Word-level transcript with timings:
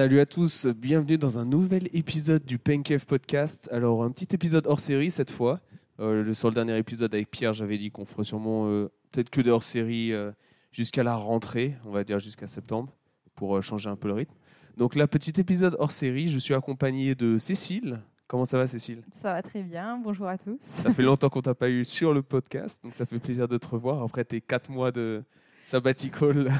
Salut 0.00 0.20
à 0.20 0.24
tous, 0.24 0.66
bienvenue 0.66 1.18
dans 1.18 1.38
un 1.38 1.44
nouvel 1.44 1.94
épisode 1.94 2.42
du 2.46 2.56
Pencave 2.56 3.04
Podcast. 3.04 3.68
Alors, 3.70 4.02
un 4.02 4.10
petit 4.10 4.34
épisode 4.34 4.66
hors 4.66 4.80
série 4.80 5.10
cette 5.10 5.30
fois. 5.30 5.60
Euh, 6.00 6.22
le- 6.22 6.32
sur 6.32 6.48
le 6.48 6.54
dernier 6.54 6.78
épisode 6.78 7.12
avec 7.14 7.30
Pierre, 7.30 7.52
j'avais 7.52 7.76
dit 7.76 7.90
qu'on 7.90 8.06
ferait 8.06 8.24
sûrement 8.24 8.66
euh, 8.66 8.90
peut-être 9.12 9.28
que 9.28 9.42
des 9.42 9.50
hors 9.50 9.62
série 9.62 10.14
euh, 10.14 10.32
jusqu'à 10.72 11.02
la 11.02 11.16
rentrée, 11.16 11.76
on 11.84 11.90
va 11.90 12.02
dire 12.02 12.18
jusqu'à 12.18 12.46
septembre, 12.46 12.96
pour 13.34 13.62
changer 13.62 13.90
un 13.90 13.96
peu 13.96 14.08
le 14.08 14.14
rythme. 14.14 14.32
Donc 14.78 14.94
là, 14.94 15.06
petit 15.06 15.38
épisode 15.38 15.76
hors 15.78 15.92
série, 15.92 16.28
je 16.28 16.38
suis 16.38 16.54
accompagné 16.54 17.14
de 17.14 17.36
Cécile. 17.36 18.00
Comment 18.26 18.46
ça 18.46 18.56
va, 18.56 18.66
Cécile? 18.66 19.02
Ça 19.12 19.34
va 19.34 19.42
très 19.42 19.62
bien, 19.62 19.98
bonjour 20.02 20.28
à 20.28 20.38
tous. 20.38 20.60
Ça 20.62 20.90
fait 20.90 21.02
longtemps 21.02 21.28
qu'on 21.28 21.42
t'a 21.42 21.54
pas 21.54 21.68
eu 21.68 21.84
sur 21.84 22.14
le 22.14 22.22
podcast, 22.22 22.82
donc 22.82 22.94
ça 22.94 23.04
fait 23.04 23.18
plaisir 23.18 23.48
de 23.48 23.58
te 23.58 23.66
revoir 23.66 24.02
après 24.02 24.24
tes 24.24 24.40
quatre 24.40 24.70
mois 24.70 24.92
de 24.92 25.22
sabbatical 25.60 26.58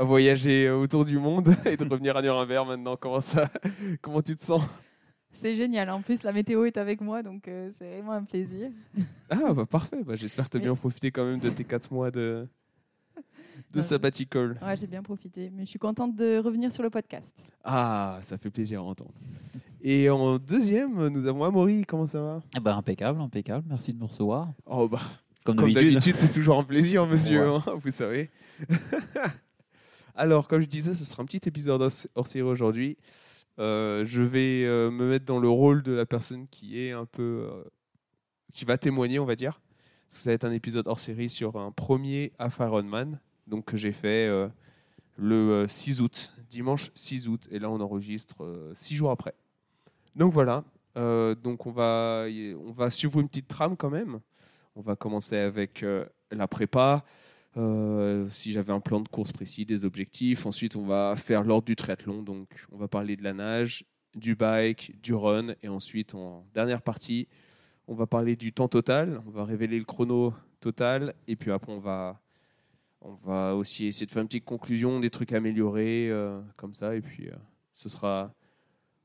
à 0.00 0.04
voyager 0.04 0.70
autour 0.70 1.04
du 1.04 1.18
monde 1.18 1.54
et 1.66 1.76
de 1.76 1.84
revenir 1.84 2.16
à 2.16 2.22
Nuremberg 2.22 2.66
maintenant. 2.66 2.96
Comment 2.96 3.20
ça 3.20 3.50
Comment 4.00 4.22
tu 4.22 4.34
te 4.34 4.42
sens? 4.42 4.62
C'est 5.30 5.54
génial, 5.54 5.90
en 5.90 6.00
plus 6.00 6.22
la 6.24 6.32
météo 6.32 6.64
est 6.64 6.76
avec 6.76 7.00
moi, 7.00 7.22
donc 7.22 7.46
euh, 7.46 7.70
c'est 7.78 7.88
vraiment 7.88 8.12
un 8.12 8.24
plaisir. 8.24 8.70
Ah 9.28 9.52
bah 9.52 9.64
parfait, 9.66 10.02
bah, 10.04 10.14
j'espère 10.16 10.46
que 10.46 10.50
tu 10.52 10.56
as 10.56 10.60
Mais- 10.60 10.66
bien 10.66 10.74
profité 10.74 11.10
quand 11.12 11.24
même 11.24 11.38
de 11.38 11.50
tes 11.50 11.62
quatre 11.64 11.92
mois 11.92 12.10
de, 12.10 12.48
de 13.72 13.80
sabbatical. 13.80 14.58
Ouais, 14.60 14.76
j'ai 14.76 14.88
bien 14.88 15.02
profité, 15.04 15.50
mais 15.54 15.64
je 15.66 15.70
suis 15.70 15.78
contente 15.78 16.16
de 16.16 16.38
revenir 16.38 16.72
sur 16.72 16.82
le 16.82 16.90
podcast. 16.90 17.46
Ah, 17.62 18.18
ça 18.22 18.38
fait 18.38 18.50
plaisir 18.50 18.80
à 18.80 18.84
entendre. 18.84 19.12
Et 19.82 20.10
en 20.10 20.38
deuxième, 20.38 21.06
nous 21.08 21.26
avons 21.26 21.44
Amaury, 21.44 21.84
comment 21.86 22.06
ça 22.08 22.20
va? 22.20 22.42
Eh 22.56 22.60
ben, 22.60 22.76
impeccable, 22.76 23.20
impeccable. 23.20 23.66
Merci 23.68 23.92
de 23.92 23.98
me 24.00 24.06
recevoir. 24.06 24.48
Oh 24.66 24.88
bah, 24.88 24.98
Comme, 25.44 25.56
d'habitude. 25.56 25.84
d'habitude, 25.92 26.14
c'est 26.18 26.32
toujours 26.32 26.58
un 26.58 26.64
plaisir, 26.64 27.06
monsieur, 27.06 27.50
Ouais. 27.52 27.58
hein, 27.66 27.74
vous 27.80 27.90
savez. 27.92 28.30
Alors, 30.14 30.48
comme 30.48 30.60
je 30.60 30.66
disais, 30.66 30.94
ce 30.94 31.04
sera 31.04 31.22
un 31.22 31.26
petit 31.26 31.48
épisode 31.48 31.80
hors- 32.14 32.26
série 32.26 32.42
aujourd'hui. 32.42 32.96
Euh, 33.58 34.04
je 34.04 34.22
vais 34.22 34.64
euh, 34.64 34.90
me 34.90 35.08
mettre 35.08 35.24
dans 35.26 35.38
le 35.38 35.48
rôle 35.48 35.82
de 35.82 35.92
la 35.92 36.06
personne 36.06 36.46
qui 36.48 36.80
est 36.80 36.92
un 36.92 37.04
peu. 37.06 37.48
euh, 37.50 37.62
qui 38.52 38.64
va 38.64 38.78
témoigner, 38.78 39.18
on 39.18 39.24
va 39.24 39.36
dire. 39.36 39.60
Parce 40.08 40.22
ça 40.22 40.30
va 40.30 40.34
être 40.34 40.44
un 40.44 40.52
épisode 40.52 40.88
hors 40.88 40.98
série 40.98 41.28
sur 41.28 41.56
un 41.56 41.70
premier 41.70 42.32
Half 42.38 42.58
Ironman, 42.60 43.20
donc 43.46 43.66
que 43.66 43.76
j'ai 43.76 43.92
fait 43.92 44.26
le 45.16 45.34
euh, 45.50 45.68
6 45.68 46.00
août, 46.02 46.32
dimanche 46.48 46.90
6 46.94 47.28
août. 47.28 47.46
Et 47.52 47.58
là, 47.60 47.70
on 47.70 47.80
enregistre 47.80 48.42
euh, 48.42 48.72
six 48.74 48.96
jours 48.96 49.10
après. 49.12 49.34
Donc 50.16 50.32
voilà. 50.32 50.64
Donc 50.96 51.66
on 51.66 51.70
va, 51.70 52.26
on 52.66 52.72
va 52.72 52.90
suivre 52.90 53.20
une 53.20 53.28
petite 53.28 53.46
trame 53.48 53.76
quand 53.76 53.88
même. 53.90 54.18
On 54.74 54.80
va 54.82 54.96
commencer 54.96 55.36
avec 55.36 55.84
la 56.32 56.48
prépa. 56.48 57.04
Euh, 57.56 58.28
si 58.30 58.52
j'avais 58.52 58.72
un 58.72 58.80
plan 58.80 59.00
de 59.00 59.08
course 59.08 59.32
précis, 59.32 59.66
des 59.66 59.84
objectifs. 59.84 60.46
Ensuite, 60.46 60.76
on 60.76 60.86
va 60.86 61.14
faire 61.16 61.42
l'ordre 61.42 61.66
du 61.66 61.76
triathlon. 61.76 62.22
Donc, 62.22 62.48
on 62.70 62.76
va 62.76 62.88
parler 62.88 63.16
de 63.16 63.24
la 63.24 63.32
nage, 63.32 63.84
du 64.14 64.34
bike, 64.34 65.00
du 65.02 65.14
run. 65.14 65.54
Et 65.62 65.68
ensuite, 65.68 66.14
en 66.14 66.46
dernière 66.54 66.82
partie, 66.82 67.28
on 67.88 67.94
va 67.94 68.06
parler 68.06 68.36
du 68.36 68.52
temps 68.52 68.68
total. 68.68 69.20
On 69.26 69.30
va 69.30 69.44
révéler 69.44 69.78
le 69.78 69.84
chrono 69.84 70.32
total. 70.60 71.14
Et 71.26 71.36
puis 71.36 71.50
après, 71.50 71.72
on 71.72 71.80
va, 71.80 72.20
on 73.00 73.14
va 73.14 73.56
aussi 73.56 73.86
essayer 73.86 74.06
de 74.06 74.10
faire 74.10 74.22
une 74.22 74.28
petite 74.28 74.44
conclusion, 74.44 75.00
des 75.00 75.10
trucs 75.10 75.32
améliorés, 75.32 76.08
euh, 76.08 76.40
comme 76.56 76.74
ça. 76.74 76.94
Et 76.94 77.00
puis, 77.00 77.28
euh, 77.28 77.34
ce 77.72 77.88
sera, 77.88 78.32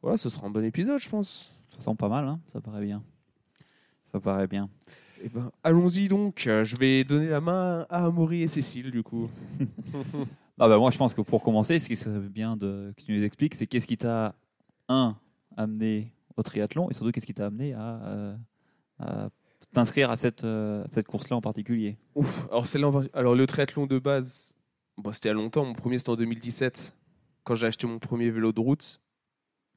voilà, 0.01 0.17
ce 0.17 0.29
sera 0.29 0.45
un 0.45 0.51
bon 0.51 0.63
épisode, 0.63 1.01
je 1.01 1.09
pense. 1.09 1.51
Ça 1.67 1.79
sent 1.79 1.95
pas 1.97 2.09
mal, 2.09 2.27
hein 2.27 2.39
ça 2.53 2.61
paraît 2.61 2.85
bien. 2.85 3.03
Ça 4.05 4.19
paraît 4.19 4.47
bien. 4.47 4.69
Eh 5.25 5.29
ben, 5.29 5.51
allons-y 5.63 6.07
donc. 6.07 6.45
Euh, 6.45 6.63
Je 6.63 6.75
vais 6.77 7.03
donner 7.03 7.27
la 7.29 7.41
main 7.41 7.87
à 7.89 8.05
Amaury 8.05 8.43
et 8.43 8.47
Cécile, 8.47 8.91
du 8.91 9.03
coup. 9.03 9.29
Ah 10.57 10.69
bah 10.69 10.77
moi, 10.77 10.89
je 10.89 10.97
pense 10.97 11.13
que 11.13 11.19
pour 11.19 11.43
commencer, 11.43 11.79
ce 11.79 11.87
qui 11.89 11.97
serait 11.97 12.17
bien 12.17 12.55
de, 12.55 12.93
que 12.95 13.01
tu 13.03 13.11
nous 13.11 13.23
expliques, 13.23 13.55
c'est 13.55 13.67
qu'est-ce 13.67 13.85
qui 13.85 13.97
t'a, 13.97 14.33
un, 14.87 15.17
amené 15.57 16.13
au 16.37 16.43
triathlon 16.43 16.89
et 16.89 16.93
surtout 16.93 17.11
qu'est-ce 17.11 17.25
qui 17.25 17.33
t'a 17.33 17.47
amené 17.47 17.73
à, 17.73 17.99
euh, 18.05 18.35
à 18.99 19.29
t'inscrire 19.73 20.11
à 20.11 20.15
cette, 20.15 20.45
euh, 20.45 20.85
cette 20.89 21.07
course-là 21.07 21.35
en 21.35 21.41
particulier? 21.41 21.97
Ouf. 22.15 22.47
Alors, 22.49 22.95
en 22.95 23.01
Alors, 23.13 23.35
le 23.35 23.45
triathlon 23.45 23.85
de 23.85 23.99
base, 23.99 24.55
bon, 24.97 25.11
c'était 25.11 25.27
il 25.27 25.31
y 25.31 25.35
a 25.35 25.35
longtemps. 25.35 25.65
Mon 25.65 25.73
premier, 25.73 25.97
c'était 25.97 26.11
en 26.11 26.15
2017, 26.15 26.95
quand 27.43 27.55
j'ai 27.55 27.67
acheté 27.67 27.85
mon 27.85 27.99
premier 27.99 28.29
vélo 28.29 28.53
de 28.53 28.59
route. 28.61 29.01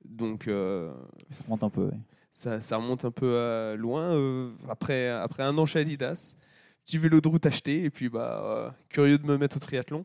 Donc, 0.04 0.46
euh, 0.46 0.92
Ça 1.32 1.42
remonte 1.42 1.64
un 1.64 1.70
peu. 1.70 1.86
ouais. 1.86 1.98
Ça, 2.30 2.60
ça 2.60 2.76
remonte 2.76 3.04
un 3.04 3.10
peu 3.10 3.26
euh, 3.26 3.76
loin. 3.76 4.14
euh, 4.14 4.50
après, 4.68 5.08
après 5.08 5.42
un 5.42 5.56
an 5.58 5.66
chez 5.66 5.80
Adidas, 5.80 6.36
petit 6.84 6.98
vélo 6.98 7.20
de 7.20 7.28
route 7.28 7.44
acheté. 7.46 7.84
Et 7.84 7.90
puis, 7.90 8.08
bah, 8.08 8.42
euh, 8.44 8.70
curieux 8.88 9.18
de 9.18 9.26
me 9.26 9.36
mettre 9.38 9.56
au 9.56 9.60
triathlon. 9.60 10.04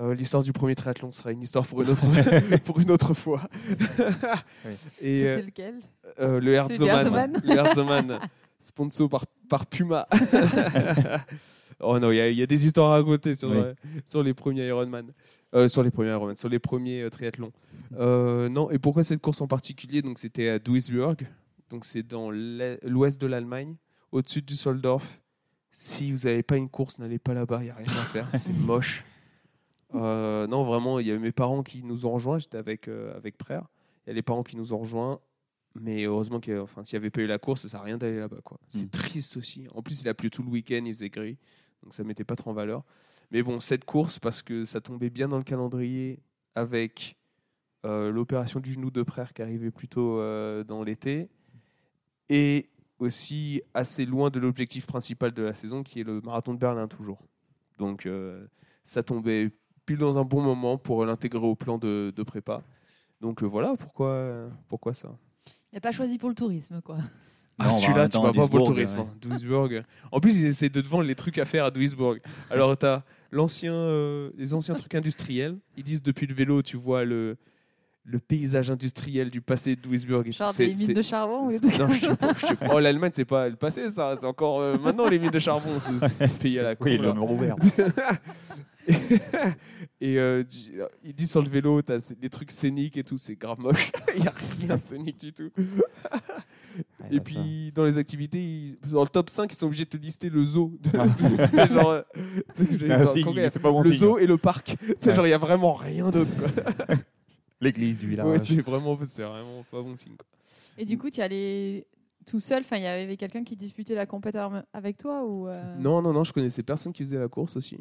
Euh, 0.00 0.14
L'histoire 0.14 0.42
du 0.44 0.52
premier 0.52 0.74
triathlon 0.76 1.10
sera 1.12 1.32
une 1.32 1.42
histoire 1.42 1.66
pour 1.66 1.82
une 1.82 1.90
autre, 1.90 2.04
pour 2.64 2.78
une 2.80 2.90
autre 2.90 3.14
fois. 3.14 3.42
Et, 5.02 5.20
C'était 5.20 5.42
lequel? 5.42 5.74
euh, 6.20 6.40
le 6.40 6.52
Herzoman. 6.54 7.32
Le 7.44 7.50
Herzoman, 7.56 8.20
sponsor 8.60 9.08
par, 9.08 9.24
par 9.48 9.66
Puma. 9.66 10.06
oh 11.80 11.98
non, 11.98 12.10
il 12.12 12.16
y, 12.16 12.20
a- 12.20 12.28
il 12.28 12.38
y 12.38 12.42
a 12.42 12.46
des 12.46 12.64
histoires 12.66 12.92
à 12.92 12.94
raconter 12.96 13.34
sur, 13.34 13.50
Oui. 13.50 13.58
euh, 13.58 13.74
sur 14.06 14.22
les 14.22 14.34
premiers 14.34 14.66
Ironman. 14.68 15.12
Euh, 15.54 15.66
sur 15.66 15.82
les 15.82 15.90
premiers 15.90 16.10
Ironman, 16.10 16.36
sur 16.36 16.48
les 16.48 16.58
premiers 16.58 17.02
euh, 17.02 17.10
triathlons. 17.10 17.52
Euh, 17.98 18.48
non, 18.48 18.70
et 18.70 18.78
pourquoi 18.78 19.02
cette 19.02 19.20
course 19.22 19.40
en 19.40 19.46
particulier? 19.46 20.02
Donc 20.02 20.18
c'était 20.18 20.48
à 20.50 20.58
Duisburg, 20.58 21.16
donc 21.70 21.84
c'est 21.84 22.02
dans 22.02 22.30
l'ouest 22.30 23.20
de 23.20 23.26
l'Allemagne, 23.26 23.76
au-dessus 24.12 24.42
du 24.42 24.56
Soldorf. 24.56 25.20
Si 25.70 26.10
vous 26.12 26.26
n'avez 26.26 26.42
pas 26.42 26.56
une 26.56 26.68
course, 26.70 26.98
n'allez 26.98 27.18
pas 27.18 27.34
là-bas, 27.34 27.58
il 27.60 27.64
n'y 27.64 27.70
a 27.70 27.74
rien 27.74 27.86
à 27.86 28.04
faire, 28.04 28.28
c'est 28.34 28.52
moche. 28.66 29.04
Euh, 29.94 30.46
non, 30.46 30.64
vraiment, 30.64 30.98
il 30.98 31.06
y 31.06 31.10
a 31.10 31.14
eu 31.14 31.18
mes 31.18 31.32
parents 31.32 31.62
qui 31.62 31.82
nous 31.82 32.04
ont 32.06 32.12
rejoints, 32.12 32.38
j'étais 32.38 32.58
avec, 32.58 32.88
euh, 32.88 33.16
avec 33.16 33.36
Frère. 33.38 33.66
Il 34.06 34.10
y 34.10 34.12
a 34.12 34.14
les 34.14 34.22
parents 34.22 34.42
qui 34.42 34.56
nous 34.56 34.72
ont 34.72 34.78
rejoints, 34.78 35.20
mais 35.78 36.04
heureusement 36.04 36.40
qu'il 36.40 36.56
enfin, 36.58 36.84
s'il 36.84 36.98
n'y 36.98 37.02
avait 37.04 37.10
pas 37.10 37.20
eu 37.20 37.26
la 37.26 37.38
course, 37.38 37.62
ça 37.62 37.66
ne 37.66 37.70
sert 37.70 37.80
à 37.80 37.84
rien 37.84 37.98
d'aller 37.98 38.18
là-bas. 38.18 38.40
quoi. 38.44 38.58
C'est 38.66 38.86
Mm. 38.86 38.90
triste 38.90 39.36
aussi. 39.36 39.66
En 39.74 39.82
plus, 39.82 40.02
il 40.02 40.08
a 40.08 40.14
plu 40.14 40.30
tout 40.30 40.42
le 40.42 40.48
week-end, 40.48 40.82
il 40.84 40.94
faisait 40.94 41.10
gris, 41.10 41.38
donc 41.82 41.94
ça 41.94 42.02
ne 42.02 42.08
mettait 42.08 42.24
pas 42.24 42.36
trop 42.36 42.50
en 42.50 42.54
valeur. 42.54 42.82
Mais 43.30 43.42
bon, 43.42 43.60
cette 43.60 43.84
course, 43.84 44.18
parce 44.18 44.42
que 44.42 44.64
ça 44.64 44.80
tombait 44.80 45.10
bien 45.10 45.28
dans 45.28 45.36
le 45.38 45.44
calendrier 45.44 46.18
avec 46.54 47.16
euh, 47.84 48.10
l'opération 48.10 48.58
du 48.60 48.72
genou 48.72 48.90
de 48.90 49.04
Frère 49.04 49.32
qui 49.34 49.42
arrivait 49.42 49.70
plutôt 49.70 50.16
dans 50.64 50.82
l'été, 50.82 51.28
et 52.28 52.66
aussi 52.98 53.62
assez 53.74 54.04
loin 54.04 54.30
de 54.30 54.40
l'objectif 54.40 54.86
principal 54.86 55.32
de 55.32 55.42
la 55.42 55.54
saison, 55.54 55.82
qui 55.82 56.00
est 56.00 56.04
le 56.04 56.20
marathon 56.20 56.54
de 56.54 56.58
Berlin 56.58 56.88
toujours. 56.88 57.20
Donc 57.78 58.06
euh, 58.06 58.46
ça 58.82 59.02
tombait 59.02 59.50
pile 59.86 59.98
dans 59.98 60.18
un 60.18 60.24
bon 60.24 60.42
moment 60.42 60.78
pour 60.78 61.04
l'intégrer 61.04 61.46
au 61.46 61.54
plan 61.54 61.78
de, 61.78 62.12
de 62.14 62.22
prépa. 62.22 62.62
Donc 63.20 63.42
euh, 63.42 63.46
voilà 63.46 63.74
pourquoi, 63.78 64.48
pourquoi 64.68 64.94
ça? 64.94 65.16
Il 65.72 65.76
n'a 65.76 65.80
pas 65.80 65.92
choisi 65.92 66.18
pour 66.18 66.28
le 66.28 66.34
tourisme, 66.34 66.80
quoi. 66.82 66.98
Ah, 67.58 67.64
va 67.64 67.70
celui-là, 67.70 68.08
tu 68.08 68.18
vas 68.18 68.32
pas 68.32 68.48
pour 68.48 68.60
le 68.60 68.64
tourisme. 68.64 68.98
ouais. 68.98 69.04
hein. 69.04 69.14
Duisburg. 69.20 69.82
En 70.12 70.20
plus, 70.20 70.40
ils 70.40 70.46
essaient 70.46 70.68
de 70.68 70.80
te 70.80 70.86
vendre 70.86 71.04
les 71.04 71.16
trucs 71.16 71.38
à 71.38 71.44
faire 71.44 71.64
à 71.64 71.70
Duisburg. 71.70 72.18
Alors, 72.50 72.78
tu 72.78 72.86
as 72.86 73.04
l'ancien, 73.32 73.72
euh, 73.74 74.30
les 74.36 74.54
anciens 74.54 74.76
trucs 74.76 74.94
industriels. 74.94 75.58
Ils 75.76 75.82
disent 75.82 76.02
depuis 76.02 76.26
le 76.26 76.34
vélo, 76.34 76.62
tu 76.62 76.76
vois 76.76 77.04
le, 77.04 77.36
le 78.10 78.18
paysage 78.18 78.70
industriel 78.70 79.28
du 79.30 79.40
passé 79.42 79.76
de 79.76 79.80
Duisburg. 79.82 80.26
et. 80.26 80.32
Genre 80.32 80.48
C'est- 80.48 80.66
des 80.66 80.72
mines 80.86 80.94
de 80.94 81.02
charbon 81.02 81.46
ou 81.46 81.50
des 81.50 81.58
c'est- 81.58 81.68
trucs 81.68 81.78
non, 81.78 81.88
je 81.88 82.00
sais 82.06 82.16
pas, 82.16 82.32
je 82.34 82.46
sais 82.46 82.56
pas. 82.56 82.68
Oh, 82.72 82.78
l'Allemagne, 82.80 83.10
c'est 83.14 83.24
pas 83.24 83.48
le 83.48 83.56
passé, 83.56 83.90
ça. 83.90 84.14
C'est 84.18 84.26
encore 84.26 84.60
euh, 84.60 84.78
maintenant 84.78 85.06
les 85.06 85.18
mines 85.18 85.30
de 85.30 85.38
charbon. 85.38 85.78
C'est 85.78 86.32
payé 86.38 86.60
à 86.60 86.62
la 86.62 86.76
con. 86.76 86.84
Oui, 86.86 86.96
là. 86.96 87.02
le 87.08 87.12
mur 87.12 87.30
ouvert. 87.30 87.56
et 90.00 90.18
euh, 90.18 90.42
di- 90.42 90.72
ils 91.04 91.14
disent 91.14 91.30
sur 91.32 91.42
le 91.42 91.48
vélo, 91.48 91.82
tu 91.82 91.92
as 91.92 92.14
des 92.18 92.30
trucs 92.30 92.50
scéniques 92.52 92.96
et 92.96 93.04
tout. 93.04 93.18
C'est 93.18 93.34
grave 93.36 93.58
moche. 93.60 93.90
Il 94.16 94.22
n'y 94.22 94.28
a 94.28 94.34
rien 94.60 94.76
de 94.78 94.84
scénique 94.84 95.18
du 95.20 95.32
tout. 95.32 95.50
Ouais, 97.00 97.06
Et 97.10 97.16
bah, 97.16 97.22
puis, 97.24 97.72
dans 97.74 97.82
les 97.84 97.98
activités, 97.98 98.38
ils- 98.38 98.78
dans 98.92 99.02
le 99.02 99.08
top 99.08 99.30
5, 99.30 99.52
ils 99.52 99.56
sont 99.56 99.66
obligés 99.66 99.84
de 99.84 99.88
te 99.88 99.96
lister 99.96 100.30
le 100.30 100.44
zoo. 100.44 100.74
De- 100.80 100.90
Ah. 100.96 101.08
de- 101.08 101.44
c'est 101.52 101.72
genre, 101.72 101.90
euh, 101.90 102.02
genre, 102.78 103.10
signe, 103.10 103.24
il 103.34 103.60
pas 103.60 103.70
bon 103.72 103.82
le 103.82 103.90
signe. 103.92 104.00
zoo 104.00 104.18
et 104.18 104.26
le 104.26 104.36
parc. 104.38 104.76
C'est 105.00 105.08
Ouais. 105.10 105.16
genre, 105.16 105.26
il 105.26 105.30
n'y 105.30 105.34
a 105.34 105.38
vraiment 105.38 105.72
rien 105.74 106.10
d'autre. 106.10 106.30
L'église 107.60 108.00
du 108.00 108.08
village. 108.08 108.26
Ouais, 108.26 108.38
c'est 108.42 108.60
vraiment, 108.60 108.96
c'est 109.04 109.22
vraiment 109.24 109.64
pas 109.70 109.82
bon 109.82 109.96
signe. 109.96 110.14
quoi. 110.16 110.26
Et 110.76 110.84
du 110.84 110.96
coup, 110.96 111.10
tu 111.10 111.18
y 111.18 111.22
allais 111.22 111.86
tout 112.26 112.38
seul 112.38 112.60
Enfin, 112.60 112.76
il 112.76 112.82
y 112.82 112.86
avait 112.86 113.16
quelqu'un 113.16 113.42
qui 113.42 113.56
disputait 113.56 113.94
la 113.94 114.06
compétition 114.06 114.62
avec 114.72 114.96
toi 114.98 115.24
ou 115.24 115.48
euh, 115.48 115.76
Non, 115.78 116.00
non, 116.02 116.12
non, 116.12 116.24
je 116.24 116.32
connaissais 116.32 116.62
personne 116.62 116.92
qui 116.92 117.02
faisait 117.02 117.18
la 117.18 117.28
course 117.28 117.56
aussi. 117.56 117.78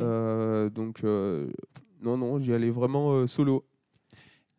Euh, 0.00 0.70
donc, 0.70 1.02
euh, 1.04 1.50
non, 2.02 2.16
non, 2.16 2.38
j'y 2.38 2.52
allais 2.52 2.70
vraiment 2.70 3.12
euh, 3.12 3.26
solo. 3.26 3.64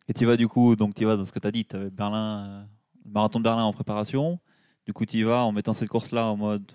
Et 0.08 0.14
tu 0.14 0.24
vas 0.26 0.36
du 0.36 0.48
coup, 0.48 0.74
donc 0.76 0.94
tu 0.94 1.04
vas 1.04 1.16
dans 1.16 1.24
ce 1.24 1.32
que 1.32 1.38
tu 1.38 1.46
as 1.46 1.50
dit, 1.50 1.64
tu 1.64 1.76
avais 1.76 1.90
Berlin, 1.90 2.46
euh, 2.46 2.64
le 3.04 3.10
marathon 3.12 3.38
de 3.38 3.44
Berlin 3.44 3.64
en 3.64 3.72
préparation. 3.72 4.38
Du 4.86 4.92
coup, 4.92 5.04
tu 5.06 5.18
y 5.18 5.22
vas 5.22 5.44
en 5.44 5.52
mettant 5.52 5.74
cette 5.74 5.88
course-là 5.88 6.26
en 6.26 6.36
mode 6.36 6.72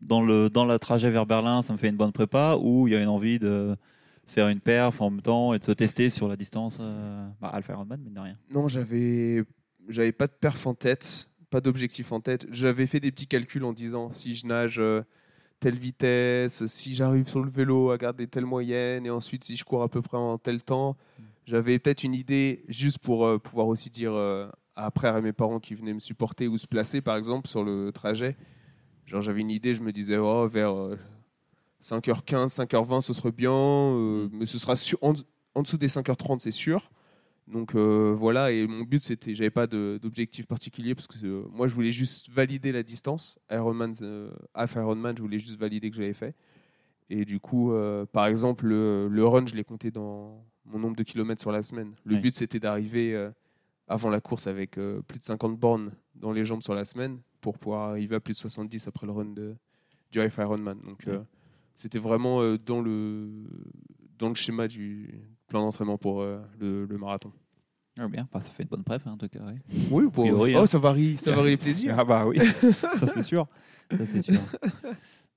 dans 0.00 0.22
le 0.22 0.48
dans 0.48 0.64
la 0.64 0.78
trajet 0.78 1.10
vers 1.10 1.26
Berlin, 1.26 1.62
ça 1.62 1.72
me 1.74 1.78
fait 1.78 1.88
une 1.88 1.96
bonne 1.96 2.12
prépa 2.12 2.56
ou 2.60 2.88
il 2.88 2.92
y 2.92 2.96
a 2.96 3.02
une 3.02 3.08
envie 3.08 3.38
de 3.38 3.76
faire 4.26 4.48
une 4.48 4.60
perf 4.60 5.00
en 5.00 5.10
même 5.10 5.22
temps 5.22 5.54
et 5.54 5.58
de 5.58 5.64
se 5.64 5.72
tester 5.72 6.10
sur 6.10 6.28
la 6.28 6.36
distance 6.36 6.78
euh, 6.80 7.28
bah, 7.40 7.48
Alpha 7.48 7.72
Ironman, 7.72 8.00
mais 8.02 8.10
de 8.10 8.20
rien. 8.20 8.36
Non, 8.52 8.68
j'avais, 8.68 9.44
j'avais 9.88 10.12
pas 10.12 10.26
de 10.26 10.32
perf 10.32 10.66
en 10.66 10.74
tête, 10.74 11.28
pas 11.50 11.60
d'objectif 11.60 12.12
en 12.12 12.20
tête. 12.20 12.46
J'avais 12.50 12.86
fait 12.86 13.00
des 13.00 13.10
petits 13.10 13.26
calculs 13.26 13.64
en 13.64 13.72
disant 13.72 14.10
si 14.10 14.34
je 14.34 14.46
nage 14.46 14.78
euh, 14.78 15.02
telle 15.58 15.78
vitesse, 15.78 16.64
si 16.66 16.94
j'arrive 16.94 17.28
sur 17.28 17.42
le 17.42 17.50
vélo 17.50 17.90
à 17.90 17.98
garder 17.98 18.26
telle 18.26 18.46
moyenne, 18.46 19.04
et 19.04 19.10
ensuite 19.10 19.44
si 19.44 19.56
je 19.56 19.64
cours 19.64 19.82
à 19.82 19.88
peu 19.88 20.00
près 20.00 20.16
en 20.16 20.38
tel 20.38 20.62
temps, 20.62 20.96
J'avais 21.46 21.78
peut-être 21.80 22.04
une 22.04 22.14
idée 22.14 22.64
juste 22.68 22.98
pour 22.98 23.26
euh, 23.26 23.38
pouvoir 23.38 23.66
aussi 23.66 23.90
dire 23.90 24.12
euh, 24.14 24.48
à 24.76 25.20
mes 25.20 25.32
parents 25.32 25.58
qui 25.58 25.74
venaient 25.74 25.94
me 25.94 26.00
supporter 26.00 26.46
ou 26.46 26.56
se 26.56 26.68
placer, 26.68 27.00
par 27.00 27.16
exemple, 27.16 27.48
sur 27.48 27.64
le 27.64 27.90
trajet. 27.92 28.36
Genre, 29.06 29.20
j'avais 29.20 29.40
une 29.40 29.50
idée, 29.50 29.74
je 29.74 29.82
me 29.82 29.90
disais, 29.90 30.16
oh, 30.16 30.46
vers 30.46 30.72
5h15, 31.82 32.54
5h20, 32.54 33.00
ce 33.00 33.12
serait 33.12 33.32
bien, 33.32 33.52
euh, 33.52 34.28
mais 34.32 34.46
ce 34.46 34.58
sera 34.58 34.76
sur- 34.76 34.98
en, 35.02 35.12
en 35.54 35.62
dessous 35.62 35.78
des 35.78 35.88
5h30, 35.88 36.40
c'est 36.40 36.50
sûr. 36.50 36.90
Donc 37.48 37.74
euh, 37.74 38.14
voilà, 38.16 38.52
et 38.52 38.66
mon 38.66 38.82
but, 38.84 39.02
c'était, 39.02 39.34
j'avais 39.34 39.50
pas 39.50 39.66
d'objectif 39.66 40.46
particulier 40.46 40.94
parce 40.94 41.06
que 41.08 41.14
euh, 41.26 41.42
moi, 41.50 41.66
je 41.66 41.74
voulais 41.74 41.90
juste 41.90 42.28
valider 42.30 42.70
la 42.70 42.82
distance. 42.82 43.38
Ironman, 43.50 43.92
half 44.54 44.74
Ironman, 44.76 45.16
je 45.16 45.22
voulais 45.22 45.38
juste 45.38 45.58
valider 45.58 45.90
que 45.90 45.96
j'avais 45.96 46.12
fait. 46.12 46.34
Et 47.08 47.24
du 47.24 47.40
coup, 47.40 47.72
par 48.12 48.26
exemple, 48.26 48.66
le, 48.66 49.08
le 49.08 49.26
run, 49.26 49.44
je 49.46 49.56
l'ai 49.56 49.64
compté 49.64 49.90
dans 49.90 50.44
mon 50.64 50.78
nombre 50.78 50.94
de 50.94 51.02
kilomètres 51.02 51.40
sur 51.40 51.50
la 51.50 51.62
semaine. 51.62 51.94
Le 52.04 52.14
Oui. 52.14 52.20
but, 52.20 52.34
c'était 52.36 52.60
d'arriver 52.60 53.30
avant 53.88 54.10
la 54.10 54.20
course 54.20 54.46
avec 54.46 54.72
plus 55.08 55.18
de 55.18 55.22
50 55.24 55.58
bornes 55.58 55.90
dans 56.14 56.30
les 56.30 56.44
jambes 56.44 56.62
sur 56.62 56.72
la 56.74 56.84
semaine 56.84 57.18
pour 57.40 57.58
pouvoir 57.58 57.88
arriver 57.90 58.14
à 58.14 58.20
plus 58.20 58.34
de 58.34 58.38
70 58.38 58.86
après 58.86 59.06
le 59.06 59.12
run 59.12 59.24
de, 59.24 59.56
du 60.12 60.20
half 60.20 60.36
Ironman. 60.38 60.78
Donc. 60.84 61.04
C'était 61.80 61.98
vraiment 61.98 62.42
euh, 62.42 62.58
dans, 62.58 62.82
le, 62.82 63.28
dans 64.18 64.28
le 64.28 64.34
schéma 64.34 64.68
du 64.68 65.14
plan 65.48 65.62
d'entraînement 65.62 65.96
pour 65.96 66.20
euh, 66.20 66.38
le, 66.58 66.84
le 66.84 66.98
marathon. 66.98 67.32
Ah, 67.98 68.06
bien, 68.06 68.28
bah, 68.32 68.40
ça 68.40 68.50
fait 68.50 68.64
une 68.64 68.68
bonne 68.68 68.84
prep 68.84 69.02
hein, 69.06 69.12
en 69.12 69.16
tout 69.16 69.28
cas. 69.28 69.40
oui. 69.46 69.54
Oui, 69.90 70.04
pour... 70.10 70.24
priori, 70.24 70.54
oh, 70.56 70.60
hein. 70.60 70.66
ça 70.66 70.78
varie, 70.78 71.16
ça 71.18 71.32
varie 71.32 71.50
les 71.50 71.56
plaisirs. 71.56 71.94
Ah 71.98 72.04
bah 72.04 72.26
oui, 72.26 72.38
ça 72.72 73.06
c'est 73.06 73.22
sûr. 73.22 73.46
Ça 73.90 74.06
c'est 74.06 74.22
sûr. 74.22 74.40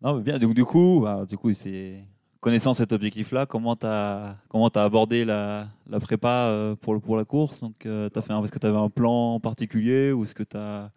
Non 0.01 0.17
mais 0.17 0.23
bien, 0.23 0.37
donc 0.37 0.53
du 0.53 0.65
coup, 0.65 0.99
bah, 1.01 1.25
du 1.27 1.37
coup 1.37 1.53
c'est 1.53 2.05
connaissant 2.41 2.73
cet 2.73 2.91
objectif-là, 2.91 3.45
comment 3.45 3.77
tu 3.77 3.85
as 3.85 4.35
comment 4.49 4.67
as 4.67 4.83
abordé 4.83 5.23
la, 5.23 5.69
la 5.87 5.99
prépa 6.01 6.49
euh, 6.49 6.75
pour 6.75 6.93
le 6.93 6.99
pour 6.99 7.15
la 7.15 7.23
course? 7.23 7.61
Donc 7.61 7.85
euh, 7.85 8.09
t'as 8.09 8.21
fait 8.21 8.33
un, 8.33 8.43
est-ce 8.43 8.51
que 8.51 8.59
tu 8.59 8.67
avais 8.67 8.77
un 8.77 8.89
plan 8.89 9.39
particulier 9.39 10.11
ou 10.11 10.25
est-ce 10.25 10.35
que 10.35 10.43
tu 10.43 10.57
as 10.57 10.91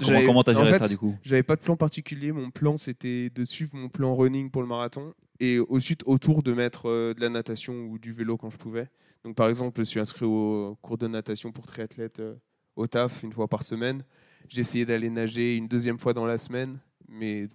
J'avais- 0.00 0.24
comment 0.26 0.42
t'as 0.42 0.52
en 0.54 0.60
géré 0.64 0.72
fait, 0.72 0.78
ça 0.80 0.88
du 0.88 0.98
coup 0.98 1.16
J'avais 1.22 1.42
pas 1.42 1.56
de 1.56 1.60
plan 1.60 1.76
particulier. 1.76 2.30
Mon 2.32 2.50
plan, 2.50 2.76
c'était 2.76 3.30
de 3.30 3.44
suivre 3.44 3.70
mon 3.74 3.88
plan 3.88 4.14
running 4.14 4.50
pour 4.50 4.62
le 4.62 4.68
marathon 4.68 5.14
et 5.40 5.58
ensuite 5.70 6.02
autour 6.06 6.42
de 6.42 6.52
mettre 6.52 6.88
euh, 6.88 7.14
de 7.14 7.20
la 7.20 7.28
natation 7.30 7.74
ou 7.86 7.98
du 7.98 8.12
vélo 8.12 8.36
quand 8.36 8.50
je 8.50 8.58
pouvais. 8.58 8.88
Donc, 9.24 9.34
par 9.34 9.48
exemple, 9.48 9.78
je 9.80 9.84
suis 9.84 9.98
inscrit 10.00 10.24
au 10.26 10.76
cours 10.82 10.98
de 10.98 11.06
natation 11.08 11.50
pour 11.52 11.66
triathlète 11.66 12.20
euh, 12.20 12.34
au 12.76 12.86
taf 12.86 13.22
une 13.22 13.32
fois 13.32 13.48
par 13.48 13.62
semaine. 13.62 14.04
J'ai 14.48 14.60
essayé 14.60 14.84
d'aller 14.86 15.10
nager 15.10 15.56
une 15.56 15.68
deuxième 15.68 15.98
fois 15.98 16.12
dans 16.14 16.26
la 16.26 16.38
semaine, 16.38 16.78
mais 17.08 17.48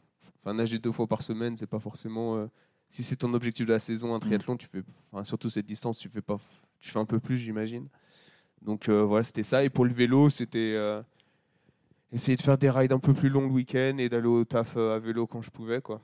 enfin, 0.43 0.53
nager 0.53 0.79
deux 0.79 0.91
fois 0.91 1.07
par 1.07 1.21
semaine, 1.21 1.55
c'est 1.55 1.67
pas 1.67 1.79
forcément. 1.79 2.35
euh, 2.37 2.47
si 2.89 3.01
c'est 3.03 3.15
ton 3.15 3.33
objectif 3.33 3.65
de 3.65 3.73
la 3.73 3.79
saison, 3.79 4.13
un 4.13 4.19
triathlon, 4.19 4.55
tu 4.57 4.67
fais, 4.67 4.81
enfin, 5.11 5.23
surtout 5.23 5.49
cette 5.49 5.65
distance, 5.65 5.97
tu 5.97 6.09
fais 6.09 6.21
pas, 6.21 6.37
tu 6.79 6.91
fais 6.91 6.99
un 6.99 7.05
peu 7.05 7.19
plus, 7.19 7.37
j'imagine. 7.37 7.87
Donc 8.61 8.87
voilà, 8.89 9.23
c'était 9.23 9.41
ça. 9.43 9.63
Et 9.63 9.69
pour 9.69 9.85
le 9.85 9.93
vélo, 9.93 10.29
c'était 10.29 10.75
essayer 12.13 12.35
de 12.37 12.41
faire 12.41 12.57
des 12.57 12.69
rides 12.69 12.93
un 12.93 12.99
peu 12.99 13.13
plus 13.13 13.27
longs 13.29 13.41
le 13.47 13.51
week-end 13.53 13.95
et 13.97 14.07
d'aller 14.07 14.27
au 14.27 14.45
taf 14.45 14.75
euh, 14.77 14.95
à 14.95 14.99
vélo 14.99 15.27
quand 15.27 15.41
je 15.41 15.51
pouvais, 15.51 15.81
quoi. 15.81 15.99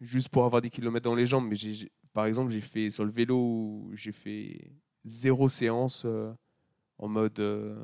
Juste 0.00 0.28
pour 0.28 0.44
avoir 0.44 0.60
des 0.62 0.70
kilomètres 0.70 1.04
dans 1.04 1.14
les 1.14 1.26
jambes. 1.26 1.46
Mais 1.48 1.56
j'ai- 1.56 1.90
par 2.12 2.26
exemple, 2.26 2.50
j'ai 2.52 2.60
fait 2.60 2.90
sur 2.90 3.04
le 3.04 3.10
vélo, 3.10 3.90
j'ai 3.94 4.12
fait 4.12 4.70
zéro 5.04 5.48
séance 5.48 6.04
euh, 6.06 6.32
en 6.98 7.08
mode 7.08 7.38
euh, 7.40 7.74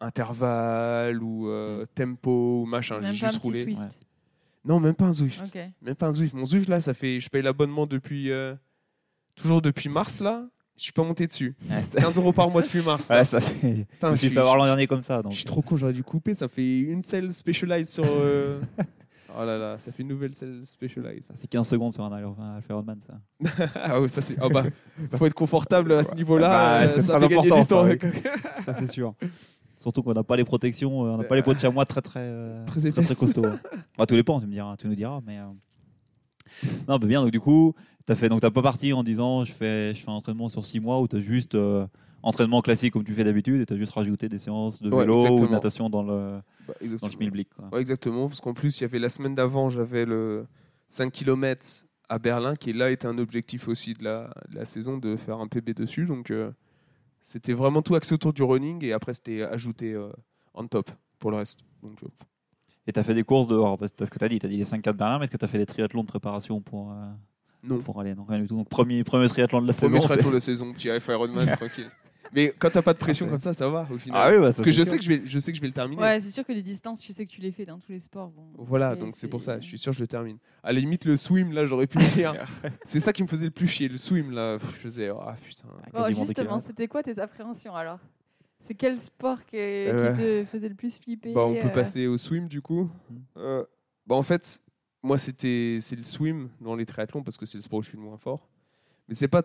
intervalle 0.00 1.22
ou 1.22 1.48
euh, 1.48 1.86
tempo 1.94 2.62
ou 2.62 2.66
machin. 2.66 3.00
J'ai 3.00 3.08
juste 3.32 3.42
roulé. 3.42 3.62
Swift. 3.62 3.78
Ouais. 3.80 3.86
Non, 4.64 4.80
même 4.80 4.94
pas 4.94 5.04
un 5.06 5.12
Zwift. 5.12 5.40
Même 5.82 5.94
pas 5.94 6.08
un 6.08 6.12
Zwift. 6.12 6.34
Mon 6.34 6.44
Zwift, 6.44 6.68
là, 6.68 6.80
ça 6.80 6.94
fait. 6.94 7.20
Je 7.20 7.28
paye 7.28 7.42
l'abonnement 7.42 7.86
depuis. 7.86 8.30
euh, 8.30 8.54
toujours 9.34 9.60
depuis 9.62 9.88
mars, 9.88 10.20
là. 10.22 10.48
Je 10.78 10.82
suis 10.84 10.92
pas 10.92 11.02
monté 11.02 11.26
dessus. 11.26 11.54
Ouais, 11.70 11.82
ça, 11.90 12.00
15 12.00 12.18
euros 12.18 12.32
par 12.32 12.50
mois 12.50 12.62
depuis 12.62 12.82
mars. 12.82 13.08
ouais, 13.10 13.24
ça 13.24 13.40
c'est. 13.40 13.60
Je 13.60 13.82
Putain, 13.84 14.10
me 14.10 14.14
je 14.16 14.20
suis 14.20 14.30
fait 14.30 14.38
avoir 14.40 14.56
l'an 14.56 14.64
dernier 14.66 14.86
comme 14.86 15.02
ça. 15.02 15.22
Donc. 15.22 15.32
je 15.32 15.36
suis 15.36 15.44
trop 15.44 15.62
con, 15.62 15.76
j'aurais 15.76 15.92
dû 15.92 16.02
couper. 16.02 16.34
Ça 16.34 16.48
fait 16.48 16.80
une 16.80 17.02
selle 17.02 17.30
Specialized 17.30 17.90
sur. 17.90 18.04
euh, 18.06 18.60
Oh 19.38 19.44
là 19.44 19.58
là, 19.58 19.76
ça 19.78 19.92
fait 19.92 20.02
une 20.02 20.08
nouvelle 20.08 20.32
selle 20.32 20.62
Specialized. 20.64 21.24
Ça, 21.24 21.34
C'est 21.36 21.46
15 21.46 21.68
secondes 21.68 21.92
sur 21.92 22.02
un 22.04 22.10
Alpha 22.12 22.64
Ironman 22.70 22.98
ça. 23.06 23.68
ah 23.74 24.00
ouais, 24.00 24.08
ça 24.08 24.22
c'est. 24.22 24.36
Oh 24.42 24.48
bah, 24.48 24.64
faut 25.12 25.26
être 25.26 25.34
confortable 25.34 25.92
à 25.92 26.04
ce 26.04 26.14
niveau-là. 26.14 26.48
Bah, 26.48 26.80
euh, 26.82 26.92
c'est 26.96 27.02
ça 27.02 27.18
très 27.18 27.28
fait 27.28 27.34
gagner 27.34 27.52
important, 27.52 27.86
du 27.86 27.98
temps. 27.98 28.08
ça, 28.08 28.62
Ça 28.72 28.74
c'est 28.80 28.90
sûr. 28.90 29.14
Surtout 29.76 30.02
qu'on 30.02 30.14
n'a 30.14 30.24
pas 30.24 30.36
les 30.36 30.44
protections, 30.44 31.04
euh, 31.04 31.10
on 31.10 31.16
n'a 31.18 31.24
pas 31.24 31.36
les 31.36 31.42
pots 31.42 31.52
de 31.52 31.58
chamois 31.58 31.84
très 31.84 32.00
très 32.00 32.20
euh, 32.22 32.64
Très 32.64 32.90
très, 32.90 33.02
très 33.02 33.14
costauds. 33.14 33.44
hein. 33.46 33.60
Bah, 33.98 34.06
tous 34.06 34.14
les 34.14 34.22
pans, 34.22 34.40
tu 34.40 34.46
me 34.46 34.52
diras, 34.52 34.74
tu 34.78 34.86
nous 34.88 34.94
diras, 34.94 35.20
mais 35.26 35.38
euh, 35.38 35.42
non, 36.88 36.98
mais 36.98 37.06
bien. 37.06 37.20
Donc 37.22 37.30
du 37.30 37.40
coup, 37.40 37.74
t'as 38.06 38.14
fait 38.14 38.28
donc 38.28 38.40
t'as 38.40 38.50
pas 38.50 38.62
parti 38.62 38.92
en 38.92 39.02
disant 39.02 39.44
je 39.44 39.52
fais 39.52 39.94
je 39.94 40.02
fais 40.02 40.10
un 40.10 40.14
entraînement 40.14 40.48
sur 40.48 40.64
6 40.64 40.80
mois 40.80 41.00
ou 41.00 41.08
t'as 41.08 41.18
juste 41.18 41.54
euh, 41.54 41.86
entraînement 42.22 42.62
classique 42.62 42.92
comme 42.92 43.04
tu 43.04 43.12
fais 43.12 43.24
d'habitude 43.24 43.60
et 43.60 43.66
t'as 43.66 43.76
juste 43.76 43.92
rajouté 43.92 44.28
des 44.28 44.38
séances 44.38 44.80
de 44.82 44.90
Ouais, 44.90 45.00
vélo 45.02 45.18
ou 45.34 45.40
de 45.40 45.46
natation 45.46 45.90
dans 45.90 46.02
le 46.02 46.40
Bah, 46.66 46.74
dans 46.80 47.06
le 47.06 47.12
schmilblick. 47.12 47.48
quoi. 47.54 47.68
Ouais, 47.72 47.80
exactement, 47.80 48.28
parce 48.28 48.40
qu'en 48.40 48.54
plus, 48.54 48.78
il 48.80 48.82
y 48.82 48.84
avait 48.84 48.98
la 48.98 49.08
semaine 49.08 49.34
d'avant, 49.34 49.68
j'avais 49.68 50.04
le 50.04 50.46
5 50.88 51.12
km 51.12 51.84
à 52.08 52.18
Berlin, 52.18 52.54
qui 52.56 52.72
là 52.72 52.90
était 52.90 53.06
un 53.08 53.18
objectif 53.18 53.66
aussi 53.68 53.94
de 53.94 54.04
la, 54.04 54.32
de 54.50 54.56
la 54.56 54.64
saison, 54.64 54.96
de 54.98 55.16
faire 55.16 55.38
un 55.38 55.48
PB 55.48 55.74
dessus. 55.74 56.06
Donc, 56.06 56.30
euh, 56.30 56.50
c'était 57.20 57.52
vraiment 57.54 57.82
tout 57.82 57.94
axé 57.96 58.14
autour 58.14 58.32
du 58.32 58.42
running, 58.44 58.84
et 58.84 58.92
après, 58.92 59.12
c'était 59.14 59.42
ajouté 59.42 59.92
euh, 59.94 60.08
en 60.54 60.66
top 60.66 60.90
pour 61.18 61.30
le 61.32 61.38
reste. 61.38 61.60
Donc, 61.82 62.02
euh, 62.04 62.08
Et 62.86 62.92
t'as 62.92 63.02
fait 63.02 63.14
des 63.14 63.24
courses 63.24 63.48
de 63.48 63.54
alors, 63.54 63.76
t'as- 63.78 63.88
t'as 63.88 64.06
ce 64.06 64.10
que 64.10 64.18
t'as 64.18 64.28
dit, 64.28 64.38
t'as 64.38 64.48
dit 64.48 64.56
les 64.56 64.64
5 64.64 64.82
4 64.82 64.96
Berlin, 64.96 65.18
mais 65.18 65.24
est-ce 65.24 65.32
que 65.32 65.36
t'as 65.36 65.48
fait 65.48 65.58
des 65.58 65.66
triathlons 65.66 66.02
de 66.02 66.08
préparation 66.08 66.60
pour 66.60 66.92
euh, 66.92 66.94
non. 67.68 67.78
pour 67.78 68.00
aller 68.00 68.14
non 68.14 68.24
rien 68.24 68.40
du 68.40 68.46
tout. 68.46 68.56
Donc 68.56 68.68
premier 68.68 69.04
premier 69.04 69.28
triathlon 69.28 69.62
de 69.62 69.66
la 69.68 69.72
Premier 69.72 69.94
saison. 69.96 70.06
triathlon 70.06 70.22
c'est- 70.24 70.28
de 70.30 70.34
la 70.34 70.40
saison, 70.40 70.72
petit 70.72 70.88
Iron 70.88 71.00
Ironman, 71.12 71.46
tranquille. 71.56 71.90
Mais 72.34 72.52
quand 72.58 72.70
t'as 72.70 72.82
pas 72.82 72.92
de 72.92 72.98
pression 72.98 73.28
comme 73.28 73.38
ça, 73.38 73.52
ça 73.52 73.68
va 73.68 73.86
au 73.90 73.96
final. 73.96 74.20
Ah 74.20 74.28
oui, 74.30 74.36
bah, 74.38 74.46
Parce 74.46 74.60
que 74.60 74.70
je 74.72 74.82
sûr. 74.82 74.86
sais 74.92 74.98
que 74.98 75.04
je, 75.04 75.08
vais, 75.08 75.22
je 75.24 75.38
sais 75.38 75.52
que 75.52 75.56
je 75.56 75.62
vais 75.62 75.68
le 75.68 75.72
terminer. 75.72 76.02
Ouais, 76.02 76.20
c'est 76.20 76.30
sûr 76.32 76.44
que 76.44 76.52
les 76.52 76.60
distances, 76.62 77.00
tu 77.00 77.12
sais 77.12 77.24
que 77.24 77.30
tu 77.30 77.40
les 77.40 77.52
fais 77.52 77.64
dans 77.64 77.78
tous 77.78 77.92
les 77.92 78.00
sports. 78.00 78.30
Bon. 78.30 78.42
Voilà, 78.58 78.96
donc 78.96 79.12
c'est 79.14 79.28
pour 79.28 79.42
ça, 79.44 79.60
je 79.60 79.64
suis 79.66 79.78
sûr 79.78 79.92
que 79.92 79.96
je 79.98 80.02
le 80.02 80.08
termine. 80.08 80.36
À 80.64 80.72
la 80.72 80.80
limite, 80.80 81.04
le 81.04 81.16
swim, 81.16 81.52
là, 81.52 81.66
j'aurais 81.66 81.86
pu 81.86 81.98
le 81.98 82.04
dire. 82.14 82.34
c'est 82.84 82.98
ça 82.98 83.12
qui 83.12 83.22
me 83.22 83.28
faisait 83.28 83.46
le 83.46 83.52
plus 83.52 83.68
chier, 83.68 83.88
le 83.88 83.96
swim, 83.96 84.32
là. 84.32 84.58
Je 84.58 84.66
faisais, 84.66 85.08
ah 85.08 85.36
putain. 85.40 85.68
Bon, 85.68 86.02
quasiment 86.02 86.08
des 86.22 86.26
justement, 86.26 86.58
c'était 86.58 86.88
quoi 86.88 87.02
tes 87.04 87.16
appréhensions 87.20 87.76
alors? 87.76 88.00
C'est 88.60 88.74
quel 88.74 88.98
sport 88.98 89.46
que- 89.46 89.54
Euh, 89.56 90.10
qui 90.10 90.18
te 90.18 90.44
faisait 90.50 90.68
le 90.68 90.74
plus 90.74 90.98
flipper 90.98 91.32
Bah, 91.32 91.46
on 91.46 91.54
peut 91.54 91.68
euh, 91.68 91.72
passer 91.72 92.08
au 92.08 92.16
swim 92.16 92.48
du 92.48 92.60
coup. 92.60 92.90
Mhm. 93.08 93.22
Euh, 93.36 93.64
bah, 94.04 94.16
en 94.16 94.24
fait, 94.24 94.60
moi 95.06 95.18
c'était 95.18 95.78
c'est 95.80 95.96
le 95.96 96.02
swim 96.02 96.48
dans 96.60 96.74
les 96.76 96.84
triathlons 96.86 97.22
parce 97.22 97.36
que 97.38 97.46
c'est 97.46 97.58
le 97.58 97.62
sport 97.62 97.78
où 97.78 97.82
je 97.82 97.88
suis 97.90 97.96
le 97.98 98.02
moins 98.02 98.18
fort. 98.18 98.48
Mais 99.08 99.14
c'est 99.14 99.28
pas 99.28 99.42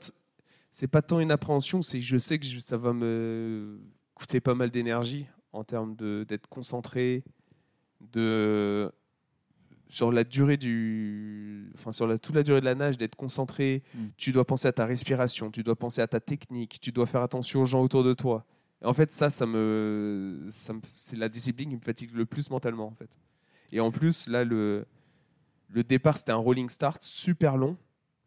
c'est 0.72 0.88
pas 0.88 1.01
tant 1.01 1.20
une 1.20 1.32
appréhension, 1.32 1.82
c'est 1.82 2.00
que 2.00 2.06
je 2.06 2.18
sais 2.18 2.39
que 2.39 2.46
je- 2.46 2.60
ça 2.60 2.77
va 2.77 2.94
me 2.94 3.80
coûter 4.15 4.39
pas 4.39 4.56
mal 4.56 4.70
d'énergie 4.72 5.25
en 5.53 5.63
termes 5.63 5.96
de 5.96 6.25
d'être 6.27 6.48
concentré, 6.48 7.24
de 8.13 8.91
sur 9.89 10.12
la 10.12 10.24
durée 10.24 10.56
du 10.58 11.70
enfin 11.75 11.91
sur 11.91 12.08
la, 12.08 12.18
toute 12.18 12.34
la 12.36 12.44
durée 12.44 12.62
de 12.62 12.65
la 12.65 12.75
nage 12.75 12.98
d'être 12.98 13.15
concentré 13.15 13.84
Mm. 13.94 14.06
tu 14.18 14.32
dois 14.32 14.46
penser 14.46 14.68
à 14.68 14.72
ta 14.72 14.86
respiration 14.86 15.51
tu 15.51 15.63
dois 15.63 15.75
penser 15.75 16.01
à 16.01 16.08
ta 16.08 16.22
technique 16.22 16.80
tu 16.80 16.91
dois 16.94 17.06
faire 17.06 17.22
attention 17.22 17.62
aux 17.62 17.65
gens 17.65 17.82
autour 17.82 18.03
de 18.06 18.13
toi 18.13 18.46
et 18.82 18.86
en 18.86 18.94
fait 18.94 19.12
ça 19.12 19.30
ça 19.30 19.46
me, 19.46 20.46
ça 20.50 20.72
me 20.74 20.80
c'est 20.96 21.18
la 21.18 21.27
discipline 21.27 21.70
qui 21.72 21.75
me 21.75 21.82
fatigue 21.82 22.12
le 22.13 22.25
plus 22.25 22.50
mentalement 22.50 22.88
en 22.88 22.94
fait 22.96 23.20
et 23.74 23.82
en 23.82 23.91
plus 23.91 24.27
là 24.27 24.46
le 24.46 24.86
le 25.71 25.83
départ 25.83 26.17
c'était 26.17 26.31
un 26.31 26.35
rolling 26.37 26.69
start 26.69 27.01
super 27.03 27.57
long 27.57 27.77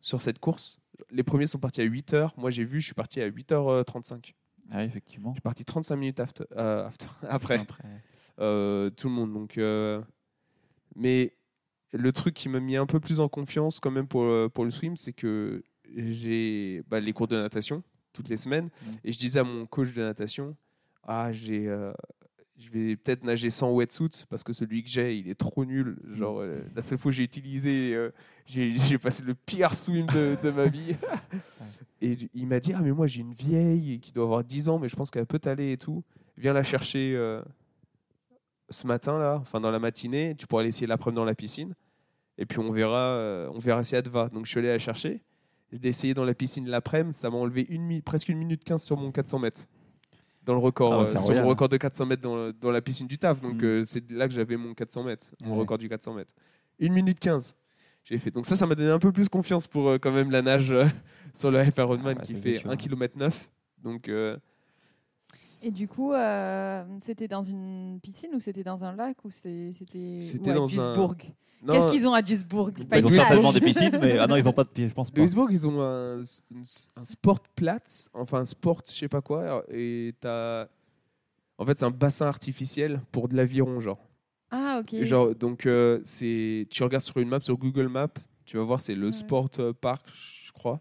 sur 0.01 0.21
cette 0.21 0.39
course 0.39 0.79
les 1.11 1.23
premiers 1.23 1.47
sont 1.47 1.59
partis 1.59 1.81
à 1.81 1.85
8h 1.85 2.31
moi 2.37 2.51
j'ai 2.51 2.65
vu 2.65 2.81
je 2.81 2.87
suis 2.87 2.95
parti 2.95 3.21
à 3.21 3.29
8h35 3.29 4.33
Ah 4.71 4.79
oui, 4.79 4.85
effectivement. 4.85 5.31
je 5.31 5.35
suis 5.37 5.41
parti 5.43 5.65
35 5.65 5.97
minutes 5.97 6.21
after- 6.21 6.45
euh, 6.57 6.87
after- 6.87 7.07
après 7.29 7.67
euh, 8.41 8.91
tout 8.91 9.09
le 9.09 9.15
monde. 9.15 9.33
Donc, 9.33 9.59
euh, 9.59 10.03
mais 10.97 11.37
le 11.93 12.11
truc 12.13 12.35
qui 12.35 12.49
m'a 12.49 12.59
mis 12.61 12.77
un 12.77 12.87
peu 12.87 12.99
plus 12.99 13.21
en 13.21 13.29
confiance 13.29 13.79
quand 13.79 13.91
même 13.93 14.09
pour, 14.09 14.23
euh, 14.25 14.49
pour 14.49 14.65
le 14.65 14.71
swim, 14.73 14.97
c'est 14.97 15.13
que 15.13 15.63
j'ai 15.95 16.83
bah, 16.89 16.99
les 17.01 17.13
cours 17.13 17.29
de 17.29 17.37
natation 17.37 17.83
toutes 18.13 18.29
les 18.29 18.37
semaines 18.37 18.67
Mm. 18.83 18.91
et 19.05 19.13
je 19.13 19.19
disais 19.19 19.39
à 19.41 19.45
mon 19.45 19.67
coach 19.67 19.93
de 19.93 20.03
natation, 20.03 20.57
ah 21.05 21.31
j'ai, 21.33 21.69
euh, 21.69 21.93
je 22.59 22.71
vais 22.71 22.97
peut-être 22.97 23.25
nager 23.25 23.51
sans 23.51 23.73
wetsuit 23.73 24.25
parce 24.29 24.45
que 24.45 24.53
celui 24.53 24.85
que 24.85 24.89
j'ai, 24.89 25.17
il 25.17 25.29
est 25.29 25.35
trop 25.35 25.65
nul. 25.65 25.97
Genre 26.13 26.41
euh, 26.41 26.61
la 26.75 26.83
seule 26.83 26.99
fois 26.99 27.11
que 27.11 27.17
j'ai 27.17 27.25
utilisé, 27.25 27.95
euh, 27.95 28.11
j'ai, 28.47 28.99
passé 29.03 29.25
le 29.25 29.35
pire 29.35 29.75
swim 29.75 30.07
de, 30.07 30.37
de 30.41 30.51
ma 30.51 30.67
vie. 30.67 30.97
Et 32.01 32.17
il 32.35 32.47
m'a 32.47 32.61
dit 32.61 32.73
ah 32.75 32.81
mais 32.83 32.93
moi 32.93 33.07
j'ai 33.07 33.23
une 33.23 33.33
vieille 33.33 33.99
qui 34.01 34.13
doit 34.13 34.25
avoir 34.25 34.45
10 34.45 34.69
ans 34.69 34.79
mais 34.79 34.89
je 34.89 34.97
pense 34.97 35.11
qu'elle 35.11 35.27
peut 35.27 35.39
t'aller 35.39 35.73
et 35.73 35.79
tout. 35.79 36.05
Viens 36.37 36.53
la 36.53 36.65
chercher. 36.65 37.15
euh, 37.17 37.43
ce 38.71 38.87
matin 38.87 39.19
là, 39.19 39.39
enfin 39.41 39.61
dans 39.61 39.71
la 39.71 39.79
matinée, 39.79 40.35
tu 40.37 40.47
pourras 40.47 40.63
l'essayer 40.63 40.87
l'après-midi 40.87 41.17
dans 41.17 41.25
la 41.25 41.35
piscine, 41.35 41.75
et 42.39 42.47
puis 42.47 42.59
on 42.59 42.73
verra, 42.73 43.49
on 43.53 43.59
verra 43.59 43.85
si 43.85 43.95
elle 43.95 44.03
te 44.03 44.09
va. 44.09 44.31
Donc 44.31 44.47
je 44.47 44.51
suis 44.51 44.59
allé 44.59 44.69
la 44.69 44.79
chercher, 44.79 45.21
je 45.71 45.77
l'ai 45.77 45.91
essayé 45.91 46.15
dans 46.15 46.25
la 46.25 46.35
piscine 46.35 46.67
l'après-midi, 46.69 47.17
ça 47.17 47.29
m'a 47.29 47.37
enlevé 47.37 47.67
une 47.69 48.01
presque 48.01 48.31
une 48.31 48.39
minute 48.39 48.65
15 48.65 48.83
sur 48.83 48.97
mon 48.97 49.13
400 49.13 49.39
mètres, 49.39 49.67
dans 50.45 50.53
le 50.55 50.61
record, 50.61 50.93
Ah 50.93 51.03
euh, 51.03 51.17
sur 51.17 51.35
mon 51.35 51.47
record 51.49 51.69
de 51.69 51.77
400 51.77 52.07
mètres 52.07 52.23
dans, 52.23 52.51
dans 52.53 52.71
la 52.71 52.81
piscine 52.83 53.07
du 53.07 53.19
taf. 53.19 53.41
Donc 53.41 53.63
Mm. 53.63 53.65
euh, 53.65 53.85
c'est 53.85 54.11
là 54.11 54.29
que 54.29 54.35
j'avais 54.35 54.57
mon 54.57 54.75
400 54.75 55.05
mètres, 55.05 55.29
mon 55.45 55.53
Ouais. 55.55 55.61
record 55.61 55.79
du 55.79 55.89
400 55.89 56.15
mètres. 56.15 56.35
Une 56.79 56.93
minute 56.93 57.19
15. 57.19 57.57
J'ai 58.05 58.19
fait. 58.19 58.31
Donc 58.31 58.45
ça, 58.47 58.55
ça 58.57 58.67
m'a 58.67 58.75
donné 58.75 58.91
un 58.91 58.99
peu 58.99 59.13
plus 59.13 59.29
confiance 59.29 59.67
pour 59.67 59.89
euh, 59.89 59.99
quand 59.99 60.13
même 60.13 60.31
la 60.31 60.43
nage 60.43 60.75
sur 61.35 61.51
le 61.51 61.59
Half 61.59 61.79
Ironman 61.79 62.17
Ah 62.21 62.23
qui 62.23 62.35
fait 62.35 62.55
sûr. 62.55 62.71
1 62.71 62.77
km 62.77 63.17
9. 63.17 63.51
Donc, 63.83 64.09
euh, 64.09 64.37
Et 65.67 65.71
du 65.71 65.89
coup, 65.89 66.13
euh, 66.13 66.85
c'était 67.01 67.27
dans 67.27 67.43
une 67.43 67.99
piscine 68.03 68.31
ou 68.35 68.41
c'était 68.41 68.63
dans 68.63 68.85
un 68.85 68.95
lac 68.95 69.17
ou 69.25 69.31
c'est- 69.31 69.73
c'était 69.73 70.19
C'était 70.21 70.51
ou 70.51 70.53
à 70.53 70.57
dans 70.57 70.65
un- 70.65 70.67
Duisbourg? 70.67 71.15
Non, 71.63 71.73
Qu'est-ce 71.73 71.93
qu'ils 71.93 72.07
ont 72.07 72.13
à 72.13 72.21
Duisbourg? 72.21 72.71
Pas 72.91 72.99
Ils 72.99 73.07
ont 73.07 73.09
plage. 73.09 73.21
certainement 73.27 73.51
des 73.53 73.61
piscines, 73.63 73.99
mais 73.99 74.19
ah 74.21 74.27
non, 74.27 74.37
ils 74.37 74.47
ont 74.47 74.53
pas 74.53 74.65
de 74.65 74.69
pieds, 74.69 74.87
je 74.91 74.93
pense 74.95 75.11
pas. 75.11 75.15
Duisburg, 75.23 75.49
ils 75.51 75.67
ont 75.67 75.81
un, 75.81 76.19
une- 76.51 76.63
un 76.97 77.05
Sportplatz, 77.05 78.11
enfin 78.13 78.41
un 78.41 78.45
sport, 78.45 78.83
je 78.87 78.93
sais 78.93 79.09
pas 79.09 79.23
quoi, 79.23 79.65
et 79.71 80.13
t'as. 80.21 80.67
En 81.57 81.65
fait, 81.65 81.79
c'est 81.79 81.87
un 81.87 81.91
bassin 81.91 82.27
artificiel 82.27 83.01
pour 83.13 83.29
de 83.29 83.37
l'aviron, 83.37 83.81
genre. 83.81 84.07
Ah, 84.51 84.81
ok. 84.83 85.03
Genre, 85.03 85.35
donc, 85.35 85.65
euh, 85.65 86.01
c'est, 86.05 86.67
tu 86.69 86.83
regardes 86.83 87.03
sur 87.05 87.17
une 87.17 87.29
map, 87.29 87.41
sur 87.41 87.57
Google 87.57 87.89
Maps, 87.89 88.09
tu 88.45 88.59
vas 88.59 88.65
voir, 88.65 88.81
c'est 88.83 88.95
le 88.95 89.07
Ouais. 89.07 89.13
Sport 89.13 89.49
euh, 89.61 89.73
Park, 89.73 90.07
je 90.45 90.53
crois. 90.53 90.81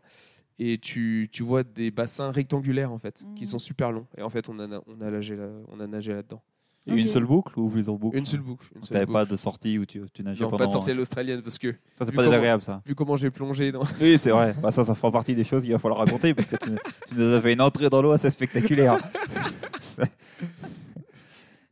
Et 0.60 0.78
tu, 0.78 1.30
tu 1.32 1.42
vois 1.44 1.64
des 1.64 1.90
bassins 1.92 2.32
rectangulaires, 2.32 2.92
en 2.92 3.00
fait, 3.00 3.24
qui 3.36 3.44
Mhm. 3.44 3.48
sont 3.50 3.60
super 3.60 3.92
longs. 3.92 4.06
Et 4.18 4.22
en 4.22 4.30
fait, 4.30 4.50
on 4.50 4.60
a, 4.60 4.68
on 4.88 5.02
a, 5.02 5.10
nagé, 5.10 5.36
là, 5.36 5.48
on 5.72 5.80
a 5.80 5.88
nagé 5.88 6.14
là-dedans. 6.14 6.42
Et 6.86 6.92
Une 6.94 7.08
seule 7.08 7.24
boucle 7.26 7.58
ou 7.58 7.70
plusieurs 7.70 7.98
boucles 7.98 8.18
Une 8.18 8.26
seule 8.26 8.42
boucle. 8.42 8.68
Une 8.76 8.82
seule 8.84 8.90
T'avais 8.94 9.06
boucle. 9.06 9.14
pas 9.14 9.26
de 9.26 9.36
sortie 9.38 9.80
où 9.80 9.86
tu, 9.86 10.02
tu 10.14 10.22
nageais 10.22 10.44
Non, 10.44 10.50
pendant... 10.50 10.58
pas 10.60 10.66
de 10.68 10.72
sortie 10.72 10.92
à 10.92 10.94
l'australienne, 10.94 11.42
parce 11.42 11.58
que 11.58 11.72
Ça, 11.72 11.78
c'est 12.04 12.06
pas 12.08 12.18
comment- 12.18 12.24
désagréable, 12.24 12.62
ça. 12.62 12.82
vu 12.86 12.94
comment 12.94 13.16
j'ai 13.16 13.32
plongé 13.32 13.72
dans. 13.72 13.84
Oui, 14.02 14.18
c'est 14.20 14.32
vrai. 14.32 14.54
Bah, 14.62 14.70
ça, 14.70 14.84
ça 14.84 14.94
fera 14.94 15.10
partie 15.10 15.34
des 15.34 15.46
choses 15.46 15.64
qu'il 15.64 15.72
va 15.72 15.80
falloir 15.80 16.00
raconter 16.02 16.34
parce 16.34 16.48
que 16.50 16.58
tu, 16.58 16.72
tu 17.08 17.16
nous 17.16 17.34
as 17.34 17.40
fait 17.42 17.54
une 17.54 17.62
entrée 17.62 17.90
dans 17.90 18.02
l'eau 18.02 18.12
assez 18.12 18.30
spectaculaire. 18.30 18.98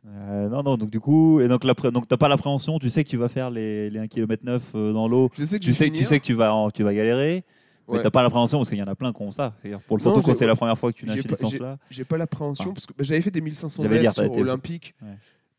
Euh, 0.08 0.50
non, 0.50 0.64
non, 0.64 0.78
donc 0.78 0.90
du 0.90 1.00
coup, 1.00 1.40
et 1.42 1.48
donc, 1.48 1.62
donc 1.66 2.08
t'as 2.08 2.18
pas 2.18 2.28
l'appréhension, 2.28 2.80
tu 2.80 2.90
sais 2.90 3.04
que 3.04 3.10
tu 3.10 3.18
vas 3.18 3.28
faire 3.28 3.50
les, 3.50 3.90
les 3.90 4.00
1 4.00 4.08
km 4.08 4.44
9 4.44 4.74
dans 4.74 5.08
l'eau, 5.08 5.30
Je 5.34 5.44
sais 5.44 5.60
que 5.60 5.64
tu 5.64 5.74
sais, 5.74 5.90
tu 5.90 6.06
sais 6.06 6.20
que 6.20 6.26
tu 6.26 6.34
vas, 6.34 6.54
en- 6.54 6.72
tu 6.72 6.84
vas 6.84 6.94
galérer, 6.94 7.44
mais 7.88 7.96
Ouais. 7.98 8.02
t'as 8.04 8.12
pas 8.12 8.24
l'appréhension 8.24 8.58
parce 8.60 8.70
qu'il 8.70 8.78
y 8.80 8.84
en 8.84 8.88
a 8.88 8.96
plein 8.96 9.12
qui 9.14 9.22
ont 9.22 9.32
ça. 9.32 9.56
Pour 9.88 9.98
le 9.98 10.02
surtout 10.02 10.22
quand 10.22 10.34
c'est 10.36 10.46
la 10.48 10.56
première 10.56 10.78
fois 10.78 10.92
que 10.92 10.98
tu 10.98 11.06
nages 11.06 11.24
pas- 11.24 11.30
distances-là. 11.30 11.78
j'ai 11.90 12.04
pas 12.06 12.18
l'appréhension 12.18 12.70
Ah. 12.70 12.74
parce 12.74 12.86
que 12.88 12.94
bah, 12.94 13.04
j'avais 13.04 13.22
fait 13.22 13.32
des 13.32 13.42
1500 13.42 13.84
J'allais 13.84 13.96
mètres 13.96 14.02
dire, 14.02 14.14
sur 14.14 14.24
été- 14.26 14.42
olympique 14.42 14.94
Ouais. 15.02 15.10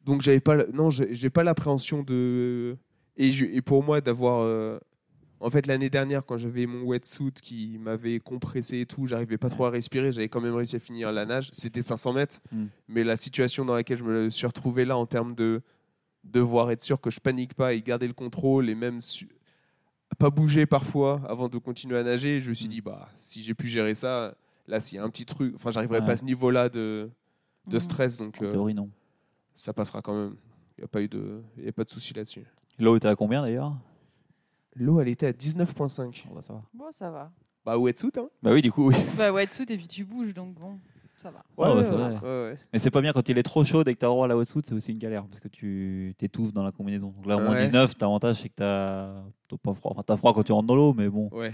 donc 0.05 0.23
j'avais 0.23 0.41
pas 0.41 0.65
non 0.73 0.91
j'ai 0.91 1.13
j'ai 1.15 1.31
pas 1.31 1.45
l'appréhension 1.45 2.03
de 2.03 2.77
et, 3.17 3.33
je- 3.33 3.45
et 3.45 3.61
pour 3.61 3.83
moi 3.85 4.01
d'avoir 4.01 4.41
euh, 4.43 4.79
en 5.41 5.51
fait 5.51 5.67
l'année 5.67 5.91
dernière 5.91 6.25
quand 6.25 6.37
j'avais 6.39 6.67
mon 6.67 6.85
wetsuit 6.85 7.33
qui 7.43 7.77
m'avait 7.81 8.21
compressé 8.21 8.81
et 8.81 8.87
tout 8.87 9.07
j'arrivais 9.07 9.37
pas 9.39 9.51
trop 9.51 9.65
à 9.67 9.71
respirer 9.71 10.13
j'avais 10.13 10.29
quand 10.29 10.41
même 10.41 10.55
réussi 10.55 10.77
à 10.77 10.79
finir 10.79 11.13
la 11.13 11.27
nage 11.27 11.51
c'était 11.53 11.83
500 11.83 12.13
mètres 12.13 12.41
Mm. 12.53 12.65
mais 12.89 13.05
la 13.05 13.17
situation 13.17 13.65
dans 13.65 13.75
laquelle 13.75 13.99
je 13.99 14.05
me 14.05 14.31
suis 14.31 14.47
retrouvé 14.47 14.85
là 14.85 14.97
en 14.97 15.05
termes 15.07 15.35
de 15.35 15.61
devoir 16.25 16.71
être 16.71 16.81
sûr 16.81 17.01
que 17.01 17.11
je 17.11 17.19
panique 17.21 17.55
pas 17.55 17.75
et 17.75 17.83
garder 17.83 18.07
le 18.07 18.13
contrôle 18.15 18.71
et 18.71 18.75
même 18.77 19.01
su- 19.01 19.29
pas 20.19 20.31
bouger 20.31 20.67
parfois 20.67 21.21
avant 21.29 21.49
de 21.49 21.59
continuer 21.59 21.99
à 21.99 22.03
nager 22.03 22.41
je 22.41 22.51
me 22.51 22.55
suis 22.55 22.67
Mm. 22.67 22.71
dit 22.71 22.81
bah 22.81 23.09
si 23.15 23.43
j'ai 23.43 23.55
pu 23.55 23.69
gérer 23.69 23.95
ça 23.95 24.35
là 24.69 24.81
s'il 24.81 24.97
y 24.97 24.99
a 25.01 25.05
un 25.05 25.11
petit 25.11 25.25
truc 25.27 25.55
enfin 25.55 25.71
j'arriverai 25.71 26.01
Ouais. 26.01 26.05
pas 26.07 26.13
à 26.13 26.17
ce 26.17 26.25
niveau 26.25 26.51
là 26.51 26.69
de 26.69 27.11
de 27.67 27.77
Mhm. 27.77 27.81
stress 27.81 28.17
donc 28.19 28.37
En 28.41 28.45
euh, 28.45 28.51
théorie, 28.51 28.75
non. 28.75 28.91
ça 29.55 29.73
passera 29.73 30.03
quand 30.03 30.15
même. 30.15 30.35
Il 30.77 30.81
n'y 30.81 30.85
a 30.85 30.89
pas 30.89 31.01
eu 31.03 31.09
de, 31.09 31.41
il 31.59 31.65
y 31.65 31.69
a 31.69 31.73
pas 31.73 31.85
de 31.85 31.91
souci 31.91 32.13
là-dessus. 32.13 32.45
L'eau 32.79 32.97
était 32.97 33.07
à 33.07 33.15
combien 33.15 33.41
d'ailleurs? 33.43 33.77
L'eau, 34.75 35.01
elle 35.01 35.09
était 35.09 35.27
à 35.27 35.33
19,5. 35.33 36.25
Oh, 36.31 36.35
bah, 36.35 36.43
ça 36.43 36.53
va. 36.55 36.63
Bon, 36.75 36.91
ça 36.91 37.11
va. 37.11 37.31
Bah, 37.65 37.79
wetsuit, 37.79 38.11
hein? 38.17 38.29
Bah 38.43 38.53
oui, 38.53 38.63
du 38.63 38.73
coup, 38.73 38.89
oui. 38.89 38.97
Bah, 39.17 39.31
wetsuit 39.33 39.65
et 39.71 39.77
puis 39.77 39.87
tu 39.87 40.05
bouges, 40.05 40.35
donc 40.35 40.55
bon, 40.55 40.79
ça 41.23 41.31
va. 41.31 41.43
Ouais, 41.57 41.69
ouais, 41.69 41.79
ouais, 41.81 41.85
c'est 41.89 41.91
vrai. 41.95 42.11
ouais, 42.23 42.51
ouais. 42.51 42.59
Mais 42.73 42.79
c'est 42.79 42.91
pas 42.91 43.01
bien 43.01 43.13
quand 43.13 43.29
il 43.29 43.39
est 43.39 43.43
trop 43.43 43.63
chaud 43.65 43.83
et 43.85 43.95
que 43.95 43.99
t'as 43.99 44.07
droit 44.09 44.25
à 44.25 44.29
la 44.29 44.37
wetsuit, 44.37 44.61
c'est 44.67 44.75
aussi 44.75 44.93
une 44.93 44.99
galère 44.99 45.25
parce 45.25 45.41
que 45.41 45.49
tu 45.49 46.15
t'étouffes 46.19 46.53
dans 46.53 46.65
la 46.65 46.73
combinaison. 46.73 47.13
Donc 47.17 47.27
là, 47.27 47.37
au 47.37 47.41
moins 47.41 47.53
Ouais. 47.55 47.63
19, 47.65 47.95
l'avantage 48.01 48.41
c'est 48.43 48.49
que 48.49 48.55
t'as 48.57 49.13
t'as 49.49 49.57
pas 49.63 49.75
froid. 49.75 49.93
Enfin, 49.93 50.03
t'as 50.07 50.17
froid 50.17 50.33
quand 50.35 50.43
tu 50.43 50.53
rentres 50.53 50.67
dans 50.67 50.75
l'eau, 50.77 50.93
mais 50.95 51.09
bon. 51.09 51.29
Ouais. 51.33 51.53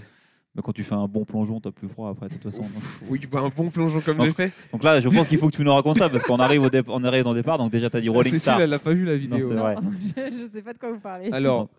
Mais 0.55 0.63
quand 0.63 0.73
tu 0.73 0.83
fais 0.83 0.95
un 0.95 1.07
bon 1.07 1.25
plongeon, 1.25 1.61
t'as 1.61 1.69
plus 1.71 1.87
froid 1.87 2.09
après, 2.09 2.27
de 2.27 2.33
toute 2.33 2.43
façon. 2.43 2.63
Oui, 3.07 3.21
bah, 3.31 3.41
un 3.41 3.49
bon 3.49 3.69
plongeon 3.69 4.01
comme 4.01 4.19
j'ai 4.21 4.31
fait. 4.31 4.51
donc 4.73 4.83
là, 4.83 4.99
je 4.99 5.07
pense 5.07 5.27
qu'il 5.27 5.37
faut 5.37 5.47
que 5.49 5.55
tu 5.55 5.63
nous 5.63 5.71
racontes 5.73 5.97
ça 5.97 6.09
parce 6.09 6.23
qu'on 6.23 6.39
arrive, 6.39 6.63
au 6.63 6.69
on 6.87 7.03
arrive 7.03 7.23
dans 7.23 7.33
le 7.33 7.39
départ. 7.39 7.59
Donc 7.59 7.71
déjà, 7.71 7.89
t'as 7.91 8.01
dit 8.01 8.09
Rolling 8.09 8.31
Cécile, 8.33 8.39
Star. 8.53 8.61
elle 8.61 8.71
n'a 8.71 8.79
pas 8.79 8.93
vu 8.93 9.05
la 9.05 9.15
vidéo. 9.15 9.47
c'est 9.49 9.55
vrai. 9.55 9.75
Non, 9.75 9.91
je, 10.01 10.07
je 10.35 10.49
sais 10.51 10.61
pas 10.63 10.73
de 10.73 10.79
quoi 10.79 10.91
vous 10.91 10.99
parlez. 10.99 11.29
Alors, 11.31 11.69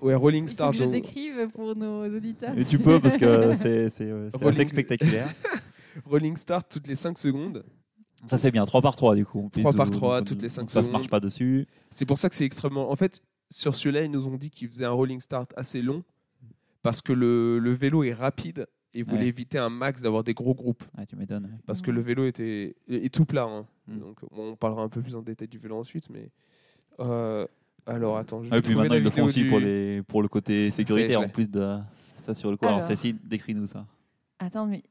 ouais, 0.00 0.14
Rolling 0.14 0.44
Il 0.44 0.48
faut 0.48 0.52
Star. 0.54 0.70
que 0.70 0.78
je 0.78 0.84
décrive 0.84 1.48
pour 1.54 1.76
nos 1.76 2.06
auditeurs. 2.06 2.56
Et 2.56 2.64
tu 2.64 2.78
peux 2.78 2.98
parce 2.98 3.18
que 3.18 3.54
c'est 3.60 3.90
euh, 4.00 4.30
assez 4.42 4.66
spectaculaire. 4.68 5.28
Rolling 6.06 6.36
Star 6.36 6.66
toutes 6.66 6.86
les 6.86 6.96
5 6.96 7.16
secondes. 7.18 7.64
Ça, 8.26 8.36
c'est 8.38 8.50
bien. 8.50 8.64
3 8.64 8.82
par 8.82 8.96
3 8.96 9.14
du 9.14 9.24
coup. 9.24 9.44
En 9.44 9.48
plus, 9.48 9.62
3 9.62 9.72
par 9.74 9.86
où- 9.88 9.90
3, 9.90 10.18
donc, 10.18 10.28
toutes 10.28 10.42
les 10.42 10.48
cinq 10.48 10.62
donc 10.62 10.70
Ça 10.70 10.80
se 10.80 10.86
secondes. 10.86 10.92
marche 11.00 11.08
pas 11.10 11.20
dessus. 11.20 11.66
C'est 11.90 12.04
pour 12.06 12.18
ça 12.18 12.28
que 12.28 12.34
c'est 12.34 12.44
extrêmement. 12.44 12.90
En 12.90 12.96
fait, 12.96 13.22
sur 13.50 13.74
celui-là, 13.76 14.02
ils 14.04 14.10
nous 14.10 14.26
ont 14.26 14.36
dit 14.36 14.50
qu'ils 14.50 14.68
faisaient 14.68 14.84
un 14.84 14.90
Rolling 14.90 15.20
Start 15.20 15.52
assez 15.56 15.80
long 15.82 16.02
parce 16.82 17.00
que 17.00 17.12
le, 17.12 17.58
le 17.60 17.72
vélo 17.74 18.02
est 18.02 18.12
rapide 18.12 18.66
et 18.92 19.02
voulaient 19.04 19.18
Ouais. 19.20 19.26
éviter 19.28 19.58
un 19.58 19.68
max 19.68 20.02
d'avoir 20.02 20.24
des 20.24 20.34
gros 20.34 20.54
groupes. 20.54 20.82
Ouais, 20.96 21.06
tu 21.06 21.14
m'étonnes. 21.14 21.44
ouais. 21.44 21.58
Parce 21.66 21.80
que 21.80 21.90
le 21.92 22.00
vélo 22.00 22.26
était 22.26 22.74
est 22.88 23.14
tout 23.14 23.24
plat. 23.24 23.44
hein. 23.44 23.66
Mm. 23.86 23.98
Donc, 24.00 24.18
on 24.32 24.56
parlera 24.56 24.82
un 24.82 24.88
peu 24.88 25.00
plus 25.00 25.14
en 25.14 25.22
détail 25.22 25.46
du 25.48 25.58
vélo 25.58 25.76
ensuite. 25.78 26.10
Mais 26.10 26.30
euh, 27.00 27.46
alors, 27.86 28.18
attends. 28.18 28.42
Je 28.42 28.48
Ah, 28.48 28.54
vais 28.54 28.58
et 28.58 28.62
puis 28.62 28.74
maintenant, 28.74 28.96
ils 28.96 29.04
le 29.04 29.10
font 29.10 29.22
aussi 29.24 29.42
du- 29.42 29.48
pour, 29.48 29.60
les, 29.60 30.02
pour 30.02 30.22
le 30.22 30.28
côté 30.28 30.70
sécuritaire 30.72 31.20
en 31.20 31.28
plus 31.28 31.48
de 31.50 31.78
ça 32.18 32.34
sur 32.34 32.50
le 32.50 32.56
coup. 32.56 32.66
Alors, 32.66 32.78
Alors. 32.78 32.88
Cécile, 32.88 33.16
décris-nous 33.24 33.66
ça. 33.66 33.86
Attends, 34.40 34.66
mais 34.66 34.82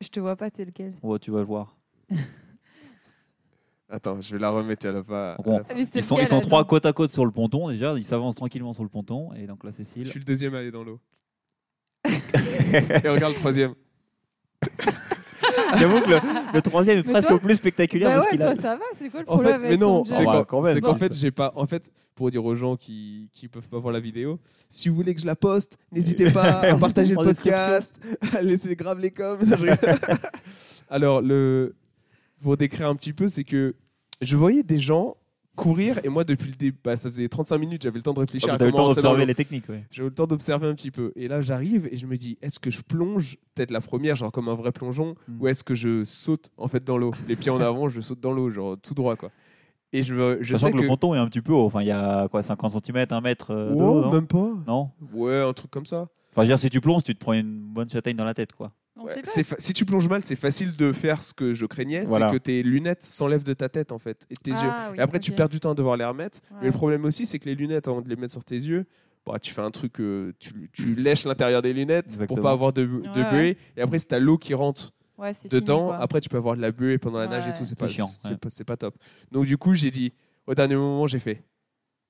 je 0.00 0.08
te 0.08 0.20
vois 0.20 0.36
pas, 0.36 0.50
t'es 0.50 0.64
lequel 0.64 0.94
Ouais, 1.02 1.18
tu 1.18 1.30
vas 1.30 1.38
le 1.40 1.44
voir. 1.46 1.76
Attends, 3.88 4.20
je 4.20 4.34
vais 4.34 4.40
la 4.40 4.50
remettre. 4.50 4.90
Bon. 5.44 5.60
Ah, 5.68 5.74
mais 5.74 5.86
c'est 5.90 6.00
Ils 6.00 6.02
sont, 6.02 6.16
lequel, 6.16 6.24
ils 6.26 6.28
sont 6.28 6.38
attends 6.38 6.46
trois 6.48 6.64
côte 6.64 6.86
à 6.86 6.92
côte 6.92 7.10
sur 7.10 7.24
le 7.24 7.30
ponton 7.30 7.68
déjà. 7.68 7.94
Ils 7.96 8.04
s'avancent 8.04 8.34
tranquillement 8.34 8.72
sur 8.72 8.82
le 8.82 8.88
ponton. 8.88 9.32
Et 9.34 9.46
donc 9.46 9.62
là, 9.62 9.70
Je 9.70 9.76
Cécile. 9.76 10.06
suis 10.08 10.18
le 10.18 10.24
deuxième 10.24 10.54
à 10.56 10.58
aller 10.58 10.72
dans 10.72 10.82
l'eau. 10.82 10.98
Et 12.04 13.08
regarde 13.08 13.34
le 13.34 13.38
troisième. 13.38 13.74
J'avoue 15.78 16.00
que 16.02 16.10
le, 16.10 16.16
le 16.54 16.62
troisième 16.62 16.98
est 16.98 17.02
Mais 17.06 17.12
presque 17.12 17.28
toi- 17.28 17.38
plus 17.38 17.54
spectaculaire. 17.56 18.08
Bah 18.10 18.14
parce 18.16 18.26
ouais, 18.26 18.36
qu'il 18.38 18.42
a- 18.46 18.52
toi 18.54 18.62
ça 18.62 18.76
va, 18.76 18.82
c'est 18.98 19.08
quoi 19.10 19.20
le 19.20 19.30
En 19.30 19.32
problème 19.34 19.60
fait, 19.62 19.68
mais 19.70 19.76
non, 19.76 20.04
c'est 20.04 20.14
Ah 20.14 20.24
bah, 20.24 20.24
qu'en 20.24 20.44
quand 20.44 20.60
même. 20.62 20.74
c'est 20.74 20.80
qu'en 20.80 20.92
Bon. 20.92 20.98
fait, 20.98 21.14
j'ai 21.16 21.30
pas. 21.30 21.52
En 21.56 21.66
fait, 21.66 21.90
pour 22.14 22.30
dire 22.30 22.44
aux 22.44 22.54
gens 22.54 22.76
qui 22.76 23.28
qui 23.32 23.48
peuvent 23.48 23.68
pas 23.68 23.78
voir 23.78 23.92
la 23.92 24.00
vidéo, 24.00 24.38
si 24.68 24.88
vous 24.88 24.94
voulez 24.96 25.14
que 25.14 25.20
je 25.20 25.26
la 25.26 25.36
poste, 25.36 25.76
n'hésitez 25.92 26.30
pas 26.30 26.42
à 26.60 26.74
partager 26.76 27.14
le 27.14 27.20
En 27.20 27.24
podcast, 27.24 28.00
à 28.34 28.42
laisser 28.42 28.74
grave 28.76 28.98
les 29.00 29.10
coms. 29.10 29.38
Alors 30.88 31.20
le 31.20 31.74
pour 32.42 32.56
décrire 32.56 32.88
un 32.88 32.94
petit 32.94 33.12
peu, 33.12 33.28
c'est 33.28 33.44
que 33.44 33.74
je 34.20 34.36
voyais 34.36 34.62
des 34.62 34.78
gens 34.78 35.16
courir 35.56 35.98
et 36.04 36.08
moi 36.08 36.22
depuis 36.24 36.50
le 36.50 36.56
début, 36.56 36.78
bah, 36.84 36.96
ça 36.96 37.10
faisait 37.10 37.28
35 37.28 37.58
minutes, 37.58 37.82
j'avais 37.82 37.96
le 37.98 38.02
temps 38.02 38.12
de 38.12 38.20
réfléchir. 38.20 38.50
Ah, 38.52 38.62
à 38.62 38.64
eu 38.64 38.68
le 38.68 38.72
temps 38.72 38.88
d'observer 38.88 39.26
les 39.26 39.34
techniques. 39.34 39.68
Ouais. 39.68 39.84
J'ai 39.90 40.02
eu 40.02 40.06
le 40.06 40.14
temps 40.14 40.26
d'observer 40.26 40.68
un 40.68 40.74
petit 40.74 40.90
peu. 40.90 41.12
Et 41.16 41.26
là, 41.28 41.40
j'arrive 41.40 41.88
et 41.90 41.96
je 41.96 42.06
me 42.06 42.16
dis, 42.16 42.36
est-ce 42.42 42.60
que 42.60 42.70
je 42.70 42.82
plonge, 42.82 43.38
peut-être 43.54 43.70
la 43.72 43.80
première, 43.80 44.14
genre 44.16 44.30
comme 44.30 44.48
un 44.48 44.54
vrai 44.54 44.70
plongeon, 44.72 45.14
Mm. 45.28 45.40
ou 45.40 45.48
est-ce 45.48 45.64
que 45.64 45.74
je 45.74 46.04
saute 46.04 46.50
en 46.56 46.68
fait 46.68 46.84
dans 46.84 46.98
l'eau? 46.98 47.12
Les 47.28 47.34
pieds 47.36 47.50
en 47.50 47.60
avant, 47.60 47.88
je 47.88 48.00
saute 48.00 48.20
dans 48.20 48.32
l'eau, 48.32 48.50
genre 48.50 48.76
tout 48.80 48.94
droit 48.94 49.16
quoi. 49.16 49.30
Et 49.92 50.02
je, 50.02 50.38
je 50.40 50.56
sais 50.56 50.70
que, 50.72 50.76
que. 50.76 50.82
le 50.82 50.88
ponton 50.88 51.14
est 51.14 51.18
un 51.18 51.26
petit 51.26 51.40
peu 51.40 51.52
haut. 51.52 51.64
Enfin, 51.64 51.80
il 51.80 51.86
y 51.86 51.90
a 51.92 52.28
quoi, 52.28 52.42
50 52.42 52.84
cm, 52.84 53.06
1 53.10 53.20
mètre 53.20 53.50
euh, 53.52 53.74
non? 53.74 54.10
même 54.12 54.26
pas. 54.26 54.50
Non? 54.66 54.90
Ouais, 55.12 55.40
un 55.40 55.52
truc 55.52 55.70
comme 55.70 55.86
ça. 55.86 56.08
Enfin, 56.36 56.42
je 56.44 56.52
veux 56.52 56.56
dire, 56.56 56.58
si 56.58 56.68
tu 56.70 56.80
plonges, 56.82 57.02
tu 57.02 57.14
te 57.14 57.18
prends 57.20 57.32
une 57.32 57.60
bonne 57.72 57.88
châtaigne 57.88 58.16
dans 58.16 58.24
la 58.26 58.34
tête, 58.34 58.52
quoi. 58.52 58.72
Ouais, 58.96 59.12
c'est 59.24 59.42
fa- 59.44 59.56
si 59.58 59.72
tu 59.72 59.84
plonges 59.84 60.08
mal, 60.08 60.22
c'est 60.22 60.36
facile 60.36 60.74
de 60.76 60.92
faire 60.92 61.22
ce 61.22 61.32
que 61.34 61.52
je 61.54 61.64
craignais, 61.66 62.04
Voilà. 62.04 62.28
c'est 62.30 62.36
que 62.38 62.42
tes 62.42 62.62
lunettes 62.62 63.02
s'enlèvent 63.04 63.44
de 63.44 63.52
ta 63.52 63.68
tête 63.68 63.92
en 63.92 63.98
fait, 63.98 64.26
et 64.30 64.34
de 64.34 64.40
tes 64.40 64.52
Ah, 64.54 64.64
yeux. 64.64 64.72
oui, 64.92 64.98
et 64.98 65.00
après, 65.00 65.18
tu 65.18 65.32
perds 65.32 65.48
du 65.50 65.60
temps 65.60 65.70
à 65.72 65.74
devoir 65.74 65.96
les 65.96 66.04
remettre. 66.04 66.40
Mais 66.60 66.66
le 66.66 66.72
problème 66.72 67.04
aussi, 67.04 67.26
c'est 67.26 67.38
que 67.38 67.44
les 67.46 67.54
lunettes, 67.54 67.88
avant 67.88 68.00
de 68.02 68.08
les 68.08 68.16
mettre 68.16 68.32
sur 68.32 68.44
tes 68.44 68.54
yeux, 68.56 68.86
bah, 69.26 69.38
tu 69.38 69.52
fais 69.52 69.60
un 69.62 69.70
truc, 69.70 69.98
euh, 70.00 70.32
tu, 70.38 70.70
tu 70.72 70.94
lèches 70.94 71.24
l'intérieur 71.24 71.60
des 71.62 71.72
lunettes 71.72 72.18
pour 72.26 72.40
pas 72.40 72.52
avoir 72.52 72.72
de, 72.72 72.84
de 72.84 73.22
Ouais, 73.22 73.30
buée. 73.30 73.58
Et 73.76 73.80
après, 73.82 73.98
si 73.98 74.06
t'as 74.06 74.18
l'eau 74.18 74.38
qui 74.38 74.54
rentre 74.54 74.92
Ouais, 75.18 75.32
c'est 75.34 75.50
dedans, 75.50 75.88
fini, 75.92 76.02
après 76.02 76.20
tu 76.20 76.28
peux 76.28 76.36
avoir 76.36 76.56
de 76.56 76.60
la 76.60 76.70
buée 76.72 76.98
pendant 76.98 77.18
la 77.18 77.26
nage 77.26 77.46
et 77.48 77.52
tout, 77.54 77.64
c'est 77.64 77.70
C'est 77.70 77.74
pas, 77.78 77.88
chiant, 77.88 78.10
c'est 78.14 78.30
ouais. 78.32 78.36
pas, 78.36 78.50
c'est 78.50 78.64
pas 78.64 78.76
top. 78.76 78.94
Donc 79.32 79.46
du 79.46 79.56
coup, 79.58 79.74
j'ai 79.74 79.90
dit, 79.90 80.12
au 80.46 80.54
dernier 80.54 80.76
moment, 80.76 81.06
j'ai 81.06 81.18
fait, 81.20 81.42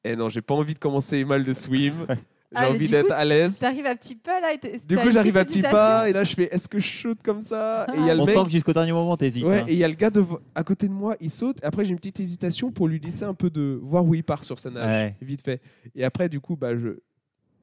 eh 0.05 0.15
non, 0.17 0.29
j'ai 0.29 0.43
pas 0.43 0.55
envie 0.55 0.75
de 0.75 0.79
commencer 0.81 1.25
mal 1.25 1.43
de 1.45 1.53
swim, 1.53 1.95
j'ai 2.53 2.59
Ah, 2.65 2.71
envie 2.71 2.89
d'être 2.89 3.11
à 3.13 3.25
l'aise. 3.25 3.59
T'arrives 3.59 3.87
à 3.87 3.95
petit 3.97 4.15
pas 4.15 4.41
là 4.41 4.53
et 4.53 4.59
t'es- 4.59 4.81
Du 4.87 4.97
coup, 4.97 5.11
j'arrive 5.11 5.37
à 5.37 5.45
petit 5.45 5.63
pas 5.63 6.09
et 6.09 6.13
là, 6.13 6.25
je 6.25 6.35
fais, 6.35 6.49
est-ce 6.55 6.69
que 6.69 6.79
je 6.79 6.87
saute 7.03 7.23
comme 7.23 7.43
ça? 7.43 7.87
Et 7.95 7.99
il 7.99 8.07
y 8.07 8.11
a 8.11 8.15
le 8.15 8.21
On 8.21 8.27
mec, 8.27 8.37
sent 8.37 8.45
que 8.45 8.51
jusqu'au 8.51 8.73
dernier 8.73 8.93
moment, 8.93 9.17
t'hésites. 9.17 9.45
ouais, 9.45 9.61
hein. 9.61 9.65
et 9.69 9.73
il 9.73 9.79
y 9.79 9.85
a 9.85 9.89
le 9.89 9.95
gars 9.95 10.11
à 10.55 10.65
côté 10.65 10.87
de 10.89 10.93
moi, 10.93 11.17
il 11.21 11.31
saute. 11.31 11.59
Après, 11.63 11.85
j'ai 11.85 11.91
une 11.91 11.97
petite 11.99 12.21
hésitation 12.21 12.71
pour 12.71 12.89
lui 12.89 13.01
laisser 13.01 13.25
un 13.25 13.35
peu 13.35 13.51
de 13.51 13.79
voir 13.83 14.05
où 14.05 14.15
il 14.15 14.23
part 14.25 14.45
sur 14.45 14.59
sa 14.59 14.71
nage, 14.71 14.87
Ouais. 14.87 15.17
vite 15.21 15.43
fait. 15.43 15.61
Et 15.95 16.05
après, 16.05 16.29
du 16.29 16.41
coup, 16.41 16.57
bah, 16.57 16.77
je, 16.77 16.99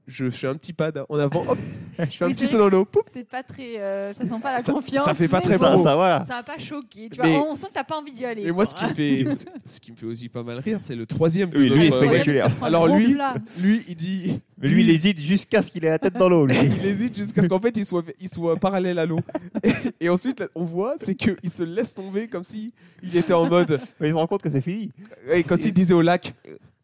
je 0.08 0.30
fais 0.30 0.48
un 0.48 0.56
petit 0.56 0.74
pas 0.74 0.92
en 1.10 1.18
avant, 1.18 1.46
hop, 1.48 1.58
je 1.98 2.06
fais 2.06 2.26
un 2.26 2.28
Oui, 2.28 2.34
petit 2.34 2.48
saut 2.48 2.58
dans 2.58 2.68
l'eau. 2.70 2.88
C'est 3.14 3.28
pas 3.28 3.44
très. 3.44 3.78
euh, 3.80 4.14
ça 4.14 4.26
sent 4.26 4.40
pas 4.42 4.52
la 4.54 4.60
Ça- 4.60 4.74
confiance. 4.74 5.06
ça 5.06 5.14
fait 5.14 5.28
pas 5.28 5.42
très 5.42 5.58
bon, 5.58 5.84
ça, 5.84 5.96
voilà. 5.96 6.26
Ça 6.28 6.36
va 6.36 6.44
pas 6.44 6.58
choquer. 6.60 7.10
Tu 7.10 7.22
Mais- 7.22 7.38
vois, 7.38 7.48
on 7.50 7.56
sent 7.56 7.68
que 7.68 7.74
t'as 7.74 7.84
pas 7.84 7.98
envie 7.98 8.12
d'y 8.12 8.26
aller. 8.26 8.44
Et 8.44 8.52
moi, 8.52 8.66
ce 8.66 8.76
qui, 8.76 8.84
me 8.86 8.90
fait, 8.94 9.26
ce 9.66 9.80
qui 9.80 9.92
me 9.92 9.98
fait 9.98 10.06
aussi 10.06 10.30
pas 10.30 10.44
mal 10.44 10.60
rire, 10.60 10.80
c'est 10.82 10.96
le 10.96 11.06
troisième 11.06 11.50
Oui, 11.54 11.70
lui, 11.70 11.70
notre- 11.70 11.84
est 11.84 11.90
problème, 11.90 12.10
spectaculaire. 12.10 12.52
Alors, 12.64 12.88
lui-. 12.88 13.18
Lui, 13.60 13.84
il 13.88 13.96
dit. 13.96 14.40
Mais 14.60 14.70
lui, 14.70 14.84
il 14.84 14.90
hésite 14.90 15.20
jusqu'à 15.20 15.62
ce 15.62 15.70
qu'il 15.72 15.84
ait 15.84 15.90
la 15.90 16.00
tête 16.00 16.14
dans 16.14 16.30
l'eau. 16.30 16.48
il 16.50 16.86
hésite 16.86 17.16
jusqu'à 17.18 17.44
ce 17.44 17.50
qu'en 17.50 17.60
fait 17.60 17.76
il 17.76 17.84
soit, 17.86 18.04
il 18.20 18.30
soit 18.30 18.56
parallèle 18.56 18.98
à 19.00 19.06
l'eau. 19.06 19.20
Et, 19.64 19.72
et 20.06 20.10
ensuite, 20.10 20.44
on 20.56 20.64
voit, 20.64 20.96
c'est 20.98 21.16
qu'il 21.16 21.50
se 21.50 21.64
laisse 21.64 21.94
tomber 21.94 22.28
comme 22.28 22.44
si 22.44 22.74
il 23.02 23.16
était 23.18 23.34
en 23.34 23.50
mode. 23.50 23.80
Mais 24.00 24.08
il 24.08 24.12
se 24.12 24.16
rend 24.16 24.28
compte 24.28 24.42
que 24.42 24.50
c'est 24.50 24.62
fini. 24.62 24.92
Et 25.32 25.44
quand 25.44 25.64
il 25.66 25.74
disait 25.74 25.94
au 25.94 26.02
lac, 26.02 26.34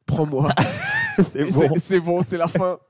prends-moi. 0.10 0.50
C'est 1.24 1.42
Et 1.42 1.46
bon. 1.46 1.76
c'est 1.78 2.00
bon, 2.00 2.22
la 2.38 2.48
fin. 2.48 2.78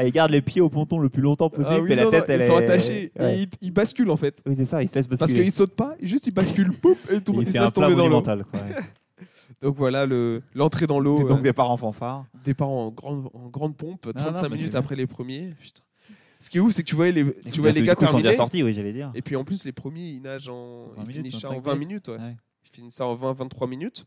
Ah, 0.00 0.04
il 0.04 0.12
garde 0.12 0.30
les 0.30 0.40
pieds 0.40 0.60
au 0.60 0.68
ponton 0.68 1.00
le 1.00 1.08
plus 1.08 1.22
longtemps 1.22 1.50
possible 1.50 1.74
Ah 1.76 1.80
oui, 1.80 1.92
et 1.92 1.96
la 1.96 2.06
tête, 2.06 2.28
non, 2.28 2.34
elle 2.34 2.40
ils 2.40 2.44
est. 2.44 2.46
sont 2.46 2.56
attachés. 2.56 3.12
Ouais. 3.18 3.38
Et 3.38 3.42
ils, 3.42 3.48
ils 3.62 3.72
basculent 3.72 4.10
en 4.10 4.16
fait. 4.16 4.40
Oui, 4.46 4.54
c'est 4.56 4.64
ça, 4.64 4.80
il 4.80 4.88
se 4.88 4.94
laisse 4.94 5.08
Parce 5.08 5.18
basculer. 5.20 5.42
qu'ils 5.42 5.52
sautent 5.52 5.74
pas, 5.74 5.96
juste 6.00 6.28
ils 6.28 6.30
basculent, 6.32 6.70
pouf, 6.72 7.10
et 7.10 7.16
ils 7.16 7.20
tombent- 7.20 7.40
il 7.40 7.46
fait 7.46 7.52
se 7.52 7.58
un 7.58 7.62
plat 7.62 7.70
tomber 7.88 7.96
dans 7.96 8.06
l'eau. 8.08 8.22
Donc 9.62 9.74
voilà 9.76 10.06
le- 10.06 10.40
l'entrée 10.54 10.86
dans 10.86 11.00
l'eau. 11.00 11.18
Donc 11.26 11.40
euh, 11.40 11.42
des 11.42 11.52
parents 11.52 11.76
fanfares. 11.76 12.26
départ 12.44 12.68
en 12.68 12.90
grande, 12.92 13.28
en 13.34 13.48
grande 13.48 13.76
pompe, 13.76 14.02
35 14.14 14.42
non, 14.50 14.54
minutes 14.54 14.74
après 14.76 14.94
les 14.94 15.08
premiers. 15.08 15.52
Putain. 15.60 15.82
Ce 16.38 16.48
qui 16.48 16.58
est 16.58 16.60
ouf, 16.60 16.72
c'est 16.72 16.84
que 16.84 16.88
tu 16.88 16.94
vois 16.94 17.10
les, 17.10 17.22
Et 17.22 17.50
tu 17.50 17.60
vois 17.60 17.72
les 17.72 17.82
gars 17.82 17.96
coup, 17.96 18.04
ils 18.04 18.08
sont 18.08 18.18
déjà 18.18 18.30
terminer. 18.30 18.36
sortis, 18.36 18.62
oui, 18.62 18.74
j'allais 18.74 18.92
dire. 18.92 19.10
Et 19.16 19.22
puis 19.22 19.34
en 19.34 19.42
plus, 19.42 19.64
les 19.64 19.72
premiers, 19.72 20.02
ils 20.10 20.22
nagent 20.22 20.48
en. 20.48 20.90
20 20.96 21.02
Ils 21.02 21.08
minutes, 21.08 21.14
finissent 21.26 21.40
ça 21.40 21.48
25 21.48 21.58
en 21.58 21.60
20 21.72 21.74
minutes. 21.76 22.08
ouais. 22.08 22.14
Ouais. 22.18 22.36
Ils 22.64 22.70
finissent 22.76 22.94
ça 22.94 23.06
en 23.06 23.16
20-23 23.16 23.68
minutes. 23.68 24.04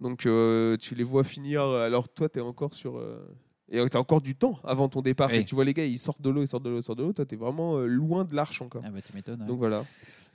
Donc 0.00 0.26
euh, 0.26 0.76
tu 0.76 0.94
les 0.94 1.04
vois 1.04 1.24
finir. 1.24 1.62
Alors 1.62 2.08
toi, 2.08 2.28
tu 2.28 2.38
es 2.38 2.42
encore 2.42 2.74
sur. 2.74 2.96
euh, 2.98 3.18
Et 3.70 3.84
tu 3.90 3.96
as 3.96 4.00
encore 4.00 4.20
du 4.20 4.34
temps 4.34 4.58
avant 4.64 4.88
ton 4.88 5.02
départ. 5.02 5.28
Oui. 5.28 5.34
C'est 5.34 5.44
que 5.44 5.48
tu 5.48 5.54
vois 5.54 5.64
les 5.64 5.74
gars, 5.74 5.84
ils 5.84 5.98
sortent 5.98 6.22
de 6.22 6.30
l'eau, 6.30 6.42
ils 6.42 6.48
sortent 6.48 6.64
de 6.64 6.70
l'eau, 6.70 6.78
ils 6.78 6.82
sortent 6.82 6.98
de 6.98 7.04
l'eau. 7.04 7.12
Toi, 7.12 7.26
tu 7.26 7.34
es 7.34 7.38
vraiment 7.38 7.76
euh, 7.78 7.86
loin 7.86 8.24
de 8.24 8.34
l'arche 8.34 8.62
encore. 8.62 8.82
Ah 8.84 8.90
bah, 8.90 9.00
tu 9.06 9.14
m'étonnes. 9.14 9.40
ouais. 9.42 9.46
Donc 9.46 9.58
voilà. 9.58 9.84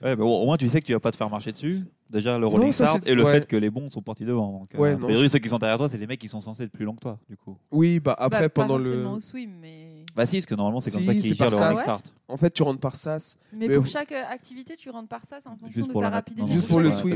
Ouais, 0.02 0.18
bah, 0.18 0.26
au 0.26 0.46
moins, 0.46 0.58
tu 0.58 0.68
sais 0.68 0.82
que 0.82 0.86
tu 0.86 0.92
vas 0.92 1.00
pas 1.00 1.12
te 1.12 1.16
faire 1.16 1.30
marcher 1.30 1.54
dessus. 1.54 1.80
Déjà, 2.10 2.38
le 2.38 2.46
rolling 2.46 2.74
ça, 2.74 2.88
start 2.88 3.08
et 3.08 3.16
le 3.16 3.24
ouais. 3.24 3.40
fait 3.40 3.48
que 3.48 3.56
les 3.56 3.70
bons 3.70 3.90
sont 3.90 4.02
partis 4.02 4.26
devant. 4.26 4.52
Donc, 4.60 4.76
euh, 4.76 4.78
Ouais, 4.78 4.98
non, 4.98 5.08
ceux 5.30 5.40
qui 5.40 5.48
sont 5.48 5.60
derrière 5.60 5.78
toi, 5.78 5.88
c'est 5.88 5.98
les 5.98 6.08
mecs 6.08 6.20
qui 6.20 6.28
sont 6.28 6.42
censés 6.42 6.64
être 6.64 6.72
plus 6.74 6.84
longs 6.84 6.96
que 6.96 7.00
toi, 7.02 7.20
du 7.30 7.38
coup. 7.38 7.58
Oui, 7.72 8.02
bah 8.02 8.14
après, 8.20 8.42
Bah, 8.42 8.50
pas 8.50 8.62
pendant 8.64 8.78
le. 8.78 8.84
forcément 8.84 9.14
au 9.14 9.20
swim, 9.22 9.52
mais. 9.62 10.04
Bah 10.14 10.26
si, 10.26 10.36
parce 10.38 10.46
que 10.46 10.56
normalement, 10.56 10.82
c'est 10.82 10.92
comme 10.92 11.06
ça 11.06 11.14
qu'ils 11.14 11.38
par 11.38 11.50
gèrent 11.52 11.60
le 11.60 11.64
rolling 11.66 11.78
ouais. 11.78 11.84
start. 11.84 12.14
En 12.28 12.36
fait, 12.38 12.52
tu 12.52 12.64
rentres 12.64 12.82
par 12.82 12.98
sas 12.98 13.38
Mais, 13.54 13.70
Mais 13.70 13.76
pour 13.76 13.86
chaque 13.86 14.12
euh, 14.12 14.24
activité, 14.30 14.76
tu 14.76 14.90
rentres 14.90 15.08
par 15.08 15.22
c'est 15.24 15.36
en 15.48 15.56
fonction 15.56 15.70
Juste 15.70 15.88
de 15.88 15.92
pour 15.94 16.02
ta 16.02 16.10
rapidité. 16.10 16.42
non, 16.42 16.48
non, 16.48 16.54
Juste 16.54 16.68
pour 16.68 16.82
le 16.82 16.92
swim. 16.92 17.16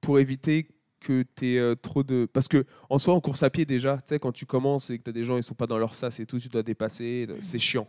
pour 0.00 0.18
éviter 0.18 0.66
que 1.00 1.24
tu 1.36 1.56
aies 1.56 1.76
trop 1.76 2.02
de. 2.02 2.26
Parce 2.32 2.48
que 2.48 2.64
en 2.90 2.98
soi, 2.98 3.14
en 3.14 3.20
course 3.20 3.42
à 3.42 3.50
pied, 3.50 3.64
déjà, 3.64 3.96
tu 3.98 4.02
sais, 4.08 4.18
quand 4.18 4.32
tu 4.32 4.46
commences 4.46 4.90
et 4.90 4.98
que 4.98 5.04
tu 5.04 5.10
as 5.10 5.12
des 5.12 5.24
gens, 5.24 5.36
ils 5.36 5.42
sont 5.42 5.54
pas 5.54 5.66
dans 5.66 5.78
leur 5.78 5.94
sas 5.94 6.18
et 6.20 6.26
tout, 6.26 6.38
tu 6.38 6.48
dois 6.48 6.62
dépasser, 6.62 7.26
c'est 7.40 7.58
chiant. 7.58 7.88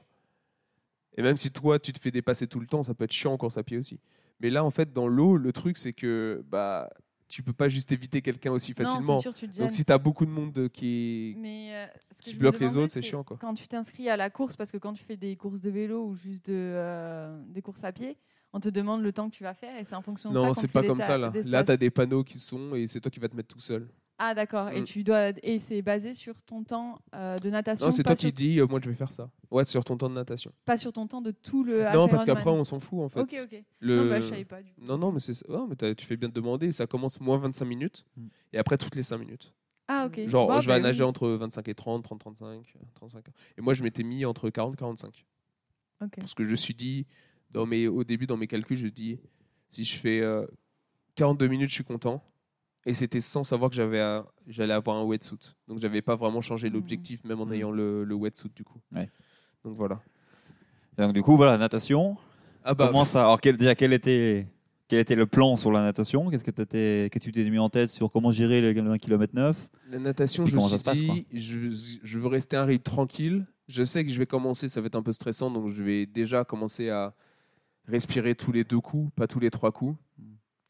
Et 1.17 1.21
même 1.23 1.37
si 1.37 1.49
toi, 1.51 1.79
tu 1.79 1.91
te 1.91 1.99
fais 1.99 2.11
dépasser 2.11 2.47
tout 2.47 2.59
le 2.59 2.67
temps, 2.67 2.83
ça 2.83 2.93
peut 2.93 3.05
être 3.05 3.11
chiant 3.11 3.33
en 3.33 3.37
course 3.37 3.57
à 3.57 3.63
pied 3.63 3.77
aussi. 3.77 3.99
Mais 4.39 4.49
là, 4.51 4.63
en 4.63 4.69
fait, 4.69 4.93
dans 4.93 5.07
l'eau, 5.07 5.35
le 5.37 5.51
truc, 5.51 5.77
c'est 5.77 5.93
que 5.93 6.43
bah, 6.47 6.89
tu 7.27 7.41
peux 7.41 7.53
pas 7.53 7.69
juste 7.69 7.91
éviter 7.91 8.21
quelqu'un 8.21 8.51
aussi 8.51 8.73
facilement. 8.73 9.19
sûr, 9.19 9.33
tu 9.33 9.47
Donc 9.47 9.71
si 9.71 9.83
tu 9.83 9.91
as 9.91 9.97
beaucoup 9.97 10.25
de 10.25 10.31
monde 10.31 10.53
de- 10.53 10.67
qui. 10.67 11.35
Mais 11.39 11.69
euh, 11.73 11.87
ce 12.11 12.19
que 12.19 12.23
qui 12.25 12.29
je 12.31 12.35
me 12.35 12.39
bloque 12.41 12.59
les 12.59 12.77
autres, 12.77 12.93
c'est 12.93 13.01
chiant, 13.01 13.23
quoi. 13.23 13.37
Quand 13.41 13.55
tu 13.55 13.67
t'inscris 13.67 14.09
à 14.09 14.17
la 14.17 14.29
course, 14.29 14.55
parce 14.55 14.71
que 14.71 14.77
quand 14.77 14.93
tu 14.93 15.03
fais 15.03 15.17
des 15.17 15.35
courses 15.35 15.59
de 15.59 15.71
vélo 15.71 16.05
ou 16.05 16.15
juste 16.15 16.47
de, 16.49 16.53
euh, 16.55 17.31
des 17.47 17.63
courses 17.63 17.83
à 17.83 17.91
pied, 17.91 18.15
on 18.53 18.59
te 18.59 18.69
demande 18.69 19.01
le 19.03 19.11
temps 19.11 19.29
que 19.29 19.35
tu 19.35 19.43
vas 19.43 19.53
faire 19.53 19.77
et 19.77 19.83
c'est 19.83 19.95
en 19.95 20.01
fonction 20.01 20.31
de 20.31 20.39
ça. 20.39 20.45
Non, 20.47 20.53
c'est 20.53 20.67
pas 20.71 20.83
comme 20.83 21.01
ça 21.01 21.17
là. 21.17 21.31
Là, 21.45 21.63
tu 21.63 21.71
as 21.71 21.77
des 21.77 21.89
panneaux 21.89 22.23
qui 22.23 22.39
sont 22.39 22.75
et 22.75 22.87
c'est 22.87 22.99
toi 23.01 23.11
qui 23.11 23.19
vas 23.19 23.27
te 23.29 23.35
mettre 23.35 23.49
tout 23.53 23.59
seul. 23.59 23.87
Ah 24.19 24.33
d'accord. 24.33 24.69
Et 24.69 24.81
Mm. 24.81 24.83
tu 24.85 25.03
dois 25.03 25.29
et 25.43 25.59
c'est 25.59 25.83
basé 25.83 26.13
sur 26.15 26.41
ton 26.41 26.63
temps 26.63 26.99
euh, 27.13 27.35
de 27.37 27.51
natation. 27.51 27.85
Non, 27.85 27.91
c'est 27.91 28.01
toi 28.01 28.15
sur... 28.15 28.27
qui 28.29 28.33
dis, 28.33 28.59
euh, 28.59 28.65
moi 28.65 28.79
je 28.83 28.89
vais 28.89 28.95
faire 28.95 29.11
ça. 29.11 29.29
Ouais, 29.51 29.63
sur 29.63 29.83
ton 29.83 29.95
temps 29.95 30.09
de 30.09 30.15
natation. 30.15 30.51
pas 30.65 30.75
sur 30.75 30.91
ton 30.91 31.05
temps 31.05 31.21
de 31.21 31.29
tout 31.29 31.63
le. 31.63 31.83
Non, 31.93 32.07
parce 32.07 32.25
qu'après, 32.25 32.49
on 32.49 32.63
s'en 32.63 32.79
fout 32.79 32.99
en 33.01 33.09
fait. 33.09 33.19
Ok 33.19 33.35
ok. 33.43 33.63
Le... 33.79 33.95
Non 34.03 34.09
bah 34.09 34.21
je 34.21 34.27
savais 34.27 34.45
pas 34.45 34.63
du 34.63 34.73
coup. 34.73 34.81
Non, 34.81 34.97
non, 34.97 35.11
mais, 35.11 35.19
c'est. 35.19 35.47
Non, 35.47 35.67
mais 35.67 35.93
tu 35.95 36.05
fais 36.07 36.17
bien 36.17 36.29
de 36.29 36.33
demander. 36.33 36.71
Ça 36.71 36.87
commence 36.87 37.19
moins 37.21 37.37
25 37.37 37.65
minutes 37.65 38.05
Mm. 38.15 38.27
et 38.53 38.57
après 38.57 38.77
toutes 38.79 38.95
les 38.95 39.03
5 39.03 39.19
minutes. 39.19 39.53
Ah 39.87 40.07
ok. 40.07 40.27
Genre, 40.27 40.47
Bon, 40.47 40.59
je 40.61 40.67
vais 40.67 40.73
bah, 40.73 40.79
nager 40.79 41.03
oui. 41.03 41.09
entre 41.09 41.29
25 41.29 41.67
et 41.69 41.75
30, 41.75 42.03
30, 42.03 42.19
35, 42.19 42.73
35. 42.95 43.23
Et 43.57 43.61
moi, 43.61 43.73
je 43.75 43.83
m'étais 43.83 44.03
mis 44.03 44.25
entre 44.25 44.49
40 44.49 44.73
et 44.73 44.77
45. 44.77 45.25
Ok. 46.03 46.09
Parce 46.17 46.33
que 46.33 46.43
je 46.43 46.49
me 46.49 46.55
suis 46.55 46.73
dit, 46.73 47.05
dans 47.51 47.65
mes, 47.65 47.87
au 47.87 48.03
début, 48.03 48.27
dans 48.27 48.37
mes 48.37 48.47
calculs, 48.47 48.77
je 48.77 48.87
dis, 48.87 49.19
si 49.69 49.83
je 49.83 49.95
fais 49.97 50.21
euh, 50.21 50.45
42 51.15 51.47
minutes, 51.47 51.69
je 51.69 51.75
suis 51.75 51.83
content. 51.83 52.23
Et 52.85 52.93
c'était 52.93 53.19
sans 53.21 53.43
savoir 53.43 53.69
que 53.69 53.75
j'avais 53.75 54.01
j'allais 54.47 54.73
avoir 54.73 54.95
un 54.97 55.03
wetsuit. 55.03 55.55
Donc, 55.67 55.79
j'avais 55.79 56.01
pas 56.01 56.15
vraiment 56.15 56.41
changé 56.41 56.69
l'objectif, 56.69 57.23
même 57.25 57.41
en 57.41 57.45
Mhm. 57.45 57.53
ayant 57.53 57.71
le, 57.71 58.03
le 58.05 58.15
wetsuit, 58.15 58.51
du 58.55 58.63
coup. 58.63 58.79
Ouais. 58.95 59.09
Donc, 59.65 59.75
voilà. 59.75 59.99
Et 60.97 61.01
donc, 61.01 61.13
du 61.13 61.21
coup, 61.21 61.35
voilà, 61.35 61.57
natation. 61.57 62.15
Ah 62.63 62.73
bah, 62.73 62.87
Comment 62.87 63.03
ça 63.05 63.21
Alors, 63.21 63.41
quel, 63.41 63.57
déjà, 63.57 63.75
quel 63.75 63.91
était, 63.91 64.47
quel 64.87 64.99
était 64.99 65.15
le 65.15 65.25
plan 65.25 65.57
sur 65.57 65.71
la 65.71 65.81
natation? 65.81 66.29
Qu'est-ce 66.29 66.45
que, 66.45 66.51
qu'est-ce 66.51 67.09
que 67.09 67.19
tu 67.19 67.31
t'es 67.33 67.49
mis 67.49 67.59
en 67.59 67.69
tête 67.69 67.89
sur 67.89 68.09
comment 68.09 68.31
gérer 68.31 68.61
les 68.61 68.77
1 68.79 68.97
km 68.97 69.33
9 69.35 69.69
La 69.89 69.99
natation, 69.99 70.45
je 70.45 70.55
me 70.55 70.61
suis 70.61 70.77
dit, 70.77 71.25
je, 71.33 71.97
je 72.03 72.19
veux 72.19 72.27
rester 72.27 72.55
un 72.55 72.63
rythme 72.65 72.83
tranquille. 72.83 73.45
Je 73.67 73.83
sais 73.83 74.05
que 74.05 74.11
je 74.11 74.17
vais 74.17 74.25
commencer, 74.25 74.69
ça 74.69 74.79
va 74.79 74.87
être 74.87 74.95
un 74.95 75.03
peu 75.03 75.11
stressant, 75.11 75.51
donc 75.51 75.67
je 75.69 75.83
vais 75.83 76.05
déjà 76.05 76.45
commencer 76.45 76.89
à 76.89 77.13
respirer 77.87 78.35
tous 78.35 78.51
les 78.51 78.63
deux 78.63 78.79
coups, 78.79 79.11
pas 79.15 79.27
tous 79.27 79.39
les 79.39 79.49
trois 79.49 79.71
coups. 79.71 79.95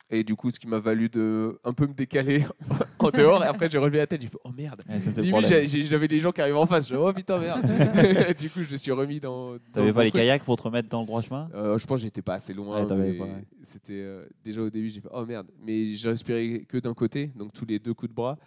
Et 0.10 0.24
du 0.24 0.36
coup, 0.36 0.50
ce 0.52 0.58
qui 0.58 0.68
m'a 0.68 0.80
valu 0.80 1.10
de 1.10 1.60
un 1.66 1.74
peu 1.74 1.86
me 1.86 1.94
décaler 1.94 2.46
en 3.00 3.10
dehors. 3.10 3.44
Et 3.44 3.48
après, 3.48 3.68
j'ai 3.68 3.78
relevé 3.78 3.98
la 3.98 4.08
tête, 4.08 4.22
j'ai 4.22 4.30
fait 4.30 4.38
oh 4.46 4.52
merde. 4.56 4.82
J'ai- 5.46 5.68
j'ai- 5.68 5.84
j'avais 5.84 6.08
des 6.08 6.22
gens 6.22 6.32
qui 6.32 6.40
arrivaient 6.40 6.56
en 6.58 6.66
face. 6.66 6.88
Je 6.88 6.96
oh 6.96 7.12
putain 7.12 7.38
merde. 7.40 7.60
du 8.40 8.50
coup, 8.50 8.62
je 8.62 8.72
me 8.72 8.78
suis 8.78 8.92
remis 8.94 9.20
dans. 9.20 9.58
T'avais 9.74 9.92
pas 9.92 10.06
les 10.06 10.10
truc. 10.10 10.22
kayaks 10.22 10.46
pour 10.46 10.56
te 10.56 10.64
remettre 10.64 10.88
dans 10.88 11.02
le 11.02 11.08
droit 11.08 11.22
chemin? 11.22 11.50
Euh, 11.54 11.78
je 11.78 11.86
pense 11.86 12.00
que 12.00 12.04
j'étais 12.06 12.22
pas 12.22 12.36
assez 12.36 12.54
loin. 12.54 12.86
Ouais, 12.86 13.20
ouais. 13.20 13.44
C'était 13.64 14.00
euh, 14.00 14.26
déjà 14.46 14.62
au 14.62 14.70
début, 14.70 14.88
j'ai 14.88 15.02
fait 15.02 15.10
oh 15.12 15.26
merde. 15.26 15.48
Mais 15.62 15.94
j'ai 15.96 16.08
respiré 16.08 16.66
que 16.70 16.78
d'un 16.78 16.94
côté, 16.94 17.34
donc 17.36 17.52
tous 17.52 17.66
les 17.66 17.78
deux 17.78 17.94
coups 17.94 18.10
de 18.10 18.16
bras, 18.16 18.38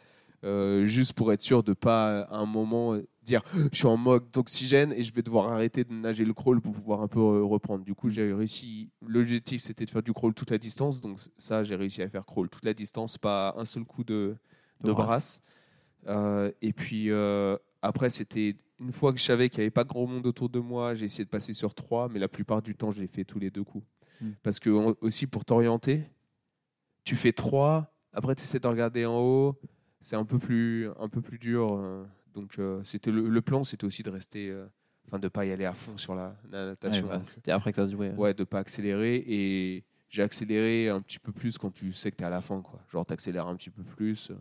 euh, 0.45 0.87
juste 0.87 1.13
pour 1.13 1.31
être 1.31 1.43
sûr 1.43 1.63
de 1.63 1.75
pas 1.75 2.23
à 2.23 2.39
un 2.39 2.47
moment 2.47 2.97
dire 3.31 3.43
je 3.73 3.79
suis 3.79 3.87
en 3.87 3.97
mode 3.97 4.31
d'oxygène 4.33 4.93
et 4.93 5.03
je 5.03 5.13
vais 5.13 5.23
devoir 5.23 5.53
arrêter 5.53 5.85
de 5.85 5.93
nager 5.93 6.25
le 6.25 6.35
crawl 6.35 6.61
pour 6.61 6.73
pouvoir 6.73 7.01
un 7.03 7.09
peu 7.09 7.21
euh, 7.21 7.43
reprendre. 7.45 7.85
Du 7.85 7.95
coup, 7.95 8.09
j'ai 8.09 8.33
réussi. 8.33 8.91
L'objectif 9.07 9.63
c'était 9.63 9.85
de 9.85 9.91
faire 9.91 10.03
du 10.03 10.13
crawl 10.13 10.35
toute 10.35 10.51
la 10.51 10.59
distance, 10.59 11.01
donc 11.01 11.19
ça 11.37 11.63
j'ai 11.63 11.77
réussi 11.77 12.03
à 12.03 12.09
faire 12.09 12.25
crawl 12.25 12.49
toute 12.49 12.65
la 12.65 12.75
distance, 12.75 13.19
pas 13.19 13.55
un 13.57 13.65
seul 13.65 13.85
coup 13.85 14.05
de, 14.05 14.37
De 14.81 14.89
de 14.89 14.93
brasse. 14.93 15.43
Euh, 16.07 16.51
et 16.63 16.73
puis 16.73 17.11
euh, 17.11 17.57
après, 17.83 18.11
c'était 18.11 18.57
une 18.79 18.93
fois 18.93 19.13
que 19.13 19.19
je 19.19 19.25
savais 19.25 19.49
qu'il 19.49 19.59
n'y 19.61 19.65
avait 19.65 19.71
pas 19.71 19.85
grand 19.85 20.07
monde 20.07 20.27
autour 20.27 20.49
de 20.49 20.59
moi, 20.59 20.95
j'ai 20.95 21.07
essayé 21.07 21.25
de 21.25 21.31
passer 21.31 21.53
sur 21.53 21.75
trois, 21.75 22.09
mais 22.09 22.19
la 22.19 22.29
plupart 22.29 22.63
du 22.63 22.75
temps, 22.75 22.91
je 22.91 23.01
l'ai 23.01 23.07
fait 23.07 23.25
tous 23.25 23.39
les 23.39 23.51
deux 23.51 23.65
coups. 23.65 23.87
Mm. 24.21 24.31
Parce 24.43 24.59
que 24.59 24.71
aussi 25.01 25.27
pour 25.27 25.45
t'orienter, 25.45 26.05
tu 27.05 27.17
fais 27.17 27.33
trois, 27.33 27.93
après 28.13 28.35
tu 28.35 28.43
essaies 28.43 28.61
de 28.61 28.69
regarder 28.69 29.07
en 29.07 29.19
haut, 29.21 29.61
c'est 30.01 30.17
un 30.17 30.25
peu 30.25 30.39
plus, 30.39 30.89
un 30.99 31.09
peu 31.09 31.21
plus 31.21 31.39
dur. 31.39 31.79
Donc 32.35 32.59
euh, 32.59 32.81
c'était 32.85 33.11
le, 33.11 33.29
le 33.29 33.41
plan, 33.43 33.65
c'était 33.65 33.85
aussi 33.85 34.03
de 34.03 34.11
rester, 34.11 34.49
euh, 34.49 34.67
enfin 35.07 35.19
de 35.19 35.29
pas 35.29 35.45
y 35.47 35.53
aller 35.53 35.65
à 35.65 35.73
fond 35.73 35.97
sur 35.97 36.15
la, 36.15 36.37
la 36.51 36.61
Ouais, 36.61 36.67
natation. 36.71 37.09
bah, 37.09 37.21
C'était 37.25 37.51
après 37.53 37.71
que 37.73 37.77
ça 37.77 37.87
se 37.87 37.93
jouait. 37.93 38.13
Ouais, 38.15 38.35
de 38.35 38.45
pas 38.45 38.59
accélérer 38.61 39.17
et 39.27 39.85
j'ai 40.09 40.23
accéléré 40.23 40.89
un 40.89 41.01
petit 41.01 41.19
peu 41.19 41.33
plus 41.33 41.57
quand 41.59 41.71
tu 41.73 41.93
sais 41.93 42.11
que 42.11 42.17
tu 42.17 42.23
es 42.23 42.27
à 42.27 42.31
la 42.31 42.41
fin 42.41 42.61
quoi. 42.63 42.81
Genre 42.91 43.05
tu 43.07 43.13
accélères 43.13 43.47
un 43.47 43.57
petit 43.57 43.71
peu 43.71 43.83
plus 43.83 44.31
euh, 44.31 44.35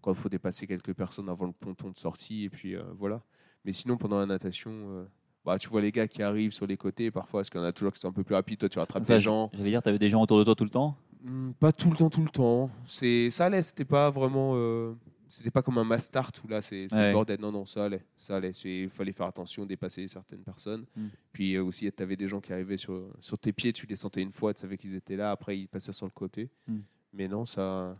quand 0.00 0.12
il 0.12 0.16
faut 0.18 0.28
dépasser 0.28 0.66
quelques 0.66 0.92
personnes 0.92 1.28
avant 1.28 1.46
le 1.46 1.52
ponton 1.52 1.90
de 1.90 1.96
sortie 1.96 2.44
et 2.44 2.50
puis 2.50 2.74
euh, 2.76 2.82
voilà. 2.98 3.22
Mais 3.64 3.72
sinon 3.72 3.96
pendant 3.96 4.18
la 4.18 4.26
natation 4.26 4.70
euh, 4.72 5.04
bah, 5.44 5.58
tu 5.58 5.68
vois 5.68 5.80
les 5.80 5.92
gars 5.92 6.08
qui 6.08 6.22
arrivent 6.22 6.52
sur 6.52 6.66
les 6.66 6.76
côtés 6.76 7.10
parfois 7.10 7.40
parce 7.40 7.50
qu'il 7.50 7.60
y 7.60 7.64
en 7.64 7.66
a 7.66 7.72
toujours 7.72 7.92
qui 7.92 8.00
sont 8.00 8.08
un 8.08 8.12
peu 8.12 8.24
plus 8.24 8.34
rapides, 8.34 8.58
toi 8.58 8.68
tu 8.68 8.78
rattrapes 8.78 9.06
des 9.06 9.20
gens. 9.20 9.50
J'allais 9.54 9.70
dire, 9.70 9.82
t'avais 9.82 9.98
des 9.98 10.10
gens 10.10 10.22
autour 10.22 10.38
de 10.38 10.44
toi 10.44 10.54
tout 10.54 10.64
le 10.64 10.70
temps? 10.70 10.96
Hmm, 11.22 11.52
pas 11.52 11.72
tout 11.72 11.90
le 11.90 11.96
temps 11.96 12.10
tout 12.10 12.22
le 12.22 12.28
temps. 12.28 12.70
C'est 12.86 13.30
ça 13.30 13.46
allait, 13.46 13.62
c'était 13.62 13.84
pas 13.86 14.10
vraiment 14.10 14.52
euh, 14.56 14.92
c'était 15.28 15.50
pas 15.50 15.62
comme 15.62 15.78
un 15.78 15.84
mass 15.84 16.04
start 16.04 16.40
où 16.44 16.48
là 16.48 16.62
c'est 16.62 16.92
Ouais. 16.92 17.08
le 17.08 17.12
bordel. 17.12 17.40
Non 17.40 17.52
non, 17.52 17.66
ça 17.66 17.84
allait, 17.84 18.04
ça 18.16 18.36
allait. 18.36 18.52
Il 18.64 18.88
fallait 18.88 19.12
faire 19.12 19.26
attention, 19.26 19.66
dépasser 19.66 20.06
certaines 20.08 20.42
personnes. 20.42 20.84
Mm. 20.96 21.06
Puis 21.32 21.54
euh, 21.54 21.64
aussi, 21.64 21.90
tu 21.92 22.02
avais 22.02 22.16
des 22.16 22.28
gens 22.28 22.40
qui 22.40 22.52
arrivaient 22.52 22.76
sur, 22.76 23.08
sur 23.20 23.38
tes 23.38 23.52
pieds, 23.52 23.72
tu 23.72 23.86
les 23.86 23.96
sentais 23.96 24.22
une 24.22 24.32
fois, 24.32 24.54
tu 24.54 24.60
savais 24.60 24.76
qu'ils 24.76 24.94
étaient 24.94 25.16
là, 25.16 25.30
après 25.30 25.58
ils 25.58 25.68
passaient 25.68 25.92
sur 25.92 26.06
le 26.06 26.12
côté. 26.12 26.50
Mm. 26.66 26.78
Mais 27.12 27.28
non, 27.28 27.46
ça, 27.46 27.96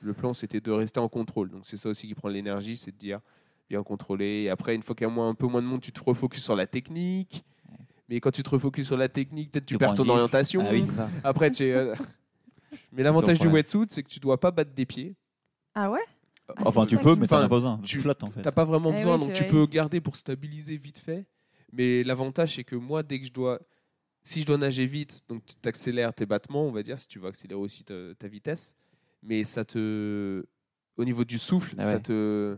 le 0.00 0.14
plan 0.14 0.34
c'était 0.34 0.60
de 0.60 0.70
rester 0.70 1.00
en 1.00 1.08
contrôle. 1.08 1.50
Donc 1.50 1.62
c'est 1.64 1.76
ça 1.76 1.88
aussi 1.88 2.06
qui 2.06 2.14
prend 2.14 2.28
l'énergie, 2.28 2.76
c'est 2.76 2.92
de 2.92 2.96
dire 2.96 3.20
bien 3.68 3.82
contrôler. 3.82 4.44
Et 4.44 4.50
après, 4.50 4.74
une 4.74 4.82
fois 4.82 4.94
qu'il 4.94 5.06
y 5.06 5.10
a 5.10 5.12
moins, 5.12 5.28
un 5.28 5.34
peu 5.34 5.46
moins 5.46 5.60
de 5.62 5.66
monde, 5.66 5.80
tu 5.80 5.92
te 5.92 6.02
refocuses 6.02 6.42
sur 6.42 6.56
la 6.56 6.66
technique. 6.66 7.44
Mais 8.08 8.20
quand 8.20 8.30
tu 8.30 8.42
te 8.42 8.48
refocuses 8.48 8.86
sur 8.86 8.96
la 8.96 9.08
technique, 9.08 9.50
peut-être 9.50 9.66
tu, 9.66 9.74
Tu 9.74 9.78
perds 9.78 9.94
ton 9.94 10.08
orientation. 10.08 10.64
Ah 10.66 10.72
oui. 10.72 10.86
Après, 11.22 11.50
tu 11.50 11.64
es, 11.64 11.72
euh, 11.72 11.94
Mais 12.92 13.02
l'avantage 13.02 13.38
du 13.38 13.48
wetsuit, 13.48 13.86
c'est 13.88 14.02
que 14.02 14.08
tu 14.08 14.20
dois 14.20 14.40
pas 14.40 14.50
battre 14.50 14.72
des 14.72 14.86
pieds. 14.86 15.14
Ah 15.74 15.90
ouais? 15.90 16.04
Ah, 16.56 16.62
Enfin, 16.66 16.86
tu 16.86 16.96
peux, 16.98 17.14
mais 17.14 17.22
me 17.22 17.26
t'en 17.26 17.36
as 17.38 17.40
pas 17.42 17.48
besoin. 17.48 17.78
tu- 17.84 17.98
flottes 18.00 18.22
en 18.22 18.26
fait. 18.26 18.42
T'as 18.42 18.52
pas 18.52 18.64
vraiment 18.64 18.90
Eh 18.90 18.96
besoin, 18.96 19.18
donc 19.18 19.32
tu 19.32 19.42
vrai. 19.44 19.50
peux 19.50 19.66
garder 19.66 20.00
pour 20.00 20.16
stabiliser 20.16 20.76
vite 20.76 20.98
fait. 20.98 21.26
Mais 21.72 22.02
l'avantage, 22.02 22.54
c'est 22.56 22.64
que 22.64 22.76
moi, 22.76 23.02
dès 23.02 23.20
que 23.20 23.26
je 23.26 23.32
dois, 23.32 23.60
si 24.22 24.40
je 24.40 24.46
dois 24.46 24.56
nager 24.56 24.86
vite, 24.86 25.22
donc 25.28 25.42
tu 25.44 25.68
accélères 25.68 26.14
tes 26.14 26.24
battements, 26.26 26.64
on 26.66 26.72
va 26.72 26.82
dire, 26.82 26.98
si 26.98 27.06
tu 27.08 27.18
veux 27.18 27.28
accélérer 27.28 27.60
aussi 27.60 27.84
ta, 27.84 28.14
ta 28.18 28.28
vitesse, 28.28 28.74
mais 29.22 29.44
ça 29.44 29.64
te, 29.64 30.44
au 30.96 31.04
niveau 31.04 31.24
du 31.24 31.38
souffle, 31.38 31.74
Ah 31.78 31.82
ça 31.82 31.92
ouais. 31.94 32.00
te, 32.00 32.56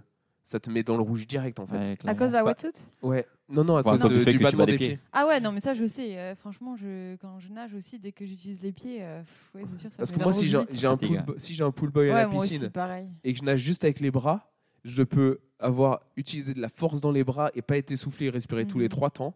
ça 0.50 0.58
te 0.58 0.68
met 0.68 0.82
dans 0.82 0.96
le 0.96 1.02
rouge 1.02 1.28
direct 1.28 1.60
en 1.60 1.66
fait. 1.66 1.78
Ouais, 1.78 1.96
À 2.06 2.14
cause 2.16 2.30
de 2.30 2.34
la 2.34 2.42
Bah, 2.42 2.50
wetsuit 2.50 2.82
Ouais. 3.02 3.24
Non, 3.48 3.62
non, 3.62 3.76
à 3.76 3.80
Enfin, 3.80 3.92
cause 3.96 4.10
de- 4.10 4.30
du 4.32 4.38
battement 4.38 4.66
des 4.66 4.76
pieds. 4.76 4.88
pieds. 4.88 4.98
Ah 5.12 5.26
ouais, 5.28 5.38
non, 5.40 5.52
mais 5.52 5.60
ça, 5.60 5.74
je 5.74 5.84
sais. 5.86 6.18
euh, 6.18 6.34
franchement, 6.34 6.74
je, 6.74 7.14
quand 7.16 7.38
je 7.38 7.50
nage 7.52 7.72
aussi, 7.74 8.00
dès 8.00 8.10
que 8.10 8.26
j'utilise 8.26 8.60
les 8.60 8.72
pieds, 8.72 8.98
euh, 9.00 9.20
pff, 9.20 9.50
ouais, 9.54 9.62
c'est 9.70 9.80
sûr, 9.80 9.92
ça 9.92 9.98
Parce 9.98 10.10
me 10.10 10.14
que 10.14 10.18
met 10.18 10.24
moi, 10.24 10.32
si 10.32 10.48
j'ai 10.48 10.56
un 10.88 10.96
pool, 10.96 11.24
si 11.36 11.54
j'ai 11.54 11.62
un 11.62 11.70
pool 11.70 11.90
boy 11.90 12.10
à 12.10 12.14
la 12.14 12.26
piscine 12.28 12.56
aussi, 12.74 13.08
et 13.22 13.32
que 13.32 13.38
je 13.38 13.44
nage 13.44 13.60
juste 13.60 13.84
avec 13.84 14.00
les 14.00 14.10
bras, 14.10 14.50
je 14.84 15.04
peux 15.04 15.38
avoir 15.60 16.00
utilisé 16.16 16.52
de 16.52 16.60
la 16.60 16.68
force 16.68 17.00
dans 17.00 17.12
les 17.12 17.22
bras 17.22 17.50
et 17.54 17.62
pas 17.62 17.76
être 17.76 17.92
essoufflé 17.92 18.26
et 18.26 18.30
respirer 18.30 18.66
tous 18.66 18.78
les 18.78 18.84
Mhm. 18.86 18.90
trois 18.90 19.10
temps. 19.10 19.34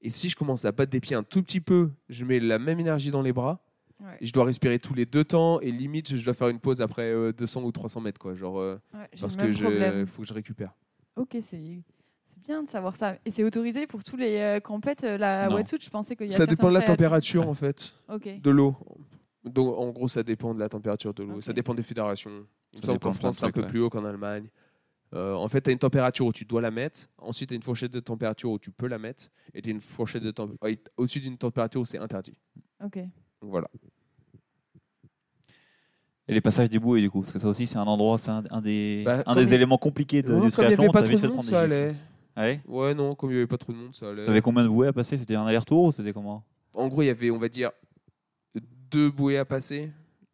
Et 0.00 0.10
si 0.10 0.28
je 0.28 0.36
commence 0.36 0.64
à 0.64 0.70
battre 0.72 0.90
des 0.92 1.00
pieds 1.00 1.16
un 1.16 1.22
tout 1.24 1.42
petit 1.42 1.60
peu, 1.60 1.90
je 2.08 2.24
mets 2.24 2.38
la 2.40 2.58
même 2.60 2.78
énergie 2.78 3.10
dans 3.10 3.22
les 3.22 3.32
bras 3.32 3.58
Ouais. 4.02 4.16
et 4.20 4.26
je 4.26 4.32
dois 4.32 4.44
respirer 4.44 4.78
tous 4.78 4.94
les 4.94 5.06
deux 5.06 5.24
temps 5.24 5.60
et 5.60 5.70
limite 5.70 6.16
je 6.16 6.24
dois 6.24 6.34
faire 6.34 6.48
une 6.48 6.58
pause 6.58 6.80
après 6.80 7.12
euh, 7.12 7.32
200 7.32 7.62
ou 7.62 7.70
300 7.72 8.00
mètres 8.00 8.18
quoi. 8.20 8.34
Genre 8.34 8.58
euh, 8.58 8.80
Ouais, 8.94 9.08
parce 9.20 9.36
que 9.36 9.52
je 9.52 10.04
faut 10.06 10.22
que 10.22 10.28
je 10.28 10.34
récupère. 10.34 10.74
Ok, 11.16 11.36
c'est 11.40 11.60
bien 12.42 12.62
de 12.62 12.68
savoir 12.68 12.96
ça. 12.96 13.16
Et 13.24 13.30
c'est 13.30 13.44
autorisé 13.44 13.86
pour 13.86 14.02
tous 14.02 14.16
les 14.16 14.38
euh, 14.38 14.60
compètes, 14.60 15.04
euh, 15.04 15.16
la 15.18 15.48
Non. 15.48 15.54
wetsuit 15.56 15.78
Je 15.80 15.90
pensais 15.90 16.16
qu'il 16.16 16.26
y 16.26 16.34
a 16.34 16.36
Ça 16.36 16.46
dépend 16.46 16.68
de 16.68 16.74
la 16.74 16.80
à- 16.80 16.82
température 16.82 17.48
en 17.48 17.54
fait, 17.54 17.94
de 18.10 18.50
l'eau. 18.50 18.74
Donc 19.44 19.76
en 19.78 19.90
gros, 19.90 20.08
ça 20.08 20.22
dépend 20.22 20.54
de 20.54 20.60
la 20.60 20.68
température 20.68 21.12
de 21.14 21.22
l'eau. 21.24 21.40
Ça 21.40 21.52
dépend 21.52 21.74
des 21.74 21.82
fédérations. 21.82 22.46
Il 22.72 22.80
me 22.80 22.86
semble 22.86 22.98
qu'en 23.00 23.12
France, 23.12 23.38
c'est 23.38 23.46
un 23.46 23.50
peu 23.50 23.60
ouais. 23.60 23.66
plus 23.66 23.80
haut 23.80 23.90
qu'en 23.90 24.04
Allemagne. 24.04 24.48
Euh, 25.14 25.34
en 25.34 25.46
fait, 25.48 25.60
tu 25.60 25.68
as 25.70 25.72
une 25.74 25.78
température 25.78 26.24
où 26.24 26.32
tu 26.32 26.44
dois 26.46 26.62
la 26.62 26.70
mettre. 26.70 27.06
Ensuite, 27.18 27.48
tu 27.50 27.54
as 27.54 27.56
une 27.56 27.62
fourchette 27.62 27.92
de 27.92 28.00
température 28.00 28.50
où 28.50 28.58
tu 28.58 28.70
peux 28.70 28.86
la 28.86 28.98
mettre. 28.98 29.28
Et 29.52 29.60
tu 29.60 29.68
as 29.68 29.72
une 29.72 29.80
fourchette 29.80 30.22
de 30.22 30.30
température 30.30 30.78
au-dessus 30.96 31.20
d'une 31.20 31.36
température 31.36 31.80
où 31.82 31.84
c'est 31.84 31.98
interdit. 31.98 32.34
Ok. 32.82 32.96
Donc 33.42 33.50
voilà. 33.50 33.68
Et 36.28 36.34
les 36.34 36.40
passages 36.40 36.68
des 36.70 36.78
bouées, 36.78 37.00
du 37.00 37.10
coup, 37.10 37.20
parce 37.22 37.32
que 37.32 37.38
ça 37.38 37.48
aussi, 37.48 37.66
c'est 37.66 37.78
un 37.78 37.82
endroit, 37.84 38.16
c'est 38.16 38.30
un, 38.30 38.44
un 38.50 38.60
des, 38.60 39.02
Bah, 39.04 39.22
un 39.26 39.34
des 39.34 39.42
il- 39.48 39.54
éléments 39.54 39.78
compliqués 39.78 40.22
de, 40.22 40.28
Non, 40.32 40.34
du 40.46 40.52
comme 40.52 40.64
il 40.64 40.68
n'y 40.68 40.74
triathlon. 40.76 40.84
avait 40.84 40.92
pas 40.92 41.02
trop 41.02 41.16
de 41.28 41.32
monde, 41.34 41.42
ça 41.44 41.60
allait. 41.62 41.94
Ouais 42.36 42.60
Ouais, 42.66 42.94
non, 42.94 43.14
comme 43.14 43.30
il 43.30 43.34
n'y 43.34 43.38
avait 43.40 43.46
pas 43.48 43.58
trop 43.58 43.72
de 43.72 43.78
monde, 43.78 43.94
ça 43.94 44.08
allait. 44.10 44.22
T'avais 44.24 44.40
combien 44.40 44.62
de 44.62 44.68
bouées 44.68 44.86
à 44.88 44.92
passer? 44.92 45.16
C'était 45.18 45.34
un 45.34 45.44
aller-retour 45.46 45.84
ou 45.84 45.92
c'était 45.92 46.12
comment? 46.12 46.44
En 46.72 46.88
gros, 46.88 47.02
il 47.02 47.06
y 47.06 47.10
avait, 47.10 47.30
on 47.30 47.38
va 47.38 47.48
dire, 47.48 47.70
deux 48.90 49.10
bouées 49.10 49.38
à 49.38 49.44
passer. 49.44 49.90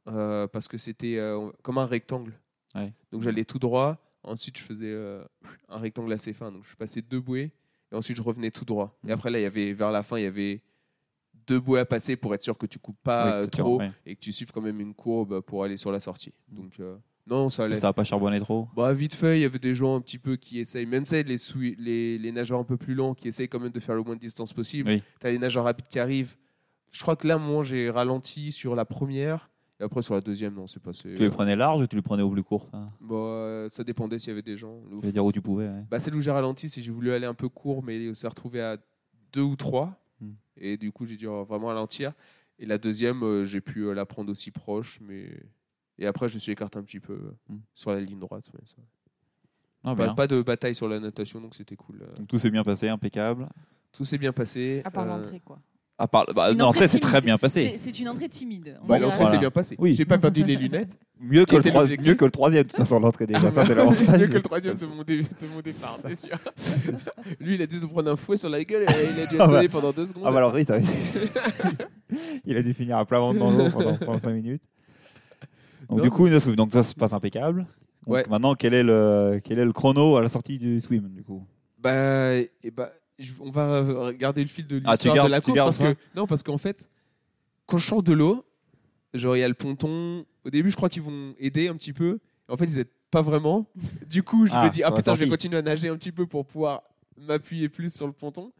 euh, 0.08 0.46
parce 0.46 0.68
que 0.68 0.78
c'était 0.78 1.16
euh, 1.18 1.50
comme 1.62 1.76
un 1.76 1.84
rectangle. 1.84 2.32
Ouais. 2.74 2.92
Donc 3.12 3.20
j'allais 3.22 3.44
tout 3.44 3.58
droit. 3.58 3.98
Ensuite, 4.22 4.56
je 4.58 4.62
faisais 4.62 4.86
euh, 4.90 5.22
un 5.68 5.76
rectangle 5.78 6.10
assez 6.14 6.32
fin. 6.32 6.50
Donc 6.50 6.62
je 6.64 6.74
passais 6.76 7.02
deux 7.02 7.20
bouées. 7.20 7.52
Et 7.92 7.94
ensuite, 7.94 8.16
je 8.16 8.22
revenais 8.22 8.50
tout 8.50 8.64
droit. 8.64 8.96
Et 9.04 9.08
Mhm. 9.08 9.12
après, 9.12 9.30
là, 9.30 9.38
il 9.38 9.42
y 9.42 9.46
avait, 9.46 9.72
vers 9.74 9.90
la 9.90 10.02
fin, 10.02 10.16
il 10.18 10.22
y 10.24 10.26
avait 10.26 10.62
deux 11.48 11.58
bouées 11.58 11.80
à 11.80 11.84
passer 11.86 12.14
pour 12.16 12.32
être 12.34 12.42
sûr 12.42 12.56
que 12.56 12.66
tu 12.66 12.78
coupes 12.78 13.00
pas 13.02 13.40
Oui, 13.40 13.44
euh, 13.44 13.46
trop 13.48 13.78
ouais. 13.78 13.90
et 14.06 14.14
que 14.14 14.20
tu 14.20 14.30
suives 14.32 14.52
quand 14.52 14.60
même 14.60 14.78
une 14.80 14.94
courbe 14.94 15.40
pour 15.40 15.64
aller 15.64 15.76
sur 15.76 15.90
la 15.90 15.98
sortie. 15.98 16.32
Donc 16.48 16.74
euh, 16.78 16.96
non, 17.26 17.50
ça 17.50 17.64
allait. 17.64 17.76
Ça 17.76 17.88
va 17.88 17.92
pas 17.92 18.04
charbonner 18.04 18.38
trop 18.40 18.68
Bah, 18.76 18.92
vite 18.92 19.14
fait, 19.14 19.38
il 19.38 19.42
y 19.42 19.44
avait 19.44 19.58
des 19.58 19.74
gens 19.74 19.96
un 19.96 20.00
petit 20.00 20.18
peu 20.18 20.36
qui 20.36 20.60
essayent, 20.60 20.86
même 20.86 21.06
sais, 21.06 21.22
les, 21.24 21.36
les, 21.78 22.18
les 22.18 22.32
nageurs 22.32 22.60
un 22.60 22.64
peu 22.64 22.76
plus 22.76 22.94
lents 22.94 23.14
qui 23.14 23.28
essayent 23.28 23.48
quand 23.48 23.60
même 23.60 23.72
de 23.72 23.80
faire 23.80 23.94
le 23.96 24.02
moins 24.02 24.14
de 24.14 24.20
distance 24.20 24.52
possible. 24.52 24.88
Oui. 24.90 25.02
Tu 25.20 25.26
as 25.26 25.30
les 25.30 25.38
nageurs 25.38 25.64
rapides 25.64 25.88
qui 25.88 25.98
arrivent. 25.98 26.36
Je 26.90 27.02
crois 27.02 27.16
que 27.16 27.26
là, 27.28 27.36
moi, 27.36 27.64
j'ai 27.64 27.90
ralenti 27.90 28.50
sur 28.52 28.74
la 28.74 28.84
première. 28.86 29.50
Et 29.80 29.84
après, 29.84 30.02
sur 30.02 30.14
la 30.14 30.20
deuxième, 30.22 30.54
non, 30.54 30.66
c'est 30.66 30.82
passé. 30.82 31.14
Tu 31.14 31.22
les 31.22 31.30
prenais 31.30 31.54
larges 31.54 31.82
ou 31.82 31.86
tu 31.86 31.94
les 31.96 32.02
prenais 32.02 32.22
au 32.22 32.30
plus 32.30 32.42
court 32.42 32.66
ça? 32.72 32.90
Bah, 33.00 33.14
euh, 33.14 33.68
ça 33.68 33.84
dépendait 33.84 34.18
s'il 34.18 34.30
y 34.30 34.32
avait 34.32 34.42
des 34.42 34.56
gens. 34.56 34.80
Je 35.02 35.06
veux 35.06 35.12
dire 35.12 35.24
où 35.24 35.30
tu 35.30 35.40
pouvais. 35.42 35.68
ouais. 35.68 35.84
Bah, 35.90 36.00
celle 36.00 36.16
où 36.16 36.20
j'ai 36.20 36.30
ralenti, 36.30 36.68
c'est 36.68 36.80
j'ai 36.82 36.90
voulu 36.90 37.12
aller 37.12 37.26
un 37.26 37.34
peu 37.34 37.48
court, 37.48 37.84
mais 37.84 38.08
on 38.08 38.14
s'est 38.14 38.26
retrouvé 38.26 38.60
à 38.62 38.76
deux 39.32 39.42
ou 39.42 39.54
trois. 39.54 40.00
Hmm. 40.20 40.32
Et 40.56 40.76
du 40.76 40.90
coup, 40.92 41.06
j'ai 41.06 41.16
dû 41.16 41.26
vraiment 41.26 41.68
ralentir. 41.68 42.12
Et 42.58 42.66
la 42.66 42.78
deuxième, 42.78 43.22
euh, 43.22 43.44
j'ai 43.44 43.60
pu 43.60 43.82
euh, 43.86 43.92
la 43.94 44.04
prendre 44.06 44.30
aussi 44.32 44.50
proche. 44.50 45.00
mais 45.00 45.30
Et 45.98 46.06
après, 46.06 46.28
je 46.28 46.34
me 46.34 46.38
suis 46.40 46.52
écarté 46.52 46.78
un 46.78 46.82
petit 46.82 47.00
peu 47.00 47.12
euh, 47.14 47.36
Hmm. 47.48 47.58
sur 47.74 47.92
la 47.92 48.00
ligne 48.00 48.18
droite. 48.18 48.50
mais 48.54 48.60
ça- 48.64 48.76
Ah, 49.84 49.94
pas, 49.94 50.12
pas 50.14 50.26
de 50.26 50.42
bataille 50.42 50.74
sur 50.74 50.88
la 50.88 50.98
natation, 50.98 51.40
donc 51.40 51.54
c'était 51.54 51.76
cool. 51.76 52.02
euh. 52.02 52.10
Donc, 52.16 52.26
tout 52.28 52.38
s'est 52.38 52.50
bien 52.50 52.64
passé, 52.64 52.88
impeccable. 52.88 53.48
Tout 53.92 54.04
s'est 54.04 54.18
bien 54.18 54.32
passé. 54.32 54.82
À 54.84 54.90
part 54.90 55.04
Euh, 55.04 55.08
l'entrée, 55.16 55.40
quoi. 55.40 55.60
À 56.00 56.06
part, 56.06 56.26
bah, 56.32 56.52
Une 56.52 56.58
non, 56.58 56.66
entrée 56.66 56.82
l'entrée 56.82 56.88
c'est 56.88 56.98
timide. 57.00 57.02
très 57.10 57.20
bien 57.20 57.38
passé. 57.38 57.74
C'est- 57.76 57.98
une 57.98 58.08
entrée 58.08 58.28
timide. 58.28 58.78
bah, 58.86 59.00
l'entrée 59.00 59.16
Voilà. 59.18 59.30
s'est 59.32 59.38
bien 59.38 59.50
passée. 59.50 59.74
Oui. 59.80 59.94
J'ai 59.94 60.04
pas 60.04 60.16
perdu 60.16 60.44
les 60.44 60.54
lunettes. 60.54 60.96
Mieux 61.20 61.44
que, 61.44 61.56
le 61.56 61.62
mieux 62.06 62.14
que 62.14 62.24
troisième, 62.26 62.62
de 62.62 62.68
toute 62.68 62.76
façon, 62.76 63.00
l'entrée 63.00 63.26
déjà. 63.26 63.40
Ah, 63.44 63.50
ça, 63.50 63.62
c'est 63.64 63.70
bah, 63.70 63.82
l'avantage. 63.82 64.20
mieux 64.20 64.28
que 64.28 64.34
le 64.34 64.42
troisième 64.42 64.76
de 64.76 64.86
mon, 64.86 65.02
dé- 65.02 65.22
de 65.22 65.46
mon 65.52 65.60
départ, 65.60 65.98
c'est 66.00 66.14
sûr. 66.14 66.36
Lui, 67.40 67.54
il 67.56 67.62
a 67.62 67.66
dû 67.66 67.78
se 67.80 67.86
prendre 67.86 68.12
un 68.12 68.16
fouet 68.16 68.36
sur 68.36 68.48
la 68.48 68.62
gueule 68.62 68.82
et 68.82 68.86
il 69.16 69.20
a 69.22 69.26
dû 69.26 69.36
Ah, 69.40 69.46
bah. 69.48 69.60
pendant 69.72 69.90
deux 69.90 70.06
secondes. 70.06 70.22
Ah 70.24 70.30
bah 70.30 70.38
alors 70.38 70.54
oui, 70.54 70.64
ça 70.64 70.78
Il 72.44 72.56
a 72.56 72.62
dû 72.62 72.72
finir 72.74 72.96
à 72.98 73.04
plat 73.04 73.18
ventre 73.18 73.38
dans 73.38 73.50
l'eau 73.50 73.68
pendant, 73.70 73.96
pendant 73.96 74.18
5 74.18 74.32
minutes. 74.32 74.62
Donc 75.88 75.98
Non, 75.98 76.04
du 76.04 76.10
coup, 76.10 76.28
ça, 76.28 76.38
donc 76.52 76.72
ça 76.72 76.82
se 76.82 76.94
passe 76.94 77.12
impeccable. 77.12 77.66
Donc 78.06 78.14
Ouais. 78.14 78.24
maintenant, 78.30 78.54
quel 78.54 78.72
est, 78.74 78.82
le, 78.82 79.40
quel 79.42 79.58
est 79.58 79.64
le 79.64 79.72
chrono 79.72 80.16
à 80.16 80.22
la 80.22 80.28
sortie 80.28 80.58
du 80.58 80.80
swim 80.80 81.08
du 81.08 81.22
coup? 81.22 81.42
Bah, 81.80 82.34
et 82.36 82.50
bah, 82.74 82.90
je- 82.92 82.97
on 83.40 83.50
va 83.50 83.82
regarder 83.82 84.42
le 84.42 84.48
fil 84.48 84.66
de 84.66 84.80
Ah, 84.84 84.92
l'histoire 84.92 85.14
gardes- 85.16 85.26
de 85.28 85.30
la 85.32 85.40
course 85.40 85.58
parce 85.58 85.78
que 85.78 85.96
non, 86.14 86.26
parce 86.26 86.42
qu'en 86.42 86.58
fait, 86.58 86.88
quand 87.66 87.76
je 87.78 87.86
sors 87.86 88.02
de 88.02 88.12
l'eau, 88.12 88.44
genre 89.14 89.36
il 89.36 89.40
y 89.40 89.42
a 89.42 89.48
le 89.48 89.54
ponton. 89.54 90.24
Au 90.44 90.50
début, 90.50 90.70
je 90.70 90.76
crois 90.76 90.88
qu'ils 90.88 91.02
vont 91.02 91.34
aider 91.38 91.68
un 91.68 91.74
petit 91.76 91.92
peu. 91.92 92.18
En 92.48 92.56
fait, 92.56 92.64
ils 92.66 92.78
aident 92.78 92.88
pas 93.10 93.22
vraiment. 93.22 93.66
Du 94.06 94.22
coup, 94.22 94.46
je 94.46 94.52
Ah, 94.54 94.64
me 94.66 94.70
dis 94.70 94.82
ah 94.82 94.92
putain, 94.92 95.14
je 95.14 95.20
vais 95.20 95.28
continuer 95.28 95.58
à 95.58 95.62
nager 95.62 95.88
un 95.88 95.96
petit 95.96 96.12
peu 96.12 96.26
pour 96.26 96.46
pouvoir 96.46 96.82
m'appuyer 97.16 97.68
plus 97.68 97.92
sur 97.94 98.06
le 98.06 98.12
ponton. 98.12 98.52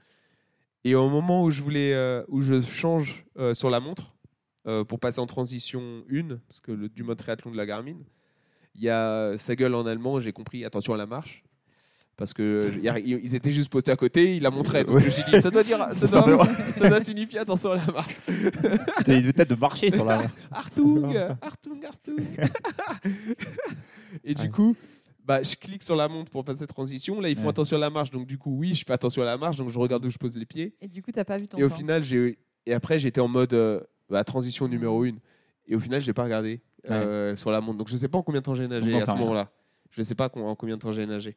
Et 0.85 0.95
au 0.95 1.09
moment 1.09 1.43
où 1.45 1.51
je 1.51 1.61
voulais, 1.63 1.93
euh, 1.95 2.23
où 2.29 2.41
je 2.43 2.61
change 2.61 3.25
euh, 3.39 3.53
sur 3.55 3.69
la 3.71 3.81
montre 3.81 4.15
euh, 4.67 4.85
pour 4.85 4.99
passer 5.01 5.21
en 5.21 5.27
transition 5.27 6.03
1, 6.11 6.37
parce 6.49 6.61
que 6.61 6.73
le, 6.73 6.89
du 6.89 7.03
mode 7.03 7.19
triathlon 7.19 7.51
de 7.51 7.57
la 7.57 7.67
Garmin, 7.67 7.97
il 8.75 8.83
y 8.83 8.89
a 8.91 9.37
sa 9.39 9.55
gueule 9.57 9.75
en 9.75 9.87
allemand. 9.87 10.21
J'ai 10.21 10.33
compris 10.33 10.65
attention 10.65 10.95
à 10.95 10.97
la 10.97 11.07
marche. 11.07 11.43
Parce 12.19 12.35
que 12.35 12.73
a- 12.89 12.99
ils 12.99 13.35
étaient 13.37 13.53
juste 13.53 13.71
postés 13.71 13.93
à 13.93 13.97
côté, 13.97 14.35
il 14.37 14.43
la 14.43 14.51
montrait. 14.51 14.83
Donc 14.85 14.97
Ouais. 14.97 15.01
je 15.03 15.07
me 15.07 15.11
suis 15.11 15.23
dit, 15.23 15.41
ça 15.41 15.51
doit, 15.51 15.63
dire, 15.63 15.79
ça 15.93 15.95
Ça 15.95 16.21
doit, 16.21 16.23
doit- 16.37 16.47
ça 16.73 16.89
doit 16.89 17.01
signifier 17.01 17.39
attention 17.39 17.71
à 17.71 17.77
la 17.77 17.87
marche. 17.93 18.17
Tu 18.27 19.13
as 19.13 19.21
peut-être 19.33 19.51
de 19.51 19.55
marcher 19.55 19.91
sur 19.93 20.05
la. 20.05 20.25
Artung, 20.51 21.15
Artung, 21.41 21.85
Artung. 21.87 22.17
Et 24.25 24.35
du 24.35 24.43
Ouais. 24.43 24.49
coup, 24.49 24.77
bah, 25.25 25.43
je 25.43 25.55
clique 25.55 25.83
sur 25.83 25.95
la 25.97 26.09
montre 26.09 26.31
pour 26.31 26.45
passer 26.45 26.67
transition. 26.67 27.21
Là, 27.21 27.29
ils 27.29 27.37
font 27.37 27.43
Ouais. 27.45 27.49
attention 27.51 27.77
à 27.77 27.81
la 27.81 27.91
marche. 27.91 28.11
Donc, 28.11 28.27
du 28.27 28.37
coup, 28.39 28.57
oui, 28.59 28.75
je 28.75 28.85
fais 28.85 28.93
attention 28.93 29.23
à 29.23 29.27
la 29.27 29.37
marche. 29.37 29.57
Donc, 29.57 29.71
je 29.71 29.79
regarde 29.79 30.05
où 30.05 30.11
je 30.11 30.19
pose 30.19 30.37
les 30.37 30.47
pieds. 30.47 30.75
Et 30.81 30.89
du 30.89 31.03
coup, 31.03 31.13
t'as 31.13 31.25
pas 31.25 31.37
vu 31.37 31.47
ton 31.49 31.57
Et 31.59 31.63
au 31.65 31.69
temps. 31.69 31.77
final, 31.77 32.03
j'ai. 32.03 32.39
Et 32.67 32.73
après, 32.73 32.99
j'étais 32.99 33.21
en 33.21 33.29
mode 33.29 33.55
euh, 33.55 33.81
bah, 34.11 34.25
transition 34.25 34.67
numéro 34.69 35.05
1. 35.05 35.13
Et 35.69 35.77
au 35.77 35.81
final, 35.81 36.01
je 36.01 36.07
n'ai 36.09 36.13
pas 36.15 36.25
regardé 36.25 36.63
euh, 36.91 37.37
sur 37.37 37.51
la 37.51 37.61
montre. 37.61 37.79
Donc, 37.79 37.89
je 37.89 37.95
ne 37.95 37.99
sais 37.99 38.09
pas 38.09 38.19
en 38.19 38.23
combien 38.23 38.41
de 38.41 38.45
temps 38.45 38.55
j'ai 38.55 38.67
nagé 38.67 38.93
à 39.01 39.07
ce 39.07 39.13
moment-là. 39.13 39.51
Je 39.91 40.01
ne 40.01 40.05
sais 40.05 40.15
pas 40.15 40.31
en 40.35 40.55
combien 40.55 40.77
de 40.77 40.81
temps 40.81 40.93
j'ai 40.93 41.07
nagé. 41.07 41.37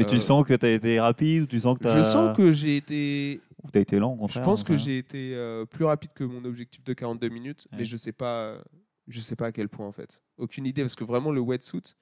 Mais 0.00 0.06
tu 0.06 0.16
Euh, 0.16 0.20
sens 0.20 0.44
que 0.46 0.54
tu 0.54 0.66
as 0.66 0.70
été 0.70 0.98
rapide 1.00 1.42
ou 1.42 1.46
tu 1.46 1.60
sens 1.60 1.76
que 1.78 1.84
tu 1.84 1.90
Je 1.90 2.02
sens 2.02 2.36
que 2.36 2.50
j'ai 2.52 2.76
été. 2.76 3.40
as 3.74 3.78
été 3.78 3.98
lent 3.98 4.16
au 4.20 4.28
Je 4.28 4.40
pense 4.40 4.64
que 4.64 4.76
j'ai 4.76 4.98
été 4.98 5.34
euh, 5.34 5.64
plus 5.66 5.84
rapide 5.84 6.12
que 6.14 6.24
mon 6.24 6.44
objectif 6.44 6.82
de 6.84 6.92
42 6.92 7.28
minutes, 7.28 7.66
Ouais. 7.72 7.78
mais 7.78 7.84
je 7.84 7.96
sais 7.96 8.12
pas, 8.12 8.56
je 9.08 9.20
sais 9.20 9.36
pas 9.36 9.46
à 9.46 9.52
quel 9.52 9.68
point 9.68 9.86
en 9.86 9.92
fait. 9.92 10.22
Aucune 10.38 10.66
idée 10.66 10.82
parce 10.82 10.94
que 10.96 11.04
vraiment 11.04 11.30
le 11.32 11.40
wetsuit, 11.40 11.94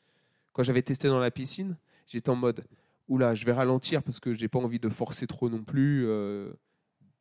quand 0.53 0.63
j'avais 0.63 0.83
testé 0.83 1.09
dans 1.09 1.19
la 1.19 1.31
piscine, 1.31 1.77
j'étais 2.07 2.31
en 2.31 2.37
mode, 2.37 2.65
oula, 3.09 3.35
je 3.35 3.45
vais 3.45 3.53
ralentir 3.53 4.03
parce 4.03 4.21
que 4.21 4.33
j'ai 4.35 4.49
pas 4.49 4.59
envie 4.61 4.79
de 4.79 4.89
forcer 4.89 5.27
trop 5.27 5.49
non 5.49 5.63
plus. 5.65 6.07
euh, 6.07 6.51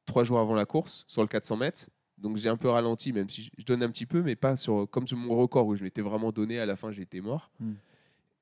trois 0.06 0.24
jours 0.24 0.40
avant 0.40 0.54
la 0.56 0.66
course 0.66 1.04
sur 1.10 1.22
le 1.22 1.28
400 1.28 1.58
mètres, 1.58 1.90
donc 2.18 2.38
j'ai 2.38 2.48
un 2.48 2.56
peu 2.56 2.70
ralenti, 2.70 3.12
même 3.12 3.28
si 3.28 3.42
je- 3.44 3.50
je 3.58 3.66
donne 3.66 3.84
un 3.84 3.90
petit 3.90 4.06
peu, 4.06 4.22
mais 4.22 4.38
pas 4.38 4.56
sur 4.56 4.88
comme 4.90 5.06
sur 5.06 5.18
mon 5.18 5.36
record 5.36 5.68
où 5.68 5.76
je 5.76 5.84
m'étais 5.84 6.02
vraiment 6.02 6.32
donné. 6.32 6.60
À 6.60 6.66
la 6.66 6.78
fin, 6.78 6.92
j'étais 6.92 7.20
mort. 7.20 7.52
Hmm. 7.60 7.74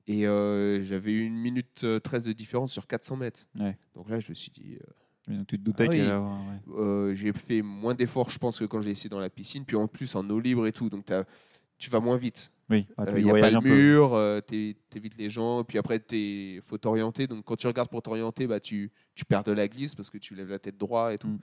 Et 0.08 0.26
euh, 0.26 0.80
j'avais 0.82 1.10
eu 1.12 1.24
une 1.24 1.36
minute 1.36 1.82
euh, 1.84 1.98
13 1.98 2.24
de 2.24 2.32
différence 2.32 2.72
sur 2.72 2.86
400 2.86 3.16
mètres. 3.16 3.46
Ouais. 3.58 3.76
Donc 3.94 4.08
là, 4.08 4.20
je 4.20 4.28
me 4.30 4.34
suis 4.34 4.52
dit, 4.52 4.76
euh, 5.28 5.36
Donc, 5.36 5.46
tu 5.48 5.58
te 5.58 5.62
doutais 5.64 5.86
Ah 6.08 6.20
oui. 6.20 6.72
ouais. 6.74 6.80
euh, 6.80 7.14
j'ai 7.14 7.32
fait 7.32 7.60
moins 7.62 7.94
d'efforts, 7.94 8.30
je 8.30 8.38
pense, 8.38 8.58
que 8.60 8.64
quand 8.64 8.80
j'ai 8.80 8.92
essayé 8.92 9.10
dans 9.10 9.18
la 9.18 9.30
piscine. 9.30 9.64
Puis 9.64 9.76
en 9.76 9.88
plus, 9.88 10.14
en 10.14 10.28
eau 10.30 10.38
libre 10.38 10.66
et 10.66 10.72
tout. 10.72 10.88
Donc 10.88 11.06
tu 11.78 11.90
vas 11.90 12.00
moins 12.00 12.16
vite. 12.16 12.52
Oui, 12.70 12.86
ah, 12.96 13.06
tu 13.06 13.18
Il 13.20 13.24
n'y 13.24 13.30
a 13.30 13.34
pas 13.40 13.60
peu. 13.60 13.68
mur, 13.68 14.14
euh, 14.14 14.40
t'é- 14.40 14.76
t'évites 14.90 15.16
les 15.18 15.28
gens. 15.28 15.62
Puis 15.64 15.78
après, 15.78 16.00
il 16.12 16.60
faut 16.62 16.78
t'orienter. 16.78 17.26
Donc 17.26 17.44
quand 17.44 17.56
tu 17.56 17.66
regardes 17.66 17.88
pour 17.90 18.02
t'orienter, 18.02 18.46
bah, 18.46 18.60
tu, 18.60 18.90
tu 19.14 19.24
perds 19.24 19.44
de 19.44 19.52
la 19.52 19.68
glisse 19.68 19.94
parce 19.94 20.10
que 20.10 20.18
tu 20.18 20.34
lèves 20.34 20.50
la 20.50 20.58
tête 20.58 20.76
droit 20.78 21.12
et 21.12 21.18
tout. 21.18 21.28
Mm. 21.28 21.38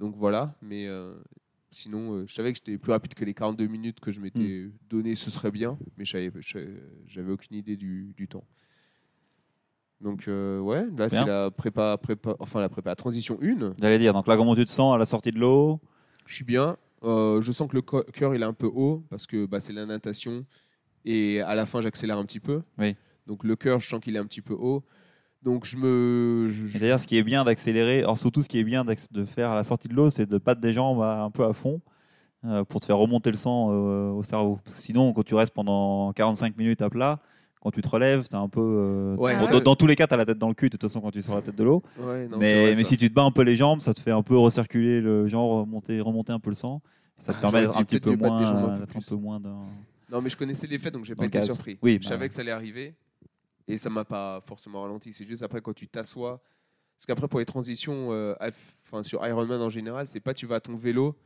Donc 0.00 0.14
voilà. 0.16 0.54
Mais 0.62 0.86
euh, 0.86 1.14
sinon, 1.70 2.14
euh, 2.14 2.24
je 2.26 2.34
savais 2.34 2.52
que 2.52 2.58
j'étais 2.58 2.78
plus 2.78 2.92
rapide 2.92 3.14
que 3.14 3.24
les 3.24 3.34
42 3.34 3.66
minutes 3.66 4.00
que 4.00 4.10
je 4.10 4.20
m'étais 4.20 4.40
Mm. 4.66 4.72
donné. 4.88 5.14
Ce 5.14 5.30
serait 5.30 5.50
bien. 5.50 5.78
Mais 5.96 6.04
j'avais 6.04 6.30
j'avais 7.06 7.30
aucune 7.32 7.56
idée 7.56 7.76
du, 7.76 8.12
du 8.16 8.28
temps. 8.28 8.44
Donc 10.00 10.28
euh, 10.28 10.58
ouais, 10.60 10.86
là 10.96 11.08
c'est 11.10 11.24
la 11.26 11.50
prépa, 11.50 11.96
prépa, 11.98 12.34
enfin 12.38 12.60
la 12.60 12.70
prépa 12.70 12.94
transition 12.96 13.38
1. 13.42 13.74
J'allais 13.78 13.98
dire, 13.98 14.14
donc 14.14 14.26
là, 14.26 14.36
comment 14.36 14.54
tu 14.56 14.64
te 14.64 14.70
sens 14.70 14.94
à 14.94 14.98
la 14.98 15.04
sortie 15.04 15.30
de 15.30 15.38
l'eau 15.38 15.78
Je 16.26 16.34
suis 16.34 16.44
bien. 16.44 16.76
Euh, 17.02 17.40
je 17.42 17.52
sens 17.52 17.68
que 17.70 17.76
le 17.76 17.82
cœur 17.82 18.34
il 18.34 18.42
est 18.42 18.46
un 18.46 18.52
peu 18.54 18.66
haut 18.72 19.04
parce 19.10 19.26
que 19.26 19.46
bah, 19.46 19.60
c'est 19.60 19.72
la 19.72 19.86
natation 19.86 20.44
et 21.04 21.40
à 21.40 21.54
la 21.54 21.64
fin 21.66 21.80
j'accélère 21.82 22.16
un 22.18 22.24
petit 22.24 22.40
peu. 22.40 22.62
Oui. 22.78 22.94
Donc 23.26 23.44
le 23.44 23.56
cœur, 23.56 23.78
je 23.80 23.88
sens 23.88 24.00
qu'il 24.00 24.16
est 24.16 24.18
un 24.18 24.26
petit 24.26 24.42
peu 24.42 24.54
haut. 24.54 24.82
Donc 25.42 25.64
je 25.64 25.76
me. 25.76 26.50
je- 26.50 26.78
d'ailleurs, 26.78 27.00
ce 27.00 27.06
qui 27.06 27.16
est 27.16 27.22
bien 27.22 27.44
d'accélérer, 27.44 28.00
alors 28.00 28.18
surtout 28.18 28.42
ce 28.42 28.48
qui 28.48 28.58
est 28.58 28.64
bien 28.64 28.84
de 28.84 29.24
faire 29.24 29.50
à 29.50 29.54
la 29.54 29.64
sortie 29.64 29.88
de 29.88 29.94
l'eau, 29.94 30.10
c'est 30.10 30.26
de 30.28 30.38
battre 30.38 30.60
des 30.60 30.72
jambes 30.72 31.00
un 31.02 31.30
peu 31.30 31.44
à 31.44 31.52
fond 31.54 31.80
euh, 32.44 32.64
pour 32.64 32.80
te 32.80 32.86
faire 32.86 32.98
remonter 32.98 33.30
le 33.30 33.36
sang 33.38 33.68
euh, 33.70 34.10
au 34.10 34.22
cerveau. 34.22 34.58
Parce 34.64 34.76
que 34.76 34.82
sinon, 34.82 35.12
quand 35.12 35.22
tu 35.22 35.34
restes 35.34 35.54
pendant 35.54 36.12
45 36.12 36.56
minutes 36.58 36.82
à 36.82 36.90
plat, 36.90 37.18
quand 37.62 37.70
tu 37.70 37.80
te 37.80 37.88
relèves, 37.88 38.28
tu 38.28 38.36
un 38.36 38.48
peu. 38.48 38.60
euh, 38.60 39.16
Ouais, 39.16 39.36
dans, 39.50 39.60
dans 39.60 39.76
tous 39.76 39.86
les 39.86 39.96
cas, 39.96 40.06
tu 40.06 40.14
as 40.14 40.16
la 40.18 40.26
tête 40.26 40.38
dans 40.38 40.48
le 40.48 40.54
cul, 40.54 40.68
de 40.68 40.76
toute 40.76 40.82
façon, 40.88 41.00
quand 41.00 41.10
tu 41.10 41.22
sors 41.22 41.34
la 41.36 41.42
tête 41.42 41.56
de 41.56 41.64
l'eau. 41.64 41.82
Ouais, 41.98 42.28
mais 42.38 42.74
si 42.84 42.96
tu 42.98 43.08
te 43.08 43.14
bats 43.14 43.22
un 43.24 43.30
peu 43.32 43.42
les 43.42 43.56
jambes, 43.56 43.80
ça 43.80 43.94
te 43.94 44.00
fait 44.00 44.10
un 44.12 44.22
peu 44.22 44.36
recirculer 44.36 45.00
le 45.00 45.26
genre, 45.26 45.60
remonter, 45.62 46.00
remonter 46.00 46.32
un 46.32 46.38
peu 46.38 46.50
le 46.50 46.56
sang. 46.56 46.82
Ça 47.18 47.32
te 47.32 47.38
Ah, 47.38 47.40
permet 47.42 47.60
d'être 47.62 47.76
un 47.78 47.84
petit 47.84 48.00
peu 48.00 48.10
un 48.12 48.16
moins, 48.16 48.76
peu 48.76 48.82
un 48.82 48.86
plus. 48.86 49.06
peu 49.08 49.14
moins 49.16 49.40
dans. 49.40 49.66
Non, 50.10 50.20
mais 50.22 50.30
je 50.30 50.36
connaissais 50.38 50.66
les 50.66 50.78
faits 50.78 50.92
donc 50.92 51.04
j'ai 51.04 51.14
pas 51.14 51.24
été 51.26 51.40
surpris. 51.42 51.78
Oui, 51.82 51.98
je 52.00 52.06
bah 52.06 52.08
savais 52.14 52.22
ouais. 52.22 52.28
que 52.28 52.34
ça 52.34 52.40
allait 52.40 52.50
arriver 52.50 52.94
et 53.72 53.78
ça 53.78 53.90
m'a 53.90 54.04
pas 54.04 54.40
forcément 54.46 54.82
ralenti. 54.82 55.12
C'est 55.12 55.24
juste 55.24 55.42
après 55.42 55.60
quand 55.60 55.72
tu 55.74 55.88
t'assois. 55.88 56.42
Parce 56.96 57.06
qu'après, 57.06 57.28
pour 57.28 57.38
les 57.40 57.46
transitions, 57.46 58.12
euh, 58.12 58.34
enfin, 58.84 59.02
sur 59.02 59.26
Ironman 59.26 59.60
en 59.62 59.70
général, 59.70 60.06
c'est 60.06 60.20
pas 60.20 60.34
tu 60.34 60.46
vas 60.46 60.56
à 60.56 60.60
ton 60.60 60.76
vélo, 60.76 61.16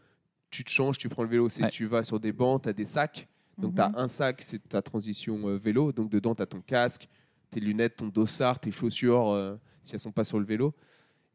tu 0.50 0.62
te 0.62 0.70
changes, 0.70 0.98
tu 0.98 1.08
prends 1.08 1.24
le 1.24 1.28
vélo. 1.28 1.48
C'est 1.48 1.64
Ouais. 1.64 1.68
tu 1.68 1.86
vas 1.86 2.04
sur 2.04 2.20
des 2.20 2.32
bancs, 2.32 2.62
tu 2.62 2.68
as 2.68 2.72
des 2.72 2.84
sacs. 2.84 3.26
Donc, 3.58 3.70
Mhm. 3.72 3.76
tu 3.76 3.82
as 3.82 3.92
un 4.00 4.08
sac, 4.08 4.40
c'est 4.42 4.68
ta 4.68 4.82
transition 4.82 5.48
euh, 5.48 5.56
vélo. 5.56 5.92
Donc, 5.92 6.10
dedans, 6.10 6.34
tu 6.34 6.42
as 6.42 6.46
ton 6.46 6.60
casque, 6.60 7.08
tes 7.50 7.58
lunettes, 7.60 7.96
ton 7.96 8.06
dossard, 8.08 8.60
tes 8.60 8.70
chaussures, 8.70 9.30
euh, 9.30 9.56
si 9.82 9.94
elles 9.94 10.00
sont 10.00 10.12
pas 10.12 10.24
sur 10.24 10.38
le 10.38 10.44
vélo. 10.44 10.74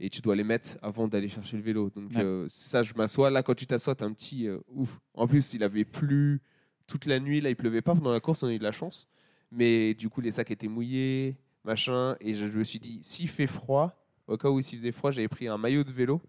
Et 0.02 0.10
tu 0.10 0.22
dois 0.22 0.36
les 0.38 0.46
mettre 0.46 0.78
avant 0.82 1.10
d'aller 1.10 1.28
chercher 1.28 1.58
le 1.58 1.64
vélo. 1.64 1.90
Donc, 1.90 2.12
Ouais. 2.12 2.24
euh, 2.24 2.46
ça, 2.48 2.82
je 2.82 2.94
m'assois. 2.94 3.30
Là, 3.30 3.44
quand 3.44 3.56
tu 3.56 3.66
t'assois, 3.68 3.96
t'as 3.96 4.06
un 4.06 4.14
petit 4.14 4.48
euh, 4.48 4.60
ouf. 4.70 5.00
En 5.14 5.28
plus, 5.28 5.54
il 5.54 5.64
avait 5.64 5.84
plu 5.84 6.42
toute 6.88 7.06
la 7.06 7.20
nuit. 7.20 7.42
Là, 7.42 7.50
il 7.50 7.56
pleuvait 7.58 7.82
pas 7.82 7.94
pendant 7.94 8.14
la 8.14 8.22
course, 8.22 8.44
on 8.44 8.48
a 8.48 8.54
eu 8.54 8.58
de 8.60 8.64
la 8.64 8.72
chance. 8.72 9.08
Mais 9.52 9.94
du 9.94 10.10
coup, 10.10 10.22
les 10.22 10.32
sacs 10.32 10.52
étaient 10.52 10.68
mouillés, 10.68 11.38
machin. 11.64 12.16
Et 12.22 12.34
je, 12.34 12.50
je 12.50 12.58
me 12.60 12.64
suis 12.64 12.80
dit, 12.80 13.00
s'il 13.02 13.28
fait 13.30 13.48
froid, 13.48 13.96
au 14.28 14.38
cas 14.38 14.50
où 14.50 14.62
s'il 14.62 14.78
faisait 14.80 14.92
froid, 14.92 15.12
j'avais 15.12 15.28
pris 15.28 15.48
un 15.48 15.58
maillot 15.58 15.84
de 15.84 15.92
vélo. 15.92 16.22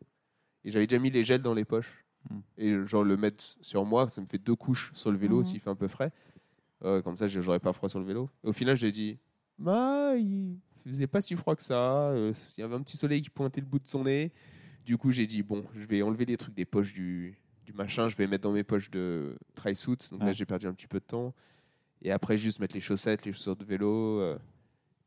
Et 0.64 0.70
j'avais 0.70 0.87
déjà 0.87 1.00
mis 1.00 1.11
les 1.11 1.22
gels 1.24 1.42
dans 1.42 1.54
les 1.54 1.64
poches. 1.64 2.04
Hmm. 2.30 2.40
Et 2.59 2.87
genre 2.87 3.02
le 3.04 3.16
mettre 3.16 3.42
sur 3.61 3.85
moi, 3.85 4.09
ça 4.09 4.20
me 4.20 4.26
fait 4.26 4.38
deux 4.38 4.54
couches 4.54 4.90
sur 4.94 5.11
le 5.11 5.16
vélo 5.18 5.38
Mhm. 5.38 5.44
s'il 5.44 5.61
fait 5.61 5.70
un 5.70 5.74
peu 5.74 5.88
frais. 5.88 6.12
Euh, 6.85 7.02
comme 7.02 7.16
ça, 7.16 7.26
je- 7.26 7.40
j'aurais 7.40 7.61
pas 7.61 7.72
froid 7.72 7.88
sur 7.88 7.98
le 7.98 8.04
vélo. 8.06 8.28
Et 8.44 8.48
au 8.48 8.52
final, 8.52 8.76
j'ai 8.76 8.90
dit, 8.90 9.18
bah, 9.59 10.14
il 10.16 10.59
faisait 10.87 11.06
pas 11.06 11.20
si 11.20 11.35
froid 11.37 11.54
que 11.56 11.62
ça. 11.62 12.09
Euh, 12.11 12.33
Il 12.56 12.61
y 12.61 12.64
avait 12.64 12.74
un 12.74 12.83
petit 12.83 12.96
soleil 12.96 13.20
qui 13.22 13.30
pointait 13.30 13.61
le 13.61 13.66
bout 13.66 13.78
de 13.78 13.87
son 13.88 14.04
nez. 14.04 14.33
Du 14.85 14.96
coup, 14.96 15.11
j'ai 15.11 15.26
dit, 15.26 15.42
bon, 15.42 15.64
je 15.74 15.87
vais 15.87 16.00
enlever 16.02 16.24
les 16.24 16.37
trucs 16.38 16.54
des 16.54 16.64
poches 16.64 16.92
du, 16.94 17.38
du 17.66 17.72
machin, 17.74 18.09
je 18.09 18.16
vais 18.16 18.26
mettre 18.26 18.42
dans 18.44 18.52
mes 18.52 18.64
poches 18.64 18.90
de 18.90 19.37
tri-suit. 19.54 19.96
Donc 20.11 20.20
là, 20.22 20.33
j'ai 20.33 20.46
perdu 20.46 20.66
un 20.66 20.72
petit 20.74 20.87
peu 20.87 21.00
de 21.00 21.04
temps. 21.04 21.35
Et 22.02 22.10
après, 22.12 22.36
juste 22.36 22.60
mettre 22.60 22.74
les 22.74 22.80
chaussettes, 22.80 23.24
les 23.24 23.32
chaussures 23.32 23.56
de 23.56 23.64
vélo. 23.64 24.20
euh. 24.20 24.38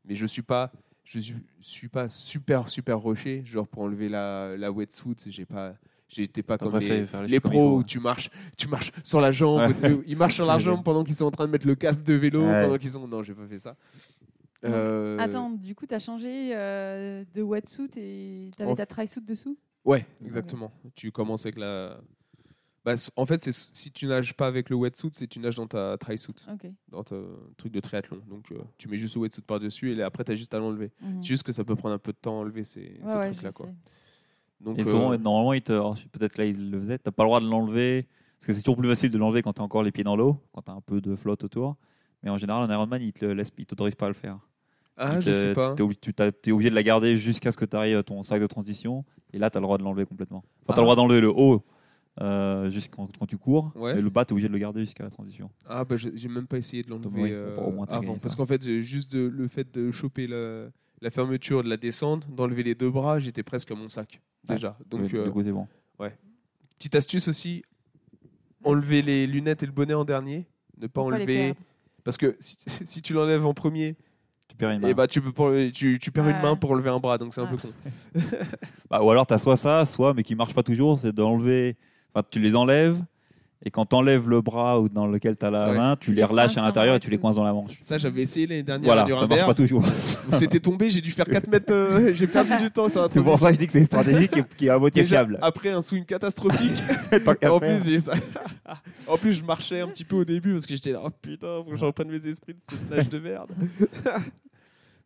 Mais 0.04 0.14
je 0.14 0.26
suis 0.26 0.42
pas, 0.42 0.70
je 1.04 1.18
suis, 1.18 1.34
suis 1.60 1.88
pas 1.88 2.08
super, 2.08 2.68
super 2.68 2.98
rocher. 2.98 3.42
Genre, 3.44 3.66
pour 3.66 3.82
enlever 3.82 4.08
la, 4.08 4.56
la 4.56 4.70
wetsuit, 4.70 5.16
j'ai 5.26 5.46
pas. 5.46 5.74
J'étais 6.06 6.42
pas 6.42 6.58
T'as 6.58 6.64
comme 6.66 6.74
pas 6.74 6.78
les, 6.80 7.06
faire 7.06 7.22
les 7.22 7.28
les 7.28 7.34
choses 7.36 7.42
comme 7.42 7.50
il 7.52 7.56
pros 7.58 7.68
faut, 7.70 7.74
où 7.76 7.78
ouais. 7.78 7.84
tu 7.84 7.98
marches, 7.98 8.30
tu 8.56 8.68
marches 8.68 8.92
sur 9.02 9.20
la 9.20 9.32
jambe. 9.32 9.58
Ouais. 9.82 9.98
Ils 10.06 10.16
marchent 10.16 10.34
sur 10.34 10.44
la 10.46 10.58
J'imagine. 10.58 10.76
jambe 10.76 10.84
pendant 10.84 11.02
qu'ils 11.02 11.14
sont 11.16 11.24
en 11.24 11.30
train 11.32 11.46
de 11.46 11.50
mettre 11.50 11.66
le 11.66 11.74
casque 11.74 12.04
de 12.04 12.14
vélo. 12.14 12.44
Ouais. 12.46 12.62
Pendant 12.64 12.78
qu'ils 12.78 12.90
sont. 12.90 13.08
Non, 13.08 13.22
j'ai 13.22 13.34
pas 13.34 13.46
fait 13.48 13.58
ça. 13.58 13.74
Euh, 14.64 15.16
Attends, 15.18 15.50
du 15.50 15.74
coup, 15.74 15.86
tu 15.86 15.94
as 15.94 15.98
changé 15.98 16.54
euh, 16.54 17.24
de 17.34 17.42
wetsuit 17.42 17.88
et 17.96 18.50
tu 18.56 18.62
avais 18.62 18.72
En- 18.72 18.76
ta 18.76 18.86
tri-suit 18.86 19.20
dessous? 19.22 19.58
Ouais, 19.84 20.06
exactement. 20.24 20.70
Tu 20.94 21.10
commences 21.10 21.44
avec 21.46 21.58
la. 21.58 21.98
Bah, 22.84 22.94
en 23.16 23.24
fait, 23.26 23.40
c'est 23.40 23.52
si 23.52 23.90
tu 23.92 24.06
nages 24.06 24.34
pas 24.34 24.46
avec 24.46 24.68
le 24.68 24.76
wetsuit, 24.76 25.08
c'est 25.12 25.26
tu 25.26 25.38
nages 25.40 25.56
dans 25.56 25.66
ta 25.66 25.96
tri-suit, 25.96 26.34
dans 26.90 27.02
ton 27.02 27.24
truc 27.56 27.72
de 27.72 27.80
triathlon. 27.80 28.18
Donc 28.28 28.52
euh, 28.52 28.58
tu 28.76 28.88
mets 28.88 28.96
juste 28.98 29.14
le 29.14 29.22
wetsuit 29.22 29.40
par-dessus 29.42 29.92
et 29.92 29.94
là, 29.94 30.04
après 30.06 30.22
tu 30.24 30.32
as 30.32 30.34
juste 30.34 30.52
à 30.52 30.58
l'enlever. 30.58 30.90
Mhm. 31.00 31.22
C'est 31.22 31.28
juste 31.28 31.42
que 31.44 31.52
ça 31.52 31.64
peut 31.64 31.76
prendre 31.76 31.94
un 31.94 31.98
peu 31.98 32.12
de 32.12 32.18
temps 32.18 32.36
à 32.38 32.40
enlever 32.42 32.62
ces, 32.64 33.00
ces 33.00 33.02
Ouais, 33.08 33.14
ouais, 33.16 33.32
trucs-là. 33.32 33.50
Donc, 34.60 34.78
Et 34.78 34.82
euh, 34.82 34.84
souvent, 34.84 35.16
normalement, 35.18 35.58
te- 35.60 35.72
alors, 35.72 35.96
peut-être 36.12 36.36
là, 36.38 36.44
il 36.46 36.70
le 36.70 36.78
faisait, 36.80 36.98
tu 36.98 37.02
n'as 37.06 37.12
pas 37.12 37.22
le 37.24 37.28
droit 37.28 37.40
de 37.40 37.46
l'enlever, 37.48 38.06
parce 38.38 38.46
que 38.46 38.52
c'est 38.52 38.62
toujours 38.62 38.76
plus 38.78 38.88
facile 38.88 39.10
de 39.10 39.18
l'enlever 39.18 39.42
quand 39.42 39.52
tu 39.54 39.60
as 39.60 39.64
encore 39.64 39.82
les 39.82 39.90
pieds 39.92 40.04
dans 40.04 40.16
l'eau, 40.16 40.38
quand 40.52 40.62
tu 40.62 40.70
as 40.70 40.74
un 40.74 40.80
peu 40.80 41.00
de 41.00 41.16
flotte 41.16 41.44
autour. 41.44 41.76
Mais 42.22 42.30
en 42.30 42.38
général, 42.38 42.62
en 42.68 42.72
Ironman, 42.72 43.02
il 43.02 43.12
te 43.12 43.24
laisse, 43.26 43.50
il 43.58 43.66
t'autorise 43.66 43.94
pas 43.94 44.06
à 44.06 44.08
le 44.08 44.14
faire. 44.14 44.38
ah, 44.96 45.20
je 45.20 45.32
sais 45.32 45.52
pas. 45.54 45.74
t'es 45.74 45.82
obli- 45.82 45.98
Tu 45.98 46.12
es 46.50 46.52
obligé 46.52 46.70
de 46.70 46.74
la 46.74 46.82
garder 46.82 47.16
jusqu'à 47.16 47.50
ce 47.52 47.56
que 47.56 47.64
tu 47.64 47.76
arrives 47.76 47.96
à 47.98 48.02
ton 48.02 48.22
sac 48.22 48.40
de 48.40 48.46
transition, 48.46 49.04
et 49.32 49.38
là, 49.38 49.50
tu 49.50 49.56
as 49.58 49.60
le 49.60 49.64
droit 49.66 49.76
de 49.78 49.82
l'enlever 49.82 50.06
complètement. 50.06 50.44
Enfin, 50.62 50.66
tu 50.68 50.70
as 50.72 50.74
Ah. 50.74 50.80
le 50.80 50.84
droit 50.84 50.96
d'enlever 50.96 51.20
le 51.20 51.30
haut 51.30 51.62
euh, 52.20 52.70
jusqu'à 52.70 52.96
quand, 53.18 53.26
tu 53.26 53.36
cours, 53.38 53.72
Ouais. 53.74 53.98
et 53.98 54.00
le 54.00 54.08
bas, 54.10 54.24
tu 54.24 54.30
es 54.30 54.32
obligé 54.34 54.48
de 54.48 54.52
le 54.52 54.58
garder 54.58 54.80
jusqu'à 54.80 55.04
la 55.04 55.10
transition. 55.10 55.50
Ah, 55.68 55.84
bah, 55.84 55.96
j'ai 55.96 56.28
même 56.28 56.46
pas 56.46 56.58
essayé 56.58 56.82
de 56.82 56.90
l'enlever 56.90 57.22
Oui, 57.22 57.30
euh, 57.32 57.56
avant. 57.88 58.16
Parce 58.18 58.34
qu'en 58.36 58.46
fait, 58.46 58.62
juste 58.80 59.12
de- 59.12 59.26
le 59.28 59.48
fait 59.48 59.72
de 59.74 59.90
choper 59.90 60.26
la, 60.26 60.66
la 61.00 61.10
fermeture, 61.10 61.62
de 61.64 61.68
la 61.68 61.76
descendre, 61.76 62.26
d'enlever 62.28 62.62
les 62.62 62.74
deux 62.74 62.90
bras, 62.90 63.18
j'étais 63.18 63.42
presque 63.42 63.70
à 63.70 63.74
mon 63.74 63.88
sac 63.88 64.20
Ouais. 64.48 64.54
déjà. 64.56 64.76
Donc, 64.90 65.00
Oui, 65.02 65.10
euh, 65.14 65.30
coup, 65.30 65.42
bon. 65.42 65.66
petite 66.78 66.94
astuce 66.96 67.28
aussi 67.28 67.62
enlever 68.62 69.02
les 69.02 69.26
lunettes 69.26 69.62
et 69.62 69.66
le 69.66 69.72
bonnet 69.72 69.94
en 69.94 70.04
dernier. 70.04 70.46
Ne 70.80 70.86
pas 70.86 71.00
enlever. 71.02 71.54
Parce 72.04 72.16
que 72.16 72.36
si, 72.40 72.56
si 72.84 73.02
tu 73.02 73.12
l'enlèves 73.14 73.44
en 73.46 73.54
premier, 73.54 73.96
Tu 74.48 74.56
perds 74.56 74.70
une 74.70 74.80
main. 74.82 74.88
et 74.88 74.94
bah, 74.94 75.06
tu, 75.06 75.20
peux 75.22 75.32
pas- 75.32 75.70
tu, 75.72 75.98
tu 75.98 76.10
perds 76.10 76.28
une 76.28 76.36
Ouais. 76.36 76.42
main 76.42 76.56
pour 76.56 76.70
enlever 76.72 76.90
un 76.90 76.98
bras, 77.00 77.16
donc 77.18 77.32
c'est 77.34 77.40
un 77.40 77.44
Ouais. 77.44 77.50
peu 77.50 77.56
con. 77.68 77.72
Bah, 78.90 79.02
ou 79.02 79.10
alors, 79.10 79.26
tu 79.26 79.34
as 79.34 79.38
soit 79.38 79.56
ça, 79.56 79.84
soit, 79.86 80.14
mais 80.14 80.22
qui 80.22 80.34
marche 80.34 80.52
pas 80.54 80.62
toujours, 80.62 80.98
c'est 80.98 81.12
d'enlever. 81.12 81.76
Enfin, 82.14 82.24
tu 82.30 82.38
les 82.38 82.54
enlèves, 82.54 82.96
et 83.66 83.70
quand 83.70 83.86
tu 83.86 83.96
enlèves 83.96 84.28
le 84.28 84.40
bras 84.42 84.78
ou 84.80 84.88
dans 84.88 85.06
lequel 85.06 85.36
tu 85.36 85.44
as 85.46 85.50
la 85.50 85.70
Ouais. 85.70 85.76
main, 85.76 85.96
tu 85.96 86.12
les 86.14 86.22
relâches 86.22 86.56
à 86.58 86.62
l'intérieur 86.62 86.94
et 86.96 87.00
tu 87.00 87.10
les 87.10 87.18
coinces 87.18 87.34
dans 87.36 87.42
la 87.44 87.52
manche. 87.52 87.78
Ça, 87.80 87.96
j'avais 87.98 88.22
essayé 88.22 88.46
l'année 88.46 88.62
dernière 88.62 88.84
Voilà, 88.84 89.02
à 89.02 89.20
ça 89.20 89.26
marche 89.26 89.46
pas 89.46 89.54
toujours. 89.54 89.84
C'était 90.32 90.60
tombé, 90.60 90.90
j'ai 90.90 91.00
dû 91.00 91.10
faire 91.10 91.24
4 91.24 91.48
mètres. 91.48 91.72
euh, 91.72 92.12
j'ai 92.14 92.26
perdu 92.26 92.52
du 92.58 92.70
temps 92.70 92.86
C'est 92.88 93.20
pour 93.22 93.38
ça 93.38 93.48
que 93.48 93.54
je 93.54 93.60
dis 93.60 93.66
que 93.66 93.72
c'est 93.72 93.78
une 93.80 93.86
stratégie 93.86 94.28
qui 94.56 94.66
est, 94.66 94.68
à 94.68 94.78
moitié 94.78 95.02
Déjà, 95.02 95.16
fiable. 95.16 95.38
après 95.42 95.70
un 95.70 95.80
swing 95.80 96.04
catastrophique, 96.04 96.72
en 97.48 97.58
plus, 97.58 98.10
en 99.08 99.16
plus, 99.16 99.32
je 99.32 99.44
marchais 99.44 99.80
un 99.80 99.88
petit 99.88 100.04
peu 100.04 100.16
au 100.16 100.24
début 100.24 100.52
parce 100.52 100.66
que 100.66 100.74
j'étais 100.74 100.92
là, 100.92 101.00
oh 101.04 101.08
putain, 101.22 101.62
faut 101.64 101.70
que 101.70 101.76
je 101.76 101.84
reprenne 101.84 102.10
mes 102.10 102.26
esprits 102.26 102.54
de 102.54 102.60
cette 102.60 102.88
nage 102.90 103.08
de 103.08 103.18
merde. 103.18 103.48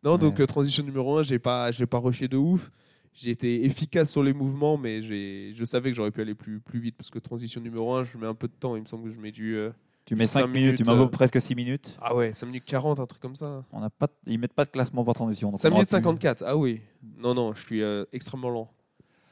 non, 0.03 0.17
donc 0.17 0.35
Ouais. 0.35 0.41
euh, 0.43 0.45
transition 0.47 0.83
numéro 0.83 1.17
1, 1.17 1.23
j'ai 1.23 1.39
pas, 1.39 1.71
j'ai 1.71 1.85
pas 1.85 1.97
rushé 1.99 2.27
de 2.27 2.37
ouf. 2.37 2.69
J'ai 3.13 3.31
été 3.31 3.65
efficace 3.65 4.11
sur 4.11 4.23
les 4.23 4.33
mouvements, 4.33 4.77
mais 4.77 5.01
j'ai, 5.01 5.51
je 5.53 5.65
savais 5.65 5.89
que 5.91 5.95
j'aurais 5.95 6.11
pu 6.11 6.21
aller 6.21 6.35
plus, 6.35 6.59
plus 6.59 6.79
vite 6.79 6.95
parce 6.97 7.09
que 7.09 7.19
transition 7.19 7.59
numéro 7.61 7.93
1, 7.93 8.03
je 8.05 8.17
mets 8.17 8.27
un 8.27 8.33
peu 8.35 8.47
de 8.47 8.53
temps. 8.53 8.75
Il 8.75 8.81
me 8.83 8.87
semble 8.87 9.09
que 9.09 9.15
je 9.15 9.19
mets 9.19 9.31
du. 9.31 9.55
euh, 9.55 9.71
Tu 10.05 10.15
mets 10.15 10.25
cinq 10.25 10.41
5 10.41 10.47
minutes, 10.47 10.77
tu 10.77 10.83
mets 10.83 10.91
euh, 10.97 11.05
presque 11.07 11.41
6 11.41 11.53
minutes. 11.55 11.97
Ah 12.01 12.15
ouais, 12.15 12.31
5 12.33 12.45
minutes 12.47 12.65
40, 12.65 12.99
un 12.99 13.05
truc 13.05 13.21
comme 13.21 13.35
ça. 13.35 13.65
On 13.73 13.81
a 13.83 13.89
pas, 13.89 14.07
ils 14.25 14.39
mettent 14.39 14.53
pas 14.53 14.65
de 14.65 14.69
classement 14.71 15.03
par 15.03 15.15
transition. 15.15 15.49
donc 15.49 15.59
5 15.59 15.67
on 15.67 15.71
aura 15.71 15.79
minutes 15.79 15.89
plus- 15.89 15.95
54, 15.97 16.43
ah 16.47 16.55
oui. 16.55 16.81
Non, 17.17 17.33
non, 17.33 17.53
je 17.53 17.61
suis 17.65 17.81
euh, 17.81 18.05
extrêmement 18.13 18.49
lent. 18.49 18.71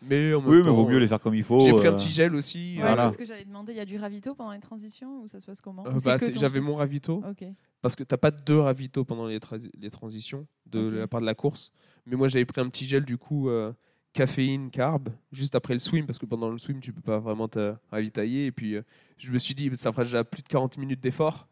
Mais 0.03 0.33
en 0.33 0.41
même 0.41 0.49
Oui, 0.51 0.57
mais 0.63 0.69
vaut 0.69 0.87
mieux 0.87 0.99
les 0.99 1.07
faire 1.07 1.19
comme 1.19 1.33
il 1.33 1.43
faut. 1.43 1.59
J'ai 1.59 1.73
pris 1.73 1.87
un 1.87 1.91
euh, 1.91 1.95
petit 1.95 2.11
gel 2.11 2.35
aussi. 2.35 2.75
Ouais, 2.75 2.81
Voilà. 2.81 3.07
c'est 3.07 3.13
ce 3.13 3.17
que 3.17 3.25
j'allais 3.25 3.45
demander. 3.45 3.73
Il 3.73 3.77
y 3.77 3.81
a 3.81 3.85
du 3.85 3.97
ravito 3.97 4.35
pendant 4.35 4.51
les 4.51 4.59
transitions 4.59 5.21
ou 5.23 5.27
ça 5.27 5.39
se 5.39 5.45
passe 5.45 5.59
comment? 5.59 5.87
Euh, 5.87 5.97
bah, 6.05 6.17
J'avais 6.35 6.59
mon 6.61 6.75
ravito. 6.75 7.23
Ok. 7.27 7.45
Parce 7.81 7.95
que 7.95 8.03
t'as 8.03 8.17
pas 8.17 8.31
deux 8.31 8.59
ravitaux 8.59 9.05
pendant 9.05 9.27
les, 9.27 9.39
tra- 9.39 9.69
les 9.77 9.89
transitions 9.89 10.47
de 10.65 10.89
la 10.89 11.07
part 11.07 11.21
de 11.21 11.25
la 11.25 11.35
course. 11.35 11.71
Mais 12.05 12.15
moi 12.15 12.27
j'avais 12.27 12.45
pris 12.45 12.61
un 12.61 12.69
petit 12.69 12.85
gel 12.85 13.05
du 13.05 13.17
coup 13.17 13.49
euh, 13.49 13.73
caféine, 14.13 14.69
carb, 14.71 15.09
juste 15.31 15.55
après 15.55 15.73
le 15.73 15.79
swim 15.79 16.05
parce 16.05 16.19
que 16.19 16.25
pendant 16.25 16.49
le 16.49 16.57
swim 16.57 16.79
tu 16.79 16.93
peux 16.93 17.01
pas 17.01 17.19
vraiment 17.19 17.47
te 17.47 17.73
ravitailler. 17.91 18.45
Et 18.45 18.51
puis 18.51 18.75
euh, 18.75 18.81
je 19.17 19.31
me 19.31 19.37
suis 19.37 19.53
dit 19.53 19.69
ça 19.75 19.91
fera 19.91 20.03
déjà 20.03 20.23
plus 20.23 20.41
de 20.41 20.47
40 20.47 20.77
minutes 20.77 21.01
d'effort, 21.01 21.47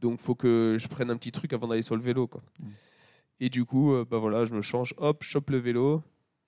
donc 0.00 0.20
faut 0.20 0.34
que 0.34 0.76
je 0.78 0.88
prenne 0.88 1.10
un 1.10 1.16
petit 1.16 1.32
truc 1.32 1.52
avant 1.52 1.68
d'aller 1.68 1.82
sur 1.82 1.96
le 1.96 2.02
vélo 2.02 2.26
quoi. 2.26 2.42
Mm. 2.60 2.66
Et 3.40 3.48
du 3.48 3.64
coup 3.64 3.92
euh, 3.92 4.04
bah 4.08 4.18
voilà 4.18 4.44
je 4.44 4.54
me 4.54 4.62
change, 4.62 4.94
hop, 4.98 5.22
chope 5.22 5.50
le 5.50 5.58
vélo 5.58 6.02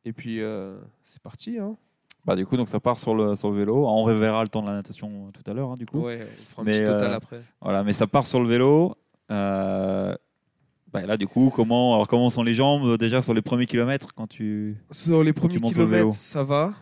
et 0.04 0.12
puis 0.12 0.40
c'est 1.02 1.22
parti. 1.22 1.58
Hein. 1.58 1.76
Bah, 2.24 2.36
du 2.36 2.46
coup, 2.46 2.56
donc 2.56 2.68
ça 2.68 2.80
part 2.80 2.98
sur 2.98 3.14
le, 3.14 3.36
sur 3.36 3.50
le 3.50 3.58
vélo. 3.58 3.86
On 3.86 4.02
reverra 4.02 4.42
le 4.42 4.48
temps 4.48 4.62
de 4.62 4.68
la 4.68 4.74
natation 4.74 5.30
tout 5.32 5.42
à 5.50 5.52
l'heure, 5.52 5.72
hein, 5.72 5.76
du 5.76 5.84
coup. 5.84 6.00
Ouais, 6.00 6.26
on 6.26 6.42
fera 6.42 6.62
un 6.62 6.64
Mais, 6.64 6.72
petit 6.72 6.84
total 6.84 7.12
après. 7.12 7.42
Voilà, 7.60 7.84
mais 7.84 7.92
ça 7.92 8.06
part 8.06 8.26
sur 8.26 8.40
le 8.40 8.48
vélo. 8.48 8.96
Euh, 9.30 10.14
bah, 10.92 11.02
là, 11.06 11.16
du 11.16 11.26
coup, 11.26 11.52
comment, 11.54 11.94
alors, 11.94 12.06
comment 12.06 12.30
sont 12.30 12.42
les 12.42 12.54
jambes 12.54 12.86
euh, 12.86 12.96
déjà 12.96 13.20
sur 13.20 13.34
les 13.34 13.42
premiers 13.42 13.66
kilomètres 13.66 14.14
quand 14.14 14.26
tu. 14.26 14.76
Sur 14.90 15.24
les 15.24 15.32
premiers 15.32 15.60
kilomètres, 15.60 16.12
ça 16.12 16.44
va. 16.44 16.74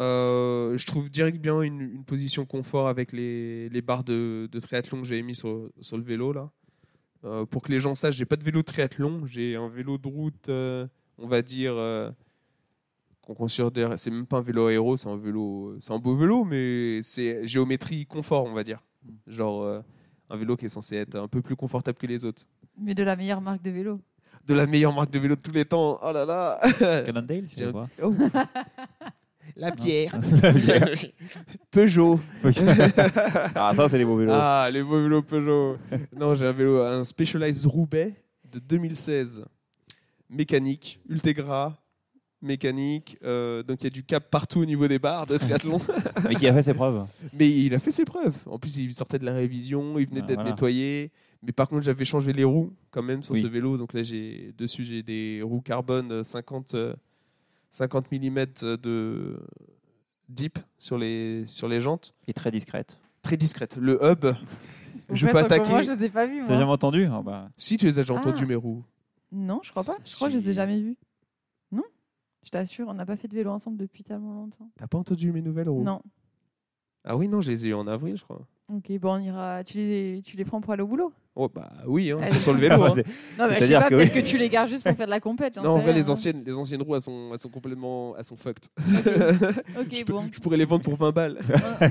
Euh, 0.00 0.76
je 0.76 0.84
trouve 0.86 1.08
direct 1.08 1.38
bien 1.38 1.62
une, 1.62 1.80
une 1.80 2.04
position 2.04 2.44
confort 2.44 2.88
avec 2.88 3.12
les, 3.12 3.68
les 3.68 3.80
barres 3.80 4.02
de, 4.02 4.48
de 4.50 4.60
triathlon 4.60 5.00
que 5.00 5.06
j'avais 5.06 5.22
mis 5.22 5.36
sur, 5.36 5.70
sur 5.80 5.96
le 5.96 6.02
vélo 6.02 6.32
là. 6.32 6.50
Euh, 7.24 7.46
pour 7.46 7.62
que 7.62 7.70
les 7.70 7.78
gens 7.78 7.94
sachent, 7.94 8.16
j'ai 8.16 8.24
pas 8.24 8.34
de 8.36 8.44
vélo 8.44 8.58
de 8.60 8.64
triathlon, 8.64 9.24
j'ai 9.24 9.54
un 9.54 9.68
vélo 9.68 9.96
de 9.96 10.08
route, 10.08 10.48
euh, 10.48 10.86
on 11.16 11.28
va 11.28 11.42
dire 11.42 11.74
qu'on 13.22 13.34
considère, 13.34 13.96
c'est 13.96 14.10
même 14.10 14.26
pas 14.26 14.38
un 14.38 14.42
vélo 14.42 14.66
aéro, 14.66 14.96
c'est 14.96 15.08
un 15.08 15.16
vélo, 15.16 15.76
c'est 15.78 15.92
un 15.92 15.98
beau 15.98 16.16
vélo, 16.16 16.44
mais 16.44 17.00
c'est 17.02 17.46
géométrie 17.46 18.04
confort, 18.04 18.44
on 18.44 18.52
va 18.52 18.64
dire. 18.64 18.82
Genre 19.28 19.82
un 20.30 20.36
vélo 20.36 20.56
qui 20.56 20.64
est 20.66 20.68
censé 20.68 20.96
être 20.96 21.16
un 21.16 21.28
peu 21.28 21.42
plus 21.42 21.56
confortable 21.56 21.98
que 21.98 22.06
les 22.06 22.24
autres. 22.24 22.42
Mais 22.78 22.94
de 22.94 23.02
la 23.02 23.16
meilleure 23.16 23.40
marque 23.40 23.62
de 23.62 23.70
vélo. 23.70 24.00
De 24.46 24.54
la 24.54 24.66
meilleure 24.66 24.92
marque 24.92 25.10
de 25.10 25.18
vélo 25.18 25.36
de 25.36 25.40
tous 25.40 25.52
les 25.52 25.64
temps. 25.64 25.98
Oh 26.02 26.12
là 26.12 26.24
là. 26.24 26.60
Cannondale 27.04 27.44
je 27.50 27.56
J'ai 27.56 27.64
sais 27.64 27.68
un- 27.68 27.72
pas. 27.72 27.86
Oh. 28.02 28.14
La 29.56 29.70
bière. 29.70 30.18
La 30.42 30.52
bière. 30.52 30.96
Peugeot. 31.70 32.18
ah, 33.54 33.72
ça, 33.74 33.88
c'est 33.88 33.98
les 33.98 34.04
beaux 34.04 34.16
vélos. 34.16 34.32
Ah, 34.34 34.68
les 34.72 34.82
beaux 34.82 35.00
vélos 35.02 35.22
Peugeot. 35.22 35.76
non, 36.16 36.34
j'ai 36.34 36.46
un 36.46 36.52
vélo, 36.52 36.82
un 36.82 37.04
Specialized 37.04 37.66
Roubaix 37.66 38.14
de 38.50 38.58
2016. 38.58 39.44
Mécanique, 40.30 40.98
Ultegra, 41.08 41.76
mécanique. 42.44 43.18
euh, 43.24 43.62
donc 43.62 43.80
il 43.82 43.84
y 43.84 43.86
a 43.88 43.90
du 43.90 44.04
cap 44.04 44.30
partout 44.30 44.60
au 44.60 44.64
niveau 44.64 44.86
des 44.88 44.98
barres 44.98 45.26
de 45.26 45.36
triathlon. 45.36 45.80
Mais 46.28 46.34
qui 46.36 46.46
a 46.46 46.52
fait 46.54 46.62
ses 46.62 46.74
preuves. 46.74 47.06
Mais 47.32 47.50
il 47.50 47.74
a 47.74 47.78
fait 47.78 47.90
ses 47.92 48.04
preuves. 48.04 48.36
En 48.46 48.58
plus, 48.58 48.76
il 48.78 48.92
sortait 48.94 49.18
de 49.18 49.24
la 49.24 49.34
révision, 49.34 49.98
il 49.98 50.06
venait 50.06 50.20
Ah, 50.22 50.26
d'être 50.26 50.36
voilà. 50.36 50.50
nettoyé. 50.50 51.10
Mais 51.42 51.52
par 51.52 51.68
contre, 51.68 51.82
j'avais 51.82 52.04
changé 52.04 52.32
les 52.32 52.44
roues 52.44 52.72
quand 52.90 53.02
même 53.02 53.22
sur 53.22 53.34
Oui. 53.34 53.42
ce 53.42 53.46
vélo. 53.46 53.76
Donc 53.76 53.92
là, 53.92 54.02
j'ai 54.02 54.54
dessus, 54.56 54.84
j'ai 54.84 55.02
des 55.02 55.40
roues 55.42 55.60
carbone 55.60 56.10
euh, 56.12 56.22
50, 56.22 56.74
euh, 56.74 56.94
50 57.70 58.06
mm 58.12 58.44
de 58.82 59.38
deep 60.28 60.58
sur 60.78 60.96
les, 60.98 61.44
sur 61.46 61.68
les 61.68 61.80
jantes. 61.80 62.14
Et 62.28 62.32
très 62.32 62.50
discrète. 62.50 62.96
Très 63.22 63.36
discrète. 63.36 63.76
Le 63.78 63.98
hub, 64.02 64.24
je 65.12 65.26
Ouais, 65.26 65.32
peux 65.32 65.38
attaquer. 65.38 65.70
Moi, 65.70 65.82
je 65.82 65.92
les 65.92 66.04
ai 66.04 66.08
pas 66.08 66.26
vus. 66.26 66.40
T'as 66.44 66.50
moi. 66.50 66.58
jamais 66.60 66.72
entendu? 66.72 67.06
Ah, 67.10 67.20
bah, 67.24 67.48
Si 67.56 67.76
tu 67.76 67.86
les 67.86 67.98
as 67.98 68.02
déjà 68.02 68.14
Ah. 68.16 68.20
entendus, 68.20 68.46
mes 68.46 68.54
roues. 68.54 68.82
Non, 69.32 69.60
je 69.62 69.70
crois 69.70 69.82
pas. 69.84 69.96
Je 70.04 70.14
crois 70.14 70.28
que 70.28 70.34
je 70.34 70.38
les 70.38 70.50
ai 70.50 70.52
jamais 70.52 70.80
vus. 70.80 70.96
Je 72.44 72.50
t'assure, 72.50 72.86
on 72.88 72.94
n'a 72.94 73.06
pas 73.06 73.16
fait 73.16 73.28
de 73.28 73.34
vélo 73.34 73.50
ensemble 73.50 73.78
depuis 73.78 74.02
tellement 74.04 74.34
longtemps. 74.34 74.68
T'as 74.78 74.86
pas 74.86 74.98
entendu 74.98 75.32
mes 75.32 75.40
nouvelles 75.42 75.68
roues 75.68 75.82
Non. 75.82 76.00
Ah 77.06 77.16
oui, 77.16 77.28
non, 77.28 77.40
je 77.40 77.50
les 77.50 77.66
ai 77.66 77.68
eu 77.70 77.74
en 77.74 77.86
avril, 77.86 78.16
je 78.16 78.22
crois. 78.24 78.40
Ok, 78.72 78.90
bon, 78.98 79.14
on 79.14 79.18
ira. 79.18 79.62
Tu 79.64 79.76
les, 79.76 80.22
tu 80.24 80.36
les 80.38 80.44
prends 80.46 80.60
pour 80.62 80.72
aller 80.72 80.82
au 80.82 80.86
boulot 80.86 81.12
Oh, 81.36 81.50
bah 81.54 81.70
oui, 81.86 82.10
hein, 82.12 82.18
ils 82.20 82.24
Ah, 82.24 82.28
sont 82.28 82.38
sur 82.40 82.52
le 82.54 82.60
vélo. 82.60 82.82
hein. 82.84 82.92
C'est- 82.94 83.04
Non, 83.38 83.46
mais 83.48 83.56
je 83.56 83.60
sais 83.60 83.66
C'est-à-dire 83.66 83.80
pas, 83.80 83.88
que 83.90 83.94
peut-être 83.96 84.14
oui. 84.14 84.22
que 84.22 84.26
tu 84.26 84.38
les 84.38 84.48
gardes 84.48 84.70
juste 84.70 84.84
pour 84.86 84.96
faire 84.96 85.04
de 85.06 85.10
la 85.10 85.20
compète. 85.20 85.54
j'en 85.56 85.62
Non, 85.62 85.70
en 85.72 85.76
sais 85.76 85.82
vrai, 85.82 85.92
rien, 85.92 86.00
les 86.02 86.08
hein. 86.08 86.12
anciennes, 86.12 86.42
les 86.46 86.54
anciennes 86.54 86.80
roues, 86.82 86.94
elles 86.94 87.02
sont, 87.02 87.28
elles 87.32 87.38
sont 87.38 87.48
complètement. 87.50 88.14
Elles 88.16 88.24
sont 88.24 88.36
fucked. 88.36 88.64
Ok, 88.78 89.86
je, 89.92 90.04
peux- 90.04 90.12
bon. 90.14 90.28
je 90.32 90.40
pourrais 90.40 90.56
les 90.56 90.64
vendre 90.64 90.82
pour 90.84 90.96
20 90.96 91.10
balles. 91.12 91.38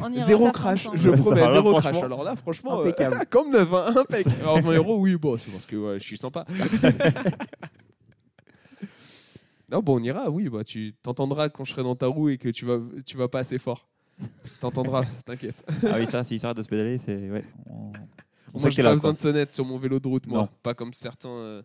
On, 0.02 0.06
on 0.06 0.12
ira 0.14 0.22
Zéro 0.26 0.52
crash, 0.52 0.86
ensemble. 0.88 0.98
je 0.98 1.10
promets, 1.12 1.42
là, 1.42 1.52
zéro 1.52 1.70
franchement, 1.72 1.92
crash. 1.92 2.04
Alors 2.04 2.24
là, 2.24 2.36
franchement, 2.36 2.80
euh, 2.80 2.84
impeccable. 2.86 3.26
comme 3.30 3.52
neuf, 3.52 3.72
hein, 3.72 3.94
impec. 3.96 4.26
Alors 4.42 4.60
20 4.62 4.74
euros, 4.78 4.98
oui, 4.98 5.16
bon, 5.16 5.38
c'est 5.38 5.52
parce 5.52 5.66
que 5.68 5.76
ouais, 5.76 6.00
je 6.00 6.04
suis 6.04 6.18
sympa. 6.18 6.44
Non, 9.74 9.82
bon, 9.82 10.00
on 10.00 10.04
ira, 10.04 10.30
oui, 10.30 10.48
bah, 10.50 10.64
tu 10.64 10.94
t'entendras 11.04 11.50
quand 11.50 11.66
je 11.66 11.72
serai 11.72 11.84
dans 11.84 11.96
ta 11.96 12.08
roue 12.08 12.30
et 12.30 12.38
que 12.38 12.50
tu 12.50 12.66
vas, 12.66 12.80
tu 13.06 13.18
vas 13.18 13.28
pas 13.28 13.40
assez 13.40 13.58
fort. 13.60 13.88
T'entendras, 14.62 15.04
t'inquiète. 15.26 15.66
Ah 15.90 15.96
oui, 16.00 16.06
ça, 16.08 16.24
s'il 16.24 16.40
s'arrête 16.40 16.58
de 16.58 16.64
se 16.64 16.68
pédaler, 16.70 16.98
c'est. 17.00 17.30
Ouais, 17.32 17.44
on... 17.70 17.92
on 18.54 18.60
Moi, 18.62 18.70
j'ai 18.70 18.84
pas 18.84 18.90
là. 18.90 18.94
besoin 18.96 19.10
quoi. 19.12 19.14
de 19.16 19.20
sonnette 19.20 19.52
sur 19.52 19.66
mon 19.66 19.78
vélo 19.78 20.00
de 20.00 20.08
route, 20.08 20.28
moi. 20.28 20.42
Non. 20.42 20.50
Pas 20.62 20.74
comme 20.76 20.94
certains. 20.94 21.30
euh, 21.30 21.62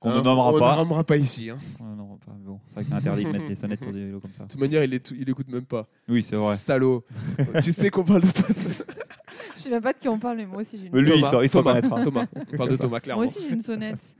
Qu'on 0.00 0.10
hein, 0.10 0.18
ne 0.18 0.22
nommera 0.22 0.52
on 0.52 0.58
pas. 0.58 0.72
ne 0.72 0.76
nommera 0.78 1.04
pas 1.04 1.16
ici. 1.16 1.50
hein. 1.50 1.58
Ouais, 1.80 1.94
non, 1.96 2.16
pas, 2.24 2.32
bon, 2.38 2.60
c'est 2.68 2.74
vrai 2.74 2.82
que 2.84 2.88
c'est 2.90 2.94
interdit 2.96 3.24
de 3.24 3.30
mettre 3.30 3.46
des 3.48 3.54
sonnettes 3.54 3.82
sur 3.82 3.92
des 3.92 4.04
vélos 4.04 4.20
comme 4.20 4.32
ça. 4.32 4.44
De 4.44 4.48
toute 4.48 4.60
manière, 4.60 4.82
il, 4.84 4.92
est, 4.94 5.10
il 5.12 5.28
écoute 5.30 5.48
même 5.48 5.64
pas. 5.64 5.86
Oui, 6.08 6.22
c'est 6.22 6.36
vrai. 6.36 6.54
Salaud. 6.56 7.04
tu 7.62 7.72
sais 7.72 7.90
qu'on 7.90 8.04
parle 8.04 8.22
de 8.22 8.30
toi. 8.30 8.44
Je 8.48 9.62
sais 9.62 9.70
même 9.70 9.82
pas 9.82 9.92
de 9.92 9.98
qui 9.98 10.08
on 10.08 10.18
parle, 10.18 10.36
mais 10.36 10.46
moi 10.46 10.60
aussi 10.60 10.78
j'ai 10.78 10.86
une 10.86 10.92
Mais 10.92 11.00
lui, 11.00 11.08
il 11.10 11.14
Thomas, 11.16 11.30
sort- 11.30 11.42
il 11.44 11.48
sort 11.48 11.62
Thomas, 11.64 11.80
hein. 11.82 12.04
Thomas. 12.04 12.26
On 12.52 12.56
parle 12.56 12.70
de 12.70 12.76
Thomas, 12.76 13.00
clairement. 13.00 13.22
Moi 13.22 13.30
aussi 13.30 13.40
j'ai 13.42 13.52
une 13.54 13.60
sonnette. 13.60 14.16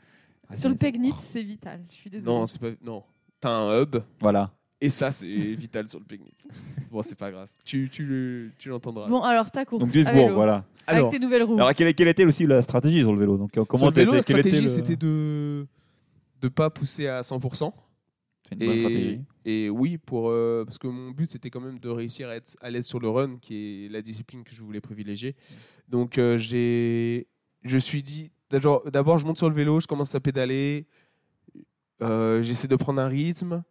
Ah, 0.51 0.57
Sur 0.57 0.69
le 0.71 0.77
Pegnitz, 0.77 1.17
c'est 1.17 1.43
vital. 1.43 1.85
Je 1.91 1.95
suis 1.95 2.11
désolée. 2.11 2.33
Non, 2.35 2.47
c'est 2.47 2.59
pas. 2.61 2.71
Non. 2.83 3.03
T'as 3.41 3.51
un 3.51 3.83
hub. 3.83 3.97
Voilà. 4.21 4.51
Et 4.81 4.91
ça, 4.91 5.11
c'est 5.11 5.27
vital 5.55 5.87
sur 5.89 5.99
le 5.99 6.05
pique-nique. 6.05 6.45
Bon, 6.91 7.03
c'est 7.03 7.19
pas 7.19 7.31
grave. 7.31 7.49
Tu, 7.65 7.89
tu, 7.91 8.53
tu 8.59 8.69
l'entendras. 8.69 9.09
Bon, 9.09 9.21
alors 9.23 9.51
ta 9.51 9.65
course. 9.65 9.81
Donc 9.81 9.89
à 9.91 9.93
Duisbourg, 9.93 10.15
vélo, 10.15 10.35
voilà. 10.35 10.65
Avec 10.87 10.99
Alors, 11.01 11.11
tes 11.11 11.19
nouvelles 11.19 11.43
roues. 11.43 11.55
Alors, 11.57 11.75
quelle, 11.75 11.93
quelle 11.95 12.09
était 12.09 12.25
aussi 12.25 12.47
la 12.47 12.63
stratégie 12.63 13.01
sur 13.01 13.13
le 13.13 13.19
vélo 13.19 13.37
Donc, 13.37 13.57
euh, 13.59 13.65
comment 13.65 13.79
sur 13.79 13.91
le 13.91 13.95
vélo, 13.95 14.13
la 14.15 14.21
t'étais- 14.21 14.33
quel 14.35 14.41
était 14.41 14.49
stratégie, 14.57 14.81
le- 14.81 14.87
c'était 14.87 14.97
de 14.97 15.67
de 16.41 16.49
pas 16.49 16.71
pousser 16.71 17.09
à 17.09 17.21
100%. 17.23 17.75
C'est 18.49 18.55
une 18.55 18.59
bonne 18.61 18.71
Et, 18.71 18.79
stratégie. 18.79 19.21
et 19.45 19.69
oui, 19.69 19.99
pour, 19.99 20.31
euh, 20.31 20.65
parce 20.65 20.79
que 20.79 20.87
mon 20.87 21.11
but, 21.11 21.29
c'était 21.29 21.51
quand 21.51 21.61
même 21.61 21.81
de 21.81 21.89
réussir 21.89 22.29
à 22.29 22.37
être 22.37 22.57
à 22.63 22.71
l'aise 22.71 22.87
sur 22.87 23.01
le 23.01 23.09
run, 23.11 23.39
qui 23.43 23.85
est 23.87 23.89
la 23.89 24.01
discipline 24.01 24.45
que 24.45 24.55
je 24.55 24.63
voulais 24.63 24.81
privilégier. 24.81 25.35
Donc, 25.89 26.17
euh, 26.17 26.39
j'ai, 26.39 27.27
je 27.65 27.75
me 27.75 27.81
suis 27.81 28.03
dit, 28.05 28.31
d'abord, 28.51 29.19
je 29.19 29.27
monte 29.27 29.37
sur 29.39 29.49
le 29.49 29.55
vélo, 29.55 29.81
je 29.81 29.87
commence 29.87 30.15
à 30.15 30.21
pédaler, 30.21 30.87
euh, 32.03 32.43
j'essaie 32.43 32.69
de 32.69 32.77
prendre 32.77 33.01
un 33.01 33.09
rythme. 33.09 33.63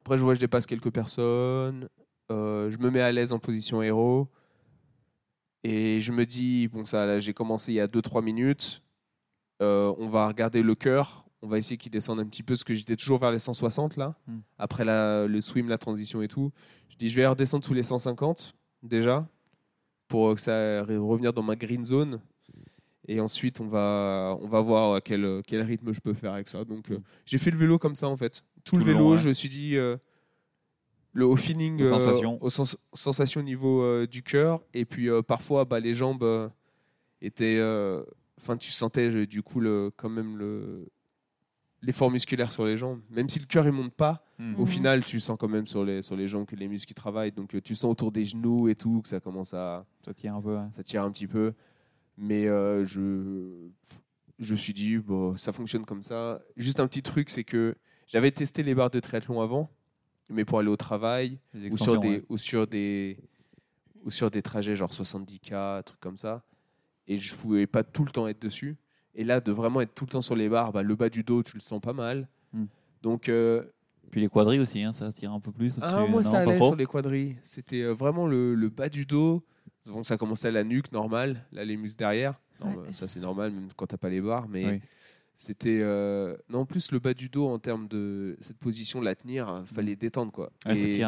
Après, 0.00 0.18
je 0.18 0.22
vois, 0.22 0.34
je 0.34 0.40
dépasse 0.40 0.66
quelques 0.66 0.90
personnes, 0.92 1.88
euh, 2.30 2.70
je 2.70 2.78
me 2.78 2.90
mets 2.90 3.00
à 3.00 3.10
l'aise 3.12 3.32
en 3.32 3.38
position 3.38 3.82
héros. 3.82 4.28
Et 5.62 6.00
je 6.02 6.12
me 6.12 6.26
dis, 6.26 6.68
bon, 6.68 6.84
ça, 6.84 7.06
là, 7.06 7.20
j'ai 7.20 7.32
commencé 7.32 7.72
il 7.72 7.76
y 7.76 7.80
a 7.80 7.86
2-3 7.88 8.22
minutes. 8.22 8.82
Euh, 9.62 9.94
on 9.98 10.08
va 10.08 10.28
regarder 10.28 10.62
le 10.62 10.74
cœur. 10.74 11.24
On 11.40 11.48
va 11.48 11.56
essayer 11.56 11.78
qu'il 11.78 11.90
descende 11.90 12.20
un 12.20 12.26
petit 12.26 12.42
peu, 12.42 12.52
parce 12.54 12.64
que 12.64 12.74
j'étais 12.74 12.96
toujours 12.96 13.18
vers 13.18 13.30
les 13.30 13.38
160 13.38 13.96
là. 13.96 14.14
Hmm. 14.26 14.40
Après 14.58 14.84
la, 14.84 15.26
le 15.26 15.40
swim, 15.40 15.68
la 15.68 15.78
transition 15.78 16.20
et 16.20 16.28
tout. 16.28 16.52
Je 16.90 16.96
dis, 16.96 17.08
je 17.08 17.16
vais 17.16 17.26
redescendre 17.26 17.64
sous 17.64 17.72
les 17.74 17.82
150 17.82 18.54
déjà, 18.82 19.26
pour 20.08 20.34
que 20.34 20.40
ça 20.40 20.52
re- 20.52 20.98
revenir 20.98 21.32
dans 21.32 21.42
ma 21.42 21.56
green 21.56 21.84
zone. 21.84 22.20
Et 23.06 23.20
ensuite, 23.20 23.60
on 23.60 23.66
va, 23.66 24.36
on 24.40 24.46
va 24.48 24.60
voir 24.60 24.94
à 24.94 25.00
quel, 25.00 25.42
quel 25.46 25.60
rythme 25.62 25.92
je 25.92 26.00
peux 26.00 26.14
faire 26.14 26.32
avec 26.32 26.48
ça. 26.48 26.64
Donc, 26.64 26.90
euh, 26.90 26.98
j'ai 27.26 27.38
fait 27.38 27.50
le 27.50 27.58
vélo 27.58 27.78
comme 27.78 27.94
ça 27.94 28.08
en 28.08 28.16
fait. 28.16 28.42
Tout, 28.64 28.76
le 28.76 28.82
Tout 28.82 28.86
le 28.88 28.92
vélo, 28.94 28.98
long, 29.04 29.10
ouais. 29.12 29.18
je 29.18 29.28
me 29.28 29.34
suis 29.34 29.48
dit, 29.50 29.76
euh, 29.76 29.96
le, 31.12 31.26
au 31.26 31.36
feeling, 31.36 31.80
Aux 31.82 31.86
sensations. 31.86 32.42
aux 32.42 32.48
sens- 32.50 32.78
sensations 32.94 33.40
au 33.40 33.44
niveau 33.44 33.82
euh, 33.82 34.06
du 34.06 34.22
cœur. 34.22 34.62
Et 34.72 34.84
puis 34.84 35.08
euh, 35.10 35.22
parfois, 35.22 35.64
bah, 35.64 35.80
les 35.80 35.94
jambes 35.94 36.22
euh, 36.22 36.48
étaient. 37.20 37.58
euh, 37.58 38.02
Enfin, 38.40 38.56
tu 38.58 38.72
sentais 38.72 39.08
euh, 39.10 39.26
du 39.26 39.42
coup 39.42 39.58
le, 39.60 39.90
quand 39.96 40.10
même 40.10 40.36
le 40.36 40.86
l'effort 41.80 42.10
musculaire 42.10 42.52
sur 42.52 42.64
les 42.66 42.76
jambes. 42.76 43.00
Même 43.10 43.28
si 43.28 43.38
le 43.38 43.46
cœur 43.46 43.64
il 43.66 43.72
monte 43.72 43.92
pas, 43.94 44.22
Hmm. 44.38 44.54
au 44.56 44.62
Mhm. 44.62 44.66
final, 44.66 45.04
tu 45.04 45.20
sens 45.20 45.36
quand 45.38 45.48
même 45.48 45.66
sur 45.66 45.84
les, 45.84 46.02
sur 46.02 46.16
les 46.16 46.26
jambes 46.26 46.44
que 46.46 46.56
les 46.56 46.66
muscles 46.66 46.92
travaillent. 46.92 47.30
Donc, 47.32 47.54
euh, 47.54 47.60
tu 47.60 47.74
sens 47.76 47.90
autour 47.92 48.10
des 48.10 48.24
genoux 48.24 48.68
et 48.68 48.74
tout 48.74 49.00
que 49.02 49.08
ça 49.08 49.20
commence 49.20 49.54
à, 49.54 49.86
Ça 50.04 50.12
tient 50.12 50.34
un 50.36 50.40
peu. 50.42 50.58
ça 50.72 50.82
tire 50.82 51.02
un 51.04 51.10
petit 51.12 51.26
peu. 51.28 51.52
Mais 52.16 52.46
euh, 52.46 52.84
je, 52.84 53.68
je 54.38 54.52
me 54.52 54.56
suis 54.56 54.72
dit, 54.72 54.98
bon, 54.98 55.36
ça 55.36 55.52
fonctionne 55.52 55.84
comme 55.84 56.02
ça. 56.02 56.40
Juste 56.56 56.80
un 56.80 56.86
petit 56.86 57.02
truc, 57.02 57.30
c'est 57.30 57.44
que 57.44 57.74
j'avais 58.06 58.30
testé 58.30 58.62
les 58.62 58.74
barres 58.74 58.90
de 58.90 59.00
triathlon 59.00 59.40
avant, 59.40 59.70
mais 60.28 60.44
pour 60.44 60.58
aller 60.58 60.68
au 60.68 60.76
travail 60.76 61.38
ou 61.70 61.76
sur, 61.76 61.98
des, 61.98 62.08
ouais. 62.08 62.24
ou, 62.28 62.38
sur 62.38 62.66
des, 62.66 63.18
ou 64.04 64.10
sur 64.10 64.30
des 64.30 64.42
trajets 64.42 64.76
genre 64.76 64.90
70K, 64.92 65.82
trucs 65.82 66.00
comme 66.00 66.16
ça. 66.16 66.42
Et 67.06 67.18
je 67.18 67.34
pouvais 67.34 67.66
pas 67.66 67.82
tout 67.82 68.04
le 68.04 68.10
temps 68.10 68.28
être 68.28 68.40
dessus. 68.40 68.76
Et 69.14 69.24
là, 69.24 69.40
de 69.40 69.52
vraiment 69.52 69.80
être 69.80 69.94
tout 69.94 70.04
le 70.04 70.10
temps 70.10 70.22
sur 70.22 70.34
les 70.34 70.48
barres, 70.48 70.72
bah, 70.72 70.82
le 70.82 70.94
bas 70.96 71.08
du 71.08 71.22
dos, 71.22 71.42
tu 71.42 71.54
le 71.54 71.60
sens 71.60 71.80
pas 71.80 71.92
mal. 71.92 72.28
Hmm. 72.52 72.64
Donc, 73.02 73.28
euh, 73.28 73.62
Puis 74.10 74.20
les 74.20 74.28
quadrilles 74.28 74.60
aussi, 74.60 74.82
hein, 74.82 74.92
ça 74.92 75.12
tire 75.12 75.32
un 75.32 75.40
peu 75.40 75.52
plus. 75.52 75.74
ah, 75.80 76.06
moi, 76.08 76.22
Non, 76.22 76.30
ça 76.30 76.38
allait 76.38 76.56
sur 76.56 76.74
les 76.74 76.86
quadrilles. 76.86 77.36
C'était 77.42 77.82
euh, 77.82 77.92
vraiment 77.92 78.26
le, 78.26 78.54
le 78.54 78.68
bas 78.70 78.88
du 78.88 79.04
dos. 79.06 79.44
Donc, 79.86 80.06
ça 80.06 80.16
commençait 80.16 80.48
à 80.48 80.52
la 80.52 80.64
nuque, 80.64 80.90
normal. 80.92 81.44
Là, 81.52 81.64
les 81.64 81.76
muscles 81.76 81.98
derrière. 81.98 82.34
Non, 82.60 82.68
Ouais. 82.68 82.92
ça, 82.92 83.06
c'est 83.08 83.20
normal, 83.20 83.50
même 83.52 83.68
quand 83.76 83.86
t'as 83.86 83.96
pas 83.96 84.08
les 84.08 84.20
barres. 84.20 84.48
Mais 84.48 84.64
Oui. 84.66 84.80
c'était. 85.34 85.80
euh, 85.82 86.36
Non, 86.48 86.60
en 86.60 86.64
plus, 86.66 86.90
le 86.92 86.98
bas 87.00 87.12
du 87.14 87.28
dos, 87.28 87.46
en 87.48 87.58
termes 87.58 87.88
de 87.88 88.36
cette 88.40 88.58
position, 88.58 89.00
la 89.00 89.14
tenir, 89.14 89.48
euh, 89.48 89.62
fallait 89.64 89.96
détendre. 89.96 90.32
Quoi. 90.32 90.50
Ouais, 90.66 90.78
Et 90.78 91.02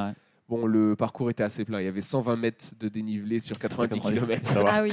bon, 0.48 0.66
le 0.66 0.94
parcours 0.96 1.30
était 1.30 1.42
assez 1.44 1.64
plein. 1.64 1.80
Il 1.80 1.84
y 1.84 1.88
avait 1.88 2.00
120 2.02 2.36
mètres 2.36 2.66
de 2.78 2.88
dénivelé 2.88 3.40
sur 3.40 3.58
90 3.58 4.00
km. 4.00 4.52
Ah 4.66 4.82
oui, 4.82 4.92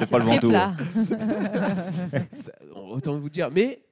c'est 0.00 0.08
pas 0.10 0.18
le 0.18 0.24
très 0.24 0.34
Ventoux, 0.36 0.48
plat. 0.48 0.72
Ça, 2.30 2.52
autant 2.74 3.18
vous 3.18 3.28
dire. 3.28 3.50
Mais 3.52 3.82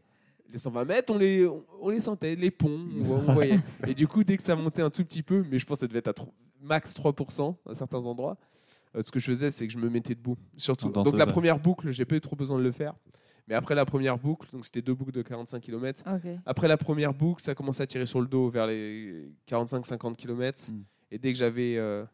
les 0.53 0.59
120 0.59 0.85
mètres, 0.85 1.12
on 1.12 1.18
les, 1.18 1.46
on, 1.81 1.90
les 1.90 2.01
sentait, 2.01 2.37
les 2.37 2.51
ponts, 2.51 2.81
on, 3.01 3.05
vo- 3.05 3.22
on 3.29 3.33
voyait. 3.35 3.59
Et 3.87 3.94
du 3.94 4.07
coup, 4.07 4.25
dès 4.25 4.37
que 4.37 4.42
ça 4.42 4.55
montait 4.57 4.83
un 4.83 4.90
tout 4.90 5.05
petit 5.05 5.22
peu, 5.22 5.44
mais 5.51 5.59
je 5.59 5.66
pense 5.66 5.79
que 5.79 5.81
ça 5.81 5.87
devait 5.88 5.99
être 5.99 6.09
à 6.22 6.25
max 6.62 6.94
3% 6.94 7.55
à 7.68 7.75
certains 7.75 7.99
endroits, 8.05 8.37
euh, 8.40 8.55
ce 9.02 9.11
que 9.11 9.18
je 9.20 9.26
faisais, 9.26 9.50
c'est 9.50 9.66
que 9.66 9.72
je 9.72 9.78
me 9.78 9.88
mettais 9.88 10.14
debout. 10.14 10.37
Surtout. 10.56 10.88
Donc 10.90 11.16
la 11.18 11.26
première 11.26 11.59
boucle, 11.59 11.90
j'ai 11.90 12.04
pas 12.04 12.16
eu 12.16 12.20
trop 12.20 12.37
besoin 12.37 12.59
de 12.59 12.62
le 12.62 12.72
faire. 12.72 12.94
Mais 13.48 13.54
après 13.54 13.74
la 13.76 13.85
première 13.85 14.18
boucle, 14.18 14.48
donc 14.52 14.64
c'était 14.64 14.82
deux 14.82 14.94
boucles 14.94 15.12
de 15.12 15.22
45 15.22 15.61
km. 15.61 16.02
Après 16.46 16.66
la 16.66 16.76
première 16.76 17.14
boucle, 17.14 17.42
ça 17.42 17.54
commençait 17.54 17.85
à 17.85 17.87
tirer 17.87 18.06
sur 18.06 18.20
le 18.20 18.26
dos 18.26 18.48
vers 18.50 18.66
les 18.66 19.30
45-50 19.48 20.16
km. 20.16 20.72
Mm. 20.72 20.82
Et 21.12 21.18
dès 21.18 21.32
que 21.32 21.38
j'avais. 21.38 21.76
euh, 21.76 22.04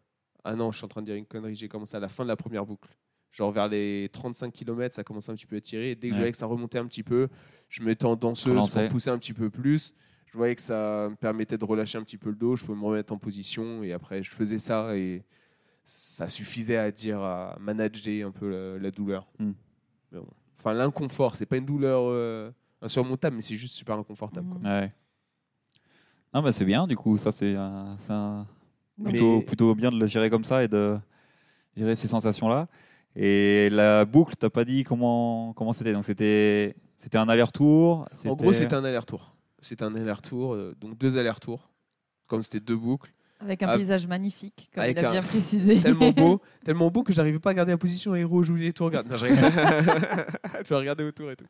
Ah 0.44 0.54
non, 0.56 0.72
je 0.72 0.76
suis 0.78 0.84
en 0.84 0.88
train 0.88 1.00
de 1.00 1.06
dire 1.06 1.14
une 1.14 1.24
connerie, 1.24 1.54
j'ai 1.54 1.68
commencé 1.68 1.96
à 1.96 2.00
la 2.00 2.08
fin 2.08 2.24
de 2.24 2.28
la 2.28 2.36
première 2.36 2.66
boucle. 2.66 2.88
Genre 3.30 3.50
vers 3.50 3.68
les 3.68 4.10
35 4.12 4.52
km, 4.52 4.94
ça 4.94 5.04
commençait 5.04 5.32
un 5.32 5.34
petit 5.34 5.46
peu 5.46 5.56
à 5.56 5.60
tirer. 5.60 5.92
Et 5.92 5.94
dès 5.94 6.08
que 6.08 6.12
Ouais. 6.12 6.16
je 6.16 6.20
voyais 6.20 6.32
que 6.32 6.36
ça 6.38 6.44
remontait 6.46 6.78
un 6.78 6.86
petit 6.86 7.02
peu, 7.02 7.28
je 7.70 7.80
me 7.80 7.86
mettais 7.86 8.04
en 8.04 8.14
danseuse 8.16 8.70
pour 8.74 8.88
pousser 8.88 9.08
un 9.08 9.16
petit 9.18 9.32
peu 9.32 9.48
plus. 9.48 9.94
Je 10.26 10.36
voyais 10.36 10.54
que 10.54 10.60
ça 10.60 11.08
me 11.10 11.16
permettait 11.16 11.56
de 11.56 11.64
relâcher 11.64 11.96
un 11.96 12.02
petit 12.02 12.18
peu 12.18 12.28
le 12.28 12.36
dos. 12.36 12.56
Je 12.56 12.64
pouvais 12.66 12.78
me 12.78 12.84
remettre 12.84 13.12
en 13.12 13.18
position. 13.18 13.82
Et 13.82 13.92
après, 13.94 14.22
je 14.22 14.30
faisais 14.30 14.58
ça. 14.58 14.94
Et 14.96 15.22
ça 15.84 16.28
suffisait 16.28 16.76
à 16.76 16.90
dire, 16.90 17.20
à 17.20 17.56
manager 17.60 18.28
un 18.28 18.30
peu 18.30 18.48
la, 18.50 18.78
la 18.78 18.90
douleur. 18.90 19.26
Mm. 19.38 19.50
Mais 20.12 20.18
bon. 20.18 20.28
Enfin, 20.58 20.72
l'inconfort, 20.74 21.36
c'est 21.36 21.46
pas 21.46 21.56
une 21.56 21.66
douleur 21.66 22.04
euh, 22.06 22.50
insurmontable, 22.80 23.36
mais 23.36 23.42
c'est 23.42 23.56
juste 23.56 23.74
super 23.74 23.96
inconfortable. 23.98 24.48
quoi. 24.48 24.60
Ouais. 24.70 24.88
Non, 26.34 26.42
bah 26.42 26.52
c'est 26.52 26.64
bien, 26.64 26.86
du 26.86 26.96
coup, 26.96 27.18
ça 27.18 27.30
c'est 27.32 27.54
un- 27.56 28.46
Mais- 28.98 29.10
plutôt, 29.10 29.40
plutôt 29.42 29.74
bien 29.74 29.90
de 29.90 29.98
le 29.98 30.06
gérer 30.06 30.30
comme 30.30 30.44
ça 30.44 30.62
et 30.64 30.68
de 30.68 30.98
gérer 31.76 31.96
ces 31.96 32.08
sensations-là. 32.08 32.68
Et 33.16 33.68
la 33.70 34.04
boucle, 34.04 34.34
t'as 34.36 34.48
pas 34.48 34.64
dit 34.64 34.84
comment 34.84 35.52
comment 35.52 35.74
c'était 35.74 35.92
Donc 35.92 36.04
c'était 36.04 36.74
c'était 36.96 37.18
un 37.18 37.28
aller-retour. 37.28 38.08
En 38.24 38.34
gros, 38.34 38.52
c'était 38.52 38.74
un 38.74 38.84
aller-retour. 38.84 39.34
C'était 39.60 39.84
un 39.84 39.94
aller-retour, 39.94 40.54
euh, 40.54 40.74
donc 40.80 40.96
deux 40.96 41.18
allers-retours. 41.18 41.68
Comme 42.26 42.42
c'était 42.42 42.60
deux 42.60 42.76
boucles. 42.76 43.12
Avec 43.42 43.62
un 43.62 43.68
Ah, 43.68 43.76
paysage 43.76 44.06
magnifique, 44.06 44.70
comme 44.74 44.84
avec 44.84 44.98
il 44.98 45.04
a 45.04 45.08
un- 45.08 45.12
bien 45.12 45.22
précisé. 45.22 45.80
Tellement 45.80 46.10
beau, 46.12 46.40
tellement 46.64 46.90
beau 46.90 47.02
que 47.02 47.12
j'arrivais 47.12 47.38
pas 47.40 47.50
à 47.50 47.54
garder 47.54 47.72
la 47.72 47.78
position 47.78 48.14
héros. 48.14 48.42
Je 48.44 48.52
voulais 48.52 48.72
tout 48.72 48.84
regarder. 48.84 49.10
Non, 49.10 49.16
je 49.16 49.26
je 50.68 50.74
regardais 50.74 51.04
autour 51.04 51.30
et 51.30 51.36
tout. 51.36 51.44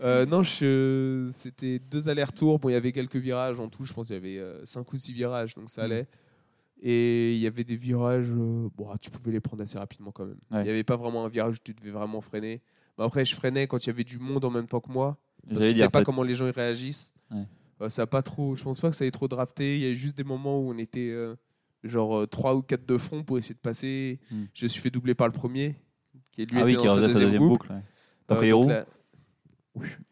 Euh, 0.00 0.24
non, 0.26 0.42
je- 0.42 1.28
c'était 1.32 1.78
deux 1.78 2.08
allers-retours. 2.08 2.58
Bon, 2.58 2.68
il 2.68 2.72
y 2.72 2.76
avait 2.76 2.92
quelques 2.92 3.16
virages 3.16 3.58
en 3.60 3.68
tout. 3.68 3.84
Je 3.84 3.92
pense 3.92 4.06
qu'il 4.06 4.16
y 4.16 4.18
avait 4.18 4.38
euh, 4.38 4.64
cinq 4.64 4.92
ou 4.92 4.96
six 4.96 5.12
virages, 5.12 5.54
donc 5.54 5.68
ça 5.70 5.82
Mhm. 5.84 5.92
allait. 5.92 6.06
Et 6.80 7.32
il 7.34 7.38
y 7.38 7.46
avait 7.48 7.64
des 7.64 7.74
virages, 7.76 8.28
euh, 8.30 8.68
bon, 8.76 8.88
tu 9.00 9.10
pouvais 9.10 9.32
les 9.32 9.40
prendre 9.40 9.62
assez 9.62 9.76
rapidement 9.78 10.12
quand 10.12 10.24
même. 10.24 10.36
Il 10.52 10.56
Ouais. 10.58 10.64
n'y 10.64 10.70
avait 10.70 10.84
pas 10.84 10.96
vraiment 10.96 11.24
un 11.24 11.28
virage 11.28 11.54
où 11.56 11.58
tu 11.64 11.74
devais 11.74 11.90
vraiment 11.90 12.20
freiner. 12.20 12.62
Mais 12.96 13.04
après, 13.04 13.24
je 13.24 13.34
freinais 13.34 13.66
quand 13.66 13.84
il 13.84 13.88
y 13.88 13.90
avait 13.90 14.04
du 14.04 14.18
monde 14.18 14.44
en 14.44 14.50
même 14.50 14.66
temps 14.68 14.80
que 14.80 14.90
moi. 14.90 15.16
Parce 15.48 15.56
que 15.58 15.64
je 15.64 15.68
sais 15.70 15.74
dire, 15.74 15.90
pas 15.90 16.04
comment 16.04 16.22
les 16.22 16.34
gens 16.34 16.46
y 16.46 16.50
réagissent. 16.50 17.12
Ouais. 17.32 17.42
Euh, 17.80 17.88
ça 17.88 18.02
a 18.02 18.06
pas 18.06 18.22
trop. 18.22 18.56
Je 18.56 18.64
pense 18.64 18.80
pas 18.80 18.90
que 18.90 18.96
ça 18.96 19.06
ait 19.06 19.10
trop 19.10 19.28
drafté. 19.28 19.76
Il 19.76 19.82
y 19.82 19.86
a 19.86 19.90
eu 19.90 19.96
juste 19.96 20.16
des 20.16 20.24
moments 20.24 20.58
où 20.60 20.70
on 20.72 20.78
était 20.78 21.10
euh, 21.10 21.36
genre 21.84 22.26
3 22.28 22.54
ou 22.56 22.62
4 22.62 22.86
de 22.86 22.98
front 22.98 23.22
pour 23.22 23.38
essayer 23.38 23.54
de 23.54 23.60
passer. 23.60 24.18
Hmm. 24.30 24.44
Je 24.54 24.64
me 24.64 24.68
suis 24.68 24.80
fait 24.80 24.90
doubler 24.90 25.14
par 25.14 25.26
le 25.28 25.32
premier, 25.32 25.76
qui 26.32 26.44
lui 26.46 26.60
Ah 26.60 26.64
oui, 26.64 26.74
était 26.74 26.86
dans 26.86 26.94
sa 26.94 27.00
deuxième 27.02 27.22
deuxième 27.24 27.42
boucle. 27.42 27.68
boucle. 27.68 27.72
ouais. 27.72 27.82
T'as 28.26 28.34
Euh, 28.34 28.38
pris 28.38 28.46
les 28.46 28.64
là- 28.74 28.86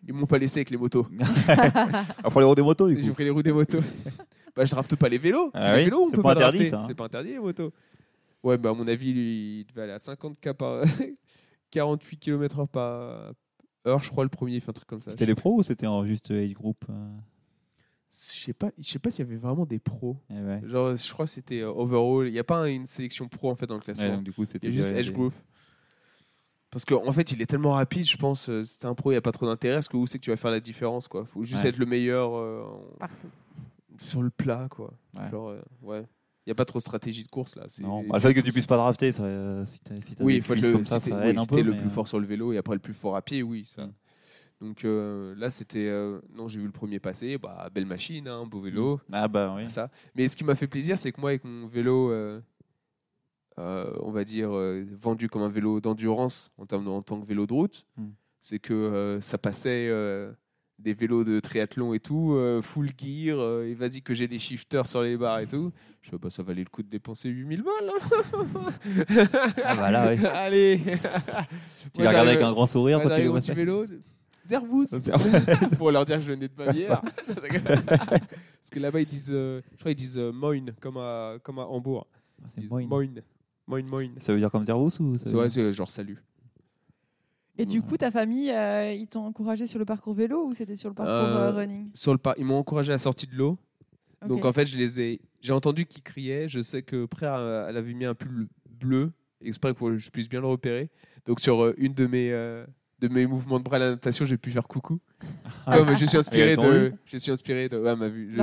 Ils 0.06 0.14
m'ont 0.14 0.26
pas 0.26 0.38
laissé 0.38 0.60
avec 0.60 0.70
les 0.70 0.76
motos. 0.76 1.06
Ah, 1.48 2.30
les 2.36 2.44
roues 2.44 2.54
des 2.54 2.62
motos, 2.62 2.88
du 2.88 3.02
J'ai 3.02 3.10
pris 3.12 3.24
les 3.24 3.30
roues 3.30 3.42
des 3.42 3.52
motos. 3.52 3.80
bah, 4.56 4.64
je 4.64 4.70
drafte 4.70 4.94
pas 4.96 5.08
les 5.08 5.18
vélos. 5.18 5.50
Ah 5.54 5.60
c'est 5.60 5.70
oui, 5.72 5.76
les 5.78 5.84
vélos, 5.86 6.02
on 6.06 6.10
peut 6.10 6.22
pas 6.22 6.34
pas 6.34 6.40
interdit, 6.40 6.58
drafter. 6.70 6.76
hein. 6.76 6.80
C'est 6.86 6.94
pas 6.94 7.04
interdit 7.06 7.30
les 7.30 7.38
motos. 7.40 7.72
Ouais, 8.44 8.56
bah 8.58 8.70
à 8.70 8.74
mon 8.74 8.86
avis, 8.86 9.12
lui, 9.12 9.60
il 9.60 9.66
devait 9.66 9.82
aller 9.82 9.92
à 9.92 9.98
50 9.98 10.38
k 10.40 10.52
par 10.52 10.82
48 11.72 12.16
km/h 12.18 12.68
par 12.68 13.32
heure, 13.86 14.02
je 14.02 14.10
crois, 14.10 14.22
le 14.24 14.30
premier, 14.30 14.58
enfin, 14.58 14.70
un 14.70 14.72
truc 14.72 14.88
comme 14.88 15.00
ça. 15.00 15.10
C'était 15.10 15.26
les 15.26 15.34
pros 15.34 15.56
ou 15.58 15.62
c'était 15.64 15.86
en 15.88 16.04
juste 16.06 16.30
age 16.30 16.52
group 16.54 16.84
euh 16.88 16.94
sais 18.18 18.52
pas, 18.52 18.70
je 18.78 18.88
sais 18.88 18.98
pas 18.98 19.10
s'il 19.10 19.24
y 19.24 19.28
avait 19.28 19.36
vraiment 19.38 19.66
des 19.66 19.78
pros. 19.78 20.16
Eh 20.30 20.40
ouais. 20.40 20.60
Genre, 20.64 20.96
je 20.96 21.12
crois 21.12 21.24
que 21.26 21.30
c'était 21.30 21.60
euh, 21.60 21.70
overall. 21.70 22.26
Il 22.26 22.32
n'y 22.32 22.38
a 22.38 22.44
pas 22.44 22.68
une 22.68 22.86
sélection 22.86 23.28
pro 23.28 23.50
en 23.50 23.56
fait 23.56 23.66
dans 23.66 23.74
le 23.74 23.80
Ouais, 23.80 23.84
classement. 23.84 24.14
donc 24.16 24.24
du 24.24 24.32
coup, 24.32 24.42
il 24.44 24.48
c'était 24.48 24.66
y 24.68 24.70
a 24.70 24.72
juste 24.72 24.92
Edge 24.92 25.12
Group. 25.12 25.34
Parce 26.70 26.84
qu'en 26.84 27.06
en 27.06 27.12
fait, 27.12 27.30
il 27.32 27.40
est 27.40 27.46
tellement 27.46 27.72
rapide, 27.72 28.04
je 28.06 28.16
pense. 28.16 28.48
euh, 28.50 28.62
C'est 28.64 28.84
un 28.86 28.94
pro, 28.94 29.10
il 29.10 29.14
n'y 29.14 29.18
a 29.18 29.22
pas 29.22 29.32
trop 29.32 29.46
d'intérêt. 29.46 29.76
Parce 29.76 29.88
que 29.88 29.96
où 29.96 30.06
c'est 30.06 30.18
que 30.18 30.24
tu 30.24 30.30
vas 30.30 30.36
faire 30.36 30.50
la 30.50 30.60
différence, 30.60 31.08
quoi? 31.08 31.24
Faut 31.24 31.42
juste 31.44 31.62
Ouais. 31.62 31.70
être 31.70 31.78
le 31.78 31.86
meilleur 31.86 32.36
euh, 32.36 32.64
Partout. 32.98 33.28
sur 33.98 34.22
le 34.22 34.30
plat, 34.30 34.66
quoi. 34.70 34.92
Ouais. 35.18 35.30
Genre, 35.30 35.48
euh, 35.50 35.60
ouais. 35.82 36.02
Il 36.44 36.50
n'y 36.50 36.52
a 36.52 36.54
pas 36.54 36.64
trop 36.64 36.78
de 36.78 36.82
stratégie 36.82 37.24
de 37.24 37.28
course 37.28 37.56
là. 37.56 37.64
C'est- 37.66 37.82
Non, 37.82 38.02
bah, 38.02 38.14
le 38.14 38.20
fait 38.20 38.34
que 38.34 38.40
tu 38.40 38.52
puisses 38.52 38.66
pas 38.66 38.76
drafter, 38.76 39.10
ça, 39.12 39.24
euh, 39.24 39.64
si 39.66 39.80
t'as 39.80 40.00
si 40.00 40.14
t'as 40.14 40.22
Oui, 40.22 40.34
des 40.34 40.38
il 40.38 40.42
faut 40.42 40.54
le, 40.54 40.72
comme 40.72 40.84
ça, 40.84 41.00
ça 41.00 41.10
oui, 41.10 41.30
aide 41.30 41.38
un 41.38 41.42
si 41.42 41.48
peu. 41.48 41.60
le 41.62 41.72
plus 41.72 41.86
euh, 41.86 41.90
fort 41.90 42.06
sur 42.06 42.20
le 42.20 42.26
vélo 42.26 42.52
et 42.52 42.58
après 42.58 42.74
le 42.74 42.80
plus 42.80 42.94
fort 42.94 43.16
à 43.16 43.22
pied, 43.22 43.42
oui. 43.42 43.64
Ça. 43.66 43.88
Mm. 44.60 44.66
Donc 44.66 44.84
euh, 44.84 45.34
là, 45.36 45.50
c'était. 45.50 45.86
euh, 45.86 46.20
non, 46.34 46.48
j'ai 46.48 46.58
vu 46.60 46.66
le 46.66 46.72
premier 46.72 46.98
passer. 46.98 47.38
Bah, 47.38 47.68
belle 47.74 47.86
machine, 47.86 48.26
hein, 48.28 48.44
beau 48.46 48.60
vélo. 48.60 49.00
Ah 49.12 49.28
bah 49.28 49.54
oui. 49.56 49.68
ça. 49.70 49.90
Mais 50.14 50.28
ce 50.28 50.36
qui 50.36 50.44
m'a 50.44 50.54
fait 50.54 50.66
plaisir, 50.66 50.98
c'est 50.98 51.12
que 51.12 51.20
moi, 51.20 51.30
avec 51.30 51.44
mon 51.44 51.66
vélo, 51.66 52.10
euh, 52.10 52.40
on 53.58 54.10
va 54.10 54.24
dire, 54.24 54.50
vendu 55.00 55.28
comme 55.28 55.42
un 55.42 55.48
vélo 55.48 55.80
d'endurance 55.80 56.50
en, 56.58 56.66
termes 56.66 56.84
de- 56.84 56.90
en 56.90 57.02
tant 57.02 57.20
que 57.20 57.26
vélo 57.26 57.46
de 57.46 57.52
route, 57.52 57.86
Hmm. 57.96 58.10
c'est 58.40 58.58
que 58.58 59.18
ça 59.20 59.38
passait 59.38 59.90
des 60.78 60.92
vélos 60.92 61.24
de 61.24 61.40
triathlon 61.40 61.94
et 61.94 62.00
tout, 62.00 62.38
full 62.62 62.90
gear, 62.98 63.62
et 63.62 63.72
vas-y 63.74 64.02
que 64.02 64.12
j'ai 64.12 64.28
des 64.28 64.38
shifters 64.38 64.86
sur 64.86 65.00
les 65.02 65.16
barres 65.16 65.38
et 65.40 65.46
tout. 65.46 65.72
Je 66.02 66.10
fais, 66.10 66.18
bah, 66.18 66.28
ça 66.30 66.42
valait 66.42 66.62
le 66.64 66.68
coup 66.68 66.82
de 66.82 66.88
dépenser 66.90 67.30
8000 67.30 67.62
balles. 67.62 67.90
hein. 67.90 68.70
Ah 69.64 69.74
bah 69.74 69.90
là, 69.90 70.10
oui. 70.12 70.24
Allez 70.34 70.80
Tu 71.94 72.02
l'as 72.02 72.08
regardé 72.10 72.30
avec 72.32 72.42
un 72.42 72.52
grand 72.52 72.66
sourire 72.66 72.98
quand 72.98 73.04
tu 73.04 73.08
j'arrive 73.10 73.24
le 73.24 73.28
au 73.30 73.32
vois 73.32 73.86
vélo. 74.48 74.84
Servus 74.84 75.76
Pour 75.78 75.90
leur 75.90 76.04
dire 76.04 76.16
que 76.16 76.22
je 76.22 76.32
venais 76.32 76.48
de 76.48 76.54
Bavière. 76.54 77.02
Parce 77.26 78.70
que 78.72 78.78
là-bas, 78.80 79.00
ils 79.00 79.06
disent, 79.06 79.30
euh, 79.32 79.60
je 79.72 79.78
crois 79.78 79.90
qu'ils 79.92 79.96
disent 79.96 80.18
euh, 80.18 80.32
moin, 80.32 80.64
comme 80.80 80.96
à, 80.98 81.34
comme 81.42 81.58
à 81.58 81.66
Hambourg. 81.66 82.06
Ils 82.56 82.60
disent 82.62 82.70
moin. 82.70 82.86
Moin, 83.68 83.82
moin. 83.90 84.08
Ça 84.18 84.32
veut 84.32 84.38
dire 84.38 84.50
comme 84.50 84.64
Zervus 84.64 85.00
ou 85.00 85.14
ça 85.18 85.30
veut 85.30 85.36
ouais, 85.38 85.42
dire- 85.48 85.50
c'est 85.50 85.72
genre 85.72 85.90
salut. 85.90 86.18
Et 87.58 87.64
du 87.64 87.80
coup, 87.82 87.96
ta 87.96 88.10
famille, 88.10 88.50
euh, 88.50 88.92
ils 88.92 89.06
t'ont 89.08 89.24
encouragé 89.24 89.66
sur 89.66 89.78
le 89.78 89.84
parcours 89.86 90.12
vélo 90.12 90.44
ou 90.46 90.52
c'était 90.54 90.76
sur 90.76 90.90
le 90.90 90.94
parcours 90.94 91.14
Euh, 91.14 91.48
euh, 91.48 91.52
running? 91.52 91.90
Sur 91.94 92.12
le 92.12 92.18
par- 92.18 92.34
ils 92.38 92.44
m'ont 92.44 92.58
encouragé 92.58 92.92
à 92.92 92.96
la 92.96 92.98
sortie 92.98 93.26
de 93.26 93.34
l'eau. 93.34 93.56
Ok. 94.22 94.28
Donc 94.28 94.44
en 94.44 94.52
fait, 94.52 94.66
je 94.66 94.76
les 94.76 95.00
ai. 95.00 95.20
J'ai 95.40 95.52
entendu 95.54 95.86
qu'ils 95.86 96.02
criaient. 96.02 96.48
Je 96.48 96.60
sais 96.60 96.82
que 96.82 97.06
Prère, 97.06 97.34
euh, 97.34 97.66
elle 97.68 97.76
avait 97.78 97.94
mis 97.94 98.04
un 98.04 98.14
pull 98.14 98.46
bleu, 98.68 99.10
exprès 99.40 99.72
pour 99.72 99.88
que 99.88 99.96
je 99.96 100.10
puisse 100.10 100.28
bien 100.28 100.40
le 100.40 100.46
repérer. 100.48 100.90
Donc 101.24 101.40
sur 101.40 101.64
euh, 101.64 101.74
une 101.78 101.94
de 101.94 102.06
mes, 102.06 102.30
euh, 102.32 102.66
de 103.00 103.08
mes 103.08 103.26
mouvements 103.26 103.58
de 103.58 103.64
bras 103.64 103.76
à 103.76 103.80
la 103.80 103.90
natation, 103.90 104.24
j'ai 104.24 104.36
pu 104.38 104.50
faire 104.50 104.66
coucou. 104.66 104.98
Comme 105.70 105.94
je 105.96 106.04
suis 106.06 106.16
inspiré 106.16 106.56
de. 106.56 106.92
Je 107.04 107.16
suis 107.18 107.30
inspiré 107.30 107.68
de. 107.68 107.78
Ouais, 107.78 107.96
m'a 107.96 108.08
vu. 108.08 108.34
Je, 108.36 108.42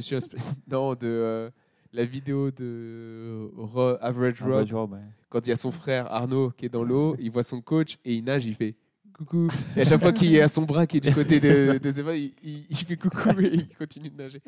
suis 0.00 0.10
je 0.10 0.16
inspiré- 0.16 0.42
Non, 0.70 0.94
de 0.94 0.98
euh, 1.04 1.50
la 1.92 2.04
vidéo 2.04 2.50
de 2.50 3.48
Ro- 3.56 3.96
Average 4.00 4.42
Ah, 4.42 4.64
Rob 4.74 4.98
quand 5.30 5.46
il 5.46 5.50
y 5.50 5.52
a 5.52 5.56
son 5.56 5.72
frère 5.72 6.12
Arnaud 6.12 6.50
qui 6.56 6.66
est 6.66 6.68
dans 6.68 6.84
l'eau, 6.84 7.16
il 7.18 7.30
voit 7.30 7.42
son 7.42 7.60
coach 7.60 7.98
et 8.04 8.14
il 8.14 8.22
nage, 8.24 8.46
il 8.46 8.54
fait 8.54 8.76
coucou. 9.16 9.48
Et 9.76 9.80
à 9.80 9.84
chaque 9.84 10.00
fois 10.00 10.12
qu'il 10.12 10.40
à 10.40 10.46
son 10.48 10.62
bras 10.62 10.86
qui 10.86 10.98
est 10.98 11.00
du 11.00 11.12
côté 11.12 11.40
de, 11.40 11.78
de 11.82 11.90
Zéba, 11.90 12.14
il, 12.14 12.32
il- 12.44 12.64
il 12.70 12.76
fait 12.76 12.96
coucou 12.96 13.30
et 13.40 13.50
il 13.54 13.68
continue 13.76 14.10
de 14.10 14.16
nager. 14.22 14.40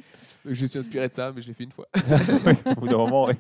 Donc, 0.45 0.55
je 0.55 0.67
suis 0.67 0.79
inspiré 0.79 1.09
de 1.09 1.15
ça, 1.15 1.33
mais 1.35 1.43
je 1.43 1.49
l'ai 1.49 1.55
fait 1.55 1.65
une 1.65 1.73
fois. 1.73 1.89
Au 2.77 2.81
bout 2.81 2.87
d'un 2.89 2.99
moment, 2.99 3.27
ouais. 3.27 3.37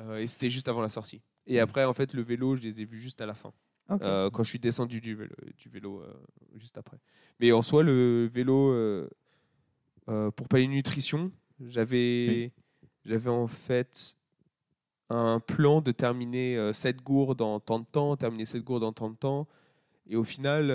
Euh, 0.00 0.18
et 0.18 0.26
c'était 0.26 0.50
juste 0.50 0.68
avant 0.68 0.82
la 0.82 0.88
sortie. 0.90 1.20
Et 1.46 1.58
après, 1.60 1.84
en 1.84 1.92
fait, 1.94 2.12
le 2.12 2.20
vélo, 2.22 2.56
je 2.56 2.62
les 2.62 2.80
ai 2.82 2.84
vus 2.84 3.00
juste 3.00 3.20
à 3.22 3.26
la 3.26 3.34
fin. 3.34 3.50
Euh, 3.90 4.28
quand 4.30 4.42
je 4.44 4.50
suis 4.50 4.58
descendu 4.58 5.00
du 5.00 5.14
vélo, 5.14 5.34
du 5.56 5.68
vélo 5.68 6.02
euh, 6.02 6.12
juste 6.56 6.76
après. 6.76 6.98
Mais 7.40 7.52
en 7.52 7.62
soi, 7.62 7.82
le 7.82 8.28
vélo, 8.32 8.70
euh, 8.70 9.08
euh, 10.08 10.30
pour 10.30 10.46
une 10.58 10.72
nutrition, 10.72 11.32
j'avais 11.60 12.52
en 13.26 13.46
fait 13.46 14.16
un 15.08 15.40
plan 15.40 15.80
de 15.80 15.90
terminer 15.90 16.72
7 16.72 17.02
gourdes 17.02 17.40
en 17.40 17.60
tant 17.60 17.78
de 17.78 17.86
temps, 17.86 18.16
terminer 18.16 18.44
7 18.44 18.62
gourdes 18.62 18.84
en 18.84 18.92
tant 18.92 19.10
de 19.10 19.16
temps. 19.16 19.48
Et 20.06 20.16
au 20.16 20.24
final, 20.24 20.68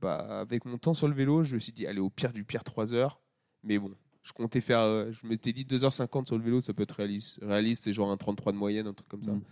bah, 0.00 0.40
avec 0.40 0.64
mon 0.64 0.78
temps 0.78 0.94
sur 0.94 1.06
le 1.06 1.14
vélo, 1.14 1.44
je 1.44 1.54
me 1.54 1.60
suis 1.60 1.72
dit, 1.72 1.86
allez, 1.86 2.00
au 2.00 2.10
pire 2.10 2.32
du 2.32 2.44
pire, 2.44 2.64
3 2.64 2.92
heures. 2.92 3.20
Mais 3.62 3.78
bon, 3.78 3.92
je 4.24 4.32
comptais 4.32 4.60
faire, 4.60 5.12
je 5.12 5.26
m'étais 5.26 5.52
dit 5.52 5.64
2h50 5.64 6.26
sur 6.26 6.36
le 6.36 6.42
vélo, 6.42 6.60
ça 6.60 6.72
peut 6.74 6.82
être 6.82 6.96
réaliste. 6.96 7.38
Réaliste, 7.42 7.84
c'est 7.84 7.92
genre 7.92 8.10
un 8.10 8.16
33 8.16 8.52
de 8.52 8.58
moyenne, 8.58 8.88
un 8.88 8.94
truc 8.94 9.08
comme 9.08 9.22
ça. 9.22 9.32
Mm. 9.32 9.42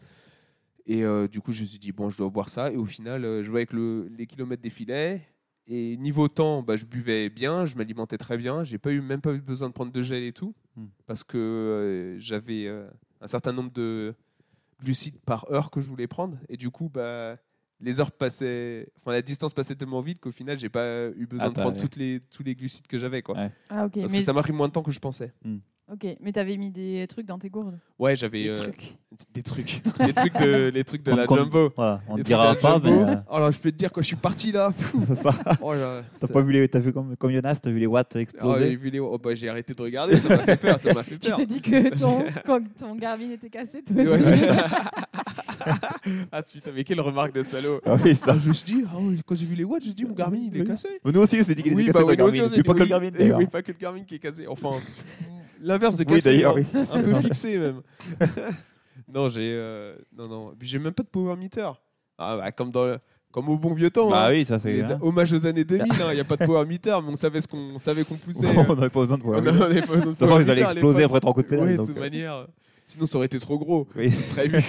Et 0.86 1.02
euh, 1.04 1.28
du 1.28 1.40
coup, 1.40 1.52
je 1.52 1.62
me 1.62 1.66
suis 1.66 1.78
dit, 1.78 1.92
bon, 1.92 2.10
je 2.10 2.18
dois 2.18 2.28
boire 2.28 2.48
ça. 2.48 2.70
Et 2.70 2.76
au 2.76 2.84
final, 2.84 3.24
euh, 3.24 3.42
je 3.42 3.50
voyais 3.50 3.66
que 3.66 3.76
le, 3.76 4.08
les 4.16 4.26
kilomètres 4.26 4.62
défilaient. 4.62 5.22
Et 5.66 5.96
niveau 5.96 6.28
temps, 6.28 6.62
bah, 6.62 6.76
je 6.76 6.84
buvais 6.84 7.30
bien, 7.30 7.64
je 7.64 7.74
m'alimentais 7.76 8.18
très 8.18 8.36
bien. 8.36 8.64
J'ai 8.64 8.76
pas 8.76 8.92
eu, 8.92 9.00
même 9.00 9.22
pas 9.22 9.32
eu 9.32 9.40
besoin 9.40 9.68
de 9.68 9.72
prendre 9.72 9.92
de 9.92 10.02
gel 10.02 10.22
et 10.22 10.32
tout. 10.32 10.54
Mm. 10.76 10.84
Parce 11.06 11.24
que 11.24 11.38
euh, 11.38 12.18
j'avais 12.18 12.66
euh, 12.66 12.86
un 13.22 13.26
certain 13.26 13.52
nombre 13.52 13.72
de 13.72 14.14
glucides 14.82 15.18
par 15.24 15.50
heure 15.50 15.70
que 15.70 15.80
je 15.80 15.88
voulais 15.88 16.06
prendre. 16.06 16.36
Et 16.50 16.58
du 16.58 16.68
coup, 16.70 16.90
bah, 16.92 17.38
les 17.80 17.98
heures 17.98 18.12
passaient. 18.12 18.88
Enfin, 19.00 19.12
la 19.12 19.22
distance 19.22 19.54
passait 19.54 19.74
tellement 19.74 20.02
vite 20.02 20.20
qu'au 20.20 20.32
final, 20.32 20.58
j'ai 20.58 20.68
pas 20.68 21.08
eu 21.16 21.26
besoin 21.26 21.46
Ah, 21.46 21.50
de 21.50 21.54
prendre 21.54 21.76
toutes 21.80 21.96
les, 21.96 22.20
tous 22.20 22.42
les 22.42 22.54
glucides 22.54 22.86
que 22.86 22.98
j'avais. 22.98 23.22
quoi. 23.22 23.34
Ouais. 23.34 23.50
Ah. 23.70 23.88
Parce 23.88 24.12
Mais, 24.12 24.18
que 24.18 24.24
ça 24.24 24.34
m'a 24.34 24.42
pris 24.42 24.52
moins 24.52 24.68
de 24.68 24.72
temps 24.74 24.82
que 24.82 24.92
je 24.92 25.00
pensais. 25.00 25.32
Ok. 25.92 26.16
Mais 26.20 26.32
t'avais 26.32 26.56
mis 26.56 26.70
des 26.70 27.06
trucs 27.08 27.26
dans 27.26 27.38
tes 27.38 27.48
gourdes. 27.50 27.78
Ouais, 27.98 28.16
j'avais 28.16 28.42
Des 28.44 28.48
euh, 28.50 28.54
trucs. 28.56 28.96
des 29.32 29.42
trucs. 29.42 29.80
les 30.00 30.12
trucs 30.12 30.36
de, 30.36 30.70
les 30.74 30.84
trucs 30.84 31.02
de 31.04 31.10
Comme- 31.24 31.36
la 31.38 31.44
Jumbo. 31.44 31.70
Voilà, 31.76 32.00
on 32.08 32.12
ne 32.14 32.18
Les 32.18 32.24
dira 32.24 32.54
pas, 32.56 32.78
mais 32.82 32.90
euh, 32.90 33.16
Alors, 33.30 33.52
je 33.52 33.58
peux 33.58 33.70
te 33.70 33.76
dire, 33.76 33.92
quand 33.92 34.00
je 34.00 34.06
suis 34.08 34.16
parti 34.16 34.50
là, 34.52 34.72
oh 35.62 35.72
là, 35.74 36.02
t'as 36.20 36.26
pas 36.28 36.40
vu 36.42 36.52
les, 36.52 36.68
t'as 36.68 36.80
vu 36.80 36.92
comme, 36.92 37.16
comme 37.16 37.30
Jonas, 37.30 37.60
t'as 37.62 37.70
vu 37.70 37.78
les 37.78 37.86
watts 37.86 38.12
Oh, 38.14 38.18
exploser 38.18 38.68
les 38.70 38.76
vidéos, 38.76 39.08
oh, 39.12 39.18
bah, 39.18 39.34
j'ai 39.34 39.48
arrêté 39.48 39.72
de 39.74 39.82
regarder, 39.82 40.16
ça 40.18 40.28
m'a 40.30 40.38
fait 40.38 40.56
peur, 40.60 40.78
ça 40.78 40.92
m'a 40.92 41.02
fait 41.04 41.18
Tu 41.18 41.28
peur. 41.28 41.36
t'es 41.38 41.46
dit 41.46 41.60
que 41.60 41.96
ton, 41.96 42.24
quand 42.44 42.60
ton 42.78 42.94
Garmin 42.96 43.30
était 43.30 43.50
cassé, 43.50 43.82
toi 43.82 43.94
Ouais, 43.96 44.08
aussi. 44.08 44.22
ouais. 44.24 44.48
ah 46.32 46.42
putain, 46.42 46.70
mais 46.74 46.84
quelle 46.84 47.00
remarque 47.00 47.32
de 47.34 47.42
salaud. 47.42 47.80
Ah 47.86 47.96
oui, 48.04 48.14
ça. 48.16 48.32
Ah, 48.34 48.38
je 48.38 48.48
me 48.48 48.52
suis 48.52 48.74
dit, 48.74 48.84
ah 48.92 48.98
ouais, 48.98 49.16
quand 49.24 49.34
j'ai 49.34 49.46
vu 49.46 49.54
les 49.54 49.64
watts, 49.64 49.82
je 49.82 49.88
me 49.90 49.94
suis 49.94 49.94
dit, 49.94 50.04
mon 50.04 50.14
Garmin 50.14 50.38
il 50.38 50.56
est 50.56 50.60
Oui. 50.60 50.66
cassé. 50.66 50.88
Nous 51.04 51.20
aussi, 51.20 51.38
on 51.40 51.44
s'est 51.44 51.54
dit 51.54 51.62
qu'il 51.62 51.78
était 51.80 51.92
bah 51.92 52.16
cassé 52.16 52.40
Mais. 53.18 53.32
Oui, 53.34 53.46
pas 53.46 53.62
que 53.62 53.72
le 53.72 53.78
Garmin 53.78 54.02
qui 54.04 54.16
est 54.16 54.18
cassé. 54.18 54.46
Enfin, 54.46 54.72
l'inverse 55.64 55.96
de 55.96 56.04
d'ailleurs, 56.04 56.56
hein. 56.56 56.64
oui. 56.72 56.80
Un 56.92 57.02
peu 57.02 57.14
fixé 57.20 57.58
même. 57.58 57.82
non, 59.12 59.28
j'ai. 59.28 59.52
euh, 59.54 59.96
non, 60.16 60.28
non. 60.28 60.54
Puis 60.58 60.68
j'ai 60.68 60.78
même 60.78 60.92
pas 60.92 61.02
de 61.02 61.08
power 61.08 61.36
meter. 61.36 61.68
Ah, 62.18 62.36
bah, 62.36 62.52
comme, 62.52 62.70
dans 62.70 62.84
le- 62.84 62.98
comme 63.32 63.48
au 63.48 63.58
bon 63.58 63.74
vieux 63.74 63.90
temps. 63.90 64.08
Bah 64.10 64.26
hein. 64.26 64.30
oui, 64.30 64.44
ça 64.44 64.58
c'est. 64.60 64.84
Hein. 64.84 64.98
hommages 65.02 65.32
aux 65.32 65.44
années 65.46 65.64
2000, 65.64 65.86
il 66.10 66.14
n'y 66.14 66.20
a 66.20 66.24
pas 66.24 66.36
de 66.36 66.44
power 66.46 66.64
meter, 66.64 66.96
mais 67.02 67.10
on 67.10 67.16
savait 67.16 67.40
ce 67.40 67.48
qu'on 67.48 67.74
on 67.74 67.78
savait 67.78 68.04
qu'on 68.04 68.16
poussait. 68.16 68.46
On 68.46 68.74
n'avait 68.74 68.90
pas 68.90 69.00
besoin 69.00 69.18
de 69.18 69.22
power 69.22 69.40
meter. 69.40 69.56
on 69.58 69.62
avait 69.62 69.80
pas 69.80 69.86
besoin 69.94 70.12
De 70.12 70.16
toute 70.16 70.18
façon, 70.20 70.40
ils 70.40 70.50
allaient 70.50 70.62
exploser 70.62 71.02
après 71.02 71.20
trois 71.20 71.34
coups 71.34 71.46
de 71.46 71.50
pédale. 71.50 71.76
De 71.76 71.84
toute 71.84 71.96
euh, 71.96 72.00
manière. 72.00 72.46
Sinon, 72.86 73.06
ça 73.06 73.16
aurait 73.16 73.26
été 73.26 73.38
trop 73.40 73.58
gros. 73.58 73.88
oui. 73.96 74.12
Ce 74.12 74.22
serait 74.22 74.46
vu. 74.46 74.62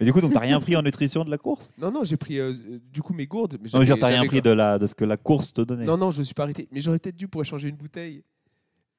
Mais 0.00 0.06
du 0.06 0.12
coup, 0.12 0.20
donc 0.20 0.32
t'as 0.32 0.40
rien 0.40 0.60
pris 0.60 0.76
en 0.76 0.82
nutrition 0.82 1.24
de 1.24 1.30
la 1.30 1.38
course? 1.38 1.72
Non, 1.76 1.90
non, 1.90 2.04
j'ai 2.04 2.16
pris 2.16 2.38
euh, 2.38 2.54
du 2.92 3.02
coup 3.02 3.12
mes 3.12 3.26
gourdes. 3.26 3.58
Mais 3.60 3.68
Non, 3.74 3.80
dire, 3.80 3.88
j'avais- 3.88 4.00
t'as 4.00 4.06
rien 4.06 4.24
pris 4.26 4.40
de, 4.40 4.50
la, 4.50 4.78
de 4.78 4.86
ce 4.86 4.94
que 4.94 5.04
la 5.04 5.16
course 5.16 5.52
te 5.52 5.60
donnait. 5.60 5.84
Non, 5.84 5.96
non, 5.96 6.10
je 6.12 6.20
ne 6.20 6.24
suis 6.24 6.34
pas 6.34 6.44
arrêté. 6.44 6.68
Mais 6.70 6.80
j'aurais 6.80 6.98
peut-être 6.98 7.16
dû 7.16 7.26
pour 7.26 7.42
échanger 7.42 7.68
une 7.68 7.76
bouteille. 7.76 8.22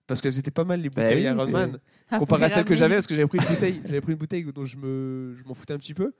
Parce 0.10 0.22
que 0.22 0.30
c'était 0.32 0.52
pas 0.52 0.64
mal 0.66 0.82
les 0.82 0.90
Bah 0.90 1.04
bouteilles 1.04 1.30
oui, 1.30 1.34
Ironman. 1.36 1.80
Ah, 2.10 2.18
Comparé 2.20 2.46
à 2.46 2.50
celles 2.50 2.66
que 2.66 2.74
j'avais, 2.76 2.96
parce 2.96 3.06
que 3.08 3.14
j'avais 3.16 3.28
pris 3.28 3.38
une 3.38 3.46
bouteille. 3.46 3.82
J'avais 3.86 4.02
pris 4.02 4.12
une 4.12 4.18
bouteille 4.18 4.44
dont 4.54 4.66
je 4.66 4.76
me, 4.76 5.36
je 5.36 5.44
m'en 5.46 5.54
foutais 5.54 5.74
un 5.74 5.78
petit 5.78 5.94
peu. 5.94 6.12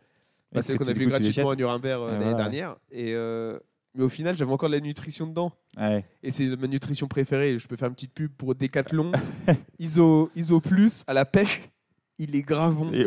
Bah, 0.52 0.62
celle 0.62 0.78
qu'on 0.78 0.88
a 0.88 0.94
vu 0.94 1.08
gratuitement 1.08 1.50
à. 1.50 1.56
Nuremberg 1.56 2.02
euh, 2.02 2.08
Et 2.08 2.12
l'année 2.14 2.24
voilà. 2.26 2.38
dernière. 2.38 2.76
Et 2.92 3.14
euh, 3.16 3.58
mais 3.96 4.04
au 4.04 4.10
final, 4.10 4.38
j'avais 4.38 4.52
encore 4.52 4.70
de 4.70 4.76
la 4.76 4.80
nutrition 4.82 5.26
dedans. 5.26 5.52
Ouais. 5.76 6.06
Et 6.22 6.30
c'est 6.30 6.56
ma 6.56 6.68
nutrition 6.68 7.08
préférée. 7.08 7.58
Je 7.58 7.68
peux 7.68 7.76
faire 7.76 7.88
une 7.88 7.96
petite 7.96 8.14
pub 8.14 8.32
pour 8.32 8.54
Decathlon. 8.54 9.12
Iso, 9.80 10.30
Iso 10.36 10.60
Plus 10.60 11.04
à 11.08 11.14
la 11.14 11.26
pêche. 11.26 11.62
Il 12.20 12.36
est 12.36 12.44
grave 12.44 12.76
bon. 12.76 12.92
Et- 12.94 13.06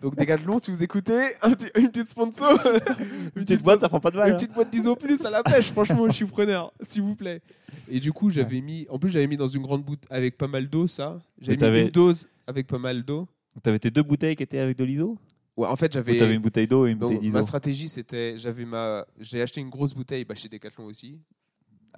Donc 0.00 0.16
Decathlon, 0.16 0.58
si 0.58 0.70
vous 0.70 0.82
écoutez, 0.82 1.20
un 1.42 1.52
petit- 1.52 1.70
une 1.76 1.90
petite 1.90 2.08
sponsor. 2.08 2.58
Une 3.36 3.44
petite 3.44 3.62
boîte, 3.62 3.80
ça 3.80 3.88
prend 3.88 4.00
pas 4.00 4.10
de 4.10 4.16
mal. 4.16 4.28
Une 4.28 4.34
hein. 4.34 4.36
petite 4.36 4.52
boîte 4.52 4.70
d'ISO 4.70 4.94
plus 4.96 5.24
à 5.24 5.30
la 5.30 5.42
pêche, 5.42 5.72
franchement, 5.72 6.08
je 6.08 6.14
suis 6.14 6.24
preneur, 6.26 6.72
s'il 6.80 7.02
vous 7.02 7.14
plaît. 7.14 7.40
Et 7.88 8.00
du 8.00 8.12
coup, 8.12 8.30
j'avais 8.30 8.60
mis, 8.60 8.86
en 8.90 8.98
plus, 8.98 9.10
j'avais 9.10 9.26
mis 9.26 9.36
dans 9.36 9.46
une 9.46 9.62
grande 9.62 9.84
bouteille 9.84 10.08
avec 10.10 10.36
pas 10.38 10.48
mal 10.48 10.68
d'eau, 10.68 10.86
ça. 10.86 11.18
J'avais 11.40 11.70
mis 11.70 11.80
une 11.86 11.90
dose 11.90 12.28
avec 12.46 12.66
pas 12.66 12.78
mal 12.78 13.02
d'eau. 13.04 13.28
Donc, 13.54 13.62
T'avais 13.62 13.78
tes 13.78 13.90
deux 13.90 14.02
bouteilles 14.02 14.36
qui 14.36 14.42
étaient 14.42 14.58
avec 14.58 14.76
de 14.78 14.84
l'ISO? 14.84 15.18
Ouais, 15.56 15.66
en 15.66 15.74
fait, 15.74 15.86
Ou 15.86 15.88
t'avais 15.94 16.18
j'avais. 16.18 16.34
une 16.34 16.40
bouteille 16.42 16.68
d'eau 16.68 16.86
et 16.86 16.92
une 16.92 16.98
donc, 16.98 17.12
bouteille 17.12 17.30
ma 17.30 17.40
d'ISO 17.40 17.46
stratégie, 17.48 17.88
c'était, 17.88 18.38
j'avais 18.38 18.64
ma, 18.64 19.04
j'ai 19.18 19.42
acheté 19.42 19.60
une 19.60 19.70
grosse 19.70 19.94
bouteille, 19.94 20.24
bah, 20.24 20.34
chez 20.36 20.48
Decathlon 20.48 20.84
aussi. 20.84 21.18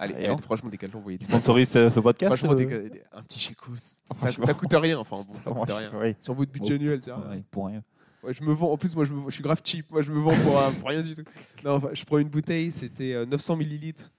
Allez, 0.01 0.15
eh, 0.17 0.41
franchement, 0.41 0.69
Decathlon, 0.69 0.99
vous 0.99 1.03
voyez. 1.03 1.19
Sponsorise 1.21 1.69
ce, 1.69 1.99
podcast 1.99 2.35
Franchement, 2.35 2.57
euh, 2.59 2.89
un 3.13 3.21
petit 3.23 3.39
chécos. 3.39 3.75
Ça, 4.15 4.31
ça 4.31 4.53
coûte 4.53 4.73
rien, 4.73 4.97
enfin 4.97 5.23
bon, 5.27 5.39
ça 5.39 5.51
coûte 5.51 5.69
rien. 5.69 5.91
Oui. 5.95 6.15
Sur 6.19 6.33
votre 6.33 6.51
budget 6.51 6.75
annuel, 6.75 7.01
c'est. 7.01 7.11
Ouais, 7.11 7.43
pour 7.51 7.67
rien. 7.67 7.83
Ouais, 8.23 8.33
je 8.33 8.43
me 8.43 8.51
vends. 8.53 8.71
En 8.71 8.77
plus, 8.77 8.95
moi, 8.95 9.05
je, 9.05 9.13
me- 9.13 9.29
je 9.29 9.33
suis 9.35 9.43
grave 9.43 9.61
cheap. 9.63 9.89
Moi, 9.91 10.01
je 10.01 10.11
me 10.11 10.19
vends 10.19 10.35
pour, 10.43 10.59
euh, 10.59 10.71
pour 10.71 10.89
rien 10.89 11.01
du 11.01 11.13
tout. 11.15 11.23
Non, 11.63 11.73
enfin, 11.75 11.89
je 11.93 12.03
prends 12.03 12.17
une 12.19 12.29
bouteille, 12.29 12.71
c'était 12.71 13.13
euh, 13.13 13.25
900 13.25 13.55
millilitres. 13.57 14.11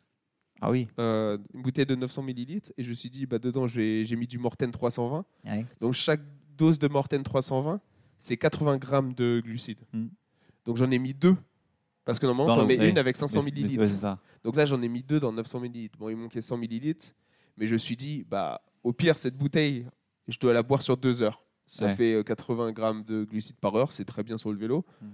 Ah 0.64 0.70
oui. 0.70 0.86
euh, 1.00 1.38
une 1.54 1.62
bouteille 1.62 1.86
de 1.86 1.96
900 1.96 2.22
millilitres 2.22 2.70
et 2.78 2.84
je 2.84 2.90
me 2.90 2.94
suis 2.94 3.10
dit 3.10 3.26
bah 3.26 3.40
dedans 3.40 3.66
j'ai 3.66 4.06
mis 4.16 4.28
du 4.28 4.38
Morten 4.38 4.70
320 4.70 5.24
Ouais. 5.44 5.66
donc 5.80 5.92
chaque 5.94 6.20
dose 6.56 6.78
de 6.78 6.86
Morten 6.86 7.24
320 7.24 7.80
c'est 8.16 8.36
80 8.36 8.76
grammes 8.76 9.12
de 9.12 9.42
glucides 9.44 9.80
Mm. 9.92 10.06
Donc 10.64 10.76
j'en 10.76 10.88
ai 10.92 11.00
mis 11.00 11.14
deux. 11.14 11.34
Parce 12.04 12.18
que 12.18 12.26
normalement, 12.26 12.54
t'en 12.54 12.66
mets 12.66 12.78
ouais. 12.78 12.90
une 12.90 12.98
avec 12.98 13.16
500 13.16 13.40
Mais 13.40 13.44
c'est- 13.46 13.50
mais 13.52 13.56
c'est- 13.56 13.62
millilitres. 13.62 13.80
ouais, 13.82 13.86
c'est 13.88 13.96
ça. 14.00 14.18
Donc 14.42 14.56
là, 14.56 14.64
j'en 14.64 14.80
ai 14.82 14.88
mis 14.88 15.02
deux 15.02 15.20
dans 15.20 15.32
900 15.32 15.60
millilitres. 15.60 15.96
Bon, 15.98 16.08
il 16.08 16.16
manquait 16.16 16.40
100 16.42 16.56
millilitres. 16.56 17.12
Mais 17.56 17.66
je 17.66 17.74
me 17.74 17.78
suis 17.78 17.94
dit, 17.96 18.24
bah, 18.28 18.60
au 18.82 18.92
pire, 18.92 19.16
cette 19.18 19.36
bouteille, 19.36 19.86
je 20.26 20.38
dois 20.38 20.52
la 20.52 20.62
boire 20.62 20.82
sur 20.82 20.96
deux 20.96 21.22
heures. 21.22 21.44
Ça 21.66 21.86
Ouais. 21.86 21.94
fait 21.94 22.14
euh, 22.14 22.22
80 22.24 22.72
grammes 22.72 23.04
de 23.04 23.24
glucides 23.24 23.58
par 23.58 23.74
heure. 23.76 23.92
C'est 23.92 24.04
très 24.04 24.22
bien 24.24 24.36
sur 24.36 24.50
le 24.52 24.58
vélo. 24.58 24.84
Mm. 25.00 25.06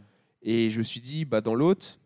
Et 0.43 0.71
je 0.71 0.79
me 0.79 0.85
suis 0.85 1.01
dit, 1.01 1.25
bah, 1.25 1.41
dans 1.43 1.55
l'autre, 1.55 1.99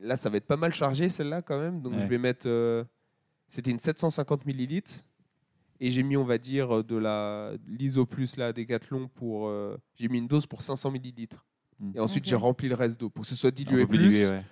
là, 0.00 0.16
ça 0.16 0.30
va 0.30 0.36
être 0.38 0.46
pas 0.46 0.56
mal 0.56 0.72
chargé, 0.72 1.08
celle-là, 1.08 1.42
quand 1.42 1.58
même. 1.60 1.82
Donc 1.82 1.94
je 1.98 2.06
vais 2.06 2.18
mettre. 2.18 2.46
euh, 2.48 2.84
C'était 3.50 3.70
une 3.70 3.78
750 3.78 4.44
millilitres. 4.46 5.04
Et 5.80 5.90
j'ai 5.90 6.02
mis, 6.02 6.16
on 6.16 6.24
va 6.24 6.38
dire, 6.38 6.82
de 6.84 6.96
la 6.96 7.52
l'ISO 7.66 8.04
plus 8.04 8.36
là, 8.36 8.52
Decathlon 8.52 9.08
pour. 9.08 9.48
euh, 9.48 9.76
j'ai 9.94 10.08
mis 10.08 10.18
une 10.18 10.26
dose 10.28 10.44
pour 10.46 10.60
500 10.62 10.90
millilitres. 10.90 11.46
Mm. 11.80 11.92
Et 11.96 12.00
ensuite, 12.00 12.24
j'ai 12.24 12.36
rempli 12.36 12.68
le 12.68 12.74
reste 12.74 12.98
d'eau 13.00 13.08
pour 13.10 13.22
que 13.22 13.28
ce 13.28 13.34
soit 13.36 13.50
dilué 13.50 13.86
plus 13.86 13.98
dilué, 13.98 14.28
ouais. 14.28 14.44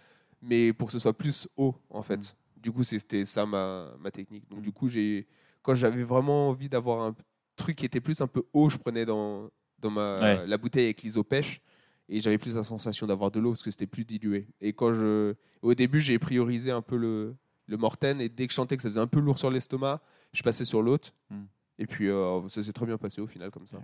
mais 0.43 0.73
pour 0.73 0.87
que 0.89 0.93
ce 0.93 0.99
soit 0.99 1.13
plus 1.17 1.49
haut 1.57 1.75
en 1.91 2.03
fait. 2.03 2.19
Mm. 2.19 2.61
Du 2.63 2.73
coup, 2.73 2.83
c'était 2.85 3.25
ça 3.25 3.47
ma, 3.47 3.91
ma 4.01 4.11
technique. 4.11 4.49
Donc 4.51 4.63
du 4.63 4.73
coup, 4.73 4.89
j'ai 4.89 5.27
quand 5.63 5.75
j'avais 5.75 6.03
vraiment 6.05 6.49
envie 6.51 6.69
d'avoir 6.69 7.03
un 7.07 7.15
truc 7.57 7.77
qui 7.77 7.85
était 7.87 8.01
plus 8.01 8.21
un 8.21 8.27
peu 8.27 8.45
haut, 8.53 8.69
je 8.71 8.77
prenais 8.79 9.05
dans 9.05 9.51
dans 9.81 9.91
ma 9.91 10.21
Ouais. 10.21 10.47
la 10.47 10.57
bouteille 10.59 10.85
avec 10.85 11.03
l'isopêche 11.03 11.61
et 12.09 12.21
j'avais 12.21 12.39
plus 12.39 12.57
la 12.57 12.63
sensation 12.63 13.07
d'avoir 13.07 13.31
de 13.31 13.41
l'eau 13.41 13.51
parce 13.51 13.63
que 13.63 13.71
c'était 13.71 13.87
plus 13.87 14.05
dilué. 14.05 14.49
Et 14.61 14.73
quand 14.73 14.93
je 14.95 15.35
au 15.63 15.75
début, 15.75 16.01
j'ai 16.01 16.19
priorisé 16.19 16.71
un 16.71 16.83
peu 16.83 16.97
le 16.97 17.35
le 17.67 17.77
Morten 17.77 18.21
et 18.21 18.29
dès 18.29 18.47
que 18.47 18.53
je 18.53 18.57
sentais 18.57 18.77
que 18.77 18.83
ça 18.83 18.89
faisait 18.89 19.01
un 19.01 19.09
peu 19.09 19.19
lourd 19.19 19.39
sur 19.39 19.51
l'estomac, 19.51 20.01
je 20.33 20.43
passais 20.43 20.65
sur 20.65 20.83
l'autre. 20.83 21.13
Mm. 21.31 21.43
Et 21.79 21.87
puis 21.87 22.09
euh, 22.09 22.49
ça 22.49 22.63
s'est 22.63 22.73
très 22.73 22.87
bien 22.87 22.97
passé 22.97 23.21
au 23.21 23.27
final 23.27 23.51
comme 23.51 23.67
ça. 23.67 23.79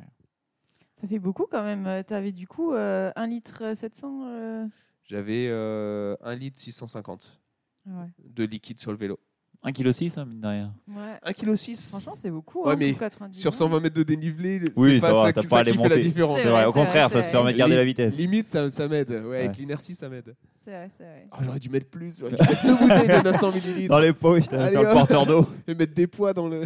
Ça 1.03 1.09
fait 1.09 1.18
beaucoup 1.18 1.46
quand 1.50 1.64
même. 1.64 2.05
Tu 2.07 2.14
avais 2.14 2.32
du 2.32 2.46
coup 2.46 2.72
euh, 2.74 3.11
1 3.16 3.26
litre 3.26 3.72
700. 3.74 4.22
euh, 4.26 4.66
J'avais 5.05 5.48
euh, 5.48 6.14
1 6.22 6.34
litre 6.36 6.59
650 6.61 7.40
ah 7.86 7.90
Ouais. 7.90 8.07
de 8.24 8.44
liquide 8.44 8.78
sur 8.78 8.92
le 8.92 8.96
vélo. 8.98 9.18
1,6 9.64 9.72
kg, 10.12 10.18
hein, 10.18 10.24
mine 10.24 10.40
de 10.40 10.46
rien. 10.46 10.74
Ouais. 10.88 11.18
1 11.24 11.32
kg 11.32 11.55
6 11.57 11.90
Franchement, 11.90 12.14
c'est 12.16 12.30
beaucoup. 12.30 12.64
Ouais, 12.64 12.72
hein, 12.72 12.76
mais 12.78 12.90
pour 12.90 13.00
90 13.00 13.40
Sur 13.40 13.55
120 13.55 13.80
mètres 13.80 13.94
de 13.96 14.03
dénivelé, 14.05 14.61
Oui, 14.76 14.94
c'est 14.94 15.00
pas 15.00 15.07
ça 15.09 15.12
va, 15.12 15.22
ça, 15.22 15.32
qui, 15.32 15.34
pas 15.34 15.40
à 15.40 15.59
ça 15.59 15.62
les 15.64 15.70
qui 15.72 15.76
fait 15.76 15.82
la 15.84 15.88
monter. 15.88 16.00
différence. 16.00 16.40
Vrai, 16.40 16.50
vrai, 16.50 16.64
au 16.64 16.72
c'est 16.72 16.78
vrai, 16.78 16.84
contraire, 16.84 17.11
ça 17.11 17.22
te 17.22 17.30
permet 17.32 17.53
de 17.53 17.59
garder 17.59 17.76
la 17.76 17.84
vitesse. 17.84 18.16
Limite, 18.16 18.46
ça, 18.48 18.70
ça 18.70 18.86
m'aide. 18.88 19.11
Ouais, 19.11 19.38
Avec 19.38 19.50
Ouais. 19.50 19.57
l'inertie, 19.59 19.94
ça 19.96 20.09
m'aide. 20.09 20.34
C'est 20.64 20.70
vrai, 20.70 20.88
c'est 20.96 21.05
vrai. 21.05 21.28
Ah, 21.32 21.38
J'aurais 21.42 21.59
dû 21.61 21.68
mettre 21.68 21.86
plus. 21.90 22.18
J'aurais 22.20 22.32
dû 22.36 22.42
mettre 22.42 22.64
deux 22.66 22.76
bouteilles 22.76 23.09
de 23.22 23.24
900 23.24 23.53
millilitres. 23.53 23.88
Dans 23.90 23.98
les 24.00 24.12
poches, 24.12 24.53
un 24.53 24.74
hop. 24.74 24.92
porteur 24.92 25.26
d'eau. 25.26 25.46
Et 25.66 25.74
mettre 25.74 25.94
des 25.94 26.07
poids 26.07 26.32
dans 26.32 26.48
le. 26.48 26.62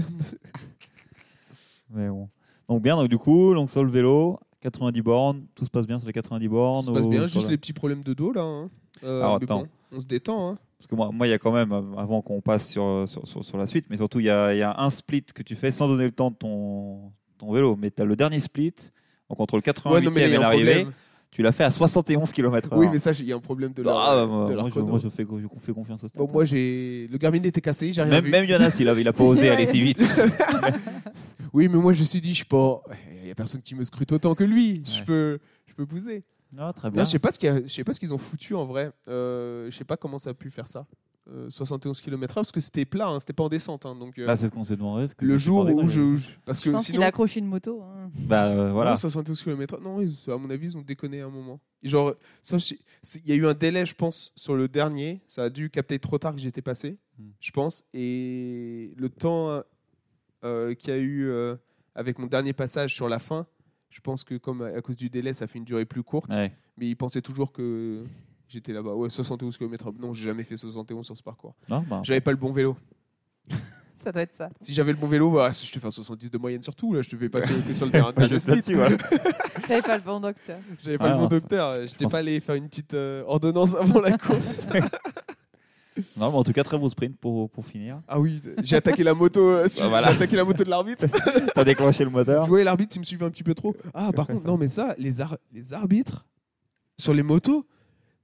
Mais 1.90 2.08
bon. 2.08 2.28
Donc 2.68 2.82
bien, 2.82 2.96
donc 2.96 3.08
du 3.08 3.18
coup, 3.18 3.54
donc 3.54 3.70
sur 3.70 3.84
le 3.84 3.90
vélo, 3.90 4.38
90 4.60 5.00
bornes, 5.02 5.46
tout 5.54 5.64
se 5.64 5.70
passe 5.70 5.86
bien 5.86 5.98
sur 5.98 6.06
les 6.06 6.12
90 6.12 6.48
bornes. 6.48 6.76
Ça 6.82 6.88
se 6.88 6.92
passe 6.92 7.06
bien, 7.06 7.24
juste 7.24 7.44
la- 7.44 7.50
les 7.50 7.56
petits 7.58 7.72
problèmes 7.72 8.02
de 8.02 8.12
dos 8.14 8.32
là. 8.32 8.42
hein. 8.42 8.70
Euh, 9.04 9.20
Alors, 9.22 9.38
mais 9.38 9.44
attends. 9.44 9.60
bon, 9.60 9.68
on 9.92 10.00
se 10.00 10.06
détend. 10.06 10.48
Hein. 10.50 10.58
Parce 10.78 10.88
que 10.88 10.94
moi, 10.94 11.10
moi, 11.12 11.26
il 11.26 11.30
y 11.30 11.32
a 11.32 11.38
quand 11.38 11.52
même, 11.52 11.72
avant 11.96 12.22
qu'on 12.22 12.40
passe 12.40 12.68
sur, 12.68 13.04
sur, 13.06 13.26
sur- 13.26 13.44
sur 13.44 13.56
la 13.58 13.66
suite, 13.66 13.86
mais 13.90 13.96
surtout, 13.96 14.20
il 14.20 14.26
y 14.26 14.30
a, 14.30 14.52
il 14.54 14.58
y 14.58 14.62
a 14.62 14.74
un 14.78 14.90
split 14.90 15.22
que 15.22 15.42
tu 15.42 15.54
fais 15.54 15.70
sans 15.72 15.86
donner 15.88 16.04
le 16.04 16.10
temps 16.12 16.30
de 16.30 16.36
ton, 16.36 17.12
ton 17.38 17.52
vélo. 17.52 17.76
Mais 17.76 17.90
tu 17.90 18.02
as 18.02 18.04
le 18.04 18.16
dernier 18.16 18.40
split, 18.40 18.74
donc 19.30 19.40
entre 19.40 19.56
le 19.56 19.62
88e 19.62 19.92
Ouais, 19.92 20.00
non, 20.00 20.10
mais 20.14 20.22
et 20.30 20.36
l'arrivée. 20.38 20.86
Tu 21.36 21.42
l'as 21.42 21.52
fait 21.52 21.64
à 21.64 21.70
71 21.70 22.32
km/h. 22.32 22.78
Oui, 22.78 22.86
mais 22.90 22.98
ça, 22.98 23.12
il 23.12 23.26
y 23.26 23.32
a 23.32 23.36
un 23.36 23.40
problème 23.40 23.74
de 23.74 23.82
leur, 23.82 23.98
Ah, 23.98 24.22
de 24.22 24.26
moi, 24.26 24.48
leur 24.48 24.60
moi, 24.62 24.64
je, 24.68 24.70
chrono. 24.70 24.86
moi, 24.86 24.98
je 24.98 25.08
fais, 25.10 25.26
je 25.30 25.60
fais 25.60 25.72
confiance 25.74 26.02
au 26.02 26.08
stade. 26.08 26.18
Bon, 26.18 26.32
moi, 26.32 26.46
j'ai. 26.46 27.08
Le 27.12 27.18
Garmin 27.18 27.42
était 27.42 27.60
cassé, 27.60 27.92
j'ai 27.92 28.00
rien 28.00 28.10
même, 28.10 28.24
vu. 28.24 28.30
même 28.30 28.48
Jonas, 28.48 28.74
il 28.80 28.88
a, 28.88 28.94
il 28.94 29.06
a 29.06 29.12
pas 29.12 29.22
osé 29.22 29.50
aller 29.50 29.66
si 29.66 29.82
vite. 29.82 30.02
Oui, 31.52 31.68
mais 31.68 31.76
moi, 31.78 31.92
je 31.92 32.00
me 32.00 32.04
suis 32.04 32.20
dit, 32.20 32.34
je 32.34 32.44
pas. 32.44 32.82
Il 33.22 33.28
y 33.28 33.30
a 33.30 33.34
personne 33.34 33.62
qui 33.62 33.74
me 33.74 33.84
scrute 33.84 34.12
autant 34.12 34.34
que 34.34 34.44
lui. 34.44 34.82
Je 34.86 35.02
peux, 35.04 35.38
je 35.66 35.74
peux 35.74 35.86
pousser. 35.86 36.22
Non, 36.52 36.72
très 36.72 36.90
bien. 36.90 37.04
je 37.04 37.10
sais 37.10 37.18
pas 37.18 37.32
ce 37.32 37.38
qu'il 37.38 37.48
y 37.48 37.52
a- 37.52 37.60
je 37.62 37.66
sais 37.66 37.84
pas 37.84 37.92
ce 37.92 38.00
qu'ils 38.00 38.14
ont 38.14 38.18
foutu 38.18 38.54
en 38.54 38.64
vrai. 38.64 38.90
Euh, 39.08 39.70
je 39.70 39.76
sais 39.76 39.84
pas 39.84 39.96
comment 39.96 40.18
ça 40.18 40.30
a 40.30 40.34
pu 40.34 40.50
faire 40.50 40.68
ça. 40.68 40.86
Euh, 41.28 41.50
71 41.50 42.00
km/h 42.00 42.34
parce 42.36 42.52
que 42.52 42.60
c'était 42.60 42.84
plat, 42.84 43.08
hein, 43.08 43.18
c'était 43.18 43.32
pas 43.32 43.42
en 43.42 43.48
descente. 43.48 43.84
hein, 43.84 43.96
donc 43.96 44.16
euh, 44.16 44.26
Là, 44.26 44.36
c'est 44.36 44.46
ce 44.46 44.52
qu'on 44.52 44.62
s'est 44.62 44.76
demandé. 44.76 45.06
que 45.18 45.24
le 45.24 45.36
jour 45.36 45.66
où 45.66 45.88
je, 45.88 46.16
je- 46.18 46.30
parce 46.44 46.60
Je 46.60 46.64
que 46.66 46.70
pense 46.70 46.84
sinon 46.84 46.94
qu'il 46.98 47.02
a 47.02 47.06
accroché 47.06 47.40
une 47.40 47.46
moto. 47.48 47.82
hein. 47.82 48.10
Bah 48.14 48.46
euh, 48.46 48.70
voilà. 48.70 48.90
non, 48.90 48.96
71 48.96 49.42
km 49.42 49.80
non, 49.80 50.00
ils- 50.00 50.30
à 50.30 50.36
mon 50.36 50.48
avis 50.50 50.66
ils 50.66 50.78
ont 50.78 50.82
déconné 50.82 51.22
à 51.22 51.26
un 51.26 51.30
moment. 51.30 51.58
Et 51.82 51.88
Genre 51.88 52.14
ça, 52.44 52.58
il 53.16 53.26
y 53.28 53.32
a 53.32 53.34
eu 53.34 53.44
un 53.44 53.54
délai, 53.54 53.84
je 53.84 53.96
pense, 53.96 54.30
sur 54.36 54.54
le 54.54 54.68
dernier. 54.68 55.20
Ça 55.26 55.42
a 55.44 55.50
dû 55.50 55.68
capter 55.68 55.98
trop 55.98 56.16
tard 56.16 56.32
que 56.32 56.40
j'étais 56.40 56.62
passé, 56.62 56.96
Hmm. 57.18 57.30
je 57.40 57.50
pense. 57.50 57.82
Et 57.92 58.94
le 58.96 59.08
temps 59.08 59.62
euh, 60.44 60.74
qu'il 60.74 60.90
y 60.90 60.92
a 60.92 60.98
eu 60.98 61.28
euh, 61.28 61.56
avec 61.96 62.20
mon 62.20 62.26
dernier 62.28 62.52
passage 62.52 62.94
sur 62.94 63.08
la 63.08 63.18
fin, 63.18 63.46
je 63.90 64.00
pense 64.00 64.22
que 64.22 64.36
comme 64.36 64.62
à, 64.62 64.66
à 64.66 64.80
cause 64.80 64.96
du 64.96 65.10
délai, 65.10 65.32
ça 65.32 65.48
fait 65.48 65.58
une 65.58 65.64
durée 65.64 65.86
plus 65.86 66.04
courte. 66.04 66.32
Ouais. 66.34 66.52
Mais 66.76 66.86
ils 66.88 66.94
pensaient 66.94 67.22
toujours 67.22 67.50
que 67.50 68.04
j'étais 68.48 68.72
là-bas. 68.72 68.94
Ouais, 68.94 69.08
71 69.10 69.56
km. 69.56 69.92
Non, 69.98 70.14
j'ai 70.14 70.24
jamais 70.24 70.44
fait 70.44 70.56
71 70.56 71.04
sur 71.04 71.16
ce 71.16 71.22
parcours. 71.22 71.54
Non, 71.68 71.84
bah, 71.88 72.00
J'avais 72.04 72.20
pas 72.20 72.30
le 72.30 72.36
bon 72.36 72.52
vélo. 72.52 72.76
Ça 74.04 74.12
doit 74.12 74.22
être 74.22 74.34
ça. 74.36 74.48
Si 74.60 74.72
j'avais 74.72 74.92
le 74.92 74.98
bon 74.98 75.08
vélo, 75.08 75.32
bah, 75.32 75.50
je 75.50 75.72
te 75.72 75.78
fais 75.80 75.86
un 75.86 75.90
70 75.90 76.30
de 76.30 76.38
moyenne 76.38 76.62
surtout. 76.62 76.94
Là, 76.94 77.02
je 77.02 77.10
te 77.10 77.16
fais 77.16 77.28
passer 77.28 77.54
que 77.66 77.72
sur 77.72 77.86
le 77.86 77.92
terrain 77.92 78.12
de 78.12 78.72
voilà. 78.74 78.96
J'avais 79.68 79.82
pas 79.82 79.96
le 79.96 80.02
bon 80.04 80.20
docteur. 80.20 80.58
J'avais 80.84 80.98
pas 80.98 81.06
Ah, 81.06 81.14
le 81.14 81.18
bon 81.18 81.26
docteur. 81.26 81.86
J'étais 81.88 82.04
pense- 82.04 82.12
pas 82.12 82.18
allé 82.18 82.38
faire 82.38 82.54
une 82.54 82.68
petite 82.68 82.94
euh, 82.94 83.24
ordonnance 83.26 83.74
avant 83.74 84.00
la 84.00 84.16
course. 84.16 84.58
Non, 86.16 86.30
mais 86.30 86.36
en 86.36 86.44
tout 86.44 86.52
cas, 86.52 86.62
très 86.62 86.78
beau 86.78 86.88
sprint 86.90 87.16
pour, 87.16 87.48
pour 87.48 87.64
finir. 87.66 88.00
ah 88.06 88.20
oui, 88.20 88.40
j'ai 88.62 88.76
attaqué 88.76 89.02
la 89.02 89.14
moto. 89.14 89.40
euh, 89.40 89.66
Bah, 89.80 89.88
voilà. 89.88 90.08
J'ai 90.10 90.14
attaqué 90.16 90.36
la 90.36 90.44
moto 90.44 90.62
de 90.62 90.68
l'arbitre. 90.68 91.06
T'as 91.54 91.64
déclenché 91.64 92.04
le 92.04 92.10
moteur. 92.10 92.46
voyais 92.46 92.64
l'arbitre, 92.64 92.94
il 92.96 93.00
me 93.00 93.04
suivait 93.04 93.24
un 93.24 93.30
petit 93.30 93.42
peu 93.42 93.54
trop. 93.54 93.74
Ah, 93.94 94.12
par 94.14 94.26
contre, 94.26 94.46
non, 94.46 94.58
mais 94.58 94.68
ça, 94.68 94.94
les, 94.98 95.20
ar- 95.22 95.38
les 95.52 95.72
arbitres 95.72 96.26
sur 96.98 97.14
les 97.14 97.22
motos, 97.22 97.66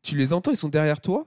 tu 0.03 0.17
les 0.17 0.33
entends, 0.33 0.51
ils 0.51 0.57
sont 0.57 0.69
derrière 0.69 1.01
toi. 1.01 1.27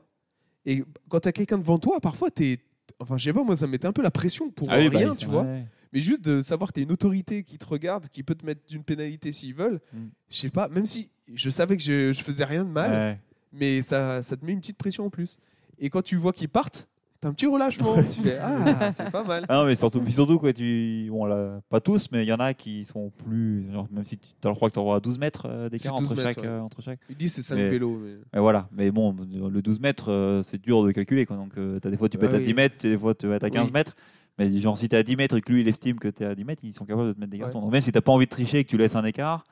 Et 0.65 0.84
quand 1.09 1.19
t'as 1.19 1.32
quelqu'un 1.32 1.57
devant 1.57 1.80
toi, 1.80 1.99
parfois 1.99 2.30
t'es. 2.32 2.59
Enfin, 2.99 3.17
je 3.17 3.26
sais 3.26 3.34
pas, 3.34 3.43
moi, 3.43 3.55
ça 3.55 3.67
me 3.67 3.71
mettait 3.71 3.88
un 3.88 3.93
peu 3.93 4.01
la 4.01 4.11
pression 4.11 4.49
pour 4.49 4.67
Ah 4.71 4.78
oui, 4.80 4.89
bah, 4.89 4.99
rien, 4.99 5.15
tu 5.15 5.26
vois. 5.28 5.43
ouais. 5.43 5.65
Mais 5.91 5.99
juste 5.99 6.23
de 6.23 6.41
savoir 6.41 6.69
que 6.71 6.80
tu 6.80 6.84
une 6.86 6.91
autorité 6.91 7.43
qui 7.43 7.57
te 7.57 7.65
regarde, 7.65 8.07
qui 8.09 8.23
peut 8.23 8.36
te 8.36 8.45
mettre 8.45 8.61
une 8.73 8.84
pénalité 8.84 9.32
s'ils 9.32 9.53
veulent, 9.53 9.80
Mm. 9.93 10.05
je 10.30 10.38
sais 10.38 10.49
pas, 10.49 10.67
même 10.69 10.86
si 10.86 11.11
je 11.34 11.49
savais 11.49 11.78
que 11.78 11.84
je, 11.84 12.11
je 12.13 12.21
faisais 12.23 12.43
rien 12.45 12.63
de 12.65 12.69
mal, 12.69 12.91
Ouais. 12.91 13.19
mais 13.53 13.82
ça, 13.82 14.21
ça 14.21 14.36
te 14.38 14.45
met 14.45 14.51
une 14.53 14.59
petite 14.59 14.78
pression 14.78 15.05
en 15.05 15.09
plus. 15.09 15.38
Et 15.80 15.89
quand 15.89 16.01
tu 16.01 16.15
vois 16.17 16.32
qu'ils 16.34 16.49
partent, 16.49 16.88
un 17.26 17.34
petit 17.34 17.45
relâchement. 17.47 17.95
tu 18.03 18.21
fais 18.21 18.38
Ah, 18.41 18.91
c'est 18.91 19.09
pas 19.11 19.23
mal. 19.23 19.45
Ah 19.49 19.55
non, 19.57 19.65
mais 19.65 19.76
surtout, 19.76 20.01
surtout 20.09 20.38
quoi, 20.39 20.53
tu, 20.53 21.07
bon, 21.09 21.26
là, 21.26 21.59
pas 21.69 21.80
tous, 21.82 22.09
mais 22.11 22.23
il 22.23 22.28
y 22.30 22.34
en 22.34 22.38
a 22.39 22.53
qui 22.53 22.86
sont 22.86 23.11
plus. 23.26 23.71
genre, 23.71 23.88
même 23.91 24.03
si 24.05 24.17
tu 24.17 24.28
as 24.43 24.49
le 24.49 24.55
droit 24.55 24.69
que 24.69 24.73
tu 24.73 24.80
auras 24.80 24.99
12 24.99 25.19
mètres 25.19 25.47
euh, 25.49 25.69
d'écart 25.69 25.93
C'est 25.97 26.01
12 26.03 26.11
entre, 26.11 26.15
mètres, 26.23 26.30
chaque, 26.36 26.43
ouais. 26.43 26.49
euh, 26.49 26.61
entre 26.61 26.82
chaque. 26.82 26.99
Ils 27.09 27.15
disent 27.17 27.34
c'est 27.34 27.41
5 27.41 27.55
Mais- 27.55 27.69
vélos. 27.69 27.99
Mais... 28.03 28.38
Et 28.38 28.41
voilà, 28.41 28.67
mais 28.71 28.91
bon, 28.91 29.15
le 29.49 29.61
12 29.61 29.80
mètres, 29.80 30.11
euh, 30.11 30.43
c'est 30.43 30.61
dur 30.61 30.84
de 30.84 30.91
calculer. 30.91 31.26
Quoi. 31.26 31.38
Donc, 31.38 31.53
tu 31.55 31.88
as 31.88 31.91
des 31.91 31.97
fois, 31.97 32.09
tu 32.09 32.17
peux 32.17 32.28
Ah 32.32 32.36
à 32.36 32.38
oui. 32.38 32.43
10 32.45 32.53
mètres, 32.53 32.76
des 32.82 32.97
fois, 32.97 33.13
tu 33.15 33.28
vas 33.28 33.36
être 33.36 33.43
à 33.43 33.49
15 33.49 33.65
Oui. 33.67 33.71
mètres. 33.73 33.95
Mais 34.38 34.51
genre, 34.59 34.78
si 34.78 34.89
tu 34.89 34.95
es 34.95 34.99
à 34.99 35.03
10 35.03 35.15
mètres 35.15 35.38
et 35.38 35.41
que 35.41 35.51
lui, 35.51 35.61
il 35.61 35.67
estime 35.69 35.97
que 35.97 36.09
tu 36.09 36.23
es 36.23 36.26
à 36.26 36.36
10 36.36 36.43
mètres, 36.43 36.61
ils 36.63 36.73
sont 36.73 36.86
capables 36.86 37.07
de 37.07 37.13
te 37.13 37.19
mettre 37.19 37.32
des 37.32 37.38
Ouais. 37.38 37.43
cartons. 37.43 37.61
Donc, 37.61 37.71
même 37.71 37.82
si 37.82 37.91
tu 37.91 38.01
pas 38.01 38.11
envie 38.11 38.26
de 38.26 38.30
tricher 38.30 38.59
et 38.59 38.63
que 38.65 38.69
tu 38.69 38.78
laisses 38.78 38.95
un 38.95 39.05
écart, 39.05 39.45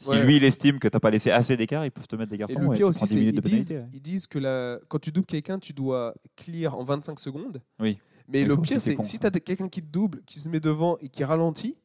si 0.00 0.08
Ouais. 0.10 0.24
lui, 0.24 0.36
il 0.36 0.44
estime 0.44 0.78
que 0.78 0.88
tu 0.88 0.98
pas 0.98 1.10
laissé 1.10 1.30
assez 1.30 1.56
d'écart, 1.56 1.84
ils 1.84 1.90
peuvent 1.90 2.08
te 2.08 2.16
mettre 2.16 2.30
des 2.30 2.36
Et 2.36 2.38
cartons. 2.38 2.58
le 2.58 2.66
et 2.66 2.70
pire 2.70 2.78
tu 2.78 2.84
aussi, 2.84 2.98
prends 2.98 3.06
10 3.06 3.12
c'est 3.12 3.18
minutes 3.20 3.34
ils 3.36 3.40
de 3.40 3.46
disent, 3.56 3.72
ouais. 3.72 3.84
ils 3.92 4.00
disent 4.02 4.26
que 4.26 4.38
la, 4.38 4.78
quand 4.88 4.98
tu 4.98 5.12
doubles 5.12 5.26
quelqu'un, 5.26 5.58
tu 5.58 5.72
dois 5.72 6.14
clear 6.36 6.76
en 6.76 6.82
25 6.84 7.20
secondes. 7.20 7.60
Oui. 7.78 7.98
Mais 8.28 8.44
le 8.44 8.56
pire, 8.56 8.80
c'est 8.80 9.00
si 9.04 9.18
tu 9.18 9.26
as 9.26 9.30
quelqu'un 9.30 9.68
qui 9.68 9.82
te 9.82 9.86
double, 9.88 10.22
qui 10.24 10.38
se 10.40 10.48
met 10.48 10.60
devant 10.60 10.96
et 11.00 11.08
qui 11.08 11.22
ralentit, 11.24 11.76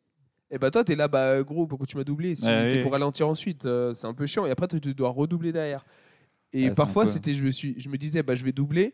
et 0.51 0.57
bah 0.59 0.69
toi, 0.71 0.83
tu 0.83 0.91
es 0.91 0.95
là, 0.95 1.07
bah 1.07 1.41
gros, 1.43 1.65
pourquoi 1.67 1.87
tu 1.87 1.97
m'as 1.97 2.03
doublé? 2.03 2.35
Si- 2.35 2.45
Ouais, 2.45 2.65
C'est 2.65 2.81
pour 2.81 2.91
ralentir 2.91 3.27
ensuite. 3.27 3.65
euh, 3.65 3.93
c'est 3.95 4.05
un 4.07 4.13
peu 4.13 4.25
chiant. 4.27 4.45
Et 4.45 4.51
après, 4.51 4.67
tu 4.67 4.79
dois 4.93 5.09
redoubler 5.09 5.51
derrière. 5.51 5.83
Et 6.53 6.69
parfois, 6.69 7.07
c'était, 7.07 7.33
je, 7.33 7.43
me 7.43 7.49
suis, 7.51 7.75
je 7.79 7.89
me 7.89 7.97
disais, 7.97 8.21
bah, 8.23 8.35
je 8.35 8.43
vais 8.45 8.51
doubler. 8.51 8.93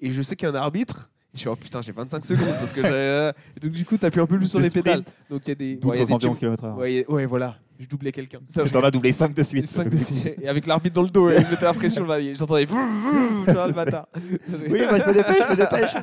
Et 0.00 0.10
je 0.10 0.22
sais 0.22 0.34
qu'il 0.36 0.48
y 0.48 0.50
a 0.50 0.52
un 0.52 0.56
arbitre. 0.56 1.10
Et 1.32 1.36
je 1.36 1.40
suis 1.40 1.48
oh 1.48 1.54
putain, 1.54 1.82
j'ai 1.82 1.92
25 1.92 2.24
secondes. 2.24 2.48
parce 2.58 2.72
que 2.72 2.82
j'ai- 2.82 2.88
euh, 2.90 3.32
donc, 3.60 3.70
du 3.72 3.84
coup, 3.84 3.96
tu 3.98 4.04
appuies 4.06 4.20
un 4.20 4.26
peu 4.26 4.38
plus 4.38 4.46
sur 4.50 4.58
les 4.58 4.70
pédales. 4.70 5.04
Donc, 5.28 5.42
il 5.46 5.48
y 5.48 5.52
a 5.52 5.54
des. 5.54 5.78
Ouais, 5.84 5.98
y 5.98 6.00
a 6.00 6.04
des 6.04 6.08
71 6.08 6.30
petits- 6.32 6.40
km/h. 6.40 6.76
ouais, 6.78 7.04
ouais, 7.08 7.26
voilà. 7.26 7.58
Je 7.80 7.86
doublais 7.88 8.12
quelqu'un. 8.12 8.38
Putain, 8.40 8.64
T'en 8.66 8.82
as 8.84 8.90
doublé 8.90 9.12
5 9.12 9.32
de 9.34 9.42
suite. 9.42 9.66
Cinq 9.66 9.88
de 9.88 9.96
suite. 9.98 10.34
Et 10.42 10.48
avec 10.48 10.66
l'arbitre 10.66 10.94
dans 10.94 11.02
le 11.02 11.08
dos, 11.08 11.30
et 11.30 11.36
il 11.36 11.48
mettait 11.50 11.64
la 11.64 11.72
pression, 11.72 12.06
j'entendais 12.34 12.66
le 12.66 13.72
bâtard. 13.72 14.06
Oui, 14.68 14.80
bah, 14.88 14.98
je 15.00 15.08
me 15.08 15.14
dépêche, 15.14 15.42
je 15.48 15.52
me 15.52 15.56
dépêche. 15.56 15.94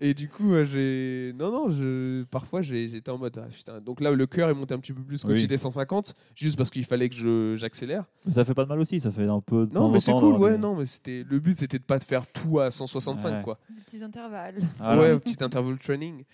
Et 0.00 0.12
du 0.12 0.28
coup, 0.28 0.52
euh, 0.52 0.64
j'ai. 0.64 1.32
Non, 1.38 1.50
non, 1.50 1.70
je... 1.70 2.24
parfois 2.24 2.60
j'ai- 2.62 2.88
j'étais 2.88 3.10
en 3.10 3.16
mode. 3.16 3.40
ah, 3.42 3.48
putain. 3.48 3.80
Donc 3.80 4.00
là, 4.00 4.10
le 4.10 4.26
cœur 4.26 4.50
est 4.50 4.54
monté 4.54 4.74
un 4.74 4.78
petit 4.78 4.92
peu 4.92 5.00
plus 5.02 5.22
qu'au-dessus 5.22 5.42
Oui. 5.42 5.46
des 5.46 5.56
150, 5.56 6.14
juste 6.34 6.56
parce 6.56 6.68
qu'il 6.70 6.84
fallait 6.84 7.08
que 7.08 7.14
je- 7.14 7.54
j'accélère. 7.56 8.04
Ça 8.32 8.44
fait 8.44 8.54
pas 8.54 8.64
de 8.64 8.68
mal 8.68 8.80
aussi, 8.80 9.00
ça 9.00 9.10
fait 9.10 9.22
un 9.26 9.40
peu 9.40 9.66
de 9.66 9.72
temps 9.72 9.82
Non, 9.84 9.88
mais 9.90 9.96
en 9.96 10.00
c'est 10.00 10.10
temps 10.10 10.20
cool, 10.20 10.34
ouais, 10.34 10.52
des- 10.52 10.58
non, 10.58 10.76
mais 10.76 10.86
c'était. 10.86 11.24
Le 11.28 11.38
but, 11.38 11.56
c'était 11.56 11.78
de 11.78 11.84
pas 11.84 12.00
faire 12.00 12.26
tout 12.26 12.58
à 12.60 12.70
165, 12.70 13.36
Ouais. 13.36 13.42
quoi. 13.42 13.58
Petits 13.86 14.02
intervalles. 14.02 14.56
Voilà. 14.78 15.00
Ouais, 15.00 15.18
petit 15.20 15.42
interval 15.42 15.78
training. 15.78 16.24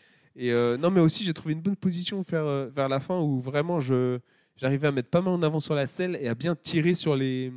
Et 0.42 0.52
euh, 0.52 0.78
non, 0.78 0.90
mais 0.90 1.00
aussi, 1.00 1.22
j'ai 1.22 1.34
trouvé 1.34 1.52
une 1.52 1.60
bonne 1.60 1.76
position 1.76 2.22
vers, 2.22 2.46
euh, 2.46 2.68
vers 2.74 2.88
la 2.88 2.98
fin 2.98 3.20
où 3.20 3.40
vraiment 3.40 3.78
je 3.78 4.18
j'arrivais 4.56 4.88
à 4.88 4.90
mettre 4.92 5.10
pas 5.10 5.20
mal 5.20 5.34
en 5.34 5.42
avant 5.42 5.60
sur 5.60 5.74
la 5.74 5.86
selle 5.86 6.16
et 6.18 6.28
à 6.28 6.34
bien 6.34 6.56
tirer 6.56 6.94
sur 6.94 7.14
les, 7.14 7.52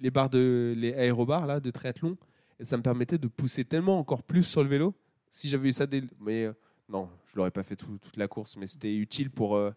les 0.00 0.10
barres 0.12 0.30
de 0.30 0.72
les 0.76 0.94
aérobars 0.94 1.46
là 1.46 1.58
de 1.58 1.68
triathlon. 1.72 2.16
Et 2.60 2.64
ça 2.64 2.76
me 2.76 2.82
permettait 2.82 3.18
de 3.18 3.26
pousser 3.26 3.64
tellement 3.64 3.98
encore 3.98 4.22
plus 4.22 4.44
sur 4.44 4.62
le 4.62 4.68
vélo. 4.68 4.94
Si 5.32 5.48
j'avais 5.48 5.68
eu 5.68 5.72
ça 5.72 5.84
dès 5.86 6.00
mais 6.20 6.44
euh, 6.44 6.52
non, 6.88 7.08
je 7.26 7.36
l'aurais 7.36 7.50
pas 7.50 7.64
fait 7.64 7.74
tout- 7.74 7.98
toute 8.00 8.16
la 8.16 8.28
course, 8.28 8.56
mais 8.56 8.68
c'était 8.68 8.94
utile 8.94 9.30
pour 9.30 9.56
euh, 9.56 9.72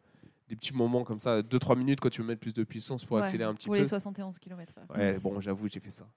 des 0.47 0.55
petits 0.55 0.73
moments 0.73 1.03
comme 1.03 1.19
ça, 1.19 1.41
2-3 1.41 1.75
minutes 1.75 1.99
quand 1.99 2.09
tu 2.11 2.21
veux 2.21 2.27
mettre 2.27 2.41
plus 2.41 2.53
de 2.53 2.63
puissance 2.63 3.03
pour 3.05 3.17
Ouais, 3.17 3.23
accélérer 3.23 3.49
un 3.49 3.55
petit 3.55 3.65
pour 3.69 3.75
peu. 3.75 3.81
les 3.81 3.87
71 3.87 4.37
km. 4.37 4.73
Ouais, 4.95 5.17
bon, 5.17 5.41
j'avoue, 5.41 5.67
j'ai 5.67 5.79
fait 5.79 5.89
ça. 5.89 6.07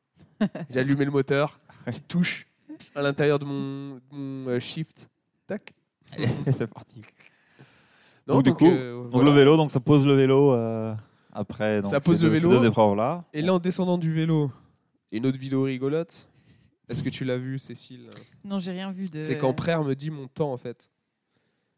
j'ai 0.71 0.81
allumé 0.81 1.07
le 1.07 1.11
moteur, 1.11 1.59
petite 1.87 2.07
touche 2.07 2.47
à 2.95 3.01
l'intérieur 3.01 3.39
de 3.39 3.47
mon, 3.47 3.99
mon, 4.13 4.61
shift. 4.61 5.09
Tac. 5.47 5.73
c'est 6.57 6.67
parti. 6.67 7.03
Non, 8.27 8.37
Donc, 8.37 8.45
du 8.45 8.55
coup, 8.55 8.67
euh, 8.71 9.03
Donc 9.05 9.13
voilà. 9.13 9.31
le 9.31 9.37
vélo, 9.37 9.57
donc 9.57 9.71
ça 9.71 9.81
pose 9.81 10.07
le 10.07 10.15
vélo 10.15 10.53
euh, 10.53 10.95
après. 11.33 11.83
Donc, 11.83 11.91
Ça 11.91 12.01
pose 12.01 12.19
ces 12.19 12.25
le 12.25 12.31
vélo. 12.31 12.51
Deux 12.51 12.67
épreuves 12.67 12.97
là. 12.97 13.25
Et 13.33 13.43
là, 13.43 13.55
en 13.55 13.59
descendant 13.59 13.99
du 13.99 14.13
vélo, 14.13 14.51
une 15.13 15.27
autre 15.27 15.39
vidéo 15.39 15.63
rigolote. 15.65 16.29
Est-ce 16.89 17.03
que 17.03 17.09
tu 17.09 17.25
l'as 17.25 17.39
vu, 17.39 17.59
Cécile? 17.59 18.11
Non, 18.45 18.59
j'ai 18.59 18.73
rien 18.73 18.93
vu 18.93 19.09
de. 19.09 19.21
C'est 19.21 19.39
quand 19.39 19.53
Prère 19.55 19.83
me 19.85 19.95
dit 19.95 20.11
mon 20.11 20.29
temps, 20.29 20.53
en 20.53 20.59
fait. 20.59 20.91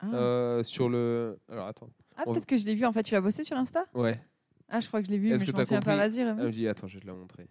Ah, 0.01 0.07
Euh, 0.13 0.63
sur 0.65 0.89
le. 0.89 1.39
Alors, 1.51 1.67
attends. 1.69 1.89
Ah, 2.17 2.25
peut-être 2.25 2.47
que 2.47 2.57
je 2.57 2.67
l'ai 2.67 2.75
vu. 2.75 2.85
En 2.85 2.93
fait, 2.93 3.03
tu 3.03 3.15
l'as 3.15 3.21
bossé 3.21 3.45
sur 3.45 3.57
Insta? 3.57 3.85
Ouais. 3.95 4.21
Ah, 4.69 4.81
je 4.81 4.89
crois 4.89 5.01
que 5.01 5.07
je 5.07 5.13
l'ai 5.13 5.19
vu, 5.19 5.31
mais 5.31 5.39
que 5.39 5.47
je 5.47 5.53
m'en 5.53 5.59
souviens 5.65 5.81
pas. 5.81 5.97
Vas-y, 5.97 6.21
Elle 6.21 6.31
remets. 6.31 6.43
me 6.45 6.51
dit, 6.51 6.67
attends, 6.67 6.89
je 6.89 6.95
vais 6.95 7.01
te 7.01 7.07
la 7.07 7.15
montrer. 7.15 7.47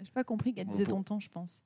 J'ai 0.00 0.10
pas 0.12 0.22
compris 0.24 0.52
qu'elle 0.52 0.66
disait 0.66 0.84
ton 0.86 1.02
temps, 1.02 1.18
je 1.18 1.28
pense. 1.30 1.62